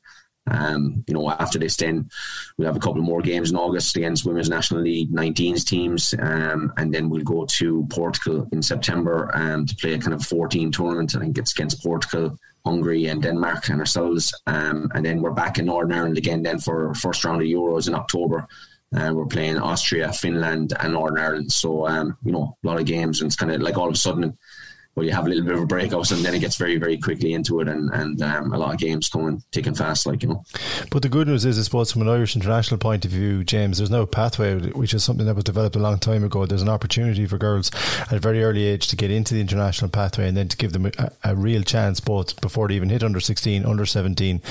um, 0.51 1.05
you 1.07 1.15
know, 1.15 1.31
after 1.31 1.59
this, 1.59 1.77
then 1.77 2.09
we'll 2.57 2.67
have 2.67 2.77
a 2.77 2.81
couple 2.81 3.03
more 3.03 3.21
games 3.21 3.51
in 3.51 3.57
August 3.57 3.97
against 3.97 4.25
Women's 4.25 4.49
National 4.49 4.83
League 4.83 5.13
19s 5.13 5.65
teams, 5.65 6.15
um, 6.19 6.73
and 6.77 6.93
then 6.93 7.09
we'll 7.09 7.23
go 7.23 7.47
to 7.47 7.87
Portugal 7.91 8.49
in 8.53 8.63
September 8.63 9.31
um, 9.35 9.67
to 9.67 9.75
play 9.77 9.95
a 9.95 9.99
kind 9.99 10.15
of 10.15 10.25
14 10.25 10.71
tournament. 10.71 11.17
I 11.17 11.21
think 11.21 11.39
it's 11.39 11.53
against 11.53 11.83
Portugal, 11.83 12.39
Hungary, 12.65 13.07
and 13.07 13.23
Denmark 13.23 13.69
and 13.69 13.81
ourselves, 13.81 14.33
um, 14.47 14.91
and 14.95 15.05
then 15.05 15.21
we're 15.21 15.31
back 15.31 15.59
in 15.59 15.67
Northern 15.67 15.93
Ireland 15.93 16.19
again 16.19 16.43
then 16.43 16.59
for 16.59 16.95
first 16.95 17.25
round 17.25 17.43
of 17.43 17.49
Euros 17.49 17.89
in 17.89 17.95
October. 17.95 18.47
Uh, 18.97 19.13
we're 19.15 19.27
playing 19.27 19.59
Austria, 19.59 20.11
Finland, 20.13 20.73
and 20.81 20.95
Northern 20.95 21.19
Ireland. 21.19 21.53
So 21.53 21.87
um, 21.87 22.17
you 22.25 22.33
know, 22.33 22.57
a 22.63 22.67
lot 22.67 22.81
of 22.81 22.87
games, 22.87 23.21
and 23.21 23.29
it's 23.29 23.37
kind 23.37 23.53
of 23.53 23.61
like 23.61 23.77
all 23.77 23.89
of 23.89 23.95
a 23.95 23.99
sudden 23.99 24.37
you 25.05 25.13
have 25.13 25.27
a 25.27 25.29
little 25.29 25.45
bit 25.45 25.55
of 25.55 25.63
a 25.63 25.67
breakout, 25.67 26.11
and 26.11 26.25
then 26.25 26.35
it 26.35 26.41
gets 26.41 26.57
very, 26.57 26.77
very 26.77 26.99
quickly 26.99 27.33
into 27.33 27.61
it, 27.61 27.69
and 27.69 27.91
and 27.93 28.23
um, 28.23 28.53
a 28.53 28.59
lot 28.59 28.75
of 28.75 28.81
games 28.81 29.09
coming 29.09 29.43
ticking 29.51 29.75
fast, 29.75 30.07
like 30.07 30.23
you 30.23 30.29
know. 30.29 30.45
But 30.91 31.03
the 31.03 31.09
good 31.09 31.29
news 31.29 31.45
is, 31.45 31.59
I 31.59 31.63
suppose, 31.63 31.93
from 31.93 32.03
an 32.03 32.09
Irish 32.09 32.37
international 32.37 32.79
point 32.79 33.05
of 33.05 33.11
view, 33.11 33.45
James, 33.45 33.79
there's 33.79 33.91
no 33.91 34.07
pathway, 34.07 34.59
which 34.71 34.95
is 34.95 35.05
something 35.05 35.27
that 35.27 35.35
was 35.35 35.45
developed 35.45 35.77
a 35.77 35.81
long 35.81 35.99
time 35.99 36.25
ago. 36.25 36.47
There's 36.47 36.63
an 36.63 36.69
opportunity 36.69 37.27
for 37.27 37.39
girls 37.39 37.71
at 38.01 38.13
a 38.13 38.19
very 38.19 38.43
early 38.43 38.65
age 38.65 38.89
to 38.89 38.97
get 38.97 39.11
into 39.11 39.35
the 39.35 39.41
international 39.41 39.91
pathway, 39.91 40.29
and 40.29 40.37
then 40.37 40.49
to 40.49 40.57
give 40.57 40.73
them 40.73 40.87
a, 40.87 41.11
a 41.25 41.37
real 41.37 41.63
chance, 41.63 42.01
both 42.01 42.41
before 42.41 42.69
they 42.69 42.75
even 42.75 42.91
hit 42.91 43.03
under 43.03 43.21
16, 43.21 43.65
under 43.65 43.87
17 43.87 44.43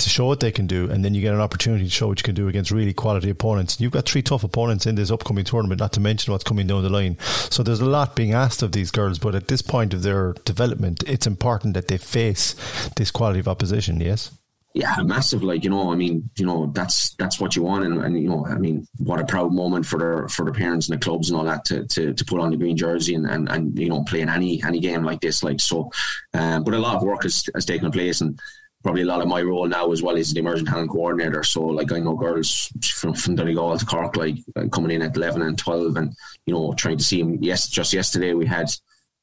to 0.00 0.10
show 0.10 0.26
what 0.26 0.40
they 0.40 0.50
can 0.50 0.66
do, 0.66 0.90
and 0.90 1.04
then 1.04 1.14
you 1.14 1.20
get 1.20 1.34
an 1.34 1.40
opportunity 1.40 1.84
to 1.84 1.90
show 1.90 2.08
what 2.08 2.18
you 2.18 2.24
can 2.24 2.34
do 2.34 2.48
against 2.48 2.70
really 2.70 2.92
quality 2.92 3.30
opponents. 3.30 3.80
You've 3.80 3.92
got 3.92 4.06
three 4.06 4.22
tough 4.22 4.44
opponents 4.44 4.86
in 4.86 4.94
this 4.94 5.10
upcoming 5.10 5.44
tournament, 5.44 5.80
not 5.80 5.92
to 5.94 6.00
mention 6.00 6.32
what's 6.32 6.44
coming 6.44 6.66
down 6.66 6.82
the 6.82 6.90
line. 6.90 7.18
So 7.20 7.62
there's 7.62 7.80
a 7.80 7.86
lot 7.86 8.16
being 8.16 8.32
asked 8.32 8.62
of 8.62 8.72
these 8.72 8.90
girls, 8.90 9.18
but 9.18 9.34
at 9.34 9.48
this 9.48 9.62
point 9.62 9.94
of 9.94 10.02
their 10.02 10.32
development, 10.44 11.02
it's 11.06 11.26
important 11.26 11.74
that 11.74 11.88
they 11.88 11.98
face 11.98 12.54
this 12.96 13.10
quality 13.10 13.40
of 13.40 13.48
opposition. 13.48 14.00
Yes. 14.00 14.30
Yeah, 14.72 14.94
massive. 15.02 15.42
Like 15.42 15.64
you 15.64 15.70
know, 15.70 15.90
I 15.90 15.96
mean, 15.96 16.30
you 16.38 16.46
know, 16.46 16.70
that's 16.72 17.14
that's 17.14 17.40
what 17.40 17.56
you 17.56 17.62
want, 17.62 17.84
and, 17.84 18.00
and 18.04 18.22
you 18.22 18.28
know, 18.28 18.46
I 18.46 18.54
mean, 18.54 18.86
what 18.98 19.18
a 19.18 19.24
proud 19.24 19.52
moment 19.52 19.84
for 19.84 19.98
their 19.98 20.28
for 20.28 20.44
the 20.44 20.52
parents 20.52 20.88
and 20.88 20.96
the 20.96 21.04
clubs 21.04 21.28
and 21.28 21.36
all 21.36 21.44
that 21.44 21.64
to, 21.66 21.86
to, 21.88 22.14
to 22.14 22.24
put 22.24 22.38
on 22.38 22.52
the 22.52 22.56
green 22.56 22.76
jersey 22.76 23.16
and, 23.16 23.26
and, 23.26 23.48
and 23.48 23.76
you 23.76 23.88
know 23.88 24.04
play 24.04 24.20
in 24.20 24.28
any 24.28 24.62
any 24.62 24.78
game 24.78 25.02
like 25.02 25.20
this. 25.20 25.42
Like 25.42 25.60
so, 25.60 25.90
um, 26.34 26.62
but 26.62 26.74
a 26.74 26.78
lot 26.78 26.94
of 26.94 27.02
work 27.02 27.24
has, 27.24 27.44
has 27.52 27.64
taken 27.64 27.90
place, 27.90 28.20
and 28.20 28.38
probably 28.82 29.02
a 29.02 29.06
lot 29.06 29.20
of 29.20 29.28
my 29.28 29.42
role 29.42 29.66
now 29.66 29.92
as 29.92 30.02
well 30.02 30.16
is 30.16 30.32
the 30.32 30.40
emerging 30.40 30.66
talent 30.66 30.90
coordinator. 30.90 31.42
So 31.42 31.62
like 31.62 31.92
I 31.92 32.00
know 32.00 32.14
girls 32.14 32.72
from, 32.82 33.14
from 33.14 33.34
Donegal 33.34 33.78
to 33.78 33.86
Cork, 33.86 34.16
like 34.16 34.38
coming 34.72 34.90
in 34.90 35.02
at 35.02 35.16
eleven 35.16 35.42
and 35.42 35.58
twelve, 35.58 35.96
and 35.96 36.14
you 36.46 36.54
know 36.54 36.72
trying 36.74 36.98
to 36.98 37.04
see 37.04 37.22
them. 37.22 37.38
Yes, 37.40 37.68
just 37.68 37.92
yesterday 37.92 38.34
we 38.34 38.46
had 38.46 38.70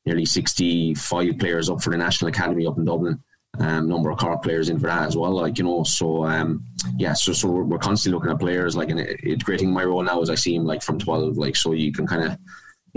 nearly 0.06 0.26
sixty 0.26 0.94
five 0.94 1.38
players 1.40 1.70
up 1.70 1.82
for 1.82 1.90
the 1.90 1.98
national 1.98 2.30
academy 2.30 2.66
up 2.68 2.78
in 2.78 2.86
Dublin 2.86 3.24
um, 3.60 3.88
number 3.88 4.12
of 4.12 4.18
car 4.18 4.38
players 4.38 4.70
in 4.70 4.80
for 4.80 4.88
that 4.88 5.08
as 5.08 5.18
well. 5.18 5.32
Like 5.32 5.58
you 5.58 5.64
know, 5.64 5.84
so 5.84 6.26
um, 6.26 6.64
yeah, 6.98 7.14
so 7.14 7.34
so 7.34 7.50
we're, 7.50 7.64
we're, 7.64 7.78
constantly 7.80 8.18
looking 8.18 8.32
at 8.32 8.40
players. 8.40 8.76
Like, 8.76 8.90
and 8.90 9.00
it, 9.00 9.20
it's 9.24 9.44
great 9.44 9.60
thing 9.60 9.72
my 9.72 9.84
role 9.84 10.04
now 10.04 10.22
as 10.22 10.30
I 10.30 10.36
see 10.36 10.56
him 10.56 10.66
like 10.66 10.84
from 10.84 11.00
twelve, 11.00 11.38
like 11.38 11.56
so 11.56 11.74
you 11.74 11.92
can 11.92 12.06
kind 12.06 12.24
of 12.24 12.38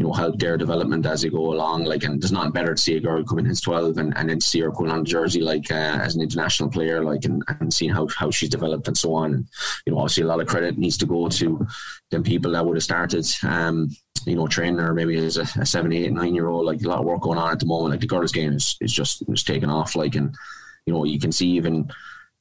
you 0.01 0.07
know 0.07 0.15
help 0.15 0.39
their 0.39 0.57
development 0.57 1.05
as 1.05 1.21
they 1.21 1.29
go 1.29 1.53
along. 1.53 1.85
Like, 1.85 2.05
and 2.05 2.23
there's 2.23 2.33
nothing 2.33 2.53
better 2.53 2.75
to 2.75 2.81
see 2.81 2.97
a 2.97 3.01
girl 3.01 3.23
come 3.23 3.41
in 3.41 3.47
as 3.47 3.61
twelve 3.61 3.99
and, 3.99 4.17
and 4.17 4.31
then 4.31 4.41
see 4.41 4.61
her 4.61 4.73
put 4.73 4.89
on 4.89 5.05
jersey 5.05 5.43
like 5.43 5.71
uh, 5.71 5.75
as 5.75 6.17
an 6.17 6.23
international 6.23 6.71
player, 6.71 7.05
like 7.05 7.27
and, 7.27 7.45
and 7.61 7.71
seeing 7.71 7.93
how 7.93 8.09
how 8.17 8.31
she's 8.31 8.49
developed 8.49 8.89
and 8.89 8.97
so 8.97 9.13
on. 9.13 9.35
And 9.35 9.47
you 9.85 9.93
know, 9.93 9.99
obviously 9.99 10.23
a 10.23 10.27
lot 10.27 10.41
of 10.41 10.47
credit 10.47 10.79
needs 10.79 10.97
to 10.99 11.07
go 11.07 11.29
to 11.29 11.67
them 12.11 12.23
people 12.23 12.53
that 12.53 12.65
would 12.65 12.79
have 12.79 12.83
started. 12.83 13.27
Um, 13.43 13.91
you 14.25 14.37
know, 14.37 14.47
training 14.47 14.79
her 14.79 14.95
maybe 14.95 15.19
as 15.19 15.37
a, 15.37 15.47
a 15.61 15.67
seven, 15.67 15.93
eight, 15.93 16.11
nine 16.11 16.35
year 16.35 16.49
old, 16.49 16.65
like 16.65 16.83
a 16.83 16.89
lot 16.89 17.01
of 17.01 17.05
work 17.05 17.21
going 17.21 17.39
on 17.39 17.53
at 17.53 17.61
the 17.61 17.67
moment. 17.67 17.91
Like 17.91 18.01
the 18.01 18.07
girls' 18.07 18.33
game 18.33 18.55
is, 18.55 18.77
is 18.81 18.95
just 18.95 19.23
is 19.29 19.45
taking 19.45 19.69
off. 19.69 19.95
Like, 19.95 20.15
and 20.15 20.35
you 20.87 20.95
know, 20.95 21.05
you 21.05 21.21
can 21.21 21.31
see 21.31 21.49
even 21.49 21.91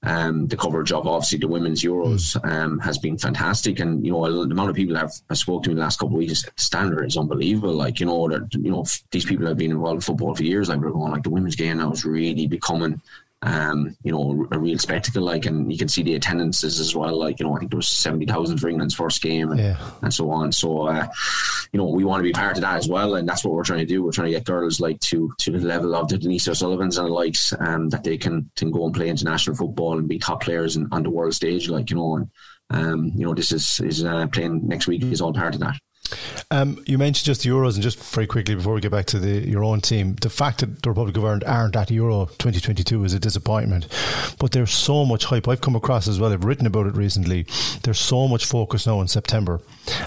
um, 0.03 0.47
the 0.47 0.55
coverage 0.55 0.93
of 0.93 1.05
obviously 1.07 1.39
the 1.39 1.47
women's 1.47 1.83
Euros 1.83 2.37
um, 2.49 2.79
has 2.79 2.97
been 2.97 3.17
fantastic, 3.17 3.79
and 3.79 4.05
you 4.05 4.13
know 4.13 4.45
the 4.45 4.51
amount 4.51 4.69
of 4.69 4.75
people 4.75 4.95
have, 4.95 5.11
have 5.27 5.37
spoken 5.37 5.63
to 5.63 5.69
me 5.69 5.75
the 5.75 5.81
last 5.81 5.99
couple 5.99 6.15
of 6.15 6.19
weeks, 6.19 6.43
the 6.43 6.51
standard 6.55 7.05
is 7.05 7.17
unbelievable. 7.17 7.73
Like 7.73 7.99
you 7.99 8.05
know, 8.05 8.29
that 8.29 8.53
you 8.53 8.71
know 8.71 8.85
these 9.11 9.25
people 9.25 9.45
have 9.47 9.57
been 9.57 9.71
involved 9.71 9.95
in 9.95 10.01
football 10.01 10.35
for 10.35 10.43
years. 10.43 10.69
Like 10.69 10.79
we're 10.79 10.91
going 10.91 11.11
like 11.11 11.23
the 11.23 11.29
women's 11.29 11.57
game 11.57 11.77
now 11.77 11.91
is 11.91 12.05
really 12.05 12.47
becoming 12.47 13.01
um, 13.41 13.95
you 14.03 14.11
know, 14.11 14.47
a 14.51 14.59
real 14.59 14.77
spectacle. 14.77 15.23
Like, 15.23 15.45
and 15.45 15.71
you 15.71 15.77
can 15.77 15.87
see 15.87 16.03
the 16.03 16.15
attendances 16.15 16.79
as 16.79 16.95
well. 16.95 17.17
Like, 17.17 17.39
you 17.39 17.45
know, 17.45 17.55
I 17.55 17.59
think 17.59 17.71
there 17.71 17.77
was 17.77 17.87
seventy 17.87 18.25
thousand 18.25 18.57
for 18.57 18.67
England's 18.69 18.95
first 18.95 19.21
game, 19.21 19.51
and, 19.51 19.59
yeah. 19.59 19.77
and 20.01 20.13
so 20.13 20.29
on. 20.31 20.51
So, 20.51 20.87
uh, 20.87 21.07
you 21.71 21.77
know, 21.77 21.85
we 21.85 22.03
want 22.03 22.19
to 22.19 22.23
be 22.23 22.33
part 22.33 22.57
of 22.57 22.61
that 22.61 22.77
as 22.77 22.89
well, 22.89 23.15
and 23.15 23.27
that's 23.27 23.45
what 23.45 23.53
we're 23.53 23.63
trying 23.63 23.79
to 23.79 23.85
do. 23.85 24.03
We're 24.03 24.11
trying 24.11 24.27
to 24.27 24.37
get 24.37 24.45
girls 24.45 24.79
like 24.79 24.99
to 25.01 25.31
to 25.39 25.51
the 25.51 25.59
level 25.59 25.95
of 25.95 26.07
the 26.09 26.17
Denise 26.17 26.47
O'Sullivan's 26.47 26.97
and 26.97 27.07
the 27.07 27.11
likes, 27.11 27.53
um, 27.59 27.89
that 27.89 28.03
they 28.03 28.17
can 28.17 28.49
can 28.55 28.71
go 28.71 28.85
and 28.85 28.93
play 28.93 29.09
international 29.09 29.55
football 29.55 29.97
and 29.97 30.07
be 30.07 30.19
top 30.19 30.43
players 30.43 30.75
in, 30.75 30.87
on 30.91 31.03
the 31.03 31.09
world 31.09 31.33
stage. 31.33 31.69
Like, 31.69 31.89
you 31.89 31.95
know, 31.95 32.15
and 32.17 32.29
um, 32.71 33.11
you 33.15 33.25
know, 33.25 33.33
this 33.33 33.51
is 33.51 33.79
is 33.79 34.03
uh, 34.03 34.27
playing 34.27 34.67
next 34.67 34.87
week 34.87 35.03
is 35.03 35.21
all 35.21 35.33
part 35.33 35.55
of 35.55 35.61
that. 35.61 35.79
Um, 36.51 36.81
you 36.85 36.97
mentioned 36.97 37.25
just 37.25 37.43
the 37.43 37.49
Euros, 37.49 37.75
and 37.75 37.83
just 37.83 37.99
very 38.13 38.27
quickly 38.27 38.55
before 38.55 38.73
we 38.73 38.81
get 38.81 38.91
back 38.91 39.05
to 39.07 39.19
the, 39.19 39.47
your 39.47 39.63
own 39.63 39.81
team, 39.81 40.15
the 40.15 40.29
fact 40.29 40.59
that 40.59 40.81
the 40.81 40.89
Republic 40.89 41.15
of 41.17 41.23
Ireland 41.23 41.43
aren't 41.43 41.75
at 41.75 41.91
Euro 41.91 42.25
2022 42.25 43.03
is 43.03 43.13
a 43.13 43.19
disappointment. 43.19 43.87
But 44.39 44.51
there's 44.51 44.71
so 44.71 45.05
much 45.05 45.25
hype. 45.25 45.47
I've 45.47 45.61
come 45.61 45.75
across 45.75 46.07
as 46.07 46.19
well. 46.19 46.33
I've 46.33 46.43
written 46.43 46.65
about 46.65 46.87
it 46.87 46.95
recently. 46.95 47.45
There's 47.83 47.99
so 47.99 48.27
much 48.27 48.45
focus 48.45 48.87
now 48.87 49.01
in 49.01 49.07
September, 49.07 49.61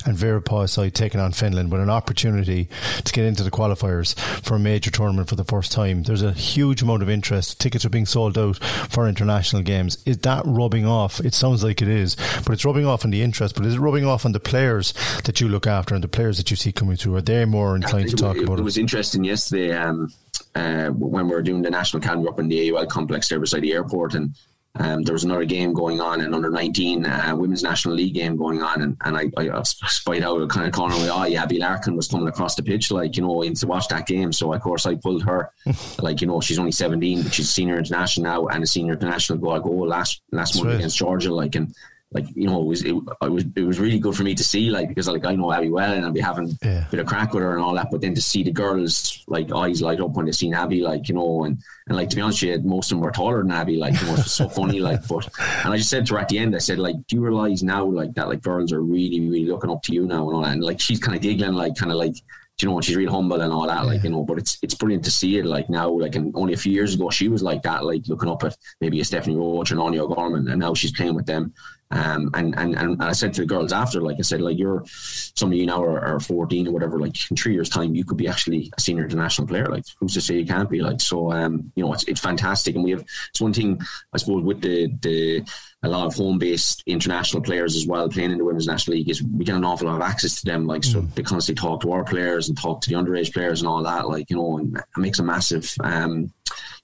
and 0.05 0.16
Vera 0.16 0.42
side 0.66 0.94
taking 0.94 1.20
on 1.20 1.32
Finland 1.32 1.70
with 1.70 1.80
an 1.80 1.90
opportunity 1.90 2.68
to 3.05 3.12
get 3.12 3.24
into 3.24 3.42
the 3.42 3.50
qualifiers 3.50 4.18
for 4.44 4.57
a 4.57 4.59
major 4.59 4.90
tournament 4.90 5.28
for 5.28 5.36
the 5.36 5.44
first 5.44 5.72
time. 5.72 6.03
There's 6.03 6.22
a 6.22 6.32
huge 6.32 6.82
amount 6.82 7.03
of 7.03 7.11
interest. 7.11 7.61
Tickets 7.61 7.84
are 7.84 7.90
being 7.90 8.07
sold 8.07 8.36
out 8.36 8.59
for 8.90 9.09
international 9.09 9.62
games. 9.62 9.98
Is 10.07 10.18
that 10.18 10.42
rubbing 10.44 10.86
off? 10.86 11.20
It 11.20 11.34
sounds 11.34 11.62
like 11.62 11.82
it 11.82 11.88
is, 11.88 12.16
but 12.44 12.50
it's 12.50 12.64
rubbing 12.64 12.86
off 12.86 13.05
on 13.05 13.11
the 13.11 13.22
interest. 13.22 13.55
But 13.55 13.66
is 13.66 13.74
it 13.74 13.80
rubbing 13.80 14.07
off 14.07 14.24
on 14.24 14.32
the 14.32 14.40
players 14.40 14.92
that 15.24 15.40
you 15.40 15.48
look 15.48 15.66
after? 15.66 15.91
And 15.95 16.05
the 16.05 16.09
players 16.09 16.36
that 16.38 16.51
you 16.51 16.57
see 16.57 16.72
coming 16.72 16.97
through? 16.97 17.16
Are 17.16 17.22
they 17.22 17.45
more 17.45 17.76
inclined 17.76 18.11
to 18.11 18.16
talk 18.16 18.36
it, 18.36 18.45
about 18.45 18.59
it? 18.59 18.61
It 18.61 18.64
was 18.64 18.78
interesting 18.78 19.24
yesterday 19.24 19.72
um, 19.72 20.12
uh, 20.55 20.88
when 20.88 21.26
we 21.26 21.34
were 21.34 21.43
doing 21.43 21.62
the 21.62 21.70
national 21.70 22.03
academy 22.03 22.28
up 22.28 22.38
in 22.38 22.49
the 22.49 22.72
AUL 22.72 22.86
complex 22.86 23.28
there 23.28 23.40
beside 23.40 23.62
the 23.62 23.72
airport, 23.72 24.14
and 24.14 24.34
um, 24.76 25.03
there 25.03 25.12
was 25.12 25.24
another 25.24 25.45
game 25.45 25.74
going 25.74 26.01
on, 26.01 26.22
an 26.22 26.32
under 26.32 26.49
19 26.49 27.05
uh, 27.05 27.34
women's 27.36 27.62
national 27.62 27.95
league 27.95 28.14
game 28.14 28.36
going 28.36 28.62
on, 28.62 28.80
and, 28.80 28.97
and 29.05 29.18
I, 29.18 29.30
I 29.36 29.62
spied 29.62 30.22
out 30.22 30.40
a 30.40 30.47
kind 30.47 30.66
of 30.66 30.72
corner 30.72 30.97
way, 30.97 31.11
oh 31.11 31.24
yeah, 31.24 31.43
Abbie 31.43 31.59
Larkin 31.59 31.95
was 31.95 32.09
coming 32.09 32.26
across 32.26 32.55
the 32.55 32.62
pitch, 32.62 32.90
like 32.90 33.16
you 33.16 33.22
know, 33.22 33.43
in 33.43 33.53
to 33.55 33.66
watch 33.66 33.88
that 33.88 34.07
game. 34.07 34.32
So 34.32 34.53
of 34.53 34.62
course 34.62 34.86
I 34.86 34.95
pulled 34.95 35.24
her, 35.24 35.51
like 35.99 36.22
you 36.22 36.26
know, 36.26 36.40
she's 36.40 36.59
only 36.59 36.72
17, 36.72 37.22
but 37.22 37.34
she's 37.34 37.51
a 37.51 37.53
senior 37.53 37.76
international 37.76 38.24
now 38.24 38.47
and 38.47 38.64
a 38.64 38.66
senior 38.66 38.95
international 38.95 39.38
goal 39.38 39.61
goal 39.61 39.86
last 39.86 40.22
last 40.32 40.55
That's 40.55 40.57
month 40.57 40.68
right. 40.68 40.76
against 40.76 40.97
Georgia, 40.97 41.34
like 41.34 41.55
and 41.55 41.74
like 42.14 42.26
you 42.34 42.46
know 42.46 42.60
it 42.60 42.66
was 42.66 42.82
it, 42.84 42.94
it, 43.22 43.30
was 43.30 43.44
it 43.56 43.62
was 43.62 43.80
really 43.80 43.98
good 43.98 44.14
for 44.14 44.22
me 44.22 44.34
to 44.34 44.44
see 44.44 44.70
like 44.70 44.88
because 44.88 45.08
like 45.08 45.24
I 45.24 45.34
know 45.34 45.52
Abbie 45.52 45.70
well 45.70 45.92
and 45.92 46.04
I'd 46.04 46.14
be 46.14 46.20
having 46.20 46.56
yeah. 46.62 46.86
a 46.86 46.90
bit 46.90 47.00
of 47.00 47.06
crack 47.06 47.32
with 47.32 47.42
her 47.42 47.54
and 47.54 47.62
all 47.62 47.74
that 47.74 47.90
but 47.90 48.00
then 48.00 48.14
to 48.14 48.22
see 48.22 48.42
the 48.42 48.52
girls 48.52 49.24
like 49.26 49.52
eyes 49.52 49.80
light 49.80 50.00
up 50.00 50.10
when 50.10 50.26
they 50.26 50.32
seen 50.32 50.54
Abbie 50.54 50.82
like 50.82 51.08
you 51.08 51.14
know 51.14 51.44
and 51.44 51.58
and 51.86 51.96
like 51.96 52.10
to 52.10 52.16
be 52.16 52.22
honest 52.22 52.42
you 52.42 52.58
most 52.60 52.90
of 52.90 52.96
them 52.96 53.04
were 53.04 53.10
taller 53.10 53.42
than 53.42 53.50
Abbie 53.50 53.76
like 53.76 53.98
you 54.00 54.06
know 54.06 54.14
it's 54.14 54.32
so 54.32 54.48
funny 54.48 54.80
like 54.88 55.06
but 55.08 55.28
and 55.64 55.72
I 55.72 55.76
just 55.76 55.90
said 55.90 56.06
to 56.06 56.14
her 56.14 56.20
at 56.20 56.28
the 56.28 56.38
end 56.38 56.54
I 56.54 56.58
said 56.58 56.78
like 56.78 56.96
do 57.06 57.16
you 57.16 57.22
realize 57.22 57.62
now 57.62 57.84
like 57.84 58.14
that 58.14 58.28
like 58.28 58.42
girls 58.42 58.72
are 58.72 58.82
really 58.82 59.20
really 59.20 59.46
looking 59.46 59.70
up 59.70 59.82
to 59.84 59.92
you 59.92 60.06
now 60.06 60.28
and 60.28 60.36
all 60.36 60.42
that 60.42 60.52
and 60.52 60.64
like 60.64 60.80
she's 60.80 61.00
kind 61.00 61.16
of 61.16 61.22
giggling 61.22 61.54
like 61.54 61.76
kind 61.76 61.92
of 61.92 61.98
like 61.98 62.16
you 62.60 62.68
know, 62.68 62.80
she's 62.80 62.96
real 62.96 63.10
humble 63.10 63.40
and 63.40 63.52
all 63.52 63.66
that, 63.66 63.82
yeah. 63.82 63.82
like, 63.82 64.04
you 64.04 64.10
know, 64.10 64.24
but 64.24 64.38
it's 64.38 64.58
it's 64.62 64.74
brilliant 64.74 65.04
to 65.04 65.10
see 65.10 65.38
it 65.38 65.46
like 65.46 65.68
now, 65.68 65.88
like 65.90 66.14
and 66.14 66.32
only 66.36 66.52
a 66.52 66.56
few 66.56 66.72
years 66.72 66.94
ago 66.94 67.10
she 67.10 67.28
was 67.28 67.42
like 67.42 67.62
that, 67.62 67.84
like 67.84 68.06
looking 68.06 68.28
up 68.28 68.44
at 68.44 68.56
maybe 68.80 69.00
a 69.00 69.04
Stephanie 69.04 69.36
Roche 69.36 69.72
and 69.72 69.80
Áine 69.80 69.98
O'Gorman 69.98 70.48
and 70.48 70.60
now 70.60 70.74
she's 70.74 70.92
playing 70.92 71.14
with 71.14 71.26
them 71.26 71.52
um, 71.93 72.30
and, 72.34 72.59
and, 72.59 72.74
and 72.74 73.03
I 73.03 73.12
said 73.12 73.34
to 73.34 73.43
the 73.43 73.47
girls 73.47 73.72
after, 73.72 74.01
like 74.01 74.16
I 74.18 74.22
said, 74.22 74.40
like 74.40 74.59
you're 74.59 74.82
some 74.86 75.53
of 75.53 75.59
you 75.59 75.66
now 75.66 75.82
are, 75.82 76.01
are 76.01 76.20
14 76.20 76.66
or 76.66 76.72
whatever, 76.72 76.99
like 76.99 77.30
in 77.30 77.36
three 77.36 77.53
years 77.53 77.68
time, 77.68 77.95
you 77.95 78.05
could 78.05 78.16
be 78.16 78.28
actually 78.28 78.72
a 78.76 78.80
senior 78.80 79.05
international 79.05 79.47
player. 79.47 79.66
Like 79.66 79.84
who's 79.99 80.14
to 80.14 80.20
say 80.20 80.38
you 80.38 80.47
can't 80.47 80.70
be 80.70 80.80
like, 80.80 81.01
so, 81.01 81.30
um, 81.32 81.70
you 81.76 81.84
know, 81.84 81.93
it's, 81.93 82.05
it's 82.05 82.20
fantastic. 82.20 82.74
And 82.74 82.84
we 82.84 82.93
have, 82.93 83.05
it's 83.28 83.40
one 83.40 83.53
thing, 83.53 83.80
I 84.12 84.16
suppose 84.16 84.43
with 84.43 84.62
the, 84.62 84.88
the, 85.03 85.45
a 85.85 85.89
lot 85.89 86.07
of 86.07 86.14
home-based 86.14 86.85
international 86.87 87.43
players 87.43 87.74
as 87.74 87.87
well 87.87 88.09
playing 88.09 88.30
in 88.30 88.39
the 88.39 88.45
women's 88.45 88.68
national 88.68 88.97
league 88.97 89.11
is 89.11 89.22
we 89.22 89.45
get 89.45 89.57
an 89.57 89.64
awful 89.64 89.89
lot 89.89 89.97
of 89.97 90.03
access 90.03 90.41
to 90.41 90.45
them 90.45 90.66
like 90.66 90.85
so 90.85 91.01
mm. 91.01 91.14
they 91.14 91.22
constantly 91.22 91.61
talk 91.61 91.80
to 91.80 91.91
our 91.91 92.05
players 92.05 92.49
and 92.49 92.57
talk 92.57 92.80
to 92.80 92.89
the 92.89 92.95
underage 92.95 93.33
players 93.33 93.61
and 93.61 93.68
all 93.68 93.83
that 93.83 94.09
like 94.09 94.30
you 94.30 94.37
know 94.37 94.59
and 94.59 94.76
it 94.76 94.85
makes 94.97 95.18
a 95.18 95.22
massive 95.22 95.74
um 95.83 96.33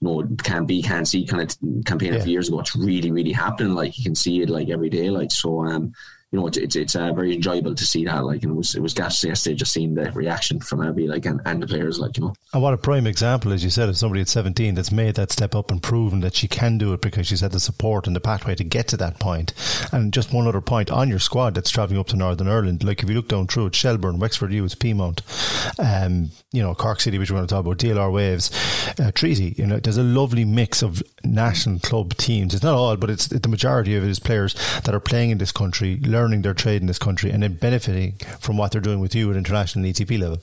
you 0.01 0.07
know 0.07 0.27
can 0.43 0.65
be 0.65 0.81
can 0.81 1.05
see 1.05 1.25
kind 1.25 1.43
of 1.43 1.85
campaign 1.85 2.13
yeah. 2.13 2.19
a 2.19 2.23
few 2.23 2.33
years 2.33 2.49
ago 2.49 2.59
it's 2.59 2.75
really 2.75 3.11
really 3.11 3.31
happening 3.31 3.73
like 3.73 3.97
you 3.97 4.03
can 4.03 4.15
see 4.15 4.41
it 4.41 4.49
like 4.49 4.69
every 4.69 4.89
day 4.89 5.09
like 5.09 5.31
so 5.31 5.65
um 5.65 5.93
you 6.31 6.39
know, 6.39 6.45
it's 6.45 6.57
it's, 6.57 6.75
it's 6.75 6.95
uh, 6.95 7.11
very 7.13 7.33
enjoyable 7.33 7.73
to 7.73 7.85
see 7.85 8.05
that. 8.05 8.23
Like, 8.23 8.43
and 8.43 8.51
it 8.51 8.55
was 8.55 8.75
it 8.75 8.81
was 8.81 8.93
gas 8.93 9.23
yesterday 9.23 9.55
just 9.55 9.73
seeing 9.73 9.95
the 9.95 10.11
reaction 10.11 10.59
from 10.59 10.85
Abbie, 10.87 11.07
like, 11.07 11.25
and, 11.25 11.41
and 11.45 11.61
the 11.61 11.67
players, 11.67 11.99
like, 11.99 12.17
you 12.17 12.23
know. 12.25 12.33
And 12.53 12.61
what 12.61 12.73
a 12.73 12.77
prime 12.77 13.07
example, 13.07 13.51
as 13.51 13.63
you 13.63 13.71
said, 13.71 13.89
of 13.89 13.97
somebody 13.97 14.21
at 14.21 14.27
seventeen 14.27 14.75
that's 14.75 14.91
made 14.91 15.15
that 15.15 15.31
step 15.31 15.55
up 15.55 15.71
and 15.71 15.81
proven 15.81 16.19
that 16.19 16.35
she 16.35 16.47
can 16.47 16.77
do 16.77 16.93
it 16.93 17.01
because 17.01 17.25
she's 17.27 17.41
had 17.41 17.51
the 17.51 17.59
support 17.59 18.05
and 18.05 18.15
the 18.15 18.19
pathway 18.19 18.53
to 18.55 18.63
get 18.63 18.87
to 18.89 18.97
that 18.97 19.19
point. 19.19 19.53
And 19.91 20.13
just 20.13 20.31
one 20.31 20.47
other 20.47 20.61
point 20.61 20.91
on 20.91 21.09
your 21.09 21.19
squad 21.19 21.55
that's 21.55 21.71
travelling 21.71 21.99
up 21.99 22.07
to 22.07 22.15
Northern 22.15 22.47
Ireland, 22.47 22.83
like 22.83 23.01
if 23.01 23.09
you 23.09 23.15
look 23.15 23.29
down 23.29 23.47
through 23.47 23.67
it, 23.67 23.75
Shelbourne, 23.75 24.19
Wexford 24.19 24.53
Youths 24.53 24.75
Peamount, 24.75 25.21
um, 25.79 26.29
you 26.51 26.61
know, 26.61 26.75
Cork 26.75 26.99
City, 27.01 27.17
which 27.17 27.31
we're 27.31 27.37
going 27.37 27.47
to 27.47 27.53
talk 27.53 27.65
about, 27.65 27.77
DLR 27.77 28.11
Waves, 28.13 28.51
uh, 28.99 29.11
Treaty. 29.11 29.55
You 29.57 29.65
know, 29.65 29.79
there's 29.79 29.97
a 29.97 30.03
lovely 30.03 30.45
mix 30.45 30.83
of 30.83 31.01
national 31.23 31.79
club 31.79 32.15
teams. 32.17 32.53
It's 32.53 32.63
not 32.63 32.75
all, 32.75 32.97
but 32.97 33.09
it's 33.09 33.27
the 33.27 33.49
majority 33.49 33.95
of 33.95 34.03
it 34.03 34.09
is 34.09 34.19
players 34.19 34.53
that 34.83 34.93
are 34.93 34.99
playing 34.99 35.31
in 35.31 35.37
this 35.37 35.51
country, 35.51 35.95
learning 36.19 36.41
their 36.41 36.53
trade 36.53 36.81
in 36.81 36.87
this 36.87 36.99
country 36.99 37.31
and 37.31 37.41
then 37.43 37.53
benefiting 37.53 38.13
from 38.39 38.57
what 38.57 38.71
they're 38.71 38.81
doing 38.81 38.99
with 38.99 39.15
you 39.15 39.31
at 39.31 39.37
international 39.37 39.85
ETP 39.85 40.19
level. 40.19 40.39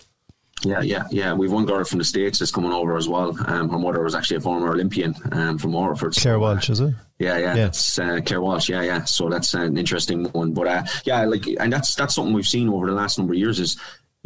Yeah, 0.65 0.81
yeah, 0.81 1.05
yeah. 1.11 1.35
We've 1.35 1.53
one 1.53 1.67
girl 1.67 1.85
from 1.85 1.99
the 1.99 2.05
States 2.05 2.39
that's 2.39 2.51
coming 2.51 2.73
over 2.73 2.97
as 2.97 3.09
well. 3.09 3.37
Um, 3.47 3.69
her 3.69 3.79
mother 3.79 4.03
was 4.03 4.15
actually 4.15 4.39
a 4.39 4.41
former 4.41 4.73
Olympian 4.73 5.15
um, 5.33 5.59
from 5.59 5.73
Waterford. 5.73 6.15
Claire 6.15 6.39
Walsh, 6.39 6.71
is 6.71 6.81
it? 6.81 6.95
Yeah, 7.19 7.37
yeah, 7.37 7.39
yeah. 7.39 7.55
that's 7.55 7.99
uh, 7.99 8.21
Claire 8.25 8.41
Walsh. 8.41 8.71
Yeah, 8.71 8.83
yeah. 8.83 9.05
So 9.05 9.29
that's 9.29 9.53
an 9.53 9.77
interesting 9.77 10.25
one. 10.33 10.55
But 10.55 10.67
uh, 10.67 10.85
yeah, 11.05 11.25
like, 11.27 11.47
and 11.61 11.71
that's 11.71 11.95
that's 11.95 12.15
something 12.15 12.33
we've 12.33 12.47
seen 12.47 12.71
over 12.71 12.87
the 12.87 12.93
last 12.93 13.19
number 13.19 13.35
of 13.35 13.39
years 13.39 13.61
is 13.61 13.77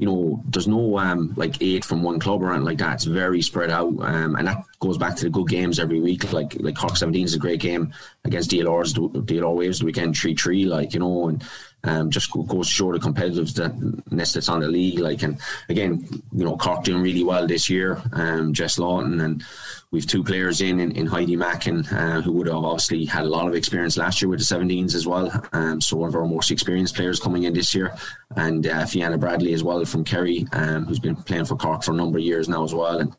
you 0.01 0.07
know, 0.07 0.43
there's 0.49 0.67
no 0.67 0.99
um, 0.99 1.35
like 1.37 1.61
eight 1.61 1.85
from 1.85 2.03
one 2.03 2.19
club 2.19 2.43
or 2.43 2.49
anything 2.49 2.65
like 2.65 2.79
that. 2.79 2.95
It's 2.95 3.05
very 3.05 3.43
spread 3.43 3.69
out, 3.69 3.93
um, 4.01 4.35
and 4.35 4.49
that 4.49 4.65
goes 4.79 4.97
back 4.97 5.15
to 5.17 5.25
the 5.25 5.31
good 5.31 5.49
games 5.49 5.79
every 5.79 6.01
week. 6.01 6.33
Like 6.33 6.57
like 6.59 6.75
Cork 6.75 6.97
17 6.97 7.27
is 7.27 7.35
a 7.35 7.39
great 7.39 7.61
game 7.61 7.93
against 8.25 8.51
DLR's 8.51 8.95
DLR 8.95 9.55
Waves 9.55 9.81
the 9.81 9.85
weekend 9.85 10.17
three 10.17 10.35
three. 10.35 10.65
Like 10.65 10.95
you 10.95 11.01
know, 11.01 11.29
and 11.29 11.45
um, 11.85 12.11
just 12.11 12.33
goes 12.33 12.69
to 12.69 12.73
show 12.73 12.91
the 12.93 12.99
competitiveness 12.99 14.33
that's 14.33 14.49
on 14.49 14.61
the 14.61 14.69
league. 14.69 15.01
Like 15.01 15.23
and 15.23 15.39
again, 15.69 16.09
you 16.33 16.45
know, 16.47 16.57
Cork 16.57 16.83
doing 16.83 17.03
really 17.03 17.23
well 17.23 17.47
this 17.47 17.69
year. 17.69 18.01
Um, 18.15 18.55
Jess 18.55 18.79
Lawton 18.79 19.21
and 19.21 19.45
we've 19.93 20.07
two 20.07 20.23
players 20.23 20.61
in 20.61 20.79
in, 20.79 20.93
in 20.93 21.07
Heidi 21.07 21.37
Mackin 21.37 21.85
uh, 21.87 22.21
who 22.21 22.33
would 22.33 22.47
have 22.47 22.57
obviously 22.57 23.05
had 23.05 23.25
a 23.25 23.29
lot 23.29 23.49
of 23.49 23.55
experience 23.55 23.97
last 23.97 24.23
year 24.23 24.29
with 24.29 24.39
the 24.39 24.45
17s 24.45 24.95
as 24.95 25.07
well. 25.07 25.31
Um, 25.53 25.81
so 25.81 25.97
one 25.97 26.09
of 26.09 26.15
our 26.15 26.27
most 26.27 26.51
experienced 26.51 26.95
players 26.95 27.19
coming 27.19 27.43
in 27.45 27.55
this 27.55 27.75
year, 27.75 27.95
and 28.37 28.67
uh, 28.67 28.87
Fianna 28.87 29.19
Bradley 29.19 29.53
as 29.53 29.65
well 29.65 29.85
from 29.85 30.05
Kerry, 30.05 30.47
um, 30.53 30.87
who's 30.87 31.01
been 31.01 31.17
playing 31.17 31.47
for 31.47 31.57
Cork 31.57 31.83
for 31.83 31.93
a 31.93 31.97
number 31.97 32.19
of 32.19 32.25
years 32.25 32.49
now 32.49 32.63
as 32.63 32.75
well. 32.75 32.99
And 32.99 33.17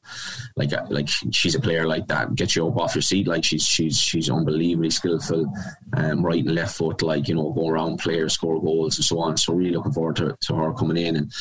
like 0.55 0.73
uh, 0.73 0.85
like 0.89 1.09
she's 1.31 1.55
a 1.55 1.59
player 1.59 1.87
like 1.87 2.07
that, 2.07 2.35
gets 2.35 2.55
you 2.55 2.67
up 2.67 2.77
off 2.77 2.95
your 2.95 3.01
seat. 3.01 3.27
Like 3.27 3.43
she's 3.43 3.63
she's 3.63 3.97
she's 3.97 4.29
unbelievably 4.29 4.91
skillful, 4.91 5.51
um, 5.93 6.25
right 6.25 6.43
and 6.43 6.55
left 6.55 6.77
foot, 6.77 7.01
like 7.01 7.27
you 7.27 7.35
know, 7.35 7.51
go 7.51 7.67
around 7.67 7.99
players, 7.99 8.33
score 8.33 8.61
goals 8.61 8.97
and 8.97 9.05
so 9.05 9.19
on. 9.19 9.35
So 9.35 9.53
really 9.53 9.71
looking 9.71 9.91
forward 9.91 10.15
to, 10.17 10.37
to 10.39 10.55
her 10.55 10.73
coming 10.73 10.97
in. 10.97 11.17
And 11.17 11.31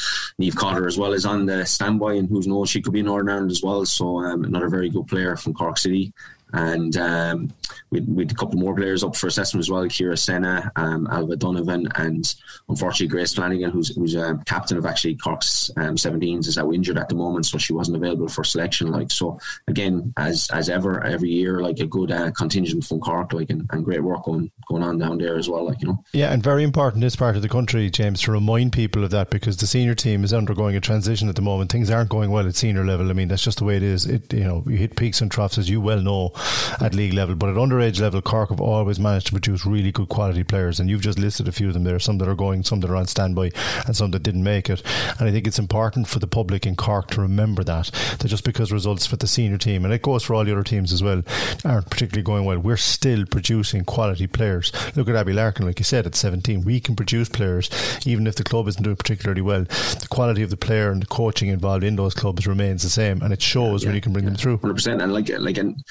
Niamh 0.41 0.57
Cotter 0.57 0.89
as 0.89 0.99
well 0.99 1.12
is 1.12 1.24
on 1.24 1.47
the 1.47 1.64
standby, 1.64 2.14
and 2.14 2.28
who's 2.28 2.49
knows 2.49 2.68
she 2.68 2.83
could 2.83 2.93
be 2.93 3.01
in 3.01 3.07
Northern 3.07 3.28
Ireland 3.28 3.53
as 3.53 3.62
well. 3.62 3.87
So 3.87 4.18
um, 4.18 4.45
another 4.45 4.68
very 4.68 4.91
good 4.91 5.07
player 5.07 5.20
from 5.37 5.55
Cork 5.55 5.79
City 5.79 6.12
and 6.53 6.96
um, 6.96 7.51
we 7.90 8.01
had 8.01 8.30
a 8.32 8.34
couple 8.34 8.59
more 8.59 8.74
players 8.74 9.03
up 9.03 9.16
for 9.16 9.26
assessment 9.26 9.62
as 9.64 9.70
well. 9.70 9.84
Kira 9.84 10.18
Senna, 10.18 10.70
um, 10.76 11.07
Alva 11.11 11.36
Donovan, 11.36 11.88
and 11.96 12.34
unfortunately 12.68 13.09
Grace 13.09 13.34
Flanagan, 13.34 13.70
who's 13.70 13.94
who's 13.94 14.14
captain 14.46 14.76
of 14.76 14.86
actually 14.86 15.16
Cork's 15.16 15.70
um, 15.76 15.96
17s, 15.96 16.46
is 16.46 16.59
out 16.59 16.72
injured 16.72 16.98
at 16.98 17.09
the 17.09 17.14
moment, 17.14 17.46
so 17.46 17.59
she 17.59 17.72
wasn't 17.72 17.96
available 17.96 18.28
for 18.28 18.44
selection. 18.44 18.90
Like 18.90 19.11
so, 19.11 19.38
again, 19.68 20.12
as 20.16 20.48
as 20.53 20.68
ever, 20.68 21.05
every 21.05 21.30
year, 21.30 21.61
like 21.61 21.78
a 21.80 21.86
good 21.86 22.11
uh, 22.11 22.30
contingent 22.32 22.84
from 22.84 23.01
Cork, 23.01 23.32
like 23.32 23.51
and, 23.51 23.68
and 23.72 23.84
great 23.84 24.03
work 24.03 24.24
going 24.24 24.51
going 24.68 24.82
on 24.82 24.98
down 24.98 25.18
there 25.18 25.36
as 25.36 25.48
well. 25.48 25.66
Like 25.66 25.80
you 25.82 25.88
know, 25.88 26.05
yeah, 26.12 26.32
and 26.32 26.42
very 26.42 26.64
important 26.64 27.03
this 27.03 27.16
part 27.16 27.36
of 27.36 27.42
the 27.42 27.48
country, 27.48 27.90
James, 27.90 28.20
to 28.22 28.32
remind 28.32 28.72
people 28.72 29.05
of 29.05 29.11
that 29.11 29.30
because 29.30 29.57
the 29.57 29.66
senior 29.66 29.94
team 29.94 30.24
is 30.24 30.32
undergoing 30.32 30.76
a 30.76 30.80
transition 30.80 31.28
at 31.28 31.36
the 31.36 31.42
moment. 31.42 31.70
Things 31.72 31.90
aren't 31.90 32.11
going 32.11 32.30
well 32.30 32.46
at 32.46 32.57
senior 32.57 32.84
level. 32.84 33.11
I 33.11 33.12
mean, 33.12 33.28
that's 33.28 33.42
just 33.42 33.59
the 33.59 33.64
way 33.64 33.76
it 33.76 33.82
is. 33.82 34.07
It 34.07 34.32
you 34.32 34.44
know 34.44 34.64
you 34.66 34.76
hit 34.76 34.96
peaks 34.96 35.20
and 35.20 35.30
troughs 35.30 35.59
as 35.59 35.68
you 35.68 35.80
well 35.80 36.01
know 36.01 36.32
at 36.80 36.95
league 36.95 37.14
level, 37.14 37.34
but 37.34 37.49
at 37.49 37.57
underage 37.57 38.01
level, 38.01 38.22
Cork 38.22 38.51
have 38.51 38.61
always 38.61 38.99
managed 38.99 39.26
to 39.26 39.32
produce 39.32 39.66
really 39.66 39.93
good 39.93 40.09
quality 40.09 40.45
players, 40.45 40.80
and 40.80 40.88
you've 40.88 41.01
just 41.01 41.18
listed 41.18 41.49
a 41.49 41.53
few 41.53 41.68
of 41.68 41.74
them 41.74 41.84
there. 41.84 41.99
Some 41.99 42.18
that 42.18 42.28
are 42.28 42.34
going, 42.34 42.62
some 42.62 42.80
that 42.80 42.91
are 42.91 42.97
on 42.97 43.07
standby, 43.07 43.51
and 43.86 43.97
some 43.97 44.11
that 44.12 44.22
didn't 44.22 44.45
make 44.45 44.70
it. 44.70 44.82
And 45.18 45.28
I 45.28 45.32
think 45.32 45.47
it's 45.47 45.59
important 45.59 46.09
for 46.09 46.18
the 46.18 46.26
public 46.26 46.66
in 46.66 46.76
Cork 46.76 47.11
to 47.11 47.20
remember 47.20 47.64
that 47.64 47.91
that 48.18 48.28
just 48.28 48.45
because 48.45 48.72
results 48.72 49.07
for 49.07 49.16
the 49.16 49.26
senior 49.26 49.59
team, 49.59 49.84
and 49.84 49.93
it 49.93 50.03
goes 50.03 50.24
for 50.24 50.34
all 50.34 50.45
the 50.45 50.53
other 50.53 50.62
teams 50.62 50.93
as 50.93 51.03
well, 51.03 51.22
aren't 51.64 51.91
particularly 51.91 52.22
going 52.22 52.45
well, 52.45 52.59
we're 52.59 52.76
still 52.76 53.24
producing 53.26 53.84
quality 53.84 54.26
players. 54.26 54.72
Look 54.97 55.09
at 55.09 55.16
Abbie 55.16 55.32
Larkin, 55.32 55.66
like 55.66 55.78
you 55.78 55.84
said, 55.84 56.07
at 56.07 56.14
17, 56.14 56.64
we 56.64 56.80
can 56.80 56.97
produce 56.97 57.28
players 57.28 57.70
even 58.07 58.26
if 58.26 58.36
the 58.36 58.45
club 58.45 58.68
isn't 58.68 58.82
doing 58.82 58.97
particularly 58.97 59.43
well. 59.43 59.64
The 59.64 60.09
quality 60.11 60.43
of 60.43 60.51
the 60.51 60.57
player 60.57 60.91
and 60.91 61.03
the 61.03 61.07
coaching 61.07 61.49
involved 61.49 61.84
in 61.84 61.97
those 61.97 62.14
clubs 62.14 62.47
remains 62.47 62.82
the 62.82 62.91
same, 62.91 63.22
and 63.22 63.32
it 63.32 63.43
shows 63.43 63.82
yeah, 63.82 63.88
when 63.88 63.95
you 63.97 64.01
can 64.01 64.12
bring 64.12 64.24
yeah, 64.24 64.30
them 64.30 64.38
through. 64.38 64.59
100%. 64.59 65.03
And 65.03 65.12
like, 65.12 65.30
like, 65.38 65.59
and 65.59 65.82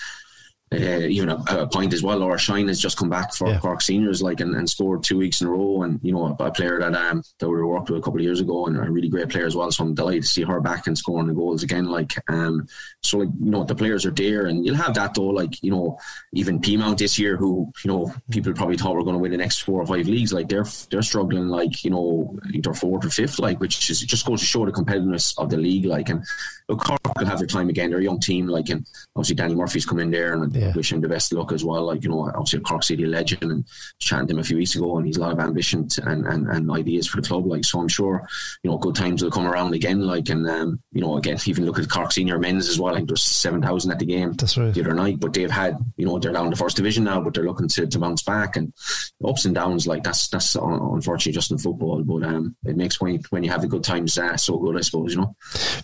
uh, 0.72 0.78
even 0.78 1.30
a, 1.30 1.44
a, 1.50 1.68
point 1.68 1.94
as 1.94 2.04
well. 2.04 2.20
Laura 2.20 2.38
Shine 2.38 2.68
has 2.68 2.80
just 2.80 2.98
come 2.98 3.10
back 3.10 3.34
for 3.34 3.48
yeah. 3.48 3.60
Cork 3.60 3.82
seniors, 3.82 4.22
like 4.22 4.40
and, 4.40 4.56
and, 4.56 4.70
scored 4.70 5.04
two 5.04 5.18
weeks 5.18 5.42
in 5.42 5.48
a 5.48 5.50
row. 5.50 5.82
And 5.82 6.00
you 6.04 6.12
know, 6.12 6.28
a, 6.28 6.44
a 6.44 6.52
player 6.52 6.80
that 6.80 6.94
um 6.94 7.24
that 7.40 7.50
we 7.50 7.64
worked 7.64 7.90
with 7.90 8.00
a 8.00 8.02
couple 8.04 8.20
of 8.20 8.24
years 8.24 8.40
ago, 8.40 8.68
and 8.68 8.78
a 8.78 8.82
really 8.82 9.10
great 9.10 9.30
player 9.30 9.48
as 9.48 9.56
well. 9.56 9.72
So 9.72 9.84
I'm 9.84 9.96
delighted 9.96 10.24
to 10.24 10.28
see 10.28 10.44
her 10.44 10.62
back 10.62 10.86
and 10.86 10.96
scoring 10.96 11.26
the 11.26 11.34
goals 11.34 11.64
again. 11.64 11.86
Like 11.86 12.14
um, 12.30 12.68
so 13.02 13.18
like 13.18 13.30
you 13.40 13.50
know 13.50 13.64
the 13.64 13.74
players 13.74 14.06
are 14.06 14.12
there, 14.12 14.46
and 14.46 14.64
you'll 14.64 14.76
have 14.76 14.94
that 14.94 15.16
though. 15.16 15.24
Like 15.24 15.62
you 15.64 15.72
know, 15.72 15.98
even 16.34 16.60
Peamount 16.60 17.00
this 17.00 17.18
year, 17.18 17.36
who 17.36 17.72
you 17.84 17.88
know 17.88 18.14
people 18.30 18.54
probably 18.54 18.78
thought 18.78 18.94
were 18.94 19.04
going 19.04 19.16
to 19.16 19.20
win 19.20 19.32
the 19.32 19.38
next 19.38 19.60
four 19.62 19.82
or 19.82 19.88
five 19.88 20.08
leagues, 20.08 20.34
like 20.34 20.50
they're 20.50 20.68
they're 20.92 21.02
struggling, 21.02 21.48
like 21.48 21.84
you 21.84 21.90
know 21.90 22.38
either 22.54 22.76
fourth 22.76 23.06
or 23.06 23.10
fifth, 23.10 23.40
like 23.40 23.60
which 23.60 23.90
is 23.90 24.02
just 24.02 24.26
goes 24.28 24.42
to 24.42 24.46
show 24.46 24.68
the 24.68 24.72
competitiveness 24.72 25.34
of 25.40 25.50
the 25.50 25.58
league. 25.58 25.86
Like 25.86 26.10
and 26.10 26.24
look, 26.68 26.84
Cork 26.84 27.00
will 27.18 27.26
have 27.26 27.40
their 27.40 27.48
time 27.48 27.70
again. 27.70 27.90
They're 27.90 28.00
a 28.00 28.04
young 28.04 28.20
team, 28.20 28.46
like 28.46 28.70
and 28.70 28.86
obviously 29.16 29.36
Danny 29.36 29.56
Murphy's 29.56 29.88
come 29.88 29.98
in 29.98 30.12
there, 30.12 30.34
and 30.34 30.59
yeah. 30.60 30.74
wish 30.74 30.92
him 30.92 31.02
the 31.02 31.10
best 31.10 31.34
luck 31.34 31.52
as 31.52 31.64
well. 31.64 31.86
Like 31.86 32.04
you 32.04 32.10
know, 32.10 32.30
obviously 32.30 32.60
a 32.60 32.62
Cork 32.62 32.84
City 32.84 33.06
legend, 33.06 33.44
and 33.44 33.66
chatting 34.00 34.28
to 34.28 34.34
him 34.34 34.40
a 34.40 34.44
few 34.44 34.58
weeks 34.58 34.76
ago, 34.76 34.98
and 34.98 35.06
he's 35.06 35.18
a 35.18 35.22
lot 35.22 35.34
of 35.34 35.40
ambition 35.40 35.88
to, 35.90 36.08
and, 36.08 36.26
and 36.26 36.48
and 36.48 36.72
ideas 36.72 37.08
for 37.08 37.22
the 37.22 37.28
club. 37.28 37.46
Like 37.46 37.66
so, 37.66 37.80
I'm 37.80 37.88
sure 37.88 38.28
you 38.64 38.72
know 38.72 38.78
good 38.78 38.96
times 38.96 39.24
will 39.24 39.32
come 39.32 39.48
around 39.48 39.74
again. 39.74 40.02
Like 40.02 40.30
and 40.30 40.48
um, 40.50 40.80
you 40.92 41.02
know 41.02 41.18
again, 41.18 41.38
even 41.46 41.66
look 41.66 41.80
at 41.80 41.90
Cork 41.90 42.12
Senior 42.12 42.40
men's 42.40 42.70
as 42.70 42.80
well. 42.80 42.94
I 42.94 42.98
think 42.98 43.10
there's 43.10 43.24
seven 43.24 43.62
thousand 43.62 43.92
at 43.92 44.00
the 44.00 44.06
game 44.06 44.34
That's 44.34 44.58
right. 44.58 44.74
the 44.74 44.82
other 44.82 44.94
night, 44.94 45.20
but 45.20 45.34
they've 45.34 45.50
had 45.50 45.78
you 45.98 46.06
know 46.06 46.20
they're 46.20 46.34
down 46.34 46.46
in 46.46 46.52
the 46.52 46.58
first 46.58 46.78
division 46.78 47.04
now, 47.04 47.22
but 47.22 47.34
they're 47.34 47.46
looking 47.46 47.68
to, 47.70 47.88
to 47.88 48.00
bounce 48.00 48.24
back 48.24 48.56
and 48.56 48.74
ups 49.26 49.46
and 49.46 49.56
downs. 49.56 49.88
Like 49.88 50.04
that's 50.04 50.28
that's 50.30 50.56
unfortunately 50.56 51.34
just 51.34 51.52
in 51.52 51.58
football, 51.58 52.04
but 52.04 52.24
um, 52.24 52.56
it 52.66 52.78
makes 52.78 53.00
when 53.02 53.14
you, 53.14 53.20
when 53.30 53.44
you 53.44 53.52
have 53.52 53.62
the 53.62 53.68
good 53.68 53.84
times 53.84 54.18
uh, 54.18 54.38
so 54.38 54.58
good, 54.58 54.78
I 54.78 54.82
suppose. 54.82 55.14
You 55.14 55.22
know. 55.22 55.36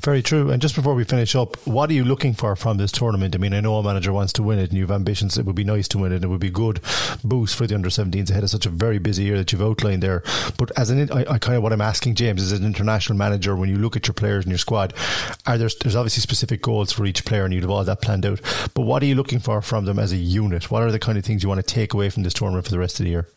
Very 0.02 0.22
true. 0.22 0.52
And 0.52 0.62
just 0.62 0.76
before 0.76 0.96
we 0.96 1.04
finish 1.04 1.36
up, 1.36 1.56
what 1.66 1.90
are 1.90 1.94
you 1.94 2.04
looking 2.04 2.34
for 2.34 2.56
from 2.56 2.78
this 2.78 2.92
tournament? 2.92 3.36
I 3.36 3.38
mean, 3.38 3.54
I 3.54 3.60
know 3.62 3.78
a 3.78 3.84
manager 3.84 4.14
wants 4.14 4.34
to 4.34 4.44
win 4.44 4.60
it, 4.60 4.65
and 4.70 4.78
you 4.78 4.84
have 4.84 4.92
ambitions. 4.92 5.38
It 5.38 5.46
would 5.46 5.56
be 5.56 5.64
nice 5.64 5.88
to 5.90 5.98
win 5.98 6.12
it. 6.12 6.24
It 6.24 6.28
would 6.28 6.40
be 6.40 6.50
good 6.50 6.82
boost 7.24 7.56
for 7.56 7.68
the 7.68 7.76
under 7.76 7.90
17s 7.90 8.30
ahead 8.30 8.44
of 8.44 8.50
such 8.50 8.66
a 8.66 8.70
very 8.70 9.00
busy 9.00 9.24
year 9.24 9.38
that 9.38 9.52
you've 9.52 9.62
outlined 9.62 10.04
there. 10.04 10.24
But 10.58 10.72
as 10.78 10.90
an, 10.90 11.12
I, 11.12 11.26
I 11.34 11.38
kind 11.38 11.58
of 11.58 11.64
what 11.64 11.74
I'm 11.74 11.82
asking 11.82 12.16
James 12.16 12.42
as 12.42 12.52
an 12.52 12.66
international 12.66 13.18
manager, 13.18 13.56
when 13.56 13.70
you 13.70 13.78
look 13.78 13.96
at 13.96 14.08
your 14.08 14.14
players 14.14 14.46
and 14.46 14.52
your 14.52 14.60
squad, 14.60 14.94
are 15.46 15.58
there 15.58 15.70
there's 15.82 15.96
obviously 15.96 16.22
specific 16.22 16.62
goals 16.62 16.92
for 16.92 17.06
each 17.06 17.26
player, 17.26 17.46
and 17.46 17.54
you'd 17.54 17.64
have 17.64 17.70
all 17.70 17.84
that 17.84 18.02
planned 18.02 18.26
out. 18.26 18.42
But 18.74 18.82
what 18.82 19.04
are 19.04 19.06
you 19.06 19.16
looking 19.16 19.40
for 19.40 19.62
from 19.62 19.86
them 19.86 20.00
as 20.00 20.12
a 20.12 20.18
unit? 20.18 20.72
What 20.72 20.84
are 20.84 20.92
the 20.92 21.00
kind 21.00 21.18
of 21.18 21.26
things 21.26 21.44
you 21.44 21.50
want 21.50 21.66
to 21.66 21.74
take 21.74 21.94
away 21.94 22.10
from 22.10 22.24
this 22.24 22.34
tournament 22.34 22.66
for 22.66 22.72
the 22.72 22.80
rest 22.80 23.00
of 23.00 23.06
the 23.06 23.12
year? 23.12 23.28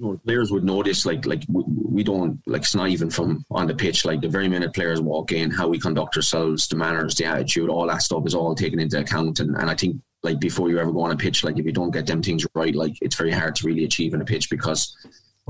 You 0.00 0.06
know, 0.06 0.20
players 0.24 0.50
would 0.50 0.64
notice 0.64 1.04
like 1.04 1.26
like 1.26 1.42
we, 1.48 1.62
we, 1.66 2.02
don't 2.02 2.40
like 2.46 2.62
it's 2.62 2.74
not 2.74 2.88
even 2.88 3.10
from 3.10 3.44
on 3.50 3.66
the 3.66 3.74
pitch. 3.74 4.04
Like 4.04 4.22
the 4.22 4.28
very 4.28 4.48
minute 4.48 4.72
players 4.72 5.00
walk 5.00 5.32
in 5.32 5.50
how 5.50 5.68
we 5.68 5.78
conduct 5.78 6.16
ourselves 6.16 6.66
the 6.68 6.76
manners 6.76 7.14
the 7.14 7.26
attitude 7.26 7.68
all 7.68 7.86
that 7.86 8.02
stuff 8.02 8.26
is 8.26 8.34
all 8.34 8.54
taken 8.54 8.80
into 8.80 8.98
account. 8.98 9.40
And, 9.40 9.56
and 9.56 9.68
I 9.70 9.74
think 9.74 10.00
like 10.22 10.40
before 10.40 10.70
you 10.70 10.78
ever 10.78 10.92
go 10.92 11.02
on 11.02 11.12
a 11.12 11.16
pitch 11.16 11.44
like 11.44 11.58
if 11.58 11.66
you 11.66 11.72
don't 11.72 11.92
get 11.92 12.06
them 12.06 12.22
things 12.22 12.46
right 12.54 12.74
like 12.74 12.94
it's 13.00 13.16
very 13.16 13.30
hard 13.30 13.54
to 13.56 13.66
really 13.66 13.84
achieve 13.84 14.12
in 14.12 14.20
a 14.20 14.24
pitch 14.24 14.50
because 14.50 14.94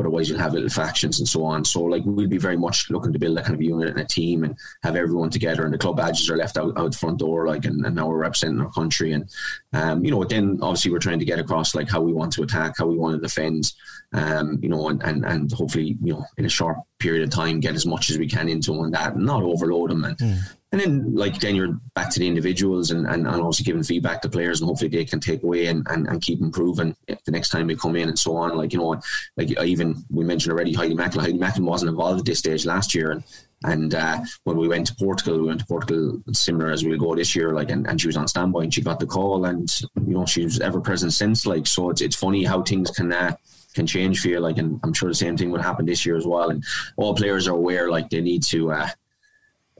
Otherwise, 0.01 0.29
you'll 0.29 0.39
have 0.39 0.55
little 0.55 0.69
factions 0.69 1.19
and 1.19 1.29
so 1.29 1.45
on. 1.45 1.65
So, 1.65 1.83
like, 1.83 2.03
we'll 2.05 2.27
be 2.27 2.39
very 2.39 2.57
much 2.57 2.91
looking 2.91 3.13
to 3.13 3.19
build 3.19 3.39
a 3.39 3.43
kind 3.43 3.55
of 3.55 3.63
unit 3.63 3.91
and 3.91 4.01
a 4.01 4.05
team 4.05 4.45
and 4.45 4.57
have 4.83 4.97
everyone 4.97 5.31
together. 5.31 5.65
And 5.65 5.73
the 5.73 5.79
club 5.79 5.97
badges 5.97 6.29
are 6.31 6.37
left 6.37 6.57
out, 6.57 6.77
out 6.77 6.95
front 6.95 7.19
door, 7.19 7.47
like, 7.47 7.65
and, 7.65 7.85
and 7.87 7.95
now 7.95 8.09
we're 8.09 8.17
representing 8.17 8.61
our 8.61 8.73
country. 8.73 9.13
And, 9.13 9.31
um, 9.73 10.05
you 10.05 10.11
know, 10.11 10.25
then 10.25 10.59
obviously 10.63 10.91
we're 10.91 10.99
trying 10.99 11.21
to 11.21 11.25
get 11.25 11.39
across, 11.39 11.75
like, 11.75 11.89
how 11.89 12.01
we 12.01 12.13
want 12.13 12.33
to 12.33 12.43
attack, 12.43 12.75
how 12.79 12.87
we 12.87 12.97
want 12.97 13.15
to 13.15 13.21
defend, 13.21 13.73
um, 14.13 14.59
you 14.63 14.69
know, 14.69 14.89
and, 14.89 15.03
and, 15.03 15.25
and 15.25 15.53
hopefully, 15.53 15.97
you 16.03 16.15
know, 16.15 16.25
in 16.39 16.45
a 16.45 16.49
short 16.49 16.79
period 16.99 17.23
of 17.23 17.31
time, 17.31 17.61
get 17.61 17.75
as 17.75 17.87
much 17.87 18.11
as 18.11 18.19
we 18.19 18.27
can 18.27 18.49
into 18.49 18.73
on 18.73 18.91
that 18.91 19.15
and 19.15 19.27
not 19.27 19.43
overload 19.43 19.91
them. 19.91 20.05
And, 20.05 20.19
mm. 20.19 20.41
And 20.73 20.81
then, 20.81 21.15
like, 21.17 21.41
then 21.41 21.57
you're 21.57 21.81
back 21.97 22.11
to 22.11 22.21
the 22.21 22.29
individuals 22.29 22.93
and, 22.93 23.05
and, 23.07 23.27
and 23.27 23.43
also 23.43 23.65
giving 23.65 23.83
feedback 23.83 24.23
to 24.23 24.29
players, 24.29 24.61
and 24.61 24.69
hopefully 24.69 24.89
they 24.89 25.05
can 25.05 25.19
take 25.19 25.43
away 25.43 25.67
and, 25.67 25.85
and, 25.91 26.07
and 26.07 26.23
keep 26.23 26.41
improving 26.41 26.95
the 27.09 27.33
next 27.33 27.49
time 27.49 27.67
they 27.67 27.75
come 27.75 27.97
in 27.97 28.09
and 28.09 28.19
so 28.19 28.37
on. 28.37 28.57
Like, 28.57 28.73
you 28.73 28.79
know, 28.79 29.01
like 29.37 29.51
even 29.63 30.05
we 30.11 30.25
mentioned 30.25 30.53
already, 30.53 30.73
Heidi 30.73 30.95
Macklin. 30.95 31.25
Heidi 31.25 31.39
Macklin 31.39 31.67
wasn't 31.67 31.91
involved 31.91 32.21
at 32.21 32.27
this 32.27 32.39
stage 32.39 32.67
last 32.67 32.95
year. 32.95 33.11
And, 33.11 33.25
and 33.65 33.95
uh, 33.95 34.21
when 34.45 34.57
we 34.57 34.69
went 34.69 34.87
to 34.87 34.95
Portugal, 34.95 35.41
we 35.41 35.49
went 35.49 35.61
to 35.61 35.67
Portugal 35.67 36.23
similar 36.33 36.71
as 36.71 36.85
we'll 36.85 36.99
go 36.99 37.17
this 37.17 37.35
year. 37.35 37.53
Like, 37.53 37.71
and, 37.71 37.89
and 37.89 38.01
she 38.01 38.07
was 38.07 38.17
on 38.17 38.29
standby 38.29 38.63
and 38.63 38.73
she 38.73 38.81
got 38.81 39.01
the 39.01 39.07
call, 39.07 39.47
and 39.47 39.69
you 40.07 40.15
know 40.15 40.25
she 40.25 40.45
was 40.45 40.61
ever 40.61 40.81
present 40.81 41.13
since. 41.13 41.47
Like, 41.47 41.67
so 41.67 41.91
it's 41.91 42.01
it's 42.01 42.17
funny 42.17 42.45
how 42.45 42.63
things 42.63 42.91
can 42.91 43.13
uh, 43.13 43.35
can 43.75 43.87
change 43.87 44.21
for 44.21 44.29
you. 44.29 44.39
Like, 44.39 44.59
and 44.59 44.81
I'm 44.83 44.93
sure 44.93 45.09
the 45.09 45.15
same 45.15 45.37
thing 45.37 45.51
would 45.51 45.61
happen 45.61 45.85
this 45.85 46.07
year 46.07 46.17
as 46.17 46.27
well. 46.27 46.51
And 46.51 46.65
all 46.97 47.15
players 47.15 47.49
are 47.49 47.55
aware, 47.55 47.91
like 47.91 48.09
they 48.09 48.21
need 48.21 48.45
to. 48.45 48.71
Uh, 48.73 48.89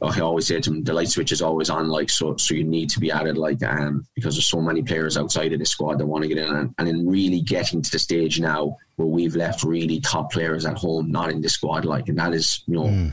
I 0.03 0.21
always 0.21 0.47
say 0.47 0.61
to 0.61 0.71
them, 0.71 0.83
the 0.83 0.95
light 0.95 1.09
switch 1.09 1.31
is 1.31 1.43
always 1.43 1.69
on, 1.69 1.89
like 1.89 2.09
so. 2.09 2.37
So 2.37 2.55
you 2.55 2.65
need 2.65 2.89
to 2.91 3.01
be 3.01 3.13
at 3.13 3.27
it, 3.27 3.37
like 3.37 3.63
um, 3.63 4.07
because 4.15 4.35
there's 4.35 4.47
so 4.47 4.61
many 4.61 4.83
players 4.83 5.19
outside 5.19 5.53
of 5.53 5.59
the 5.59 5.67
squad 5.67 5.99
that 5.99 6.07
want 6.07 6.23
to 6.23 6.29
get 6.29 6.39
in, 6.39 6.55
and, 6.55 6.75
and 6.79 6.89
in 6.89 7.07
really 7.07 7.41
getting 7.41 7.83
to 7.83 7.91
the 7.91 7.99
stage 7.99 8.41
now 8.41 8.77
where 8.97 9.09
we've 9.09 9.37
left 9.37 9.63
really 9.63 10.01
top 10.01 10.33
players 10.33 10.65
at 10.65 10.79
home, 10.79 11.11
not 11.11 11.31
in 11.31 11.43
the 11.43 11.49
squad, 11.49 11.85
like, 11.85 12.09
and 12.09 12.19
that 12.19 12.33
is, 12.33 12.63
you 12.67 12.75
know, 12.75 12.85
mm. 12.85 13.13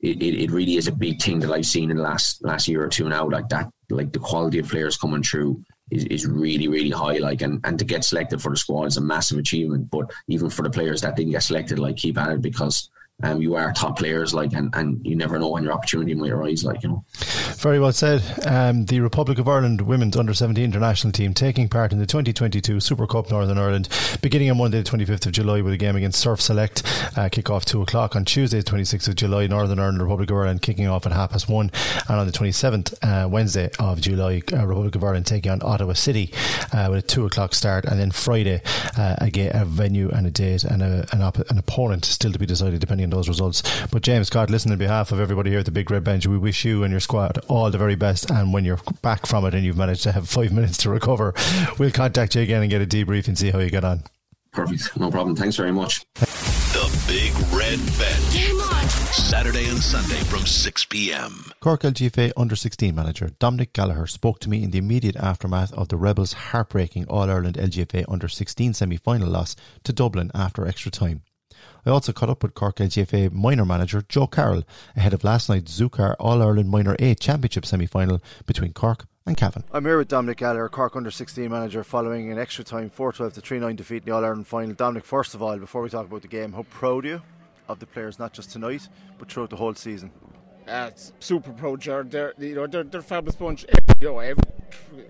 it, 0.00 0.22
it, 0.22 0.42
it 0.44 0.50
really 0.50 0.76
is 0.76 0.86
a 0.86 0.92
big 0.92 1.20
thing 1.20 1.40
that 1.40 1.50
I've 1.50 1.66
seen 1.66 1.90
in 1.90 1.96
the 1.96 2.02
last 2.02 2.44
last 2.44 2.68
year 2.68 2.84
or 2.84 2.88
two 2.88 3.08
now, 3.08 3.28
like 3.28 3.48
that, 3.48 3.68
like 3.90 4.12
the 4.12 4.18
quality 4.20 4.60
of 4.60 4.68
players 4.68 4.96
coming 4.96 5.22
through 5.22 5.60
is, 5.90 6.04
is 6.04 6.26
really, 6.26 6.68
really 6.68 6.90
high. 6.90 7.18
Like, 7.18 7.42
and, 7.42 7.60
and 7.64 7.78
to 7.78 7.84
get 7.84 8.04
selected 8.04 8.40
for 8.40 8.50
the 8.50 8.56
squad 8.56 8.84
is 8.84 8.96
a 8.96 9.00
massive 9.00 9.38
achievement. 9.38 9.90
But 9.90 10.10
even 10.28 10.50
for 10.50 10.62
the 10.62 10.70
players 10.70 11.00
that 11.00 11.16
didn't 11.16 11.32
get 11.32 11.42
selected, 11.42 11.78
like, 11.78 11.96
keep 11.96 12.18
at 12.18 12.30
it 12.30 12.42
because 12.42 12.90
um, 13.24 13.42
you 13.42 13.56
are 13.56 13.72
top 13.72 13.98
players, 13.98 14.32
like, 14.32 14.52
and, 14.52 14.72
and 14.76 15.04
you 15.04 15.16
never 15.16 15.40
know 15.40 15.48
when 15.48 15.64
your 15.64 15.72
opportunity 15.72 16.14
might 16.14 16.30
arise, 16.30 16.64
like, 16.64 16.84
you 16.84 16.88
know. 16.90 17.04
Very 17.56 17.80
well 17.80 17.90
said. 17.90 18.22
Um, 18.46 18.84
the 18.84 19.00
Republic 19.00 19.38
of 19.38 19.48
Ireland 19.48 19.80
women's 19.80 20.16
under 20.16 20.32
17 20.32 20.62
international 20.62 21.12
team 21.12 21.34
taking 21.34 21.68
part 21.68 21.92
in 21.92 21.98
the 21.98 22.06
2022 22.06 22.78
Super 22.78 23.08
Cup 23.08 23.28
Northern 23.28 23.58
Ireland, 23.58 23.88
beginning 24.22 24.52
on 24.52 24.58
Monday, 24.58 24.80
the 24.80 24.88
25th 24.88 25.26
of 25.26 25.32
July, 25.32 25.62
with 25.62 25.72
a 25.72 25.76
game 25.76 25.96
against 25.96 26.20
Surf 26.20 26.40
Select, 26.40 26.84
uh, 27.18 27.28
kick 27.28 27.50
off 27.50 27.64
2 27.64 27.82
o'clock. 27.82 28.14
On 28.14 28.24
Tuesday, 28.24 28.58
the 28.60 28.70
26th 28.70 29.08
of 29.08 29.16
July, 29.16 29.48
Northern 29.48 29.80
Ireland, 29.80 30.00
Republic 30.00 30.30
of 30.30 30.36
Ireland 30.36 30.62
kicking 30.62 30.86
off 30.86 31.04
at 31.04 31.10
half 31.10 31.32
past 31.32 31.48
1. 31.48 31.72
And 32.08 32.20
on 32.20 32.24
the 32.24 32.32
27th, 32.32 32.94
uh, 33.02 33.28
Wednesday 33.28 33.68
of 33.80 34.00
July, 34.00 34.42
uh, 34.52 34.64
Republic 34.64 34.94
of 34.94 35.02
Ireland 35.02 35.26
taking 35.26 35.50
on 35.50 35.60
Ottawa 35.64 35.94
City 35.94 36.32
uh, 36.72 36.86
with 36.88 37.00
a 37.00 37.06
2 37.06 37.26
o'clock 37.26 37.52
start. 37.52 37.84
And 37.84 37.98
then 37.98 38.12
Friday, 38.12 38.62
uh, 38.96 39.16
again, 39.18 39.50
a 39.54 39.64
venue 39.64 40.08
and 40.10 40.24
a 40.24 40.30
date 40.30 40.62
and 40.62 40.82
a, 40.82 41.04
an, 41.10 41.22
op- 41.22 41.50
an 41.50 41.58
opponent 41.58 42.04
still 42.04 42.30
to 42.30 42.38
be 42.38 42.46
decided, 42.46 42.78
depending 42.78 43.07
in 43.08 43.16
those 43.16 43.28
results. 43.28 43.62
But 43.90 44.02
James 44.02 44.28
Scott, 44.28 44.50
listen 44.50 44.70
on 44.70 44.78
behalf 44.78 45.12
of 45.12 45.20
everybody 45.20 45.50
here 45.50 45.60
at 45.60 45.64
the 45.64 45.70
Big 45.70 45.90
Red 45.90 46.04
Bench, 46.04 46.26
we 46.26 46.38
wish 46.38 46.64
you 46.64 46.84
and 46.84 46.90
your 46.90 47.00
squad 47.00 47.38
all 47.48 47.70
the 47.70 47.78
very 47.78 47.96
best. 47.96 48.30
And 48.30 48.52
when 48.52 48.64
you're 48.64 48.80
back 49.02 49.26
from 49.26 49.44
it 49.46 49.54
and 49.54 49.64
you've 49.64 49.76
managed 49.76 50.02
to 50.04 50.12
have 50.12 50.28
five 50.28 50.52
minutes 50.58 50.78
to 50.78 50.90
recover, 50.90 51.34
we'll 51.78 51.90
contact 51.90 52.34
you 52.34 52.42
again 52.42 52.62
and 52.62 52.70
get 52.70 52.82
a 52.82 52.86
debrief 52.86 53.28
and 53.28 53.38
see 53.38 53.50
how 53.50 53.58
you 53.58 53.70
get 53.70 53.84
on. 53.84 54.02
Perfect. 54.52 54.96
No 54.96 55.10
problem. 55.10 55.36
Thanks 55.36 55.56
very 55.56 55.72
much. 55.72 56.04
The 56.14 57.04
Big 57.06 57.32
Red 57.52 57.78
Bench. 57.98 58.32
Game 58.32 58.60
on. 58.60 58.88
Saturday 59.12 59.68
and 59.68 59.78
Sunday 59.78 60.22
from 60.24 60.46
6 60.46 60.84
p.m. 60.86 61.52
Cork 61.60 61.82
LGFA 61.82 62.32
under 62.36 62.56
16 62.56 62.94
manager 62.94 63.30
Dominic 63.38 63.72
Gallagher 63.72 64.06
spoke 64.06 64.38
to 64.40 64.48
me 64.48 64.62
in 64.62 64.70
the 64.70 64.78
immediate 64.78 65.16
aftermath 65.16 65.72
of 65.72 65.88
the 65.88 65.96
Rebels' 65.96 66.32
heartbreaking 66.32 67.06
All 67.08 67.30
Ireland 67.30 67.56
LGFA 67.56 68.04
under 68.08 68.28
16 68.28 68.74
semi 68.74 68.96
final 68.96 69.28
loss 69.28 69.56
to 69.84 69.92
Dublin 69.92 70.30
after 70.34 70.66
extra 70.66 70.90
time. 70.90 71.22
I 71.88 71.90
also 71.90 72.12
caught 72.12 72.28
up 72.28 72.42
with 72.42 72.52
Cork 72.52 72.76
LGFA 72.76 73.32
minor 73.32 73.64
manager 73.64 74.04
Joe 74.06 74.26
Carroll 74.26 74.64
ahead 74.94 75.14
of 75.14 75.24
last 75.24 75.48
night's 75.48 75.80
Zukar 75.80 76.16
All 76.20 76.42
Ireland 76.42 76.68
Minor 76.68 76.94
A 76.98 77.14
Championship 77.14 77.64
semi 77.64 77.86
final 77.86 78.20
between 78.44 78.74
Cork 78.74 79.06
and 79.24 79.38
Cavan. 79.38 79.64
I'm 79.72 79.86
here 79.86 79.96
with 79.96 80.08
Dominic 80.08 80.36
Gallagher, 80.36 80.68
Cork 80.68 80.96
under 80.96 81.10
16 81.10 81.50
manager, 81.50 81.82
following 81.82 82.30
an 82.30 82.38
extra 82.38 82.62
time 82.62 82.90
4 82.90 83.14
12 83.14 83.32
to 83.32 83.40
3 83.40 83.60
9 83.60 83.76
defeat 83.76 84.02
in 84.02 84.04
the 84.04 84.10
All 84.10 84.22
Ireland 84.22 84.46
final. 84.46 84.74
Dominic, 84.74 85.06
first 85.06 85.34
of 85.34 85.40
all, 85.42 85.56
before 85.56 85.80
we 85.80 85.88
talk 85.88 86.04
about 86.04 86.20
the 86.20 86.28
game, 86.28 86.52
how 86.52 86.64
proud 86.64 87.06
are 87.06 87.08
you 87.08 87.22
of 87.68 87.78
the 87.78 87.86
players, 87.86 88.18
not 88.18 88.34
just 88.34 88.50
tonight, 88.50 88.86
but 89.18 89.32
throughout 89.32 89.48
the 89.48 89.56
whole 89.56 89.74
season? 89.74 90.10
Uh, 90.68 90.90
super 91.20 91.76
Jared. 91.76 92.10
They're, 92.10 92.34
you 92.38 92.54
know, 92.54 92.66
they're, 92.66 92.84
they're 92.84 93.02
fabulous 93.02 93.36
bunch. 93.36 93.64
You 94.00 94.08
know, 94.08 94.18
every, 94.18 94.42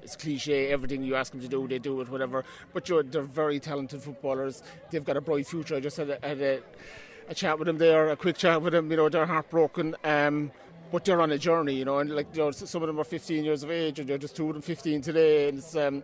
it's 0.02 0.16
cliche. 0.16 0.68
Everything 0.68 1.02
you 1.02 1.16
ask 1.16 1.32
them 1.32 1.40
to 1.40 1.48
do, 1.48 1.66
they 1.66 1.78
do 1.78 2.00
it, 2.00 2.09
whatever. 2.09 2.44
But 2.72 2.88
you 2.88 2.96
know, 2.96 3.02
they're 3.02 3.22
very 3.22 3.59
talented 3.59 4.02
footballers. 4.02 4.62
They've 4.90 5.04
got 5.04 5.16
a 5.16 5.20
bright 5.20 5.46
future. 5.46 5.76
I 5.76 5.80
just 5.80 5.96
had 5.96 6.11
a, 6.11 6.18
had 6.22 6.40
a, 6.40 6.61
a 7.28 7.34
chat 7.34 7.59
with 7.59 7.66
them 7.66 7.78
there, 7.78 8.11
a 8.11 8.16
quick 8.16 8.38
chat 8.38 8.62
with 8.62 8.72
them. 8.72 8.90
You 8.90 8.98
know, 8.98 9.09
they're 9.09 9.26
heartbroken. 9.26 9.96
Um, 10.04 10.52
but 10.90 11.04
they're 11.04 11.20
on 11.20 11.32
a 11.32 11.38
journey, 11.38 11.74
you 11.74 11.84
know, 11.84 11.98
and 11.98 12.14
like 12.14 12.28
you 12.32 12.42
know, 12.42 12.50
some 12.50 12.82
of 12.82 12.86
them 12.86 12.98
are 12.98 13.04
15 13.04 13.44
years 13.44 13.62
of 13.62 13.70
age, 13.70 13.98
and 13.98 14.09
they're 14.09 14.16
just 14.16 14.36
two 14.36 14.48
of 14.48 14.54
them 14.54 14.62
15 14.62 15.02
today, 15.02 15.48
and 15.48 15.59
it's 15.59 15.76
um, 15.76 16.02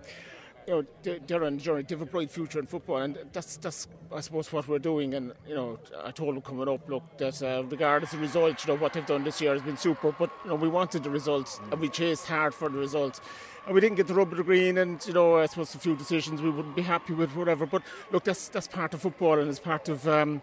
you 0.67 0.75
know 0.75 0.85
they're 1.03 1.19
journey. 1.19 1.83
They 1.83 1.95
have 1.95 2.03
a 2.03 2.07
bright 2.07 2.31
future 2.31 2.59
in 2.59 2.67
football, 2.67 2.99
and 2.99 3.19
that's 3.33 3.57
that's 3.57 3.89
I 4.13 4.21
suppose 4.21 4.53
what 4.53 4.69
we're 4.69 4.79
doing. 4.79 5.15
And 5.15 5.33
you 5.47 5.55
know, 5.55 5.79
I 6.03 6.11
told 6.11 6.35
them 6.35 6.43
coming 6.43 6.69
up, 6.69 6.89
look, 6.89 7.17
that 7.19 7.43
uh, 7.43 7.65
regardless 7.65 8.13
of 8.13 8.21
results, 8.21 8.67
you 8.67 8.73
know 8.73 8.81
what 8.81 8.93
they've 8.93 9.07
done 9.07 9.25
this 9.25 9.41
year 9.41 9.53
has 9.53 9.63
been 9.63 9.77
super, 9.77 10.13
but 10.13 10.31
you 10.45 10.51
know 10.51 10.57
we 10.57 10.69
wanted 10.69 11.03
the 11.03 11.11
results, 11.11 11.61
and 11.71 11.81
we 11.81 11.89
chased 11.89 12.27
hard 12.27 12.55
for 12.55 12.69
the 12.69 12.79
results. 12.79 13.21
And 13.67 13.75
we 13.75 13.81
didn't 13.81 13.97
get 13.97 14.09
the 14.09 14.15
rub 14.15 14.31
of 14.31 14.37
the 14.37 14.45
green, 14.45 14.77
and 14.77 15.05
you 15.07 15.15
know, 15.15 15.39
I 15.39 15.47
suppose 15.47 15.75
a 15.75 15.79
few 15.79 15.97
decisions 15.97 16.43
we 16.43 16.51
wouldn't 16.51 16.77
be 16.77 16.83
happy 16.83 17.15
with, 17.15 17.35
whatever. 17.35 17.65
But 17.67 17.83
look, 18.13 18.25
that's 18.25 18.49
that's 18.49 18.69
part 18.69 18.93
of 18.95 19.01
football, 19.03 19.39
and 19.39 19.49
it's 19.49 19.59
part 19.59 19.89
of 19.89 20.07
um, 20.07 20.43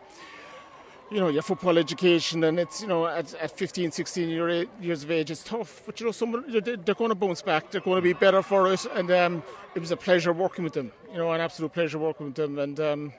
you 1.11 1.19
know 1.19 1.27
your 1.27 1.41
football 1.41 1.77
education 1.77 2.43
and 2.45 2.57
it's 2.57 2.81
you 2.81 2.87
know 2.87 3.05
at, 3.05 3.33
at 3.35 3.51
15 3.51 3.91
16 3.91 4.29
year, 4.29 4.65
years 4.79 5.03
of 5.03 5.11
age 5.11 5.29
it's 5.29 5.43
tough. 5.43 5.83
But 5.85 5.99
you 5.99 6.05
know 6.05 6.11
someone 6.11 6.45
they're, 6.47 6.77
they're 6.77 6.95
going 6.95 7.09
to 7.09 7.15
bounce 7.15 7.41
back. 7.41 7.69
They're 7.69 7.81
going 7.81 7.97
to 7.97 8.01
be 8.01 8.13
better 8.13 8.41
for 8.41 8.71
it. 8.71 8.85
And 8.95 9.11
um, 9.11 9.43
it 9.75 9.79
was 9.79 9.91
a 9.91 9.97
pleasure 9.97 10.31
working 10.31 10.63
with 10.63 10.73
them 10.73 10.91
you 11.11 11.17
know 11.17 11.31
an 11.31 11.41
absolute 11.41 11.73
pleasure 11.73 11.99
working 11.99 12.27
with 12.27 12.35
them. 12.35 12.57
And 12.57 12.79
um, 12.79 13.13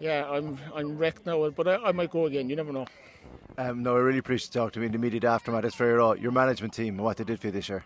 yeah 0.00 0.28
I'm 0.28 0.58
I'm 0.74 0.98
wrecked 0.98 1.26
now 1.26 1.48
but 1.50 1.68
I, 1.68 1.76
I 1.76 1.92
might 1.92 2.10
go 2.10 2.26
again. 2.26 2.50
You 2.50 2.56
never 2.56 2.72
know. 2.72 2.86
Um, 3.56 3.82
no 3.82 3.96
I 3.96 4.00
really 4.00 4.18
appreciate 4.18 4.52
talking 4.52 4.72
to 4.72 4.80
me 4.80 4.86
in 4.86 4.92
the 4.92 4.98
immediate 4.98 5.24
aftermath. 5.24 5.64
It's 5.64 5.76
very 5.76 5.94
raw. 5.94 6.12
Your 6.12 6.32
management 6.32 6.74
team 6.74 6.96
and 6.96 7.04
what 7.04 7.16
they 7.18 7.24
did 7.24 7.40
for 7.40 7.46
you 7.46 7.52
this 7.52 7.68
year 7.68 7.84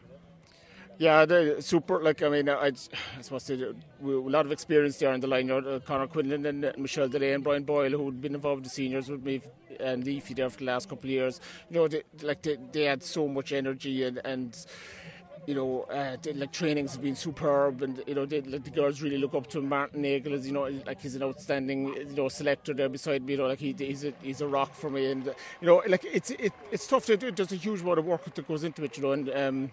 yeah, 1.03 1.25
they're 1.25 1.61
super. 1.61 2.01
Like 2.01 2.23
I 2.23 2.29
mean, 2.29 2.49
I, 2.49 2.67
I 3.19 3.23
suppose 3.23 3.51
a 3.51 3.75
lot 4.05 4.47
of 4.47 4.53
experience 4.53 4.99
there 4.99 5.11
on 5.13 5.19
the 5.19 5.27
line. 5.27 5.49
Know, 5.49 5.81
Conor 5.81 6.07
Quinlan 6.07 6.47
and 6.47 6.65
uh, 6.65 6.73
Michelle 6.79 7.09
Delay 7.09 7.33
and 7.33 7.43
Brian 7.43 7.65
Boyle, 7.65 7.91
who 7.91 8.05
had 8.07 8.21
been 8.21 8.37
involved 8.37 8.61
in 8.61 8.65
the 8.65 8.71
seniors 8.71 9.09
with 9.09 9.25
me 9.25 9.43
and 9.81 10.05
Leafy 10.05 10.35
there 10.35 10.49
for 10.49 10.59
the 10.59 10.65
last 10.65 10.89
couple 10.89 11.07
of 11.07 11.11
years. 11.11 11.41
You 11.71 11.77
know, 11.77 11.89
they, 11.89 12.03
like 12.23 12.43
they, 12.43 12.57
they 12.71 12.85
had 12.85 13.03
so 13.03 13.27
much 13.29 13.53
energy 13.53 14.05
and. 14.05 14.21
and 14.25 14.57
you 15.45 15.57
know, 15.57 15.83
uh, 15.91 16.17
they, 16.23 16.35
like 16.35 16.53
trainings 16.53 16.93
have 16.93 17.03
been 17.03 17.17
superb, 17.17 17.83
and 17.83 18.01
you 18.07 18.15
know, 18.15 18.25
they, 18.25 18.43
like, 18.43 18.63
the 18.63 18.71
girls 18.71 19.03
really 19.03 19.19
look 19.19 19.35
up 19.35 19.49
to. 19.49 19.61
Martin 19.61 20.03
Nagel 20.03 20.35
is, 20.35 20.47
you 20.47 20.53
know, 20.53 20.71
like 20.87 21.01
he's 21.01 21.17
an 21.17 21.25
outstanding, 21.25 21.89
you 21.89 22.15
know, 22.15 22.29
selector 22.29 22.73
there 22.73 22.89
beside 22.89 23.25
me. 23.25 23.33
You 23.33 23.39
know, 23.39 23.49
like 23.49 23.59
he, 23.59 23.75
he's 23.77 24.05
a 24.05 24.13
he's 24.23 24.41
a 24.41 24.47
rock 24.47 24.73
for 24.73 24.89
me, 24.89 25.11
and 25.11 25.25
you 25.25 25.67
know, 25.67 25.83
like 25.89 26.05
it's 26.05 26.31
it, 26.31 26.53
it's 26.71 26.87
tough 26.87 27.07
to 27.07 27.17
do. 27.17 27.33
There's 27.33 27.51
a 27.51 27.57
huge 27.57 27.81
amount 27.81 27.99
of 27.99 28.05
work 28.05 28.33
that 28.33 28.47
goes 28.47 28.63
into 28.63 28.85
it, 28.85 28.97
you 28.97 29.03
know, 29.03 29.11
and. 29.11 29.31
Um, 29.31 29.73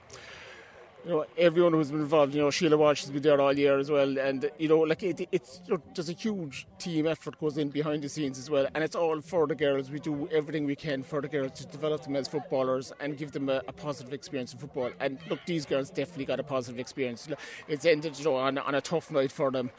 you 1.05 1.11
know, 1.11 1.25
everyone 1.37 1.73
who's 1.73 1.91
been 1.91 2.01
involved, 2.01 2.33
you 2.35 2.41
know, 2.41 2.51
Sheila 2.51 2.77
Walsh 2.77 3.01
has 3.01 3.11
been 3.11 3.21
there 3.21 3.39
all 3.39 3.57
year 3.57 3.79
as 3.79 3.89
well, 3.89 4.17
and 4.17 4.49
you 4.57 4.67
know, 4.67 4.79
like 4.79 5.01
it, 5.03 5.27
it's 5.31 5.61
there's 5.95 6.09
a 6.09 6.13
huge 6.13 6.67
team 6.77 7.07
effort 7.07 7.39
goes 7.39 7.57
in 7.57 7.69
behind 7.69 8.03
the 8.03 8.09
scenes 8.09 8.37
as 8.37 8.49
well, 8.49 8.67
and 8.73 8.83
it's 8.83 8.95
all 8.95 9.21
for 9.21 9.47
the 9.47 9.55
girls. 9.55 9.89
We 9.89 9.99
do 9.99 10.27
everything 10.31 10.65
we 10.65 10.75
can 10.75 11.03
for 11.03 11.21
the 11.21 11.27
girls 11.27 11.53
to 11.53 11.67
develop 11.67 12.03
them 12.03 12.15
as 12.15 12.27
footballers 12.27 12.91
and 12.99 13.17
give 13.17 13.31
them 13.31 13.49
a, 13.49 13.61
a 13.67 13.73
positive 13.73 14.13
experience 14.13 14.53
in 14.53 14.59
football. 14.59 14.91
And 14.99 15.19
look, 15.29 15.39
these 15.45 15.65
girls 15.65 15.89
definitely 15.89 16.25
got 16.25 16.39
a 16.39 16.43
positive 16.43 16.79
experience. 16.79 17.29
It's 17.67 17.85
ended, 17.85 18.17
you 18.19 18.25
know, 18.25 18.35
on, 18.35 18.57
on 18.57 18.75
a 18.75 18.81
tough 18.81 19.09
night 19.09 19.31
for 19.31 19.51
them, 19.51 19.71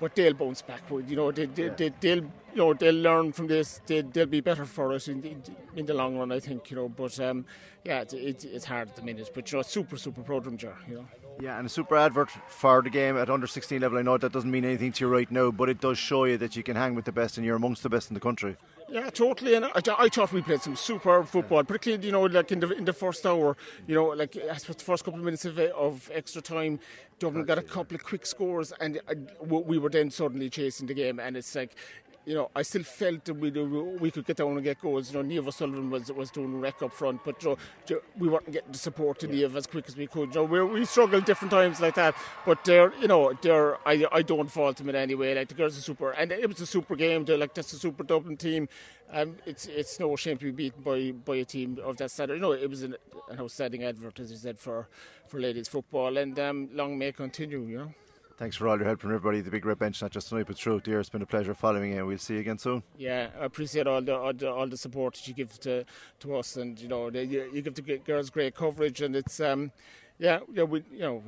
but 0.00 0.14
they'll 0.14 0.34
bounce 0.34 0.62
back. 0.62 0.82
You 0.90 1.16
know, 1.16 1.30
they, 1.32 1.46
they, 1.46 1.68
they, 1.68 1.92
they'll 2.00 2.16
you 2.18 2.56
know 2.56 2.74
they'll 2.74 2.94
learn 2.94 3.32
from 3.32 3.46
this. 3.46 3.80
They, 3.86 4.02
they'll 4.02 4.26
be 4.26 4.40
better 4.40 4.64
for 4.64 4.92
us 4.92 5.08
in 5.08 5.20
the, 5.20 5.36
in 5.76 5.86
the 5.86 5.94
long 5.94 6.18
run, 6.18 6.32
I 6.32 6.40
think. 6.40 6.70
You 6.70 6.76
know, 6.76 6.88
but 6.88 7.18
um, 7.20 7.44
yeah, 7.84 8.00
it, 8.00 8.12
it, 8.12 8.44
it's 8.44 8.64
hard 8.64 8.88
at 8.88 8.96
the 8.96 9.02
minute. 9.02 9.30
But 9.34 9.50
you 9.50 9.58
know, 9.58 9.62
super 9.62 9.96
super 9.96 10.32
of 10.32 10.44
them, 10.44 10.58
you 10.88 10.94
know. 10.94 11.06
Yeah, 11.40 11.56
and 11.56 11.66
a 11.66 11.68
super 11.68 11.96
advert 11.96 12.30
for 12.48 12.82
the 12.82 12.90
game 12.90 13.16
at 13.16 13.30
under 13.30 13.46
16 13.46 13.80
level. 13.80 13.98
I 13.98 14.02
know 14.02 14.18
that 14.18 14.32
doesn't 14.32 14.50
mean 14.50 14.64
anything 14.64 14.90
to 14.92 15.04
you 15.04 15.08
right 15.08 15.30
now, 15.30 15.52
but 15.52 15.68
it 15.68 15.80
does 15.80 15.96
show 15.96 16.24
you 16.24 16.36
that 16.38 16.56
you 16.56 16.64
can 16.64 16.74
hang 16.74 16.96
with 16.96 17.04
the 17.04 17.12
best 17.12 17.36
and 17.36 17.46
you're 17.46 17.54
amongst 17.54 17.84
the 17.84 17.88
best 17.88 18.10
in 18.10 18.14
the 18.14 18.20
country. 18.20 18.56
Yeah, 18.90 19.10
totally. 19.10 19.54
And 19.54 19.66
I, 19.66 19.80
I 19.98 20.08
thought 20.08 20.32
we 20.32 20.42
played 20.42 20.62
some 20.62 20.74
superb 20.74 21.28
football, 21.28 21.62
particularly 21.62 22.04
you 22.06 22.12
know 22.12 22.22
like 22.22 22.50
in 22.50 22.60
the 22.60 22.70
in 22.70 22.86
the 22.86 22.92
first 22.92 23.24
hour. 23.24 23.56
You 23.86 23.94
know, 23.94 24.06
like 24.06 24.36
I 24.36 24.56
suppose 24.56 24.76
the 24.76 24.84
first 24.84 25.04
couple 25.04 25.20
of 25.20 25.24
minutes 25.24 25.44
of, 25.44 25.58
of 25.58 26.10
extra 26.12 26.42
time, 26.42 26.80
Dublin 27.18 27.44
got 27.44 27.58
a 27.58 27.62
couple 27.62 27.94
of 27.96 28.04
quick 28.04 28.24
scores, 28.24 28.72
and 28.80 29.00
uh, 29.08 29.14
we 29.44 29.78
were 29.78 29.90
then 29.90 30.10
suddenly 30.10 30.48
chasing 30.48 30.86
the 30.86 30.94
game. 30.94 31.18
And 31.18 31.36
it's 31.36 31.54
like 31.54 31.74
you 32.28 32.34
know, 32.34 32.50
I 32.54 32.60
still 32.60 32.82
felt 32.82 33.24
that 33.24 33.32
we 33.32 33.50
we 33.50 34.10
could 34.10 34.26
get 34.26 34.36
down 34.36 34.50
and 34.50 34.62
get 34.62 34.82
goals. 34.82 35.10
You 35.10 35.22
know, 35.22 35.26
Niamh 35.26 35.48
O'Sullivan 35.48 35.88
was 35.88 36.12
was 36.12 36.30
doing 36.30 36.60
wreck 36.60 36.82
up 36.82 36.92
front, 36.92 37.24
but 37.24 37.42
you 37.42 37.56
know, 37.88 38.00
we 38.18 38.28
weren't 38.28 38.52
getting 38.52 38.70
the 38.70 38.76
support 38.76 39.20
to 39.20 39.28
Niamh 39.28 39.54
as 39.56 39.66
quick 39.66 39.86
as 39.88 39.96
we 39.96 40.06
could. 40.06 40.34
You 40.34 40.42
know, 40.42 40.44
we 40.44 40.62
we 40.62 40.84
struggled 40.84 41.24
different 41.24 41.52
times 41.52 41.80
like 41.80 41.94
that, 41.94 42.14
but 42.44 42.62
they're 42.66 42.92
you 43.00 43.08
know 43.08 43.32
they're 43.40 43.78
I 43.88 44.04
I 44.12 44.20
don't 44.20 44.50
fault 44.50 44.76
them 44.76 44.90
in 44.90 44.94
any 44.94 45.14
way. 45.14 45.34
Like 45.34 45.48
the 45.48 45.54
girls 45.54 45.78
are 45.78 45.80
super, 45.80 46.10
and 46.10 46.30
it 46.30 46.46
was 46.46 46.60
a 46.60 46.66
super 46.66 46.96
game. 46.96 47.24
They're 47.24 47.38
like 47.38 47.54
that's 47.54 47.72
a 47.72 47.78
super 47.78 48.04
Dublin 48.04 48.36
team. 48.36 48.68
Um, 49.10 49.36
it's 49.46 49.64
it's 49.64 49.98
no 49.98 50.14
shame 50.16 50.36
to 50.36 50.44
be 50.44 50.50
beaten 50.50 50.82
by 50.82 51.12
by 51.12 51.36
a 51.36 51.46
team 51.46 51.78
of 51.82 51.96
that 51.96 52.10
standard. 52.10 52.34
You 52.34 52.40
know, 52.42 52.52
it 52.52 52.68
was 52.68 52.82
an, 52.82 52.94
an 53.30 53.40
outstanding 53.40 53.84
advert 53.84 54.20
as 54.20 54.30
you 54.30 54.36
said 54.36 54.58
for 54.58 54.86
for 55.28 55.40
ladies 55.40 55.68
football, 55.68 56.18
and 56.18 56.38
um, 56.38 56.68
long 56.74 56.98
may 56.98 57.10
continue. 57.10 57.62
You 57.62 57.78
know. 57.78 57.94
Thanks 58.38 58.54
for 58.54 58.68
all 58.68 58.76
your 58.76 58.86
help 58.86 59.00
from 59.00 59.10
everybody. 59.10 59.40
The 59.40 59.50
big 59.50 59.66
red 59.66 59.80
bench, 59.80 60.00
not 60.00 60.12
just 60.12 60.28
tonight, 60.28 60.46
but 60.46 60.56
throughout 60.56 60.84
the 60.84 60.92
year. 60.92 61.00
It's 61.00 61.08
been 61.08 61.22
a 61.22 61.26
pleasure 61.26 61.54
following 61.54 61.90
you. 61.90 61.98
and 61.98 62.06
We'll 62.06 62.18
see 62.18 62.34
you 62.34 62.40
again 62.40 62.58
soon. 62.58 62.84
Yeah, 62.96 63.30
I 63.38 63.46
appreciate 63.46 63.88
all 63.88 64.00
the 64.00 64.16
all 64.16 64.32
the, 64.32 64.48
all 64.48 64.68
the 64.68 64.76
support 64.76 65.14
that 65.14 65.26
you 65.26 65.34
give 65.34 65.58
to 65.60 65.84
to 66.20 66.36
us, 66.36 66.56
and 66.56 66.80
you 66.80 66.86
know 66.86 67.10
the, 67.10 67.26
you, 67.26 67.50
you, 67.52 67.62
give 67.62 67.74
the 67.74 67.98
girls 67.98 68.30
great 68.30 68.54
coverage, 68.54 69.02
and 69.02 69.16
it's 69.16 69.40
um. 69.40 69.72
Yeah, 70.20 70.40
yeah, 70.52 70.64
we 70.64 70.82
you 70.90 70.98
know 71.00 71.22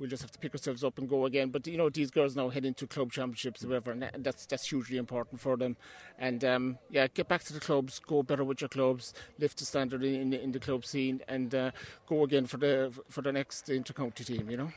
we 0.00 0.08
just 0.08 0.22
have 0.22 0.32
to 0.32 0.38
pick 0.38 0.52
ourselves 0.52 0.82
up 0.82 0.98
and 0.98 1.08
go 1.08 1.26
again. 1.26 1.50
But 1.50 1.64
you 1.66 1.76
know 1.76 1.88
these 1.88 2.10
girls 2.10 2.34
now 2.34 2.48
head 2.48 2.64
into 2.64 2.88
club 2.88 3.12
championships, 3.12 3.64
whatever, 3.64 3.92
and 3.92 4.24
that's 4.24 4.46
that's 4.46 4.68
hugely 4.68 4.98
important 4.98 5.40
for 5.40 5.56
them. 5.56 5.76
And 6.18 6.44
um, 6.44 6.78
yeah, 6.90 7.06
get 7.06 7.28
back 7.28 7.44
to 7.44 7.52
the 7.52 7.60
clubs, 7.60 8.00
go 8.00 8.24
better 8.24 8.42
with 8.42 8.60
your 8.60 8.68
clubs, 8.68 9.14
lift 9.38 9.58
the 9.58 9.64
standard 9.64 10.02
in, 10.02 10.14
in, 10.14 10.32
in 10.32 10.52
the 10.52 10.58
club 10.58 10.84
scene, 10.84 11.22
and 11.28 11.54
uh, 11.54 11.70
go 12.08 12.24
again 12.24 12.46
for 12.46 12.56
the 12.56 12.92
for 13.08 13.22
the 13.22 13.30
next 13.30 13.66
intercounty 13.66 14.24
team. 14.26 14.50
You 14.50 14.56
know. 14.56 14.72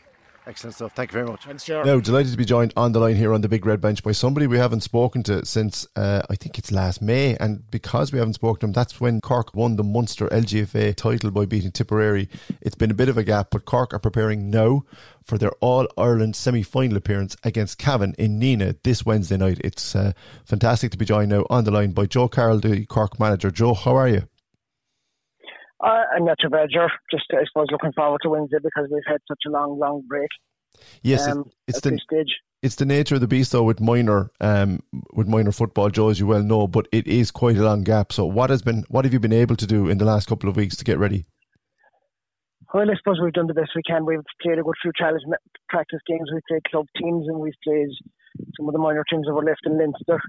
Excellent 0.48 0.76
stuff. 0.76 0.91
Thank 0.93 1.12
you 1.12 1.14
very 1.14 1.28
much. 1.28 1.46
Thanks, 1.46 1.66
Gerard. 1.66 1.88
Now, 1.88 2.00
delighted 2.00 2.32
to 2.32 2.38
be 2.38 2.46
joined 2.46 2.72
on 2.78 2.91
the 2.91 3.00
line 3.00 3.16
here 3.16 3.34
on 3.34 3.41
the 3.41 3.50
Big 3.50 3.66
Red 3.66 3.82
Bench 3.82 4.04
by 4.04 4.12
somebody 4.12 4.46
we 4.46 4.60
haven't 4.60 4.82
spoken 4.82 5.24
to 5.24 5.43
since 5.43 5.88
uh, 5.96 6.22
I 6.30 6.36
think 6.36 6.60
it's 6.60 6.72
last 6.72 7.02
May. 7.02 7.36
And 7.38 7.70
because 7.72 8.12
we 8.12 8.20
haven't 8.20 8.36
spoken 8.36 8.60
to 8.60 8.66
him, 8.68 8.74
that's 8.74 9.02
when 9.02 9.22
Cork 9.22 9.56
won 9.56 9.76
the 9.76 9.84
Munster 9.84 10.28
LGFA 10.28 10.95
title 10.95 11.32
by 11.32 11.45
beating 11.45 11.72
Tipperary. 11.72 12.30
It's 12.61 12.76
been 12.76 12.91
a 12.91 12.95
bit 12.95 13.10
of 13.10 13.18
a 13.18 13.24
gap, 13.24 13.48
but 13.49 13.65
Cork 13.65 13.91
are 13.94 13.99
preparing 13.99 14.52
now 14.52 14.84
for 15.24 15.40
their 15.40 15.52
All 15.61 15.88
Ireland 15.98 16.36
semi 16.36 16.61
final 16.61 16.98
appearance 16.98 17.36
against 17.44 17.80
Cavan 17.80 18.14
in 18.19 18.40
Nenagh 18.40 18.78
this 18.84 19.03
Wednesday 19.03 19.38
night. 19.38 19.60
It's 19.64 19.95
uh, 19.95 20.11
fantastic 20.45 20.91
to 20.91 20.98
be 20.98 21.06
joined 21.06 21.32
now 21.32 21.48
on 21.49 21.64
the 21.64 21.72
line 21.72 21.91
by 21.91 22.06
Joe 22.06 22.28
Carroll, 22.28 22.60
the 22.60 22.86
Cork 22.86 23.19
manager. 23.19 23.49
Joe, 23.49 23.74
how 23.74 23.95
are 23.95 24.10
you? 24.10 24.28
Uh, 25.86 26.02
I'm 26.16 26.26
not 26.26 26.38
a 26.44 26.49
bad, 26.49 26.70
Joe. 26.74 26.88
Just, 27.12 27.26
I 27.32 27.45
suppose, 27.45 27.68
looking 27.72 27.91
forward 27.94 28.20
to 28.24 28.30
Wednesday 28.30 28.57
because 28.62 28.88
we've 28.91 29.03
had 29.07 29.22
such 29.28 29.41
a 29.48 29.52
long, 29.52 29.78
long 29.78 30.02
break. 30.07 30.30
Yes, 31.03 31.28
um, 31.28 31.49
it's, 31.68 31.80
the 31.80 31.99
stage. 31.99 32.36
It's 32.64 32.76
the 32.76 32.86
nature 32.86 33.16
of 33.16 33.22
the 33.22 33.28
beast, 33.28 33.52
though, 33.52 33.64
with 33.64 33.80
minor, 33.80 34.32
um, 34.41 34.82
with 35.14 35.28
minor 35.28 35.52
football, 35.52 35.91
Joe, 35.91 36.10
as 36.10 36.20
you 36.20 36.26
well 36.26 36.41
know. 36.41 36.68
But 36.68 36.88
it 36.91 37.07
is 37.07 37.30
quite 37.30 37.57
a 37.57 37.64
long 37.64 37.84
gap. 37.84 38.12
So, 38.12 38.26
what 38.26 38.49
has 38.49 38.64
been, 38.64 38.84
what 38.90 39.06
have 39.06 39.14
you 39.14 39.20
been 39.20 39.32
able 39.32 39.56
to 39.57 39.68
do 39.68 39.88
in 39.88 39.99
the 39.99 40.06
last 40.06 40.28
couple 40.28 40.49
of 40.49 40.56
weeks 40.56 40.76
to 40.78 40.84
get 40.84 40.98
ready? 40.98 41.26
Well, 42.74 42.90
I 42.90 42.95
suppose 42.98 43.20
we've 43.24 43.32
done 43.32 43.48
the 43.48 43.53
best 43.53 43.72
we 43.76 43.84
can. 43.84 44.06
We've 44.06 44.20
played 44.41 44.57
a 44.57 44.64
good 44.64 44.76
few 44.82 44.91
trials 44.98 45.24
practice 45.70 46.02
games. 46.07 46.30
We've 46.34 46.41
played 46.49 46.64
club 46.66 46.88
teams 46.98 47.28
and 47.28 47.40
we've 47.40 47.53
played 47.64 47.90
some 48.57 48.68
of 48.68 48.74
the 48.74 48.80
minor 48.80 49.03
teams 49.10 49.28
that 49.28 49.34
were 49.34 49.44
left 49.44 49.66
in 49.66 49.78
Leinster 49.78 50.20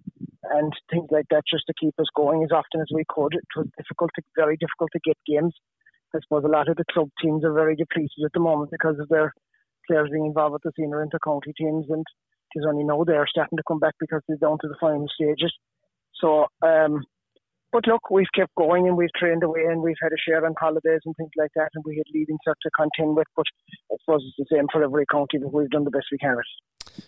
and 0.50 0.72
things 0.90 1.08
like 1.10 1.26
that 1.30 1.42
just 1.50 1.64
to 1.66 1.74
keep 1.80 1.94
us 1.98 2.06
going 2.14 2.42
as 2.44 2.52
often 2.52 2.80
as 2.80 2.90
we 2.94 3.04
could. 3.08 3.34
It 3.34 3.44
was 3.56 3.66
difficult, 3.76 4.10
to, 4.16 4.22
very 4.36 4.56
difficult 4.56 4.90
to 4.92 5.00
get 5.04 5.16
games. 5.26 5.54
I 6.14 6.18
suppose 6.22 6.44
a 6.44 6.48
lot 6.48 6.68
of 6.68 6.76
the 6.76 6.84
club 6.92 7.10
teams 7.22 7.44
are 7.44 7.52
very 7.52 7.76
depleted 7.76 8.24
at 8.24 8.32
the 8.32 8.40
moment 8.40 8.70
because 8.70 8.98
of 8.98 9.08
their 9.08 9.32
players 9.86 10.08
being 10.10 10.26
involved 10.26 10.54
with 10.54 10.62
the 10.62 10.72
senior 10.76 11.02
inter-county 11.02 11.52
teams 11.58 11.86
and 11.90 12.04
it's 12.54 12.66
only 12.66 12.84
now 12.84 13.04
they're 13.04 13.26
starting 13.28 13.56
to 13.58 13.68
come 13.68 13.78
back 13.78 13.94
because 14.00 14.22
they're 14.26 14.38
down 14.38 14.58
to 14.62 14.68
the 14.68 14.76
final 14.80 15.06
stages. 15.14 15.52
So, 16.14 16.46
um, 16.62 17.04
but 17.70 17.86
look, 17.86 18.08
we've 18.10 18.32
kept 18.34 18.54
going 18.56 18.88
and 18.88 18.96
we've 18.96 19.12
trained 19.14 19.42
away 19.42 19.64
and 19.68 19.82
we've 19.82 20.00
had 20.00 20.12
a 20.12 20.16
share 20.16 20.46
on 20.46 20.54
holidays 20.58 21.00
and 21.04 21.14
things 21.16 21.32
like 21.36 21.50
that 21.56 21.68
and 21.74 21.84
we 21.84 21.96
had 21.96 22.06
leading 22.14 22.38
cert 22.46 22.54
to 22.62 22.70
contend 22.74 23.16
with. 23.16 23.26
But 23.36 23.44
I 23.92 23.96
suppose 24.00 24.22
it's 24.24 24.48
the 24.48 24.56
same 24.56 24.66
for 24.72 24.82
every 24.82 25.04
county, 25.12 25.38
but 25.38 25.52
we've 25.52 25.68
done 25.68 25.84
the 25.84 25.90
best 25.90 26.06
we 26.10 26.18
can. 26.18 26.36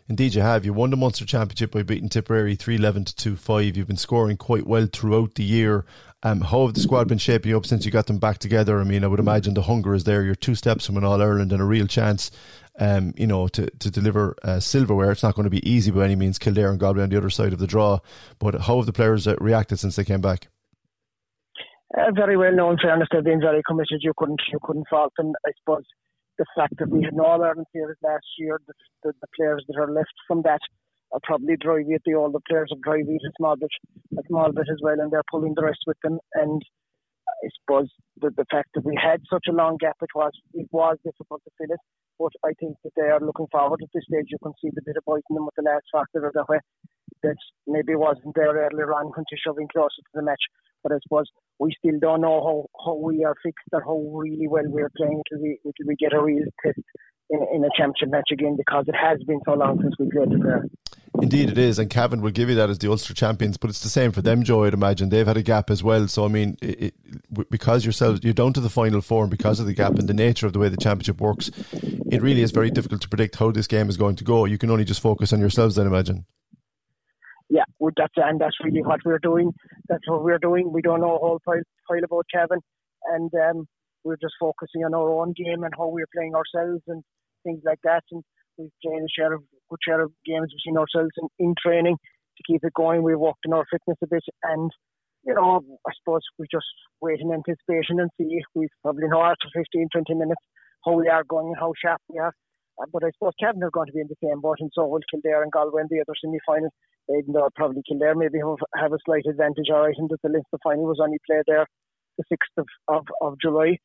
Indeed, 0.09 0.35
you 0.35 0.43
have. 0.43 0.65
You 0.65 0.73
won 0.73 0.91
the 0.91 0.97
Munster 0.97 1.25
Championship 1.25 1.73
by 1.73 1.83
beating 1.83 2.09
Tipperary 2.09 2.57
3 2.57 2.77
11 2.77 3.05
to 3.05 3.17
2 3.17 3.37
5. 3.37 3.77
You've 3.77 3.87
been 3.87 3.97
scoring 3.97 4.37
quite 4.37 4.67
well 4.67 4.89
throughout 4.93 5.35
the 5.35 5.45
year. 5.45 5.85
Um, 6.23 6.41
how 6.41 6.67
have 6.67 6.75
the 6.75 6.81
squad 6.81 7.07
been 7.07 7.19
shaping 7.19 7.55
up 7.55 7.65
since 7.65 7.85
you 7.85 7.93
got 7.93 8.07
them 8.07 8.19
back 8.19 8.39
together? 8.39 8.81
I 8.81 8.85
mean, 8.85 9.05
I 9.05 9.07
would 9.07 9.21
imagine 9.21 9.55
the 9.55 9.63
hunger 9.63 9.95
is 9.95 10.05
there. 10.05 10.25
You're 10.25 10.35
two 10.35 10.57
steps 10.57 10.87
from 10.87 10.97
an 10.97 11.05
All 11.05 11.23
Ireland 11.23 11.53
and 11.53 11.63
a 11.63 11.65
real 11.65 11.87
chance, 11.87 12.33
um, 12.81 13.15
you 13.17 13.27
know, 13.27 13.47
to, 13.49 13.71
to 13.71 13.91
deliver 13.91 14.35
uh, 14.43 14.59
silverware. 14.59 15.13
It's 15.13 15.23
not 15.23 15.37
going 15.37 15.45
to 15.45 15.51
be 15.51 15.69
easy 15.69 15.93
by 15.93 16.05
any 16.05 16.17
means. 16.17 16.39
Kildare 16.39 16.71
and 16.71 16.81
Galway 16.81 17.03
on 17.03 17.11
the 17.11 17.17
other 17.17 17.31
side 17.31 17.53
of 17.53 17.61
the 17.61 17.69
draw. 17.69 18.01
But 18.41 18.63
how 18.63 18.79
have 18.79 18.87
the 18.87 18.93
players 18.93 19.29
uh, 19.29 19.37
reacted 19.39 19.79
since 19.79 19.95
they 19.95 20.05
came 20.05 20.21
back? 20.21 20.49
Uh, 21.97 22.11
very 22.13 22.37
well 22.37 22.53
known 22.53 22.77
fairness, 22.83 23.09
they've 23.13 23.25
been 23.25 23.41
very 23.41 23.63
committed. 23.67 24.01
You 24.03 24.13
couldn't 24.17 24.43
you 24.53 24.59
couldn't 24.63 24.89
fault 24.91 25.13
them. 25.17 25.33
I 25.47 25.53
suppose 25.59 25.85
the 26.39 26.47
fact 26.57 26.75
that 26.79 26.89
we 26.89 27.03
had 27.03 27.15
no 27.15 27.25
Ireland 27.25 27.67
players 27.73 27.97
last 28.03 28.27
year, 28.39 28.61
the, 28.67 28.73
the, 29.03 29.13
the, 29.21 29.27
players 29.37 29.65
that 29.69 29.79
are 29.79 29.93
left 29.93 30.15
from 30.27 30.43
that 30.43 30.61
are 31.13 31.21
probably 31.23 31.57
driving. 31.57 31.99
The 32.05 32.15
older 32.15 32.39
players 32.49 32.71
of 32.73 32.81
driving 32.83 33.19
it 33.21 33.27
a 33.27 33.33
small 33.39 33.57
bit, 33.57 33.71
a 34.17 34.23
small 34.29 34.53
bit 34.53 34.67
as 34.71 34.79
well, 34.83 35.01
and 35.01 35.11
they're 35.11 35.31
pulling 35.31 35.55
the 35.55 35.65
rest 35.65 35.81
with 35.87 35.97
them. 36.03 36.19
And 36.35 36.63
I 37.45 37.49
suppose 37.61 37.91
the, 38.21 38.31
the 38.31 38.47
fact 38.51 38.71
that 38.75 38.85
we 38.85 38.97
had 38.97 39.21
such 39.31 39.47
a 39.49 39.53
long 39.53 39.77
gap, 39.79 39.97
it 40.01 40.15
was 40.15 40.33
it 40.55 40.69
was 40.71 40.97
difficult 41.05 41.43
to 41.45 41.51
fill 41.59 41.75
it. 41.75 41.81
But 42.19 42.33
I 42.45 42.53
think 42.59 42.77
that 42.85 42.93
they 42.97 43.11
are 43.11 43.21
looking 43.21 43.47
forward 43.51 43.81
at 43.83 43.91
this 43.95 44.05
stage. 44.11 44.27
You 44.31 44.39
can 44.43 44.53
see 44.63 44.71
the 44.75 44.83
bit 44.85 44.97
of 44.97 45.05
biting 45.05 45.35
them 45.35 45.47
with 45.47 45.55
the 45.57 45.67
last 45.67 45.87
factor 45.93 46.31
that 46.35 46.49
way 46.49 46.59
that 47.23 47.37
maybe 47.67 47.95
wasn't 47.95 48.35
there 48.35 48.55
earlier 48.55 48.93
on 48.95 49.07
when 49.07 49.25
to 49.29 49.37
shoving 49.45 49.69
closer 49.73 50.03
to 50.03 50.15
the 50.15 50.23
match. 50.23 50.43
But 50.83 50.93
I 50.93 50.97
suppose 51.03 51.27
we 51.59 51.75
still 51.79 51.99
don't 52.01 52.21
know 52.21 52.41
how, 52.41 52.85
how 52.85 52.95
we 52.95 53.25
are 53.25 53.35
fixed 53.43 53.69
or 53.73 53.83
how 53.83 53.99
really 54.17 54.47
well 54.49 54.65
we're 54.67 54.91
playing 54.97 55.23
until 55.31 55.43
we, 55.43 55.59
until 55.65 55.87
we 55.87 55.97
get 55.97 56.13
a 56.13 56.23
real 56.23 56.45
test 56.65 56.81
in, 57.31 57.41
in 57.55 57.65
a 57.65 57.69
championship 57.77 58.11
match 58.11 58.31
again 58.33 58.57
because 58.57 58.85
it 58.89 58.95
has 58.95 59.23
been 59.25 59.41
so 59.45 59.55
long 59.55 59.79
since 59.83 59.95
we 59.99 60.09
played 60.11 60.41
there. 60.43 60.65
Indeed, 61.21 61.51
it 61.51 61.59
is, 61.59 61.79
and 61.79 61.91
Cavan 61.91 62.21
will 62.21 62.31
give 62.31 62.49
you 62.49 62.55
that 62.57 62.71
as 62.71 62.79
the 62.79 62.89
Ulster 62.89 63.13
champions. 63.13 63.57
But 63.57 63.71
it's 63.71 63.81
the 63.81 63.89
same 63.89 64.13
for 64.13 64.23
them, 64.23 64.45
Joe. 64.45 64.65
I'd 64.65 64.75
imagine 64.75 65.09
they've 65.09 65.27
had 65.27 65.37
a 65.37 65.43
gap 65.43 65.69
as 65.71 65.83
well. 65.83 66.07
So 66.07 66.25
I 66.25 66.29
mean, 66.29 66.57
it, 66.63 66.81
it, 66.81 67.51
because 67.51 67.85
yourselves 67.85 68.21
you're 68.23 68.35
down 68.35 68.53
to 68.53 68.61
the 68.61 68.71
final 68.71 69.01
four, 69.01 69.25
and 69.25 69.31
because 69.31 69.59
of 69.59 69.67
the 69.67 69.75
gap 69.75 69.99
and 69.99 70.09
the 70.09 70.15
nature 70.15 70.47
of 70.47 70.53
the 70.53 70.61
way 70.61 70.69
the 70.69 70.77
championship 70.77 71.21
works, 71.21 71.51
it 71.73 72.23
really 72.23 72.43
is 72.43 72.53
very 72.53 72.71
difficult 72.71 73.03
to 73.03 73.09
predict 73.09 73.37
how 73.37 73.51
this 73.51 73.67
game 73.67 73.89
is 73.89 73.97
going 73.97 74.17
to 74.17 74.25
go. 74.25 74.45
You 74.45 74.59
can 74.59 74.71
only 74.71 74.85
just 74.85 75.01
focus 75.01 75.33
on 75.33 75.41
yourselves, 75.41 75.75
then 75.75 75.87
imagine 75.87 76.25
yeah, 77.59 77.89
that's 77.97 78.15
and 78.17 78.41
that's 78.41 78.57
really 78.63 78.83
what 78.83 79.01
we're 79.05 79.19
doing. 79.19 79.53
That's 79.89 80.07
what 80.07 80.23
we're 80.23 80.39
doing. 80.39 80.73
We 80.73 80.83
don't 80.83 81.01
know 81.01 81.17
a 81.17 81.19
whole 81.19 81.41
pile, 81.45 81.63
pile 81.89 82.05
about 82.05 82.27
Cavan, 82.33 82.61
and 83.15 83.31
um, 83.35 83.67
we're 84.05 84.21
just 84.21 84.35
focusing 84.39 84.85
on 84.85 84.95
our 84.95 85.11
own 85.11 85.33
game 85.33 85.65
and 85.65 85.75
how 85.77 85.89
we're 85.89 86.13
playing 86.15 86.35
ourselves 86.35 86.83
and 86.87 87.03
things 87.45 87.63
like 87.65 87.81
that. 87.83 88.05
And 88.13 88.23
we've 88.59 88.71
played 88.85 89.03
a 89.03 89.11
share 89.17 89.33
of 89.33 89.43
good 89.71 89.81
share 89.85 90.01
of 90.01 90.13
games 90.25 90.53
between 90.55 90.79
ourselves 90.79 91.11
in, 91.21 91.47
in 91.47 91.55
training 91.61 91.97
to 92.37 92.43
keep 92.47 92.63
it 92.63 92.75
going. 92.75 93.03
We've 93.03 93.19
worked 93.19 93.45
on 93.47 93.55
our 93.55 93.67
fitness 93.71 93.99
a 94.03 94.07
bit, 94.07 94.25
and 94.45 94.71
you 95.25 95.35
know, 95.35 95.61
I 95.87 95.91
suppose 95.99 96.23
we 96.39 96.47
just 96.51 96.67
wait 97.01 97.21
in 97.21 97.33
anticipation 97.33 97.99
and 97.99 98.11
see. 98.19 98.41
We've 98.55 98.69
probably 98.83 99.09
know 99.09 99.23
after 99.23 99.49
15, 99.53 99.89
20 99.93 100.15
minutes 100.15 100.43
how 100.85 100.93
we 100.93 101.09
are 101.09 101.25
going 101.25 101.49
and 101.49 101.57
how 101.59 101.73
sharp 101.83 102.01
we 102.09 102.19
are. 102.21 102.33
But 102.93 103.05
I 103.05 103.11
suppose 103.13 103.33
Cavan 103.41 103.63
are 103.63 103.71
going 103.71 103.87
to 103.87 103.93
be 103.93 104.01
in 104.01 104.09
the 104.09 104.23
same 104.23 104.41
boat, 104.41 104.59
and 104.61 104.71
so 104.75 104.87
will 104.87 105.01
Kildare 105.11 105.43
and 105.43 105.53
Galway 105.53 105.83
in 105.83 105.89
the 105.91 106.01
other 106.01 106.15
semi 106.21 106.39
final. 106.47 106.71
Even 107.11 107.33
though 107.33 107.49
probably 107.57 107.83
Kildare 107.89 108.15
maybe 108.15 108.39
have, 108.39 108.61
have 108.77 108.93
a 108.93 108.99
slight 109.05 109.25
advantage, 109.29 109.71
all 109.73 109.87
right, 109.87 109.97
in 109.97 110.09
that 110.11 110.21
the 110.23 110.29
Leinster 110.29 110.59
final 110.63 110.85
was 110.85 111.01
only 111.03 111.19
played 111.27 111.45
there 111.47 111.67
the 112.19 112.25
6th 112.37 112.63
of, 112.63 112.67
of, 112.89 113.07
of 113.23 113.35
July. 113.41 113.79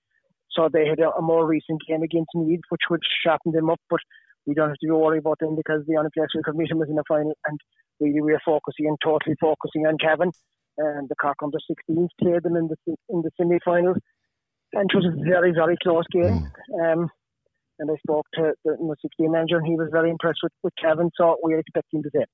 So 0.52 0.70
they 0.72 0.86
had 0.88 1.00
a, 1.00 1.12
a, 1.18 1.22
more 1.22 1.46
recent 1.48 1.82
game 1.88 2.04
against 2.04 2.30
Meath, 2.36 2.62
which 2.70 2.90
would 2.90 3.02
sharpen 3.24 3.54
them 3.54 3.70
up. 3.70 3.80
But 3.90 4.02
we 4.46 4.54
don't 4.54 4.70
have 4.70 4.78
to 4.84 4.92
worried 4.92 5.20
about 5.20 5.40
them 5.40 5.56
because 5.56 5.84
the 5.88 5.98
only 5.98 6.12
place 6.14 6.30
we 6.36 6.44
could 6.44 6.56
meet 6.56 6.70
them 6.70 6.80
was 6.80 6.90
in 6.90 6.96
the 6.96 7.04
final. 7.08 7.34
And 7.48 7.60
really, 8.00 8.22
we 8.22 8.34
are 8.34 8.42
focusing 8.46 8.88
and 8.88 8.98
totally 9.04 9.36
focusing 9.40 9.88
on 9.88 9.98
Cavan. 9.98 10.32
And 10.78 11.08
the 11.10 11.16
Cork 11.16 11.38
under 11.44 11.58
16s 11.58 12.08
played 12.20 12.44
them 12.44 12.56
in 12.56 12.68
the 12.68 12.78
in 13.10 13.22
the 13.22 13.32
semi 13.38 13.60
final. 13.64 13.96
And 14.74 14.90
it 14.92 14.96
was 14.96 15.06
a 15.06 15.24
very, 15.24 15.54
very 15.54 15.78
close 15.82 16.06
game. 16.12 16.52
Mm. 16.72 16.94
Um, 16.94 17.10
and 17.80 17.90
I 17.90 17.96
spoke 17.98 18.26
to 18.36 18.54
the, 18.64 18.78
the 18.78 18.96
16 19.02 19.32
manager, 19.32 19.58
and 19.58 19.68
he 19.68 19.76
was 19.76 19.90
very 19.92 20.10
impressed 20.10 20.40
with, 20.44 20.52
with 20.64 20.74
Cavan. 20.82 21.12
So 21.18 21.38
we 21.44 21.54
are 21.54 21.60
expecting 21.60 22.02
the 22.02 22.12
same. 22.14 22.26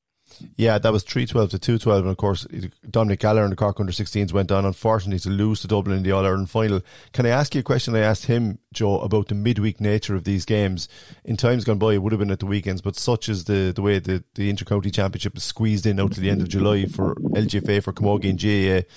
Yeah, 0.55 0.77
that 0.77 0.91
was 0.91 1.03
312 1.03 1.51
to 1.51 1.59
212. 1.59 2.01
And 2.01 2.11
of 2.11 2.17
course, 2.17 2.45
Dominic 2.89 3.19
Gallagher 3.19 3.43
and 3.43 3.51
the 3.51 3.55
Cork 3.55 3.79
under 3.79 3.91
16s 3.91 4.31
went 4.31 4.51
on, 4.51 4.65
unfortunately, 4.65 5.19
to 5.19 5.29
lose 5.29 5.61
to 5.61 5.67
Dublin 5.67 5.97
in 5.97 6.03
the 6.03 6.11
All 6.11 6.25
Ireland 6.25 6.49
final. 6.49 6.81
Can 7.13 7.25
I 7.25 7.29
ask 7.29 7.55
you 7.55 7.61
a 7.61 7.63
question 7.63 7.95
I 7.95 7.99
asked 7.99 8.25
him, 8.25 8.59
Joe, 8.73 8.99
about 8.99 9.27
the 9.27 9.35
midweek 9.35 9.81
nature 9.81 10.15
of 10.15 10.23
these 10.23 10.45
games? 10.45 10.87
In 11.23 11.37
times 11.37 11.63
gone 11.63 11.79
by, 11.79 11.93
it 11.93 12.03
would 12.03 12.11
have 12.11 12.19
been 12.19 12.31
at 12.31 12.39
the 12.39 12.45
weekends, 12.45 12.81
but 12.81 12.95
such 12.95 13.29
is 13.29 13.45
the, 13.45 13.71
the 13.75 13.81
way 13.81 13.99
the, 13.99 14.23
the 14.35 14.51
Intercounty 14.51 14.93
Championship 14.93 15.35
is 15.35 15.43
squeezed 15.43 15.85
in 15.85 15.99
out 15.99 16.11
to 16.13 16.21
the 16.21 16.29
end 16.29 16.41
of 16.41 16.49
July 16.49 16.85
for 16.85 17.15
LGFA, 17.15 17.83
for 17.83 17.93
Camogie 17.93 18.29
and 18.29 18.39
GAA. 18.39 18.87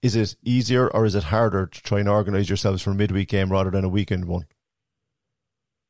Is 0.00 0.14
it 0.14 0.36
easier 0.44 0.88
or 0.88 1.04
is 1.04 1.16
it 1.16 1.24
harder 1.24 1.66
to 1.66 1.82
try 1.82 1.98
and 1.98 2.08
organise 2.08 2.48
yourselves 2.48 2.82
for 2.82 2.92
a 2.92 2.94
midweek 2.94 3.28
game 3.28 3.50
rather 3.50 3.70
than 3.70 3.84
a 3.84 3.88
weekend 3.88 4.26
one? 4.26 4.46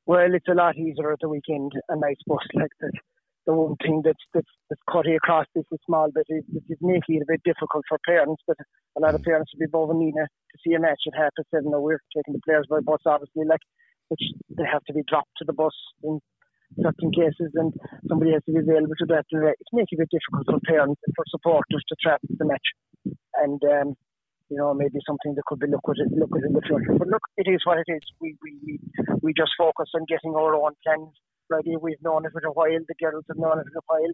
Well, 0.08 0.32
it's 0.32 0.48
a 0.48 0.56
lot 0.56 0.80
easier 0.80 1.12
at 1.12 1.20
the 1.20 1.28
weekend, 1.28 1.72
and 1.90 2.00
I 2.00 2.16
suppose 2.24 2.40
like 2.54 2.72
that 2.80 2.96
the 3.44 3.52
one 3.52 3.76
thing 3.76 4.00
that's 4.02 4.24
that's, 4.32 4.48
that's 4.70 4.80
cutting 4.90 5.14
across 5.14 5.44
this 5.54 5.68
a 5.68 5.76
small 5.84 6.08
bit 6.08 6.24
is, 6.32 6.44
is 6.48 6.80
making 6.80 7.20
it 7.20 7.28
a 7.28 7.32
bit 7.32 7.44
difficult 7.44 7.84
for 7.84 8.00
parents. 8.08 8.40
But 8.48 8.56
a 8.96 9.00
lot 9.04 9.14
of 9.14 9.20
parents 9.20 9.52
would 9.52 9.60
be 9.60 9.68
above 9.68 9.92
Nenagh 9.92 10.32
to 10.32 10.56
see 10.64 10.72
a 10.72 10.80
match 10.80 11.04
at 11.04 11.12
half 11.12 11.36
past 11.36 11.52
seven. 11.52 11.72
Now 11.76 11.84
we're 11.84 12.00
taking 12.16 12.32
the 12.32 12.40
players 12.40 12.64
by 12.72 12.80
bus, 12.80 13.04
obviously, 13.04 13.44
like 13.44 13.60
which 14.08 14.24
they 14.48 14.64
have 14.64 14.80
to 14.88 14.96
be 14.96 15.04
dropped 15.04 15.36
to 15.38 15.44
the 15.44 15.52
bus 15.52 15.76
in 16.00 16.24
certain 16.80 17.12
cases, 17.12 17.52
and 17.52 17.76
somebody 18.08 18.32
has 18.32 18.40
to 18.48 18.56
be 18.56 18.64
available 18.64 18.96
to 18.96 19.12
that. 19.12 19.28
It's 19.28 19.76
making 19.76 20.00
it 20.00 20.08
a 20.08 20.08
bit 20.08 20.16
difficult 20.16 20.48
for 20.48 20.64
parents 20.64 21.04
and 21.04 21.12
for 21.12 21.28
supporters 21.28 21.84
to 21.84 21.96
travel 22.00 22.24
to 22.32 22.36
the 22.40 22.48
match. 22.48 22.68
And 23.44 23.60
um, 23.60 23.88
you 24.50 24.56
know, 24.56 24.72
maybe 24.72 24.98
something 25.06 25.34
that 25.34 25.44
could 25.46 25.60
be 25.60 25.68
looked 25.68 25.88
at, 25.88 26.10
looked 26.12 26.36
at 26.36 26.44
in 26.44 26.52
the 26.52 26.62
future. 26.64 26.96
But 26.96 27.08
look, 27.08 27.22
it 27.36 27.48
is 27.48 27.60
what 27.64 27.78
it 27.78 27.88
is. 27.88 28.02
We 28.20 28.36
we 28.42 28.80
we 29.22 29.32
just 29.36 29.52
focus 29.58 29.90
on 29.94 30.08
getting 30.08 30.34
our 30.34 30.54
own 30.54 30.72
plans 30.84 31.12
ready. 31.50 31.76
We've 31.80 32.02
known 32.02 32.24
it 32.24 32.32
for 32.32 32.40
a 32.44 32.52
while. 32.52 32.80
The 32.88 33.00
girls 33.00 33.24
have 33.28 33.38
known 33.38 33.60
it 33.60 33.66
for 33.72 33.80
a 33.80 33.86
while. 33.86 34.12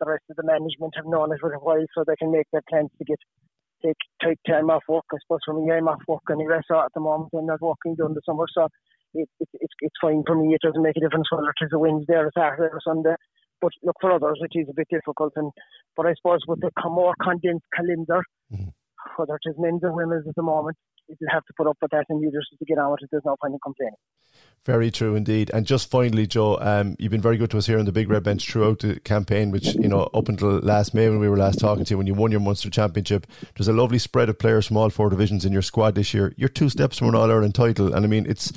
The 0.00 0.10
rest 0.10 0.24
of 0.30 0.36
the 0.36 0.44
management 0.44 0.94
have 0.96 1.06
known 1.06 1.32
it 1.32 1.40
for 1.40 1.52
a 1.52 1.58
while, 1.58 1.86
so 1.94 2.04
they 2.06 2.16
can 2.16 2.32
make 2.32 2.46
their 2.52 2.66
plans 2.68 2.90
to 2.98 3.04
get 3.04 3.18
take 3.84 4.02
take 4.22 4.38
time 4.46 4.70
off 4.70 4.82
work. 4.88 5.04
I 5.12 5.18
suppose 5.22 5.40
for 5.44 5.54
me, 5.54 5.70
I'm 5.70 5.88
off 5.88 6.02
work 6.08 6.26
anyway, 6.30 6.60
so 6.66 6.80
at 6.80 6.92
the 6.94 7.00
moment 7.00 7.30
I'm 7.34 7.46
not 7.46 7.62
working 7.62 7.94
during 7.94 8.14
the 8.14 8.26
summer, 8.26 8.46
so 8.52 8.68
it, 9.14 9.28
it, 9.40 9.48
it's 9.54 9.74
it's 9.80 10.00
fine 10.00 10.22
for 10.26 10.34
me. 10.34 10.54
It 10.54 10.60
doesn't 10.62 10.82
make 10.82 10.96
a 10.96 11.00
difference 11.00 11.30
whether 11.30 11.48
it's 11.48 11.72
a 11.72 11.78
Wednesday 11.78 12.14
or 12.14 12.28
a 12.28 12.36
Saturday 12.36 12.72
or 12.72 12.80
Sunday. 12.84 13.14
But 13.60 13.72
look 13.82 13.96
for 14.00 14.12
others, 14.12 14.38
it 14.42 14.58
is 14.58 14.68
a 14.68 14.74
bit 14.74 14.88
difficult. 14.90 15.32
And 15.36 15.50
but 15.96 16.06
I 16.06 16.14
suppose 16.14 16.40
with 16.46 16.60
the 16.60 16.70
more 16.84 17.14
condensed 17.22 17.64
calendar, 17.74 18.22
mm-hmm. 18.52 18.68
Whether 19.16 19.34
it 19.34 19.48
is 19.48 19.56
men's 19.58 19.82
or 19.82 19.92
women's 19.92 20.26
at 20.28 20.34
the 20.34 20.42
moment, 20.42 20.76
you 21.08 21.16
have 21.30 21.44
to 21.44 21.52
put 21.56 21.66
up 21.66 21.76
with 21.80 21.90
that 21.92 22.04
and 22.08 22.20
you 22.20 22.30
just 22.30 22.48
have 22.52 22.58
to 22.58 22.64
get 22.64 22.78
on 22.78 22.90
with 22.90 23.02
it. 23.02 23.08
There's 23.10 23.22
no 23.24 23.36
point 23.40 23.54
in 23.54 23.60
complaining. 23.62 23.96
Very 24.64 24.90
true 24.90 25.14
indeed. 25.14 25.50
And 25.54 25.64
just 25.64 25.90
finally, 25.90 26.26
Joe, 26.26 26.58
um, 26.60 26.96
you've 26.98 27.12
been 27.12 27.20
very 27.20 27.36
good 27.36 27.50
to 27.52 27.58
us 27.58 27.66
here 27.66 27.78
on 27.78 27.84
the 27.84 27.92
Big 27.92 28.10
Red 28.10 28.24
Bench 28.24 28.50
throughout 28.50 28.80
the 28.80 28.98
campaign, 29.00 29.52
which, 29.52 29.74
you 29.76 29.88
know, 29.88 30.10
up 30.12 30.28
until 30.28 30.58
last 30.58 30.92
May 30.92 31.08
when 31.08 31.20
we 31.20 31.28
were 31.28 31.36
last 31.36 31.60
talking 31.60 31.84
to 31.84 31.94
you, 31.94 31.98
when 31.98 32.08
you 32.08 32.14
won 32.14 32.32
your 32.32 32.40
Munster 32.40 32.68
Championship, 32.68 33.28
there's 33.56 33.68
a 33.68 33.72
lovely 33.72 33.98
spread 33.98 34.28
of 34.28 34.38
players 34.38 34.66
from 34.66 34.76
all 34.76 34.90
four 34.90 35.08
divisions 35.08 35.44
in 35.44 35.52
your 35.52 35.62
squad 35.62 35.94
this 35.94 36.12
year. 36.12 36.34
You're 36.36 36.48
two 36.48 36.68
steps 36.68 36.98
from 36.98 37.08
an 37.08 37.14
All 37.14 37.30
Ireland 37.30 37.54
title. 37.54 37.94
And 37.94 38.04
I 38.04 38.08
mean, 38.08 38.26
it's, 38.28 38.52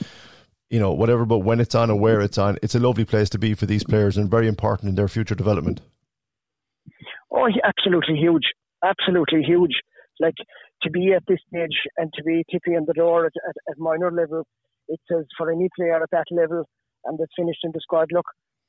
you 0.71 0.79
know, 0.79 0.91
whatever, 0.91 1.25
but 1.25 1.39
when 1.39 1.59
it's 1.59 1.75
on 1.75 1.91
or 1.91 1.99
where 1.99 2.21
it's 2.21 2.39
on, 2.39 2.57
it's 2.63 2.73
a 2.73 2.79
lovely 2.79 3.05
place 3.05 3.29
to 3.29 3.37
be 3.37 3.53
for 3.53 3.67
these 3.67 3.83
players 3.83 4.17
and 4.17 4.31
very 4.31 4.47
important 4.47 4.89
in 4.89 4.95
their 4.95 5.07
future 5.07 5.35
development. 5.35 5.81
Oh, 7.31 7.47
absolutely 7.63 8.15
huge. 8.15 8.45
Absolutely 8.83 9.43
huge. 9.43 9.73
Like, 10.19 10.35
to 10.83 10.89
be 10.89 11.13
at 11.13 11.23
this 11.27 11.39
stage 11.47 11.77
and 11.97 12.11
to 12.13 12.23
be 12.23 12.43
tipping 12.51 12.83
the 12.85 12.93
door 12.93 13.25
at, 13.25 13.33
at, 13.47 13.55
at 13.71 13.77
minor 13.77 14.11
level, 14.11 14.45
it 14.87 14.99
says 15.09 15.25
for 15.37 15.51
any 15.51 15.69
player 15.77 16.01
at 16.01 16.09
that 16.11 16.25
level 16.31 16.65
and 17.05 17.17
that's 17.17 17.31
finished 17.37 17.61
in 17.63 17.71
the 17.73 17.79
squad, 17.81 18.09
look, 18.11 18.25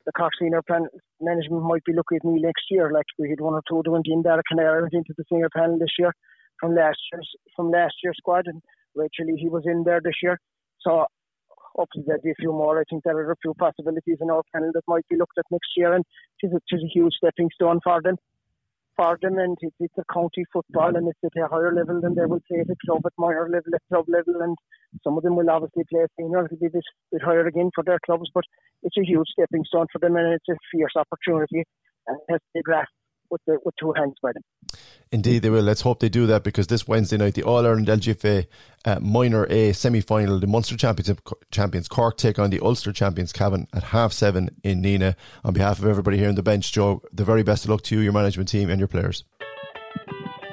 the 0.07 0.13
Cork 0.13 0.33
senior 0.41 0.63
plan 0.63 0.87
management 1.21 1.63
might 1.63 1.85
be 1.85 1.93
looking 1.93 2.17
at 2.17 2.25
me 2.25 2.41
next 2.41 2.65
year. 2.71 2.91
Like 2.93 3.07
we 3.19 3.29
had 3.29 3.41
one 3.41 3.55
or 3.55 3.63
two 3.69 3.83
doing 3.85 4.03
the 4.05 4.13
Indara 4.13 4.43
Canary 4.49 4.89
into 4.93 5.15
the 5.17 5.25
senior 5.31 5.49
panel 5.55 5.79
this 5.79 5.95
year 5.99 6.13
from 6.59 6.75
last 6.75 6.99
year's 7.13 7.29
from 7.57 7.71
last 7.71 7.95
year's 8.03 8.17
squad, 8.19 8.47
and 8.47 8.63
Rachel 8.95 9.27
he 9.37 9.49
was 9.49 9.65
in 9.67 9.85
there 9.85 10.01
this 10.03 10.17
year. 10.23 10.39
So 10.81 11.07
hopefully 11.75 12.05
there'll 12.07 12.23
be 12.23 12.31
a 12.31 12.41
few 12.41 12.53
more. 12.53 12.81
I 12.81 12.85
think 12.89 13.05
there 13.05 13.17
are 13.17 13.33
a 13.33 13.37
few 13.43 13.55
possibilities 13.55 14.19
in 14.21 14.31
our 14.31 14.43
panel 14.55 14.71
that 14.75 14.83
might 14.89 15.07
be 15.09 15.17
looked 15.17 15.39
at 15.39 15.45
next 15.51 15.71
year, 15.77 15.95
and 15.95 16.05
it's 16.41 16.53
a, 16.53 16.57
it's 16.57 16.85
a 16.85 16.87
huge 16.87 17.15
stepping 17.15 17.51
stone 17.55 17.81
for 17.83 18.01
them. 18.03 18.17
And 19.01 19.57
it's, 19.63 19.75
it's 19.81 19.95
a 19.97 20.13
county 20.13 20.45
football, 20.53 20.95
and 20.95 21.09
it's 21.09 21.19
at 21.25 21.43
a 21.43 21.49
higher 21.49 21.73
level 21.73 22.03
than 22.03 22.15
they 22.15 22.27
will 22.27 22.43
play 22.47 22.61
at 22.61 22.69
a 22.69 22.77
club 22.85 23.01
at 23.07 23.13
minor 23.17 23.49
level, 23.49 23.75
at 23.75 23.81
club 23.89 24.05
level, 24.09 24.43
and 24.43 24.55
some 25.03 25.17
of 25.17 25.23
them 25.23 25.37
will 25.37 25.49
obviously 25.49 25.85
play 25.91 26.05
senior, 26.19 26.45
it'll 26.45 26.59
be 26.59 26.67
a 26.67 26.71
bit, 26.71 26.85
bit 27.11 27.23
higher 27.23 27.47
again 27.47 27.71
for 27.75 27.83
their 27.83 27.99
clubs, 28.05 28.29
but 28.35 28.45
it's 28.83 28.99
a 28.99 29.03
huge 29.03 29.27
stepping 29.33 29.65
stone 29.65 29.87
for 29.91 30.01
them, 30.01 30.17
and 30.17 30.35
it's 30.35 30.49
a 30.51 30.57
fierce 30.71 30.93
opportunity, 30.97 31.65
and 32.07 32.19
it 32.19 32.33
has 32.33 32.41
to 32.41 32.53
be 32.53 32.61
grasped 32.61 33.00
with, 33.31 33.41
the, 33.47 33.59
with 33.65 33.75
two 33.79 33.93
hands 33.97 34.15
by 34.23 34.33
them. 34.33 34.43
Indeed, 35.13 35.43
they 35.43 35.51
will. 35.51 35.63
Let's 35.63 35.81
hope 35.81 36.01
they 36.01 36.09
do 36.09 36.27
that 36.27 36.45
because 36.45 36.69
this 36.69 36.87
Wednesday 36.87 37.17
night, 37.17 37.35
the 37.35 37.43
All 37.43 37.67
Ireland 37.67 37.89
LGFA 37.89 38.47
uh, 38.85 39.01
Minor 39.01 39.47
A 39.51 39.73
semi 39.73 40.01
final, 40.01 40.39
the 40.39 40.47
Munster 40.47 40.77
Championship 40.77 41.21
champions 41.51 41.89
Cork 41.89 42.17
take 42.17 42.39
on 42.39 42.51
the 42.51 42.61
Ulster 42.61 42.93
champions 42.93 43.33
Cavan 43.33 43.67
at 43.75 43.83
half 43.85 44.13
seven 44.13 44.51
in 44.63 44.83
Nenagh. 44.83 45.17
On 45.45 45.53
behalf 45.53 45.79
of 45.81 45.87
everybody 45.87 46.19
here 46.19 46.29
on 46.29 46.37
the 46.37 46.43
bench, 46.43 46.73
Joe, 46.73 47.03
the 47.13 47.25
very 47.25 47.43
best 47.43 47.65
of 47.65 47.71
luck 47.71 47.83
to 47.83 47.97
you, 47.97 48.03
your 48.03 48.13
management 48.13 48.49
team, 48.49 48.71
and 48.71 48.79
your 48.79 48.89
players. 48.89 49.25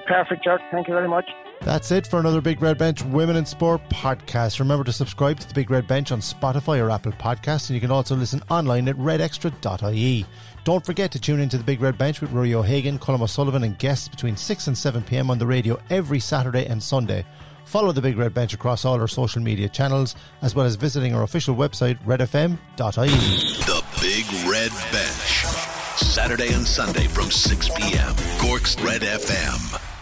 Perfect, 0.08 0.44
George. 0.44 0.62
Thank 0.72 0.88
you 0.88 0.94
very 0.94 1.08
much. 1.08 1.26
That's 1.62 1.92
it 1.92 2.08
for 2.08 2.20
another 2.20 2.40
Big 2.40 2.62
Red 2.62 2.78
Bench 2.78 3.04
Women 3.04 3.36
in 3.36 3.46
Sport 3.46 3.82
podcast. 3.90 4.60
Remember 4.60 4.84
to 4.86 4.94
subscribe 4.94 5.40
to 5.40 5.48
the 5.48 5.54
Big 5.54 5.70
Red 5.70 5.88
Bench 5.88 6.12
on 6.12 6.22
Spotify 6.22 6.80
or 6.80 6.90
Apple 6.90 7.12
Podcasts, 7.14 7.70
and 7.70 7.76
you 7.76 7.82
can 7.82 7.92
also 7.92 8.16
listen 8.16 8.42
online 8.50 8.88
at 8.88 8.96
redextra.ie. 8.96 10.26
Don't 10.68 10.86
forget 10.86 11.12
to 11.14 11.20
tune 11.22 11.40
into 11.40 11.58
the 11.58 11.64
Big 11.64 11.80
Red 11.80 11.98
Bench 11.98 12.20
with 12.20 12.30
Rory 12.34 12.54
O'Hagan, 12.54 13.00
Colm 13.00 13.22
O'Sullivan, 13.22 13.64
and 13.64 13.80
guests 13.80 14.10
between 14.10 14.36
6 14.36 14.68
and 14.68 14.78
7 14.78 15.02
pm 15.02 15.32
on 15.32 15.38
the 15.38 15.48
radio 15.48 15.80
every 15.90 16.20
Saturday 16.20 16.66
and 16.66 16.84
Sunday. 16.84 17.26
Follow 17.64 17.94
the 17.94 18.02
Big 18.02 18.18
Red 18.18 18.34
Bench 18.34 18.54
across 18.54 18.84
all 18.84 19.00
our 19.00 19.08
social 19.08 19.42
media 19.42 19.70
channels, 19.70 20.18
as 20.42 20.56
well 20.56 20.66
as 20.66 20.76
visiting 20.76 21.16
our 21.16 21.24
official 21.24 21.56
website, 21.56 21.98
redfm.ie. 22.04 22.58
The 23.64 23.82
Big 24.02 24.26
Red 24.46 24.72
Bench. 24.92 25.46
Saturday 25.96 26.52
and 26.52 26.68
Sunday 26.68 27.08
from 27.08 27.32
6 27.32 27.70
p.m. 27.70 28.14
Cork's 28.38 28.78
Red 28.82 29.04
FM. 29.04 29.97